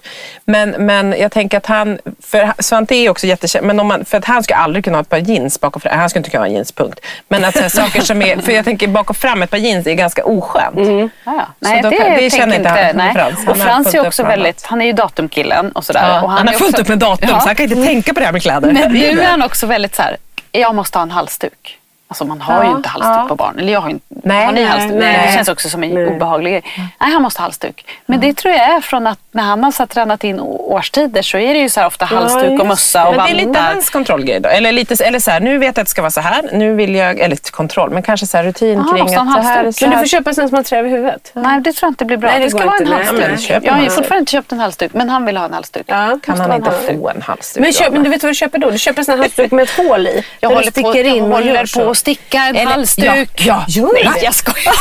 Men, 0.44 0.70
men 0.70 1.14
jag 1.18 1.32
tänker 1.32 1.58
att 1.58 1.66
han, 1.66 1.98
för 2.22 2.52
Svante 2.58 2.94
är 2.94 3.10
också 3.10 3.26
jättekänd, 3.26 3.66
men 3.66 3.80
om 3.80 3.86
man, 3.86 4.04
för 4.04 4.18
att 4.18 4.24
han 4.24 4.42
ska 4.42 4.54
aldrig 4.54 4.84
kunna 4.84 4.96
ha 4.96 5.02
ett 5.02 5.08
par 5.08 5.18
jeans 5.18 5.60
bak 5.60 5.76
och 5.76 5.82
fram. 5.82 5.98
Han 5.98 6.10
ska 6.10 6.18
inte 6.18 6.30
kunna 6.30 6.42
ha 6.44 6.48
jeans, 6.48 6.72
punkt. 6.72 7.00
Men 7.28 7.44
att 7.44 7.56
här, 7.56 7.68
saker 7.68 8.00
som 8.00 8.22
är, 8.22 8.36
för 8.36 8.52
jag 8.52 8.64
tänker 8.64 8.88
bak 8.88 9.10
och 9.10 9.16
fram, 9.16 9.42
ett 9.42 9.50
par 9.50 9.58
jeans 9.58 9.86
är 9.86 9.94
ganska 9.94 10.24
oskönt. 10.24 10.74
Ja, 10.76 11.08
ja. 11.24 11.46
Nej, 11.58 11.82
då 11.82 11.90
det, 11.90 11.96
kan- 11.96 12.12
det 12.16 12.30
känner 12.32 12.56
inte 12.56 12.68
han, 12.68 12.78
nej. 12.96 13.14
Frans. 13.14 13.34
Han 13.38 13.48
Och 13.48 13.56
har 13.56 13.64
Frans 13.64 13.94
är 13.94 14.06
också 14.06 14.22
väldigt, 14.22 14.62
han 14.66 14.82
är 14.82 14.86
ju 14.86 14.92
datumkillen 14.92 15.72
och 15.72 15.84
sådär. 15.84 16.08
Ja, 16.08 16.22
och 16.22 16.30
han, 16.30 16.46
har 16.46 16.54
är 16.54 16.58
fullt 16.58 16.70
också- 16.70 16.82
upp 16.82 16.88
med 16.88 16.98
datum 16.98 17.28
Ja. 17.32 17.40
så 17.40 17.46
han 17.46 17.54
kan 17.56 17.64
inte 17.70 17.84
tänka 17.86 18.14
på 18.14 18.20
det 18.20 18.26
här 18.26 18.32
med 18.32 18.42
kläder. 18.42 18.72
Men 18.72 18.92
nu 18.92 19.20
är 19.20 19.26
han 19.26 19.42
också 19.42 19.66
väldigt 19.66 19.83
väldigt 19.84 19.96
så 19.96 20.02
här, 20.02 20.16
jag 20.52 20.74
måste 20.74 20.98
ha 20.98 21.02
en 21.02 21.10
halsduk. 21.10 21.78
Alltså 22.08 22.24
man 22.24 22.40
har 22.40 22.64
ju 22.64 22.70
Ja, 22.70 22.76
inte 22.76 22.88
halsduk 22.88 23.12
ja. 23.16 23.26
på 23.28 23.34
barn. 23.34 23.58
Eller 23.58 23.72
jag 23.72 23.80
har 23.80 23.88
ju 23.88 23.92
inte. 23.94 24.06
Nej, 24.08 24.44
har 24.46 24.52
ni 24.52 24.64
halsduk? 24.64 24.94
nej. 25.00 25.26
Det 25.26 25.32
känns 25.32 25.48
också 25.48 25.68
som 25.68 25.82
en 25.84 25.90
Nej. 25.94 26.06
obehaglig 26.06 26.52
grej. 26.52 26.62
Nej, 27.00 27.12
han 27.12 27.22
måste 27.22 27.40
ha 27.40 27.44
halsduk. 27.44 27.86
Men 28.06 28.20
det 28.20 28.34
tror 28.36 28.54
jag 28.54 28.62
är 28.76 28.80
från 28.80 29.06
att 29.06 29.18
när 29.30 29.42
han 29.42 29.64
har 29.64 29.70
så 29.70 29.82
här 29.82 29.86
tränat 29.86 30.24
in 30.24 30.40
årstider 30.40 31.22
så 31.22 31.38
är 31.38 31.54
det 31.54 31.60
ju 31.60 31.68
så 31.68 31.80
här 31.80 31.86
ofta 31.86 32.04
halsduk 32.04 32.60
och 32.60 32.66
mössa 32.66 33.08
och 33.08 33.16
Men 33.16 33.24
det 33.26 33.30
är 33.30 33.34
lite 33.34 33.46
vantar. 33.46 33.62
hans 33.62 33.90
kontrollgrej 33.90 34.40
då. 34.40 34.48
Eller, 34.48 34.72
lite, 34.72 35.04
eller 35.04 35.18
så 35.18 35.30
här, 35.30 35.40
nu 35.40 35.58
vet 35.58 35.66
jag 35.76 35.82
att 35.82 35.86
det 35.86 35.90
ska 35.90 36.02
vara 36.02 36.10
så 36.10 36.20
här. 36.20 36.48
Nu 36.52 36.74
vill 36.74 36.94
jag, 36.94 37.20
eller 37.20 37.50
kontroll, 37.50 37.90
men 37.90 38.02
kanske 38.02 38.26
så 38.26 38.36
här 38.36 38.44
rutin 38.44 38.78
Aha, 38.78 38.92
kring 38.92 39.02
att 39.02 39.10
så 39.12 39.18
här, 39.40 39.70
så 39.72 39.84
Men 39.84 39.90
du 39.90 39.96
här. 39.96 40.02
får 40.02 40.08
köpa 40.08 40.34
sån 40.34 40.48
som 40.48 40.56
har 40.56 40.62
trä 40.62 40.78
över 40.78 40.90
huvudet. 40.90 41.30
Nej, 41.34 41.60
det 41.60 41.72
tror 41.72 41.86
jag 41.86 41.90
inte 41.90 42.04
blir 42.04 42.16
bra. 42.16 42.30
Nej, 42.30 42.38
det 42.38 42.44
det 42.46 42.50
ska 42.50 42.66
vara 42.66 42.76
en 42.76 42.86
halsduk. 42.92 43.50
en 43.50 43.62
jag 43.64 43.72
har 43.72 43.82
ju 43.82 43.90
fortfarande 43.90 44.18
inte 44.18 44.32
köpt 44.32 44.52
en 44.52 44.60
halsduk, 44.60 44.92
men 44.94 45.10
han 45.10 45.24
vill 45.26 45.36
ha 45.36 45.44
en 45.44 45.52
halsduk. 45.52 45.84
Ja, 45.88 46.18
Kan 46.22 46.38
han 46.38 46.48
man 46.48 46.56
inte 46.56 46.70
få 46.70 47.08
en 47.08 47.22
halsduk? 47.22 47.60
Men, 47.60 47.70
då? 47.70 47.78
köp, 47.78 47.92
men 47.92 48.02
du 48.02 48.10
vet 48.10 48.22
vad 48.22 48.30
du 48.30 48.34
köper 48.34 48.58
då? 48.58 48.70
Du 48.70 48.78
köper 48.78 48.98
en 49.00 49.04
sån 49.04 49.14
här 49.14 49.18
halsduk 49.22 49.50
med 49.52 49.62
ett 49.62 49.70
hål 49.76 50.06
i. 50.06 50.24
Jag 50.40 50.48
håller, 50.48 50.70
på, 50.70 50.96
jag 50.98 51.22
håller 51.24 51.84
på 51.84 51.94
sticka 52.04 52.38
en 52.38 52.56
Eller- 52.56 52.70
halsduk. 52.72 53.30
Ja, 53.46 53.64
ja. 53.68 53.90
Nej, 53.94 54.22
jag 54.22 54.34
skojar. 54.34 54.74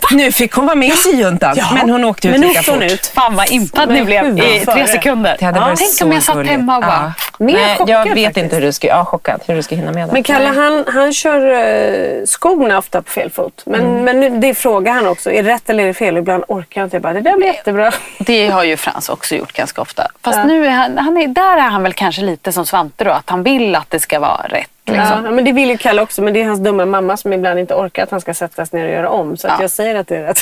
Och 0.02 0.12
nu 0.14 0.32
fick 0.32 0.52
hon 0.52 0.66
vara 0.66 0.76
med 0.76 0.88
i 0.88 0.92
syjuntan, 0.96 1.56
men 1.74 1.90
hon 1.90 2.04
åkte 2.04 2.28
ut 2.28 2.32
Men 2.32 2.48
lika 2.48 2.62
fort. 2.62 2.82
ut? 2.82 3.06
Fan 3.06 3.34
vad 3.36 3.50
impad 3.50 3.88
ni 3.88 4.02
blev 4.04 4.38
i 4.38 4.60
tre 4.66 4.86
sekunder. 4.86 5.36
Det 5.38 5.44
hade 5.44 5.58
Ja, 5.58 5.64
varit 5.64 5.78
Tänk 5.78 6.02
om 6.02 6.12
jag 6.12 6.22
satt 6.22 6.34
gulligt. 6.34 6.52
hemma 6.52 6.76
och 6.76 6.82
bara... 6.82 7.14
Mer 7.38 7.52
Nej, 7.54 7.76
chockad 7.76 7.94
jag 7.94 8.04
vet 8.14 8.24
faktiskt. 8.24 8.36
inte 8.44 8.56
hur 8.56 8.62
du 8.62 8.72
ska, 8.72 8.86
ja, 8.86 9.04
chockad, 9.04 9.40
hur 9.46 9.54
du 9.54 9.62
ska 9.62 9.74
hinna 9.76 9.92
med 9.92 10.08
det. 10.08 10.12
Men 10.12 10.22
Kalle 10.22 10.48
han, 10.48 10.84
han 10.94 11.12
kör 11.12 11.50
eh, 11.52 12.24
skorna 12.26 12.78
ofta 12.78 13.02
på 13.02 13.10
fel 13.10 13.30
fot. 13.30 13.62
Men, 13.66 13.80
Mm. 13.80 14.04
men 14.04 14.20
nu, 14.20 14.30
det 14.30 14.54
frågar 14.54 14.92
han 14.92 15.06
också. 15.06 15.32
Är 15.32 15.42
det 15.42 15.50
rätt 15.50 15.70
eller 15.70 15.82
är 15.82 15.86
det 15.86 15.94
fel? 15.94 16.16
Ibland 16.16 16.44
orkar 16.48 16.80
jag 16.80 16.86
inte. 16.86 16.96
Jag 16.96 17.02
bara, 17.02 17.12
det 17.12 17.20
där 17.20 17.36
blir 17.36 17.46
jättebra. 17.46 17.92
Det 18.18 18.48
har 18.48 18.64
ju 18.64 18.76
Frans 18.76 19.08
också 19.08 19.34
gjort 19.34 19.52
ganska 19.52 19.80
ofta. 19.82 20.06
Fast 20.24 20.38
nu 20.44 20.66
är 20.66 20.70
han, 20.70 20.98
han 20.98 21.16
är, 21.16 21.26
där 21.28 21.56
är 21.56 21.60
han 21.70 21.82
väl 21.82 21.92
kanske 21.92 22.22
lite 22.22 22.52
som 22.52 22.66
Svante 22.66 23.04
då, 23.04 23.10
att 23.10 23.30
han 23.30 23.42
vill 23.42 23.74
att 23.76 23.90
det 23.90 24.00
ska 24.00 24.20
vara 24.20 24.46
rätt. 24.48 24.70
Liksom. 24.88 25.24
Ja, 25.24 25.30
men 25.30 25.44
det 25.44 25.52
vill 25.52 25.68
ju 25.70 25.76
Kalle 25.78 26.02
också. 26.02 26.22
Men 26.22 26.34
det 26.34 26.42
är 26.42 26.46
hans 26.46 26.60
dumma 26.60 26.86
mamma 26.86 27.16
som 27.16 27.32
ibland 27.32 27.58
inte 27.58 27.74
orkar 27.74 28.02
att 28.02 28.10
han 28.10 28.20
ska 28.20 28.34
sättas 28.34 28.72
ner 28.72 28.84
och 28.86 28.90
göra 28.92 29.10
om. 29.10 29.36
Så 29.36 29.46
att 29.46 29.52
Ja. 29.58 29.62
jag 29.62 29.70
säger 29.70 29.94
att 29.94 30.06
det 30.08 30.16
är 30.16 30.22
rätt. 30.22 30.38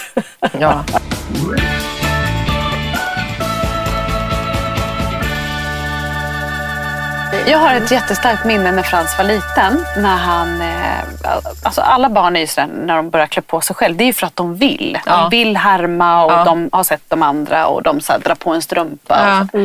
Ja. 0.61 0.85
Jag 7.47 7.59
har 7.59 7.75
ett 7.75 7.91
jättestarkt 7.91 8.45
minne 8.45 8.73
när 8.73 8.83
Frans 8.83 9.19
var 9.19 9.25
liten. 9.25 9.85
När 9.97 10.17
han, 10.17 10.61
eh, 10.61 11.37
alltså 11.63 11.81
alla 11.81 12.09
barn 12.09 12.37
är 12.37 12.41
ju 12.41 12.47
sådär, 12.47 12.69
när 12.85 12.97
de 12.97 13.11
börjar 13.11 13.27
klä 13.27 13.43
på 13.43 13.61
sig 13.61 13.77
själv, 13.77 13.97
det 13.97 14.05
är 14.05 14.07
ju 14.07 14.13
för 14.13 14.27
att 14.27 14.37
de 14.37 14.55
vill. 14.57 14.99
Ja. 15.07 15.17
De 15.17 15.31
vill 15.31 15.57
härma 15.57 16.25
och 16.25 16.33
Ja. 16.33 16.45
de 16.45 16.69
har 16.73 16.85
sett 16.85 17.03
de 17.09 17.23
andra 17.23 17.67
och 17.67 17.83
de 17.83 18.01
så 18.01 18.19
drar 18.19 18.35
på 18.35 18.51
en 18.51 18.63
strumpa. 18.63 19.47
Ja. 19.53 19.59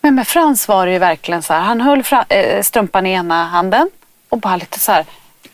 Men 0.00 0.14
med 0.14 0.28
Frans 0.28 0.68
var 0.68 0.86
det 0.86 0.92
ju 0.92 0.98
verkligen 0.98 1.42
så 1.42 1.52
här, 1.52 1.60
han 1.60 1.80
höll 1.80 2.02
eh, 2.28 2.62
strumpan 2.62 3.06
i 3.06 3.12
ena 3.12 3.44
handen 3.44 3.90
och 4.28 4.38
bara 4.38 4.56
lite 4.56 4.78
så 4.78 4.92
här 4.92 5.04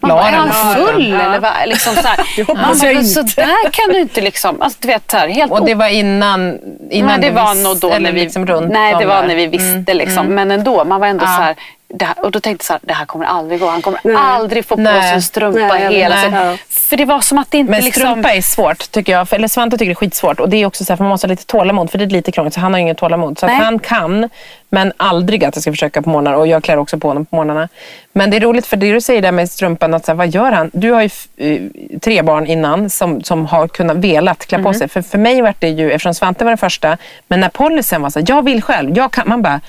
man 0.00 0.10
bara, 0.10 0.28
är 0.28 0.32
han 0.32 0.74
full 0.74 1.10
den? 1.10 1.20
eller 1.20 1.40
vad? 1.40 1.52
Liksom 1.66 1.94
så 1.94 2.08
här. 2.08 2.46
Man 2.54 2.56
hoppas 2.64 2.82
jag 2.82 3.06
så 3.06 3.22
där 3.22 3.70
kan 3.70 3.88
du 3.88 4.00
inte 4.00 4.20
liksom, 4.20 4.62
alltså, 4.62 4.78
du 4.82 4.88
vet 4.88 5.10
så 5.10 5.16
här, 5.16 5.28
helt 5.28 5.52
Och 5.52 5.66
det 5.66 5.74
var 5.74 5.88
innan, 5.88 6.58
innan 6.90 7.20
Nej, 7.20 7.30
det 7.30 7.36
var 7.36 7.54
nog 7.64 7.80
då 7.80 7.88
eller 7.90 8.00
när 8.00 8.12
vi, 8.12 8.20
liksom 8.20 8.46
runt 8.46 8.72
nej, 8.72 8.94
det 8.98 9.06
var 9.06 9.20
där. 9.20 9.28
när 9.28 9.34
vi 9.34 9.46
visste 9.46 9.94
liksom. 9.94 10.26
Men 10.26 10.50
ändå, 10.50 10.84
man 10.84 11.00
var 11.00 11.06
ändå 11.06 11.24
Ja. 11.24 11.36
så 11.36 11.42
här, 11.42 11.54
det 11.54 11.60
här, 12.00 12.24
och 12.24 12.30
då 12.30 12.40
tänkte 12.40 12.62
jag 12.62 12.66
så 12.66 12.72
här, 12.72 12.80
det 12.82 12.92
här 12.94 13.06
kommer 13.06 13.24
aldrig 13.26 13.60
gå. 13.60 13.66
Han 13.68 13.82
kommer 13.82 14.00
Nej. 14.04 14.16
aldrig 14.16 14.64
få 14.64 14.74
på 14.76 14.80
Nej. 14.82 15.02
sig 15.02 15.12
en 15.12 15.22
strumpa 15.22 15.58
Nej, 15.74 15.94
hela 15.94 16.16
tiden. 16.22 16.58
För 16.68 16.96
det 16.96 17.04
var 17.04 17.20
som 17.20 17.38
att 17.38 17.50
det 17.50 17.58
inte 17.58 17.70
Men 17.70 17.84
liksom... 17.84 18.00
strumpa 18.00 18.34
är 18.34 18.40
svårt 18.42 18.90
tycker 18.90 19.12
jag. 19.12 19.28
För- 19.28 19.36
Eller 19.36 19.48
Svante 19.48 19.78
tycker 19.78 19.86
det 19.88 19.92
är 19.92 19.94
skitsvårt. 19.94 20.40
Och 20.40 20.48
det 20.48 20.56
är 20.56 20.66
också 20.66 20.84
så 20.84 20.92
här, 20.92 20.96
för 20.96 21.04
man 21.04 21.10
måste 21.10 21.26
ha 21.26 21.30
lite 21.30 21.46
tålamod. 21.46 21.90
För 21.90 21.98
det 21.98 22.04
är 22.04 22.06
lite 22.08 22.32
krångligt. 22.32 22.54
Så 22.54 22.60
han 22.60 22.72
har 22.74 22.80
inget 22.80 22.98
tålamod. 22.98 23.38
Så 23.38 23.46
att 23.46 23.52
han 23.52 23.78
kan. 23.78 24.28
Men 24.68 24.92
aldrig 24.96 25.44
att 25.44 25.56
jag 25.56 25.62
ska 25.62 25.72
försöka 25.72 26.02
på 26.02 26.10
morgnarna. 26.10 26.36
Och 26.36 26.46
jag 26.46 26.64
klär 26.64 26.76
också 26.76 26.98
på 26.98 27.08
honom 27.08 27.26
på 27.26 27.36
morgnarna. 27.36 27.68
Men 28.12 28.30
det 28.30 28.36
är 28.36 28.40
roligt 28.40 28.66
för 28.66 28.76
det 28.76 28.92
du 28.92 29.00
säger 29.00 29.22
där 29.22 29.32
med 29.32 29.50
strumpan. 29.50 29.94
Att 29.94 30.04
så 30.04 30.12
här, 30.12 30.16
vad 30.16 30.28
gör 30.28 30.52
han? 30.52 30.70
Du 30.74 30.90
har 30.92 31.02
ju 31.02 31.10
eh, 31.36 31.60
tre 32.00 32.22
barn 32.22 32.46
innan 32.46 32.90
som, 32.90 33.22
som 33.22 33.46
har 33.46 33.68
kunnat 33.68 33.96
velat 33.96 34.46
klä 34.46 34.56
Mm. 34.58 34.72
på 34.72 34.78
sig. 34.78 34.88
För, 34.88 35.02
för 35.02 35.18
mig 35.18 35.42
var 35.42 35.54
det 35.58 35.68
ju, 35.68 35.92
eftersom 35.92 36.14
Svante 36.14 36.44
var 36.44 36.50
den 36.50 36.58
första. 36.58 36.96
Men 37.28 37.40
när 37.40 37.48
Polly 37.48 37.82
sen 37.82 38.02
var 38.02 38.10
så 38.10 38.18
här, 38.18 38.26
jag 38.28 38.44
vill 38.44 38.62
själv. 38.62 38.96
Jag 38.96 39.12
kan, 39.12 39.28
man 39.28 39.42
bara, 39.42 39.60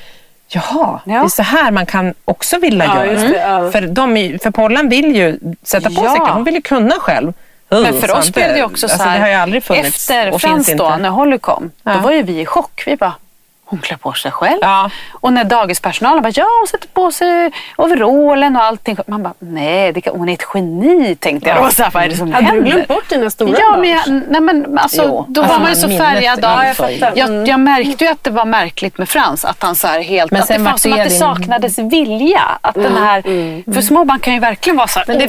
Jaha, 0.49 0.99
det 1.05 1.11
är 1.13 1.27
så 1.27 1.41
här 1.43 1.71
man 1.71 1.85
kan 1.85 2.13
också 2.25 2.59
vilja 2.59 2.85
Ja, 2.85 3.05
göra. 3.05 3.19
det, 3.29 3.35
ja. 3.37 3.71
För, 3.71 3.81
de, 3.81 4.39
för 4.43 4.51
Pollan 4.51 4.89
vill 4.89 5.15
ju 5.15 5.39
sätta 5.63 5.89
på 5.89 6.05
Ja. 6.05 6.11
sig, 6.15 6.33
hon 6.33 6.43
vill 6.43 6.55
ju 6.55 6.61
kunna 6.61 6.95
själv. 6.99 7.33
Men 7.69 7.85
Oh, 7.85 7.99
för 7.99 8.11
oss 8.17 8.33
blev 8.33 8.53
det 8.53 8.63
också 8.63 8.87
så 8.87 8.93
alltså, 8.93 9.07
här, 9.07 9.15
det 9.15 9.21
har 9.21 9.29
ju 9.29 9.33
aldrig 9.35 9.63
funnits 9.63 9.87
efter 10.09 10.37
Frans 10.39 10.67
då, 10.67 10.71
inte. 10.71 10.97
när 10.97 11.09
Holly 11.09 11.37
kom, 11.37 11.71
då 11.83 11.91
Ja. 11.91 11.97
var 11.99 12.11
ju 12.11 12.21
vi 12.23 12.41
i 12.41 12.45
chock. 12.45 12.83
Vi 12.85 12.95
bara, 12.95 13.13
hon 13.69 13.79
klär 13.79 13.97
på 13.97 14.13
sig 14.13 14.31
själv. 14.31 14.57
Ja. 14.61 14.89
Och 15.11 15.33
när 15.33 15.43
dagispersonalen 15.43 16.23
bara, 16.23 16.31
ja 16.35 16.45
hon 16.61 16.67
sätter 16.67 16.87
på 16.87 17.11
sig 17.11 17.51
overallen 17.77 18.55
och 18.55 18.63
allting. 18.63 18.97
Man 19.07 19.23
bara, 19.23 19.33
nej, 19.39 19.93
det 19.93 20.01
kan, 20.01 20.15
hon 20.19 20.29
är 20.29 20.33
ett 20.33 20.45
geni 20.53 21.15
tänkte 21.15 21.49
jag. 21.49 21.57
Ja. 21.57 21.69
Så 21.69 21.83
här, 21.83 21.91
vad 21.91 22.03
är 22.03 22.09
det 22.09 22.15
som 22.15 22.31
Hade 22.31 22.45
du 22.45 22.51
händer? 22.51 22.71
glömt 22.71 22.87
bort 22.87 23.09
dina 23.09 23.29
stora 23.29 23.57
Ja, 23.59 23.77
men, 23.77 23.89
jag, 23.89 23.99
nej, 24.29 24.41
men 24.41 24.77
alltså, 24.79 25.03
Jo, 25.05 25.25
då 25.29 25.41
alltså, 25.41 25.55
var 25.57 25.61
man 25.63 25.69
ju 25.69 25.75
så 25.75 25.89
färgad. 25.89 26.39
ju 26.67 26.73
så- 26.73 27.07
jag, 27.15 27.47
jag 27.47 27.59
märkte 27.59 28.03
ju 28.03 28.09
att 28.11 28.23
det 28.23 28.29
var 28.29 28.45
märkligt 28.45 28.97
med 28.97 29.09
Frans. 29.09 29.45
Att 29.45 29.63
han 29.63 29.75
så 29.75 29.87
här 29.87 30.01
helt, 30.01 30.31
Men 30.31 30.41
att 30.41 30.47
det 30.47 30.57
var 30.57 30.77
som 30.77 30.91
det 30.91 30.97
att 30.97 31.03
det 31.03 31.09
din- 31.09 31.19
saknades 31.19 31.79
vilja. 31.79 32.41
Att 32.61 32.75
den 32.75 32.95
här, 32.97 33.21
För 33.73 33.81
små 33.81 34.05
barn 34.05 34.19
kan 34.19 34.33
ju 34.33 34.39
verkligen 34.39 34.77
vara 34.77 34.87
så 34.87 34.99
här 34.99 35.05
Men 35.07 35.17
det 35.19 35.23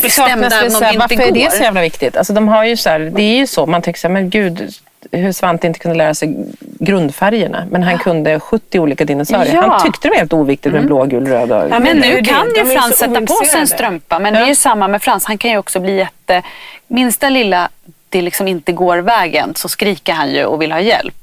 om 0.75 0.81
det 0.81 0.87
här, 0.87 0.93
inte 0.93 0.99
varför 1.01 1.17
går. 1.17 1.25
är 1.25 1.33
det 1.45 1.51
så 1.53 1.63
jävla 1.63 1.81
viktigt? 1.81 2.17
Alltså, 2.17 2.33
de 2.33 2.49
har 2.49 2.65
ju 2.65 2.77
så 2.77 2.91
här, 2.91 2.99
det 2.99 3.23
är 3.23 3.37
ju 3.37 3.47
så, 3.47 3.67
man 3.67 3.83
tycker 3.83 4.01
så 4.01 4.09
här, 4.09 4.13
men 4.13 4.31
gud, 4.31 4.71
hur 5.13 5.33
Svante 5.33 5.67
inte 5.67 5.79
kunde 5.79 5.97
lära 5.97 6.15
sig 6.15 6.37
grundfärgerna. 6.61 7.65
Men 7.71 7.83
han 7.83 7.99
kunde 7.99 8.41
70 8.41 8.81
olika 8.81 9.05
dinosaurier. 9.05 9.55
Ja. 9.55 9.69
Han 9.69 9.83
tyckte 9.83 10.09
det 10.09 10.13
var 10.13 10.19
helt 10.19 10.33
oviktigt 10.33 10.73
med 10.73 10.87
blå, 10.87 11.05
gul, 11.05 11.27
röd 11.27 11.53
och... 11.53 11.63
Ja, 11.71 11.79
Men 11.79 11.97
nu 11.97 12.23
kan 12.25 12.47
ju 12.57 12.65
Frans 12.65 12.97
sätta 12.97 13.21
på 13.21 13.45
sig 13.45 13.61
en 13.61 13.67
strumpa. 13.67 14.19
Men 14.19 14.35
det 14.35 14.41
är 14.41 14.47
ju 14.47 14.55
samma 14.55 14.89
med 14.89 15.03
Frans. 15.03 15.25
Han 15.25 15.39
kan 15.39 15.51
ju 15.51 15.59
också 15.59 15.81
bli 15.81 15.97
jätte... 15.97 16.43
Minsta 16.87 17.29
lilla 17.29 17.69
det 18.11 18.23
liksom 18.23 18.49
inte 18.49 18.73
går 18.73 18.99
vägen 18.99 19.55
så 19.55 19.69
skriker 19.69 20.13
han 20.13 20.31
ju 20.31 20.45
och 20.45 20.63
vill 20.63 20.73
ha 20.73 20.81
hjälp. 20.81 21.15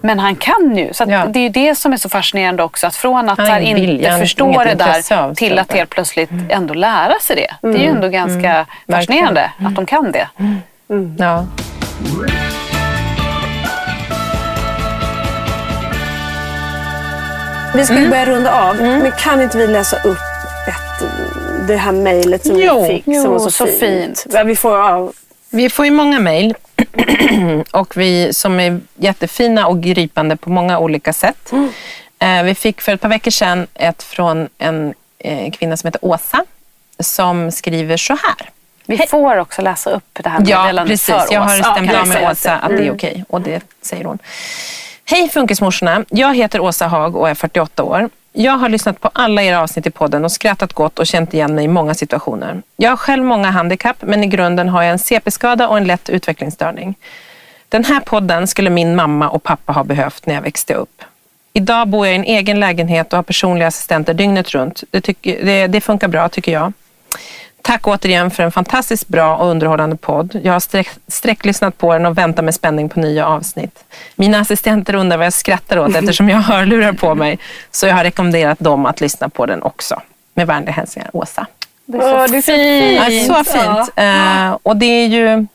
Men 0.00 0.18
han 0.18 0.36
kan 0.36 0.76
ju. 0.76 0.92
Så 0.92 1.02
att 1.02 1.10
Ja. 1.10 1.26
det 1.26 1.38
är 1.38 1.42
ju 1.42 1.48
det 1.48 1.74
som 1.74 1.92
är 1.92 1.96
så 1.96 2.08
fascinerande 2.08 2.62
också. 2.62 2.86
Att 2.86 2.96
från 2.96 3.28
att 3.28 3.38
Han 3.38 3.60
vilja, 3.60 3.92
inte 3.92 4.10
har 4.10 4.18
förstå 4.18 4.64
det 4.64 4.74
där 4.74 5.34
till 5.34 5.58
att 5.58 5.72
helt 5.72 5.90
plötsligt 5.90 6.30
ändå 6.48 6.74
lära 6.74 7.18
sig 7.20 7.36
det. 7.36 7.68
Det 7.68 7.78
är 7.78 7.82
ju 7.82 7.88
ändå 7.88 8.08
ganska 8.08 8.66
fascinerande 8.88 9.50
att 9.58 9.74
de 9.74 9.86
kan 9.86 10.12
det. 10.12 10.28
Ja. 11.18 11.46
Vi 17.74 17.84
ska 17.84 17.94
Mm. 17.96 18.10
börja 18.10 18.26
runda 18.26 18.60
av. 18.68 18.76
Men 18.76 19.12
kan 19.12 19.42
inte 19.42 19.58
vi 19.58 19.66
läsa 19.66 19.96
upp 19.96 20.18
ett, 20.68 21.08
det 21.68 21.76
här 21.76 21.92
mejlet 21.92 22.46
som 22.46 22.58
Jo. 22.58 22.82
vi 22.82 22.88
fick? 22.88 23.02
Jo, 23.06 23.22
som 23.22 23.32
var 23.32 23.38
så, 23.38 23.50
så 23.50 23.66
fint. 23.66 23.78
fint. 23.80 24.26
Ja, 24.30 24.42
vi 24.42 24.56
får, 24.56 24.78
ja, 24.78 25.12
Vi 25.50 25.70
får 25.70 25.84
ju 25.84 25.90
många 25.90 26.18
mejl 26.20 26.54
och 27.70 27.96
vi 27.96 28.34
som 28.34 28.60
är 28.60 28.80
jättefina 28.96 29.66
och 29.66 29.82
gripande 29.82 30.36
på 30.36 30.50
många 30.50 30.78
olika 30.78 31.12
sätt. 31.12 31.52
Eh, 32.18 32.42
Vi 32.42 32.54
fick 32.54 32.80
för 32.80 32.92
ett 32.92 33.00
par 33.00 33.08
veckor 33.08 33.30
sedan 33.30 33.66
ett 33.74 34.02
från 34.02 34.48
en 34.58 34.94
eh, 35.18 35.50
kvinna 35.52 35.76
som 35.76 35.86
heter 35.88 36.04
Åsa 36.04 36.44
som 36.98 37.50
skriver 37.50 37.96
så 37.96 38.12
här. 38.12 38.50
Vi 38.86 38.98
får 38.98 39.36
också 39.36 39.62
läsa 39.62 39.90
upp 39.90 40.04
det 40.12 40.28
här 40.28 40.42
Ja, 40.46 40.62
meddelandet 40.62 40.92
precis. 40.92 41.06
för 41.14 41.34
Jag 41.34 41.40
har 41.40 41.58
Åsa. 41.60 41.68
Ja, 41.68 41.74
stämt 41.74 41.94
av 41.94 42.08
med 42.08 42.30
Åsa 42.30 42.52
att 42.56 42.70
att 42.70 42.76
det 42.76 42.86
är 42.86 42.94
okej. 42.94 43.24
Och 43.28 43.40
det 43.40 43.62
säger 43.82 44.04
hon. 44.04 44.18
Hej 45.10 45.28
funkismorsorna. 45.28 46.04
Jag 46.08 46.36
heter 46.36 46.60
Åsa 46.60 46.86
Hag 46.86 47.16
och 47.16 47.28
är 47.28 47.34
48 47.34 47.82
år. 47.82 48.08
Jag 48.32 48.52
har 48.52 48.68
lyssnat 48.68 49.00
på 49.00 49.10
alla 49.12 49.42
era 49.42 49.60
avsnitt 49.60 49.86
i 49.86 49.90
podden 49.90 50.24
och 50.24 50.32
skrattat 50.32 50.72
gott 50.72 50.98
och 50.98 51.06
känt 51.06 51.34
igen 51.34 51.54
mig 51.54 51.64
i 51.64 51.68
många 51.68 51.94
situationer. 51.94 52.62
Jag 52.76 52.90
har 52.90 52.96
själv 52.96 53.24
många 53.24 53.50
handikapp 53.50 53.96
men 54.02 54.24
i 54.24 54.26
grunden 54.26 54.68
har 54.68 54.82
jag 54.82 54.92
en 54.92 54.98
CP-skada 54.98 55.68
och 55.68 55.76
en 55.76 55.84
lätt 55.84 56.08
utvecklingsstörning. 56.08 56.94
Den 57.68 57.84
här 57.84 58.00
podden 58.00 58.46
skulle 58.46 58.70
min 58.70 58.96
mamma 58.96 59.28
och 59.28 59.42
pappa 59.42 59.72
ha 59.72 59.84
behövt 59.84 60.26
när 60.26 60.34
jag 60.34 60.42
växte 60.42 60.74
upp. 60.74 61.02
Idag 61.52 61.88
bor 61.88 62.06
jag 62.06 62.14
i 62.14 62.18
en 62.18 62.24
egen 62.24 62.60
lägenhet 62.60 63.12
och 63.12 63.16
har 63.16 63.22
personliga 63.22 63.68
assistenter 63.68 64.14
dygnet 64.14 64.50
runt. 64.50 64.84
Det, 64.90 65.00
tycker, 65.00 65.44
det, 65.44 65.66
det 65.66 65.80
funkar 65.80 66.08
bra 66.08 66.28
tycker 66.28 66.52
jag. 66.52 66.72
Tack 67.62 67.88
återigen 67.88 68.30
för 68.30 68.42
en 68.42 68.52
fantastiskt 68.52 69.08
bra 69.08 69.36
och 69.36 69.46
underhållande 69.50 69.96
podd. 69.96 70.40
Jag 70.42 70.52
har 70.52 70.60
sträck, 70.60 70.88
sträcklyssnat 71.08 71.78
på 71.78 71.92
den 71.92 72.06
och 72.06 72.18
väntar 72.18 72.42
med 72.42 72.54
spänning 72.54 72.88
på 72.88 73.00
nya 73.00 73.26
avsnitt. 73.26 73.84
Mina 74.16 74.40
assistenter 74.40 74.94
undrar 74.94 75.16
vad 75.16 75.26
jag 75.26 75.32
skrattar 75.32 75.78
åt 75.78 75.96
eftersom 75.96 76.28
jag 76.28 76.36
har 76.36 76.56
hörlurar 76.56 76.92
på 76.92 77.14
mig. 77.14 77.38
Så 77.70 77.86
jag 77.86 77.94
har 77.94 78.04
rekommenderat 78.04 78.58
dem 78.58 78.86
att 78.86 79.00
lyssna 79.00 79.28
på 79.28 79.46
den 79.46 79.62
också. 79.62 80.02
Med 80.34 80.46
vänliga 80.46 80.72
hälsningar, 80.72 81.10
Åsa. 81.12 81.46
Det 81.86 81.98
är 81.98 82.00
så, 82.00 82.14
Åh, 82.14 82.26
det 82.30 82.36
är 82.36 82.42
så 82.42 82.52
fint. 82.52 83.28
Ja, 83.28 83.44
så 83.44 83.52
fint. 83.52 83.92
Ja. 83.94 84.48
Uh, 84.48 84.58
och 84.62 84.76
det 84.76 84.86
är 84.86 85.06
ju... 85.06 85.46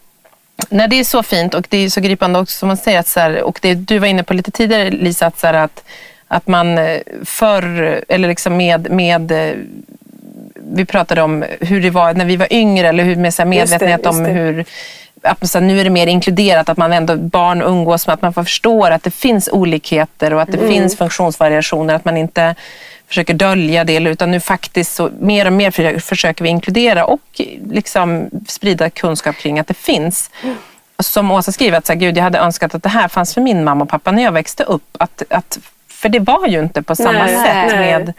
När 0.70 0.88
det 0.88 1.00
är 1.00 1.04
så 1.04 1.24
fint 1.24 1.54
och 1.54 1.66
det 1.70 1.78
är 1.78 1.90
så 1.90 2.02
gripande 2.02 2.40
också 2.40 2.58
som 2.58 2.68
man 2.68 2.78
säger 2.78 3.00
att 3.00 3.08
så 3.08 3.20
här, 3.20 3.42
och 3.42 3.60
det 3.62 3.74
du 3.74 4.00
var 4.00 4.08
inne 4.08 4.24
på 4.24 4.34
lite 4.34 4.52
tidigare 4.52 4.90
Lisa, 4.90 5.26
att, 5.26 5.40
så 5.40 5.48
här, 5.48 5.54
att, 5.54 5.84
att 6.28 6.48
man 6.48 6.78
eh, 6.78 7.00
förr, 7.26 8.04
eller 8.08 8.28
liksom 8.28 8.58
med, 8.58 8.92
med 8.92 9.32
eh, 9.32 9.56
vi 10.74 10.86
pratade 10.86 11.22
om 11.22 11.46
hur 11.62 11.82
det 11.82 11.90
var 11.90 12.14
när 12.14 12.26
vi 12.26 12.36
var 12.36 12.54
yngre 12.54 12.88
eller 12.88 13.04
hur 13.04 13.16
med 13.16 13.34
så 13.34 13.46
medvetenhet 13.46 14.04
det, 14.04 14.10
om 14.10 14.26
hur 14.26 14.66
att 15.26 15.50
så 15.50 15.60
nu 15.60 15.80
är 15.80 15.84
det 15.84 15.90
mer 15.90 16.08
inkluderat, 16.08 16.70
att 16.70 16.78
man 16.78 16.94
ändå 16.94 17.16
barn 17.16 17.62
umgås 17.62 18.08
med, 18.08 18.14
att 18.14 18.22
man 18.22 18.34
förstår 18.34 18.92
att 18.92 19.04
det 19.04 19.12
finns 19.12 19.50
olikheter 19.52 20.34
och 20.34 20.42
att 20.42 20.52
det 20.52 20.58
mm. 20.58 20.70
finns 20.70 20.98
funktionsvariationer, 20.98 21.94
att 21.94 22.06
man 22.06 22.18
inte 22.18 22.56
försöker 23.08 23.34
dölja 23.34 23.84
det 23.84 23.96
utan 23.98 24.32
nu 24.32 24.40
faktiskt 24.40 24.96
så 24.96 25.10
mer 25.20 25.46
och 25.46 25.54
mer 25.54 26.00
försöker 26.00 26.44
vi 26.44 26.50
inkludera 26.50 27.06
och 27.06 27.42
liksom 27.70 28.30
sprida 28.48 28.90
kunskap 28.90 29.38
kring 29.38 29.60
att 29.60 29.68
det 29.68 29.74
finns. 29.74 30.32
Mm. 30.44 30.56
Som 31.00 31.32
Åsa 31.32 31.52
skriver, 31.52 31.78
att 31.78 31.86
så 31.86 31.94
här, 31.94 32.00
Gud, 32.00 32.18
jag 32.18 32.24
hade 32.24 32.40
önskat 32.40 32.76
att 32.76 32.84
det 32.84 32.90
här 32.90 33.08
fanns 33.08 33.34
för 33.34 33.42
min 33.42 33.64
mamma 33.64 33.84
och 33.84 33.90
pappa 33.90 34.12
när 34.12 34.24
jag 34.24 34.32
växte 34.32 34.64
upp. 34.64 34.98
Att, 35.00 35.24
att 35.30 35.60
för 36.06 36.10
det 36.10 36.20
var 36.20 36.48
ju 36.48 36.60
inte 36.60 36.82
på 36.82 36.96
samma 36.96 37.26
nej, 37.26 37.36
sätt. 37.36 37.76
Nej. 37.76 37.80
med... 37.80 38.14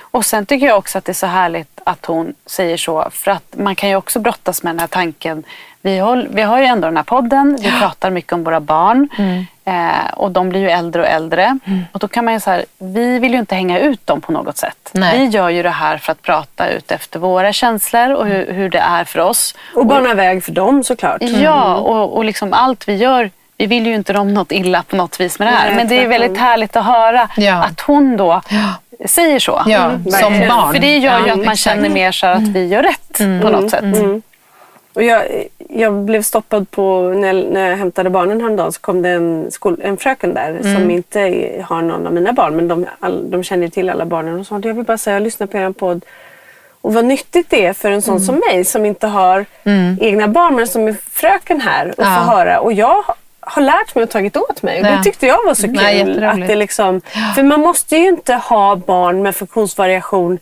Och 0.00 0.24
sen 0.24 0.46
tycker 0.46 0.66
jag 0.66 0.78
också 0.78 0.98
att 0.98 1.04
det 1.04 1.12
är 1.12 1.14
så 1.14 1.26
härligt 1.26 1.80
att 1.84 2.06
hon 2.06 2.34
säger 2.46 2.76
så. 2.76 3.08
För 3.10 3.30
att 3.30 3.54
man 3.56 3.74
kan 3.74 3.88
ju 3.88 3.96
också 3.96 4.20
brottas 4.20 4.62
med 4.62 4.74
den 4.74 4.80
här 4.80 4.86
tanken. 4.86 5.44
Vi, 5.80 5.98
håll, 5.98 6.28
vi 6.30 6.42
har 6.42 6.58
ju 6.58 6.64
ändå 6.64 6.88
den 6.88 6.96
här 6.96 7.04
podden. 7.04 7.58
Vi 7.60 7.68
ja. 7.68 7.74
pratar 7.80 8.10
mycket 8.10 8.32
om 8.32 8.44
våra 8.44 8.60
barn. 8.60 9.08
Mm. 9.18 9.46
Eh, 9.64 10.12
och 10.14 10.30
de 10.30 10.48
blir 10.48 10.60
ju 10.60 10.70
äldre 10.70 11.02
och 11.02 11.08
äldre. 11.08 11.58
Mm. 11.64 11.84
Och 11.92 11.98
då 11.98 12.08
kan 12.08 12.24
man 12.24 12.34
ju 12.34 12.40
så 12.40 12.50
här, 12.50 12.64
vi 12.78 13.18
vill 13.18 13.32
ju 13.32 13.38
inte 13.38 13.54
hänga 13.54 13.78
ut 13.78 14.06
dem 14.06 14.20
på 14.20 14.32
något 14.32 14.56
sätt. 14.56 14.90
Nej. 14.92 15.18
Vi 15.18 15.24
gör 15.24 15.48
ju 15.48 15.62
det 15.62 15.70
här 15.70 15.98
för 15.98 16.12
att 16.12 16.22
prata 16.22 16.68
ut 16.68 16.90
efter 16.92 17.18
våra 17.18 17.52
känslor 17.52 18.12
och 18.14 18.26
hur, 18.26 18.52
hur 18.52 18.68
det 18.68 18.78
är 18.78 19.04
för 19.04 19.18
oss. 19.18 19.54
Och 19.74 19.86
bana 19.86 20.14
väg 20.14 20.44
för 20.44 20.52
dem 20.52 20.84
såklart. 20.84 21.22
Ja, 21.22 21.72
mm. 21.72 21.82
och, 21.82 22.16
och 22.16 22.24
liksom 22.24 22.52
allt 22.52 22.88
vi 22.88 22.96
gör 22.96 23.30
vi 23.62 23.66
vill 23.66 23.86
ju 23.86 23.94
inte 23.94 24.12
dem 24.12 24.34
något 24.34 24.52
illa 24.52 24.82
på 24.82 24.96
något 24.96 25.20
vis 25.20 25.38
med 25.38 25.48
det 25.48 25.52
här. 25.52 25.66
Nej, 25.66 25.76
men 25.76 25.88
det 25.88 26.02
är 26.02 26.08
väldigt 26.08 26.38
härligt 26.38 26.76
att 26.76 26.84
höra 26.84 27.28
ja. 27.36 27.64
att 27.64 27.80
hon 27.80 28.16
då 28.16 28.40
ja. 28.50 28.74
säger 29.06 29.38
så. 29.38 29.62
Ja, 29.66 29.84
mm. 29.84 30.10
som 30.10 30.32
barn. 30.48 30.72
För 30.72 30.80
det 30.80 30.98
gör 30.98 31.26
ju 31.26 31.30
att 31.30 31.44
man 31.44 31.56
känner 31.56 31.88
mer 31.88 32.12
så 32.12 32.26
att 32.26 32.48
vi 32.48 32.66
gör 32.66 32.82
rätt 32.82 33.20
mm. 33.20 33.42
på 33.42 33.50
något 33.50 33.70
sätt. 33.70 33.82
Mm. 33.82 34.22
Och 34.94 35.02
jag, 35.02 35.22
jag 35.68 35.94
blev 35.94 36.22
stoppad 36.22 36.70
på, 36.70 37.08
när, 37.08 37.32
när 37.32 37.70
jag 37.70 37.76
hämtade 37.76 38.10
barnen 38.10 38.40
häromdagen 38.40 38.72
så 38.72 38.80
kom 38.80 39.02
det 39.02 39.08
en, 39.08 39.50
skol, 39.50 39.80
en 39.82 39.96
fröken 39.96 40.34
där 40.34 40.50
mm. 40.50 40.74
som 40.74 40.90
inte 40.90 41.20
har 41.68 41.82
någon 41.82 42.06
av 42.06 42.12
mina 42.12 42.32
barn 42.32 42.56
men 42.56 42.68
de, 42.68 42.86
all, 43.00 43.30
de 43.30 43.42
känner 43.42 43.68
till 43.68 43.90
alla 43.90 44.04
barnen 44.04 44.40
och 44.40 44.46
sa 44.46 44.60
jag 44.62 44.74
vill 44.74 44.84
bara 44.84 44.98
säga 44.98 45.16
jag 45.16 45.22
lyssnar 45.22 45.46
på 45.46 45.56
er 45.56 45.70
podd 45.72 46.04
och 46.80 46.94
vad 46.94 47.04
nyttigt 47.04 47.50
det 47.50 47.66
är 47.66 47.72
för 47.72 47.90
en 47.90 48.02
sån 48.02 48.16
mm. 48.16 48.26
som 48.26 48.42
mig 48.48 48.64
som 48.64 48.86
inte 48.86 49.06
har 49.06 49.44
mm. 49.64 49.98
egna 50.00 50.28
barn 50.28 50.54
men 50.54 50.66
som 50.66 50.88
är 50.88 50.96
fröken 51.10 51.60
här 51.60 51.88
och 51.88 52.04
ja. 52.04 52.04
få 52.04 52.30
höra. 52.30 52.60
Och 52.60 52.72
jag 52.72 53.04
har 53.42 53.62
lärt 53.62 53.94
mig 53.94 54.04
och 54.04 54.10
tagit 54.10 54.36
åt 54.36 54.62
mig. 54.62 54.80
Och 54.80 54.86
det 54.86 55.02
tyckte 55.02 55.26
jag 55.26 55.44
var 55.46 55.54
så 55.54 55.62
kul. 55.62 55.72
Nej, 55.72 56.24
att 56.24 56.48
det 56.48 56.56
liksom, 56.56 57.00
för 57.34 57.42
man 57.42 57.60
måste 57.60 57.96
ju 57.96 58.08
inte 58.08 58.34
ha 58.34 58.76
barn 58.76 59.22
med 59.22 59.36
funktionsvariation 59.36 60.38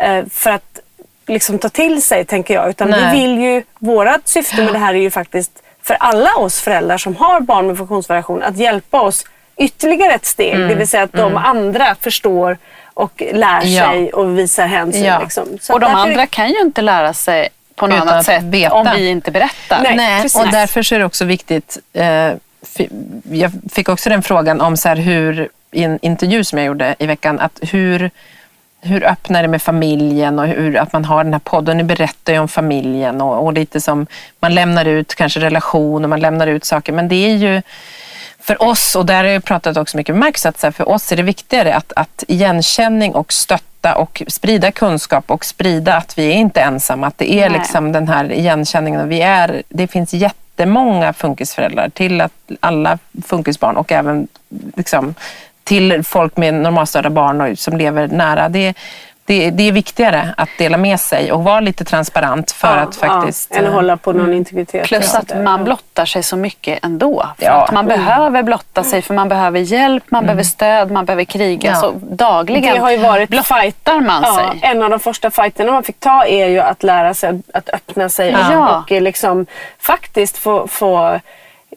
eh, 0.00 0.24
för 0.30 0.50
att 0.50 0.80
liksom 1.26 1.58
ta 1.58 1.68
till 1.68 2.02
sig, 2.02 2.24
tänker 2.24 2.54
jag. 2.54 2.70
Utan 2.70 2.90
Nej. 2.90 3.00
vi 3.12 3.20
vill 3.20 3.38
ju, 3.38 3.62
vårat 3.78 4.28
syfte 4.28 4.64
med 4.64 4.72
det 4.72 4.78
här 4.78 4.94
är 4.94 4.98
ju 4.98 5.10
faktiskt 5.10 5.62
för 5.82 5.94
alla 5.94 6.34
oss 6.34 6.60
föräldrar 6.60 6.98
som 6.98 7.16
har 7.16 7.40
barn 7.40 7.66
med 7.66 7.76
funktionsvariation 7.76 8.42
att 8.42 8.56
hjälpa 8.56 9.00
oss 9.00 9.24
ytterligare 9.56 10.12
ett 10.12 10.26
steg. 10.26 10.54
Mm. 10.54 10.68
Det 10.68 10.74
vill 10.74 10.88
säga 10.88 11.02
att 11.02 11.12
de 11.12 11.30
mm. 11.30 11.36
andra 11.36 11.94
förstår 12.00 12.58
och 12.94 13.22
lär 13.32 13.60
sig 13.60 14.10
ja. 14.12 14.18
och 14.18 14.38
visar 14.38 14.66
hänsyn. 14.66 15.04
Ja. 15.04 15.18
Liksom. 15.18 15.58
och 15.70 15.80
de 15.80 15.86
andra 15.94 16.22
är... 16.22 16.26
kan 16.26 16.48
ju 16.48 16.60
inte 16.60 16.82
lära 16.82 17.14
sig 17.14 17.48
på 17.76 17.86
något 17.86 18.00
annat 18.00 18.24
sätt 18.24 18.44
veta. 18.44 18.74
om 18.74 18.88
vi 18.96 19.08
inte 19.08 19.30
berättar. 19.30 19.82
Nej, 19.82 19.96
Nej 19.96 20.24
och 20.34 20.50
därför 20.50 20.92
är 20.92 20.98
det 20.98 21.04
också 21.04 21.24
viktigt. 21.24 21.78
Eh, 21.92 22.32
jag 23.30 23.52
fick 23.72 23.88
också 23.88 24.10
den 24.10 24.22
frågan 24.22 24.60
om 24.60 24.76
så 24.76 24.88
hur, 24.88 25.48
i 25.70 25.84
en 25.84 25.98
intervju 26.02 26.44
som 26.44 26.58
jag 26.58 26.66
gjorde 26.66 26.94
i 26.98 27.06
veckan, 27.06 27.40
att 27.40 27.58
hur, 27.62 28.10
hur 28.80 29.04
öppnar 29.04 29.42
det 29.42 29.48
med 29.48 29.62
familjen 29.62 30.38
och 30.38 30.46
hur, 30.46 30.76
att 30.76 30.92
man 30.92 31.04
har 31.04 31.24
den 31.24 31.32
här 31.32 31.40
podden. 31.40 31.76
Nu 31.76 31.84
berättar 31.84 32.32
jag 32.32 32.42
om 32.42 32.48
familjen 32.48 33.20
och, 33.20 33.44
och 33.44 33.52
lite 33.52 33.80
som 33.80 34.06
man 34.40 34.54
lämnar 34.54 34.84
ut 34.84 35.14
kanske 35.14 35.40
relationer, 35.40 36.08
man 36.08 36.20
lämnar 36.20 36.46
ut 36.46 36.64
saker. 36.64 36.92
Men 36.92 37.08
det 37.08 37.16
är 37.16 37.36
ju 37.36 37.62
för 38.46 38.62
oss, 38.62 38.96
och 38.96 39.06
där 39.06 39.24
har 39.24 39.30
jag 39.30 39.44
pratat 39.44 39.76
också 39.76 39.96
mycket 39.96 40.14
med 40.14 40.20
Marcus, 40.20 40.46
att 40.46 40.76
för 40.76 40.88
oss 40.88 41.12
är 41.12 41.16
det 41.16 41.22
viktigare 41.22 41.74
att, 41.74 41.92
att 41.96 42.24
igenkänning 42.28 43.14
och 43.14 43.32
stötta 43.32 43.94
och 43.94 44.22
sprida 44.28 44.72
kunskap 44.72 45.30
och 45.30 45.44
sprida 45.44 45.96
att 45.96 46.18
vi 46.18 46.26
är 46.26 46.32
inte 46.32 46.60
ensamma. 46.60 47.06
Att 47.06 47.18
det 47.18 47.32
är 47.32 47.50
Nej. 47.50 47.58
liksom 47.58 47.92
den 47.92 48.08
här 48.08 48.32
igenkänningen. 48.32 49.00
Och 49.00 49.10
vi 49.10 49.20
är, 49.20 49.62
det 49.68 49.86
finns 49.86 50.14
jättemånga 50.14 51.12
funkisföräldrar 51.12 51.88
till 51.88 52.20
att 52.20 52.32
alla 52.60 52.98
funkisbarn 53.26 53.76
och 53.76 53.92
även 53.92 54.28
liksom, 54.76 55.14
till 55.64 56.04
folk 56.04 56.36
med 56.36 56.54
normalstörda 56.54 57.10
barn 57.10 57.40
och, 57.40 57.58
som 57.58 57.76
lever 57.76 58.08
nära. 58.08 58.48
Det, 58.48 58.74
det, 59.26 59.50
det, 59.50 59.68
är 59.68 59.72
viktigare 59.72 60.34
att 60.36 60.48
dela 60.58 60.76
med 60.76 61.00
sig 61.00 61.32
och 61.32 61.44
vara 61.44 61.60
lite 61.60 61.84
transparent 61.84 62.50
för 62.52 62.76
ja, 62.76 62.82
att 62.82 62.96
faktiskt... 62.96 63.52
Ja, 63.54 63.66
att 63.66 63.72
hålla 63.72 63.96
på 63.96 64.12
någon 64.12 64.20
mm. 64.20 64.36
integritet. 64.36 64.86
Plus 64.86 65.14
att 65.14 65.42
man 65.42 65.64
blottar 65.64 66.04
sig 66.04 66.22
så 66.22 66.36
mycket 66.36 66.84
ändå. 66.84 67.26
För 67.38 67.44
ja. 67.44 67.52
att 67.52 67.72
man 67.72 67.84
mm. 67.84 67.98
behöver 67.98 68.42
blotta 68.42 68.84
sig 68.84 69.02
för 69.02 69.14
man 69.14 69.28
behöver 69.28 69.60
hjälp, 69.60 70.04
man 70.08 70.18
mm. 70.18 70.26
behöver 70.26 70.42
stöd, 70.42 70.90
man 70.90 71.04
behöver 71.04 71.24
kriga. 71.24 71.70
Ja. 71.70 71.76
Så 71.76 71.92
dagligen 72.02 72.74
det 72.74 72.80
har 72.80 72.90
ju 72.90 72.96
varit, 72.96 73.28
blottar 73.30 74.00
man 74.00 74.22
ja, 74.22 74.34
sig. 74.34 74.70
En 74.70 74.82
av 74.82 74.90
de 74.90 75.00
första 75.00 75.30
fighterna 75.30 75.72
man 75.72 75.82
fick 75.82 76.00
ta 76.00 76.26
är 76.26 76.46
ju 76.46 76.60
att 76.60 76.82
lära 76.82 77.14
sig 77.14 77.40
att 77.54 77.68
öppna 77.68 78.08
sig 78.08 78.36
och 78.56 78.90
liksom 78.90 79.46
faktiskt 79.78 80.38
få, 80.38 80.68
få 80.68 81.20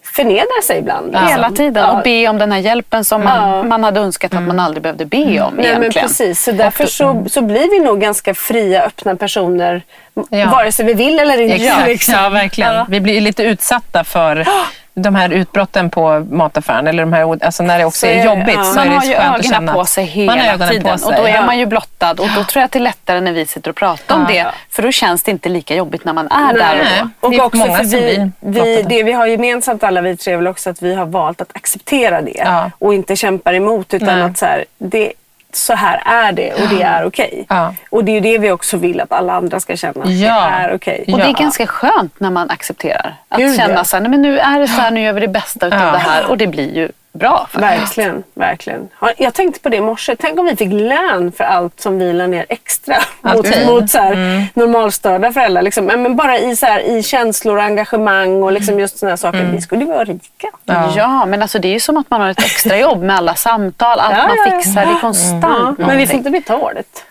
förnedra 0.03 0.61
sig 0.63 0.77
ibland. 0.77 1.13
Ja. 1.13 1.19
Hela 1.19 1.51
tiden 1.51 1.83
ja. 1.83 1.91
och 1.91 2.03
be 2.03 2.27
om 2.27 2.37
den 2.37 2.51
här 2.51 2.59
hjälpen 2.59 3.05
som 3.05 3.23
man, 3.23 3.49
ja. 3.49 3.63
man 3.63 3.83
hade 3.83 3.99
önskat 3.99 4.33
att 4.33 4.41
man 4.41 4.43
mm. 4.43 4.59
aldrig 4.59 4.83
behövde 4.83 5.05
be 5.05 5.17
om. 5.17 5.25
Nej, 5.25 5.39
egentligen. 5.41 5.79
men 5.79 5.91
precis, 5.91 6.43
så 6.43 6.51
därför 6.51 6.85
så, 6.85 7.25
så 7.29 7.41
blir 7.41 7.69
vi 7.69 7.79
nog 7.85 8.01
ganska 8.01 8.33
fria, 8.33 8.83
öppna 8.83 9.15
personer 9.15 9.81
ja. 10.29 10.49
vare 10.49 10.71
sig 10.71 10.85
vi 10.85 10.93
vill 10.93 11.19
eller 11.19 11.41
inte. 11.41 11.55
Exakt. 11.55 11.87
Liksom. 11.87 12.13
Ja, 12.13 12.29
verkligen. 12.29 12.85
Vi 12.89 13.01
blir 13.01 13.21
lite 13.21 13.43
utsatta 13.43 14.03
för 14.03 14.47
de 14.93 15.15
här 15.15 15.29
utbrotten 15.29 15.89
på 15.89 16.27
mataffären, 16.29 16.87
eller 16.87 17.03
de 17.03 17.13
här, 17.13 17.45
alltså 17.45 17.63
när 17.63 17.79
det 17.79 17.85
också 17.85 18.07
är, 18.07 18.25
jobbigt 18.25 18.55
ja. 18.55 18.63
så 18.63 18.75
man 18.75 18.87
är 18.87 18.91
det 18.91 18.97
har 18.97 19.05
ju 19.05 19.13
ögonen 19.13 19.75
på 19.75 19.85
sig 19.85 20.05
hela 20.05 20.67
tiden 20.67 20.99
sig, 20.99 21.07
och 21.07 21.13
då 21.13 21.27
är 21.27 21.35
ja. 21.35 21.45
man 21.45 21.59
ju 21.59 21.65
blottad 21.65 22.11
och 22.11 22.27
då 22.35 22.43
tror 22.43 22.61
jag 22.61 22.63
att 22.63 22.71
det 22.71 22.79
är 22.79 22.83
lättare 22.83 23.21
när 23.21 23.31
vi 23.31 23.45
sitter 23.45 23.69
och 23.69 23.75
pratar 23.75 24.15
om 24.15 24.25
det 24.29 24.47
för 24.69 24.83
då 24.83 24.91
känns 24.91 25.23
det 25.23 25.31
inte 25.31 25.49
lika 25.49 25.75
jobbigt 25.75 26.05
när 26.05 26.13
man 26.13 26.27
är 26.31 26.53
Nej. 26.53 26.55
där 26.55 27.07
och 27.19 27.31
då. 27.31 27.37
Och 27.37 27.45
också 27.45 27.65
för 27.65 27.83
vi, 27.83 28.31
vi, 28.39 28.81
det 28.81 29.03
vi 29.03 29.11
har 29.11 29.27
gemensamt 29.27 29.83
alla 29.83 30.01
vi 30.01 30.17
tre 30.17 30.33
är 30.33 30.37
väl 30.37 30.47
också 30.47 30.69
att 30.69 30.81
vi 30.81 30.95
har 30.95 31.05
valt 31.05 31.41
att 31.41 31.55
acceptera 31.55 32.21
det 32.21 32.71
och 32.79 32.93
inte 32.93 33.15
kämpar 33.15 33.53
emot 33.53 33.93
utan 33.93 34.07
Nej. 34.07 34.21
att 34.21 34.37
så 34.37 34.45
här, 34.45 34.65
det 34.77 35.13
så 35.53 35.73
här 35.73 36.01
är 36.05 36.31
det 36.31 36.53
och 36.53 36.69
det 36.69 36.81
är 36.81 37.05
okej. 37.05 37.27
Okay. 37.27 37.45
Ja. 37.49 37.73
Och 37.89 38.03
det 38.03 38.11
är 38.11 38.13
ju 38.13 38.19
det 38.19 38.37
vi 38.37 38.51
också 38.51 38.77
vill 38.77 39.01
att 39.01 39.11
alla 39.11 39.33
andra 39.33 39.59
ska 39.59 39.75
känna. 39.75 40.05
Ja. 40.05 40.33
Det 40.33 40.55
är 40.55 40.75
okej. 40.75 40.99
Okay. 41.01 41.13
Och 41.13 41.19
det 41.19 41.25
är 41.25 41.33
ganska 41.33 41.67
skönt 41.67 42.19
när 42.19 42.31
man 42.31 42.49
accepterar. 42.49 43.15
Att 43.29 43.39
Gud, 43.39 43.55
känna 43.55 43.73
ja. 43.73 43.83
så 43.83 43.95
här, 43.95 44.01
nej, 44.01 44.09
men 44.09 44.21
nu 44.21 44.39
är 44.39 44.59
det 44.59 44.67
så 44.67 44.81
här, 44.81 44.91
nu 44.91 45.01
gör 45.01 45.13
vi 45.13 45.21
det 45.21 45.27
bästa 45.27 45.65
av 45.65 45.71
det 45.71 45.97
här. 45.97 46.25
Och 46.29 46.37
det 46.37 46.47
blir 46.47 46.75
ju 46.75 46.89
bra. 47.11 47.47
Verkligen, 47.53 48.23
verkligen. 48.33 48.89
Jag 49.17 49.33
tänkte 49.33 49.59
på 49.59 49.69
det 49.69 49.77
i 49.77 49.81
morse. 49.81 50.15
Tänk 50.15 50.39
om 50.39 50.45
vi 50.45 50.55
fick 50.55 50.71
lön 50.71 51.31
för 51.31 51.43
allt 51.43 51.79
som 51.81 51.99
vi 51.99 52.13
la 52.13 52.27
ner 52.27 52.45
extra 52.49 52.95
mot, 53.21 53.65
mot 53.65 53.89
så 53.89 53.97
här, 53.97 54.11
mm. 54.11 54.43
normalstörda 54.53 55.33
föräldrar. 55.33 55.61
Liksom. 55.61 55.85
Men 55.85 56.15
bara 56.15 56.37
i, 56.37 56.55
så 56.55 56.65
här, 56.65 56.79
i 56.79 57.03
känslor 57.03 57.57
och 57.57 57.63
engagemang 57.63 58.43
och 58.43 58.51
liksom 58.51 58.79
just 58.79 58.97
sådana 58.97 59.17
saker. 59.17 59.39
Mm. 59.39 59.55
Vi 59.55 59.61
skulle 59.61 59.81
ju 59.83 59.91
vara 59.91 60.03
rika. 60.03 60.47
Ja. 60.65 60.93
ja. 60.95 61.25
men 61.25 61.41
alltså, 61.41 61.59
det 61.59 61.67
är 61.67 61.73
ju 61.73 61.79
som 61.79 61.97
att 61.97 62.09
man 62.09 62.21
har 62.21 62.29
ett 62.29 62.39
extra 62.39 62.77
jobb 62.77 63.03
med 63.03 63.15
alla 63.15 63.35
samtal, 63.35 63.99
allt 63.99 64.17
ja, 64.17 64.27
man 64.27 64.51
fixar. 64.51 64.85
Det 64.85 64.91
är 64.91 65.01
konstant. 65.01 65.79
Mm. 65.79 65.87
Men 65.87 65.97
vi 65.97 66.07
får 66.07 66.15
inte 66.15 66.29
betalt. 66.29 67.05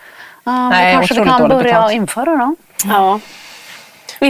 Ja, 0.45 0.69
Nej, 0.69 0.95
kanske 0.95 1.21
vi 1.21 1.27
kan 1.29 1.49
börja 1.49 1.63
betalt. 1.63 1.93
införa 1.93 2.37
då. 2.37 2.55
Ja. 2.85 3.21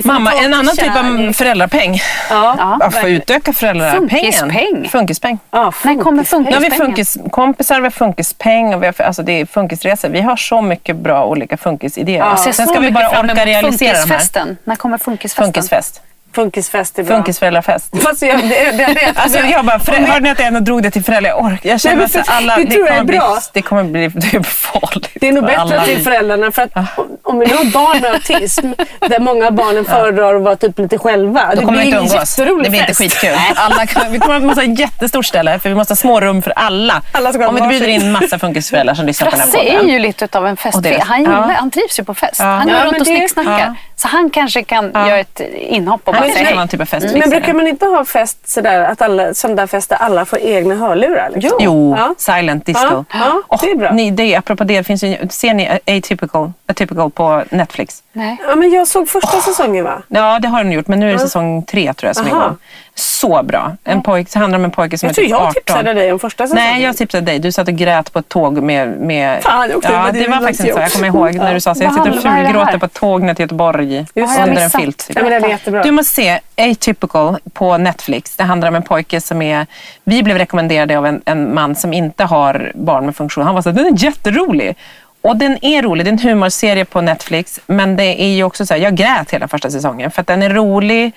Mamma, 0.05 0.33
en 0.33 0.55
annan 0.55 0.77
typ 0.77 0.97
av 0.97 1.33
föräldrapeng. 1.33 2.01
Ja. 2.31 2.79
Att 2.83 2.95
få 2.95 3.09
utöka 3.09 3.53
föräldrapengen. 3.53 4.09
Funkispeng. 4.09 4.89
Funkispeng. 4.89 5.39
Ja, 5.51 5.73
När 5.85 5.95
kommer 6.03 6.25
funkispengen? 6.25 6.63
Nu 6.63 6.71
har 6.71 6.71
vi 6.71 6.85
funkiskompisar, 6.85 7.77
vi 7.77 7.83
har 7.83 7.91
funkispeng 7.91 8.75
och 8.75 8.83
vi 8.83 8.87
har, 8.87 9.03
alltså 9.03 9.23
det 9.23 9.33
är 9.33 9.47
funkisresor. 9.47 10.09
Vi 10.09 10.21
har 10.21 10.37
så 10.37 10.61
mycket 10.63 10.97
bra 10.97 11.27
olika 11.27 11.57
funkisidéer. 11.57 12.19
Ja. 12.19 12.37
Sen 12.37 12.67
ska 12.67 12.81
vi 12.81 12.91
bara 12.91 13.21
orka 13.21 13.47
realisera 13.47 14.05
de 14.07 14.11
här. 14.11 14.57
När 14.65 14.77
kommer 14.77 14.99
funkisfesten? 14.99 15.45
Funkisfest. 15.45 16.03
Funkisfest 16.43 16.99
är 16.99 17.03
bra. 17.03 17.17
Funkisföräldrafest. 17.17 18.03
Fast 18.03 18.23
jag, 18.23 18.39
det, 18.41 18.49
det, 18.49 18.73
det, 18.87 19.13
Alltså 19.17 19.39
jag 19.39 19.65
bara, 19.65 19.79
för, 19.79 19.93
hörde 19.93 20.21
ni 20.21 20.31
att 20.31 20.39
jag 20.41 20.63
drog 20.65 20.83
det 20.83 20.91
till 20.91 21.05
föräldrar? 21.05 21.31
Jag 21.31 21.45
orkar. 21.45 21.71
Jag 21.71 21.81
känner 21.81 22.05
att 22.05 22.29
alla, 22.29 22.57
det 22.57 22.67
tror 22.67 22.87
jag 22.87 22.89
är 22.89 22.93
kommer 22.99 23.05
bli, 23.05 23.19
bra. 23.19 23.39
det 23.53 23.63
kommer 23.63 23.85
bli 23.85 24.11
typ 24.31 24.47
farligt. 24.47 25.09
Det 25.15 25.29
är 25.29 25.33
nog 25.33 25.43
för 25.43 25.47
bättre 25.49 25.61
alla. 25.63 25.85
till 25.85 26.05
föräldrarna 26.05 26.51
för 26.53 26.63
att 26.63 26.77
om- 26.99 27.17
om 27.23 27.39
vi 27.39 27.47
nu 27.47 27.55
har 27.55 27.65
barn 27.65 28.01
med 28.01 28.11
autism 28.13 28.73
där 29.01 29.21
många 29.21 29.47
av 29.47 29.53
barnen 29.53 29.85
föredrar 29.85 30.35
att 30.35 30.43
vara 30.43 30.57
typ 30.57 30.79
lite 30.79 30.99
själva. 30.99 31.55
Då 31.55 31.61
kommer 31.63 31.79
vi 31.79 31.85
inte 31.85 31.97
umgås. 31.99 32.39
jätterolig 32.39 32.65
Det 32.67 32.71
blir 32.71 32.81
inte 32.81 32.95
fest. 32.95 33.01
skitkul. 33.01 33.37
Alla 33.57 33.87
kan, 33.87 34.13
vi 34.13 34.19
kommer 34.19 34.41
måste 34.41 34.61
ha 34.65 34.73
ett 34.73 34.79
jättestort 34.79 35.27
ställe 35.27 35.59
för 35.59 35.69
vi 35.69 35.75
måste 35.75 35.91
ha 35.93 35.97
små 35.97 36.21
rum 36.21 36.43
för 36.43 36.53
alla. 36.57 37.03
Alla 37.13 37.49
Om 37.49 37.55
vi 37.55 37.61
bjuder 37.69 37.89
in 37.89 38.13
massa 38.13 38.39
funkisföräldrar 38.39 38.95
som 38.95 39.07
lyssnar 39.07 39.27
på 39.27 39.31
den 39.31 39.41
här 39.41 39.47
Frasse 39.47 39.65
är 39.65 39.77
podden. 39.77 39.89
ju 39.93 39.99
lite 39.99 40.39
av 40.39 40.47
en 40.47 40.57
det- 40.83 41.03
Han, 41.07 41.21
gillar, 41.21 41.33
ja. 41.49 41.55
han 41.59 41.71
trivs 41.71 41.99
ju 42.01 42.05
på 42.05 42.15
fest. 42.15 42.37
Ja. 42.41 42.45
Han 42.45 42.67
går 42.67 42.77
Ja, 42.77 42.85
runt 42.85 42.93
och 42.93 42.99
det- 42.99 43.05
snicksnackar. 43.05 43.75
Ja. 44.03 44.09
Så 44.09 44.17
han 44.17 44.31
kanske 44.31 44.63
kan 44.65 44.85
göra 44.85 45.19
ett 45.19 45.41
inhopp 45.55 46.01
och 46.05 46.15
bara 46.15 46.23
säga 46.23 46.57
hej. 46.57 46.69
typ 46.69 46.81
av 46.81 46.89
Men 47.13 47.31
brukar 47.31 47.53
man 47.53 47.67
inte 47.67 47.87
ha 47.87 48.05
fest 48.05 48.49
sådär 48.49 48.81
att 48.81 49.03
alla, 49.03 49.35
sån 49.35 49.57
där 49.57 49.67
fester 49.67 49.97
alla 49.97 50.25
får 50.25 50.39
egna 50.39 50.75
hörlurar? 50.75 51.31
Liksom? 51.35 51.59
Jo, 51.61 51.97
Ja. 51.99 52.15
silent 52.19 52.67
disco. 52.67 53.05
Ja, 53.13 53.43
ja, 53.51 53.59
det 53.63 53.71
är 53.71 53.77
bra. 53.77 53.93
Ni, 53.93 54.11
det, 54.11 54.37
apropå 54.37 54.65
det, 54.65 54.85
finns 54.85 55.03
ju, 55.03 55.17
ser 55.31 55.55
ni 55.55 55.79
Atypical, 55.87 56.53
Atypical 56.67 57.11
på 57.11 57.43
Netflix? 57.51 58.03
Nej. 58.13 58.37
Ja, 58.49 58.55
men 58.55 58.71
jag 58.71 58.89
såg 58.89 59.09
första 59.09 59.41
säsongen 59.41 59.85
va? 59.85 60.03
Ja, 60.09 60.39
det 60.43 60.49
har 60.49 60.65
den 60.65 60.73
gjort, 60.73 60.89
men 60.89 61.01
nu 61.01 61.09
är 61.09 61.13
det 61.13 61.19
säsong 61.19 61.63
tre 61.63 61.95
tror 61.95 62.09
jag 62.09 62.17
som 62.17 62.27
är 62.27 62.31
igång. 62.31 62.57
Så 62.99 63.43
bra. 63.43 63.77
En 63.85 64.03
pojke, 64.03 64.31
det 64.33 64.39
handlar 64.39 64.59
om 64.59 64.65
en 64.65 64.71
pojke 64.71 64.99
som 64.99 65.07
Jag 65.07 65.11
är 65.11 65.15
tror 65.15 65.25
typ 65.25 65.31
jag 65.31 65.41
18. 65.41 65.55
tipsade 65.55 65.95
dig 65.95 66.13
om 66.13 66.19
första 66.19 66.47
säsongen. 66.47 66.65
Nej, 66.65 66.83
jag 66.83 66.97
tipsade 66.97 67.27
dig. 67.27 67.39
Du 67.39 67.53
satt 67.53 67.69
och 67.69 67.75
grät 67.75 68.13
på 68.13 68.19
ett 68.19 68.29
tåg 68.29 68.63
med... 68.63 68.89
med 68.89 69.43
Fan, 69.43 69.69
jag 69.69 69.79
åkte 69.79 69.93
ja, 69.93 70.09
det 70.13 70.19
din 70.21 70.31
var 70.31 70.39
faktiskt 70.39 70.61
inte 70.61 70.73
så. 70.73 70.81
Jag 70.81 70.93
kommer 70.93 71.07
ihåg 71.07 71.35
när 71.35 71.55
du 71.55 71.61
sa 71.61 71.75
så. 71.75 71.83
Jag 71.85 71.95
sitter 71.95 72.11
och 72.11 72.17
det 72.17 72.23
fulgråter 72.23 72.79
på 72.79 72.87
ett 72.87 72.95
tåg 72.95 73.23
ner 73.23 73.35
till 73.35 73.43
Göteborg 73.43 74.07
Just 74.15 74.37
det. 74.37 74.43
under 74.43 74.63
en 74.63 74.71
filt. 74.71 75.09
typ. 75.09 75.19
Ja. 75.67 75.83
Du 75.83 75.91
måste 75.91 76.15
se 76.15 76.41
Atypical 76.57 77.37
på 77.53 77.77
Netflix. 77.79 78.37
Det 78.37 78.45
handlar 78.45 78.69
om 78.69 78.75
en 78.75 78.83
pojke 78.83 79.21
som 79.21 79.43
är... 79.43 79.67
Vi 80.05 80.23
blev 80.23 80.39
rekommenderade 80.39 80.99
av 80.99 81.07
en, 81.07 81.23
en 81.25 81.55
man 81.55 81.75
som 81.75 81.93
inte 81.93 82.25
har 82.25 82.73
barn 82.75 83.07
med 83.07 83.17
funktion. 83.17 83.45
Han 83.45 83.55
var 83.55 83.63
så 83.63 83.71
här, 83.71 83.77
den 83.77 83.87
är 83.87 84.05
jätterolig. 84.05 84.77
Och 85.21 85.37
den 85.37 85.65
är 85.65 85.83
rolig. 85.83 86.07
Det 86.07 86.11
är 86.11 86.13
en 86.13 86.19
humorserie 86.19 86.85
på 86.85 87.01
Netflix. 87.01 87.61
Men 87.67 87.97
det 87.97 88.23
är 88.23 88.35
ju 88.35 88.45
också 88.45 88.67
så 88.67 88.75
här, 88.75 88.81
jag 88.81 88.95
grät 88.95 89.31
hela 89.31 89.49
första 89.49 89.71
säsongen. 89.71 90.11
För 90.11 90.21
att 90.21 90.27
den 90.27 90.43
är 90.43 90.51
rolig. 90.51 91.13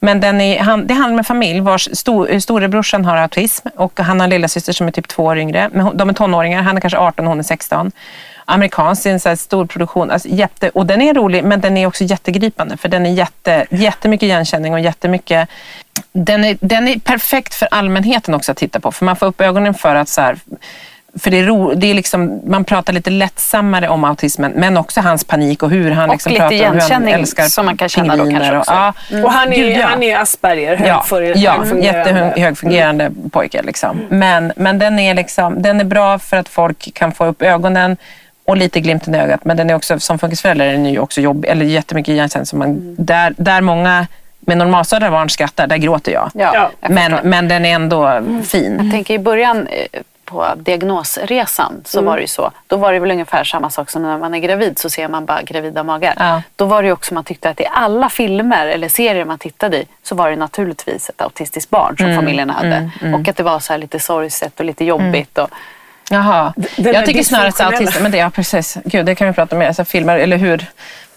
Men 0.00 0.20
den 0.20 0.40
är, 0.40 0.60
han, 0.60 0.86
det 0.86 0.94
handlar 0.94 1.12
om 1.12 1.18
en 1.18 1.24
familj 1.24 1.60
vars 1.60 1.88
stor, 1.92 2.38
storebrorsan 2.38 3.04
har 3.04 3.16
autism 3.16 3.68
och 3.76 4.00
han 4.00 4.20
har 4.20 4.24
en 4.24 4.30
lillasyster 4.30 4.72
som 4.72 4.86
är 4.86 4.90
typ 4.90 5.08
två 5.08 5.24
år 5.24 5.38
yngre. 5.38 5.70
Men 5.72 5.96
de 5.96 6.08
är 6.08 6.12
tonåringar, 6.12 6.62
han 6.62 6.76
är 6.76 6.80
kanske 6.80 6.98
18 6.98 7.24
och 7.24 7.30
hon 7.30 7.38
är 7.38 7.42
16. 7.42 7.92
Amerikansk, 8.44 9.02
det 9.02 9.08
är 9.08 9.12
en 9.12 9.20
så 9.20 9.36
stor 9.36 9.66
produktion. 9.66 10.10
Alltså 10.10 10.28
jätte, 10.28 10.68
och 10.68 10.86
den 10.86 11.02
är 11.02 11.14
rolig 11.14 11.44
men 11.44 11.60
den 11.60 11.76
är 11.76 11.86
också 11.86 12.04
jättegripande 12.04 12.76
för 12.76 12.88
den 12.88 13.06
är 13.06 13.10
jätte, 13.10 13.66
jättemycket 13.70 14.26
igenkänning 14.26 14.74
och 14.74 14.80
jättemycket 14.80 15.48
den 16.12 16.44
är, 16.44 16.56
den 16.60 16.88
är 16.88 16.98
perfekt 16.98 17.54
för 17.54 17.68
allmänheten 17.70 18.34
också 18.34 18.52
att 18.52 18.58
titta 18.58 18.80
på 18.80 18.92
för 18.92 19.04
man 19.04 19.16
får 19.16 19.26
upp 19.26 19.40
ögonen 19.40 19.74
för 19.74 19.94
att 19.94 20.08
så 20.08 20.20
här, 20.20 20.38
för 21.18 21.30
det 21.30 21.38
är 21.38 21.42
ro, 21.44 21.74
det 21.74 21.86
är 21.86 21.94
liksom, 21.94 22.40
man 22.46 22.64
pratar 22.64 22.92
lite 22.92 23.10
lättsammare 23.10 23.88
om 23.88 24.04
autismen 24.04 24.52
men 24.56 24.76
också 24.76 25.00
hans 25.00 25.24
panik 25.24 25.62
och 25.62 25.70
hur 25.70 25.90
han 25.90 26.10
Och 26.10 26.14
liksom 26.14 26.32
lite 26.32 26.40
pratar 26.48 26.68
om 26.70 26.74
hur 26.74 26.90
han 26.94 27.08
älskar 27.08 27.44
som 27.44 27.66
man 27.66 27.76
kan 27.76 27.88
känna 27.88 28.16
då 28.16 28.30
kanske 28.30 28.52
och- 28.52 28.58
också. 28.58 28.72
ja. 28.72 28.92
Och 29.24 29.32
han 29.32 29.52
är, 29.52 29.56
Gud, 29.56 29.76
ja. 29.76 29.86
han 29.86 30.02
är 30.02 30.18
Asperger, 30.18 30.82
Ja, 30.86 30.94
högför- 30.94 31.22
ja 31.36 31.50
högfungerande. 31.52 31.84
jättehögfungerande 32.38 33.10
pojke. 33.32 33.62
Liksom. 33.62 34.00
Men, 34.08 34.52
men 34.56 34.78
den, 34.78 34.98
är 34.98 35.14
liksom, 35.14 35.62
den 35.62 35.80
är 35.80 35.84
bra 35.84 36.18
för 36.18 36.36
att 36.36 36.48
folk 36.48 36.94
kan 36.94 37.12
få 37.12 37.24
upp 37.26 37.42
ögonen 37.42 37.96
och 38.44 38.56
lite 38.56 38.80
glimten 38.80 39.14
i 39.14 39.18
ögat. 39.18 39.44
Men 39.44 39.56
den 39.56 39.70
är 39.70 39.74
också, 39.74 40.00
som 40.00 40.18
funkisförälder 40.18 40.66
är 40.66 40.72
den 40.72 40.86
ju 40.86 40.98
också 40.98 41.20
jobbig, 41.20 41.48
eller 41.48 41.64
jättemycket 41.66 42.12
igenkänning. 42.12 42.46
Så 42.46 42.56
man, 42.56 42.94
där, 42.98 43.34
där 43.36 43.60
många 43.60 44.06
med 44.40 44.58
normalstörda 44.58 45.10
barn 45.10 45.30
skrattar, 45.30 45.66
där 45.66 45.76
gråter 45.76 46.12
jag. 46.12 46.30
Ja, 46.34 46.50
Ja. 46.54 46.70
jag 46.80 46.90
Men, 46.90 47.12
men 47.22 47.48
den 47.48 47.64
är 47.64 47.74
ändå 47.74 48.22
fin. 48.44 48.80
Jag 48.82 48.90
tänker 48.92 49.14
i 49.14 49.18
början 49.18 49.66
eh, 49.66 50.00
på 50.28 50.54
diagnosresan 50.56 51.82
så 51.84 52.02
var 52.02 52.16
det 52.16 52.20
ju 52.20 52.26
så. 52.26 52.50
Då 52.66 52.76
var 52.76 52.92
det 52.92 52.98
väl 52.98 53.10
ungefär 53.10 53.44
samma 53.44 53.70
sak 53.70 53.90
som 53.90 54.02
när 54.02 54.18
man 54.18 54.34
är 54.34 54.38
gravid 54.38 54.78
så 54.78 54.90
ser 54.90 55.08
man 55.08 55.26
bara 55.26 55.42
gravida 55.42 55.82
magar. 55.82 56.14
Ja. 56.18 56.42
Då 56.56 56.64
var 56.64 56.82
det 56.82 56.86
ju 56.86 56.92
också 56.92 57.14
man 57.14 57.24
tyckte 57.24 57.50
att 57.50 57.60
i 57.60 57.66
alla 57.70 58.08
filmer 58.08 58.66
eller 58.66 58.88
serier 58.88 59.24
man 59.24 59.38
tittade 59.38 59.76
i 59.76 59.86
så 60.02 60.14
var 60.14 60.30
det 60.30 60.36
naturligtvis 60.36 61.08
ett 61.08 61.20
autistiskt 61.20 61.70
barn 61.70 61.96
som 61.96 62.14
familjen 62.14 62.50
hade. 62.50 62.90
Och 63.14 63.28
att 63.28 63.36
det 63.36 63.42
var 63.42 63.58
så 63.58 63.72
här 63.72 63.78
lite 63.78 64.00
sorgset 64.00 64.60
och 64.60 64.64
lite 64.64 64.84
jobbigt. 64.84 65.38
Och, 65.38 65.50
Jaha. 66.10 66.52
den 66.76 66.94
jag 66.94 67.06
tycker 67.06 67.22
snarare 67.22 67.48
att 67.48 67.60
autister, 67.60 68.02
men 68.02 68.12
det, 68.12 68.18
ja 68.18 68.30
precis. 68.30 68.78
Gud, 68.84 69.06
det 69.06 69.14
kan 69.14 69.26
vi 69.26 69.32
prata 69.32 69.56
mer 69.56 69.74
om. 69.78 69.84
Filmer, 69.84 70.18
eller 70.18 70.36
hur 70.36 70.66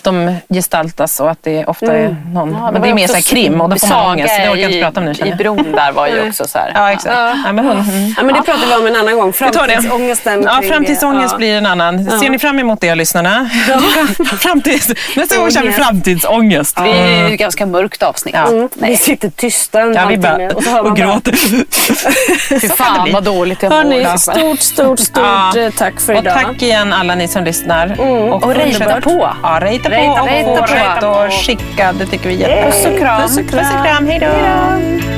de 0.03 0.35
gestaltas 0.49 1.19
och 1.19 1.31
att 1.31 1.43
det 1.43 1.65
ofta 1.65 1.93
är 1.97 2.15
någon... 2.33 2.51
Ja, 2.51 2.71
men 2.71 2.81
det 2.81 2.89
är 2.89 2.93
mer 2.93 3.07
så 3.07 3.13
här 3.13 3.21
krim 3.21 3.61
och 3.61 3.69
då 3.69 3.75
får 3.75 3.87
man 3.87 4.11
ångest. 4.11 4.33
Det 4.37 4.49
orkar 4.49 4.61
jag 4.61 4.71
inte 4.71 4.83
prata 4.85 4.99
om 4.99 5.05
nu 5.05 5.13
känner 5.13 5.31
I 5.31 5.35
bron 5.35 5.71
där 5.71 5.91
var 5.91 6.07
ju 6.07 6.27
också 6.27 6.47
så 6.47 6.57
här. 6.57 6.71
Ja, 6.75 6.91
exakt. 6.91 7.15
Ja. 7.45 7.51
men 7.53 7.65
hon, 7.65 7.79
mm. 7.79 8.13
Ja, 8.17 8.23
men 8.23 8.35
det 8.35 8.41
pratar 8.41 8.67
vi 8.67 8.75
om 8.75 8.87
en 8.87 8.95
annan 8.95 9.15
gång. 9.17 9.31
Det. 9.31 9.37
Framtidsångesten. 9.37 10.43
Ja, 10.43 10.61
framtidsångest 10.67 11.31
det. 11.33 11.37
blir 11.37 11.57
en 11.57 11.65
annan. 11.65 12.19
Ser 12.19 12.29
ni 12.29 12.39
fram 12.39 12.59
emot 12.59 12.81
det, 12.81 12.95
lyssnarna? 12.95 13.49
Framtids... 14.39 14.91
Nästa 15.15 15.37
gång 15.37 15.51
kör 15.51 15.61
vi 15.61 15.71
framtidsångest. 15.71 16.75
Det 16.75 16.89
är 16.91 17.27
ju 17.27 17.33
ett 17.33 17.39
ganska 17.39 17.65
mörkt 17.65 18.03
avsnitt. 18.03 18.35
Ja. 18.35 18.47
Mm. 18.47 18.69
Vi 18.75 18.97
sitter 18.97 19.29
tysta 19.29 19.81
en 19.81 19.93
Ja, 19.93 20.05
vi 20.05 20.17
bara 20.17 20.49
och 20.49 20.63
så 20.63 20.79
och 20.79 20.97
gråter. 20.97 21.31
Fy 22.59 22.69
fan 22.69 23.11
vad 23.13 23.23
dåligt 23.23 23.63
jag 23.63 23.69
mår. 23.69 23.77
Hörni, 23.77 24.17
stort, 24.17 24.59
stort, 24.59 24.99
stort 24.99 25.23
Ja. 25.23 25.57
eh, 25.59 25.71
tack 25.77 25.99
för 25.99 26.13
Och 26.13 26.19
idag. 26.19 26.33
tack 26.33 26.61
igen 26.61 26.93
alla 26.93 27.15
ni 27.15 27.27
som 27.27 27.43
lyssnar. 27.43 28.01
Och 28.31 28.55
ratea 28.55 29.01
på. 29.01 29.29
Ja, 29.43 29.59
på 29.91 30.15
Ratea, 30.15 30.51
och 30.51 30.59
ratea 30.59 31.01
på. 31.01 31.07
och 31.07 31.31
skicka. 31.33 31.93
Det 31.93 32.05
tycker 32.05 32.29
vi 32.29 32.43
är 32.43 32.49
jättebra. 32.49 32.71
Puss 32.71 32.85
och 32.85 32.97
kram. 32.97 33.21
Puss 33.21 33.37
och 33.37 33.49
kram. 33.49 33.63
Puss 33.63 33.75
och 33.75 33.85
kram. 33.85 34.07
Hej 34.07 34.19
då. 34.19 35.11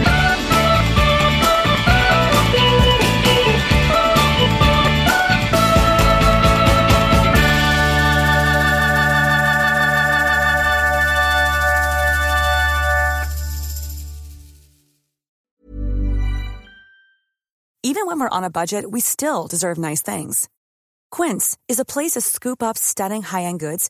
Even 17.86 18.07
when 18.07 18.19
we're 18.19 18.38
on 18.38 18.43
a 18.43 18.49
budget, 18.49 18.89
we 18.89 19.01
still 19.01 19.45
deserve 19.45 19.78
nice 19.78 20.01
things. 20.01 20.49
Quince 21.11 21.57
is 21.67 21.80
a 21.80 21.86
place 21.86 22.13
to 22.13 22.21
scoop 22.21 22.63
up 22.63 22.78
stunning 22.78 23.21
high-end 23.21 23.59
goods 23.59 23.89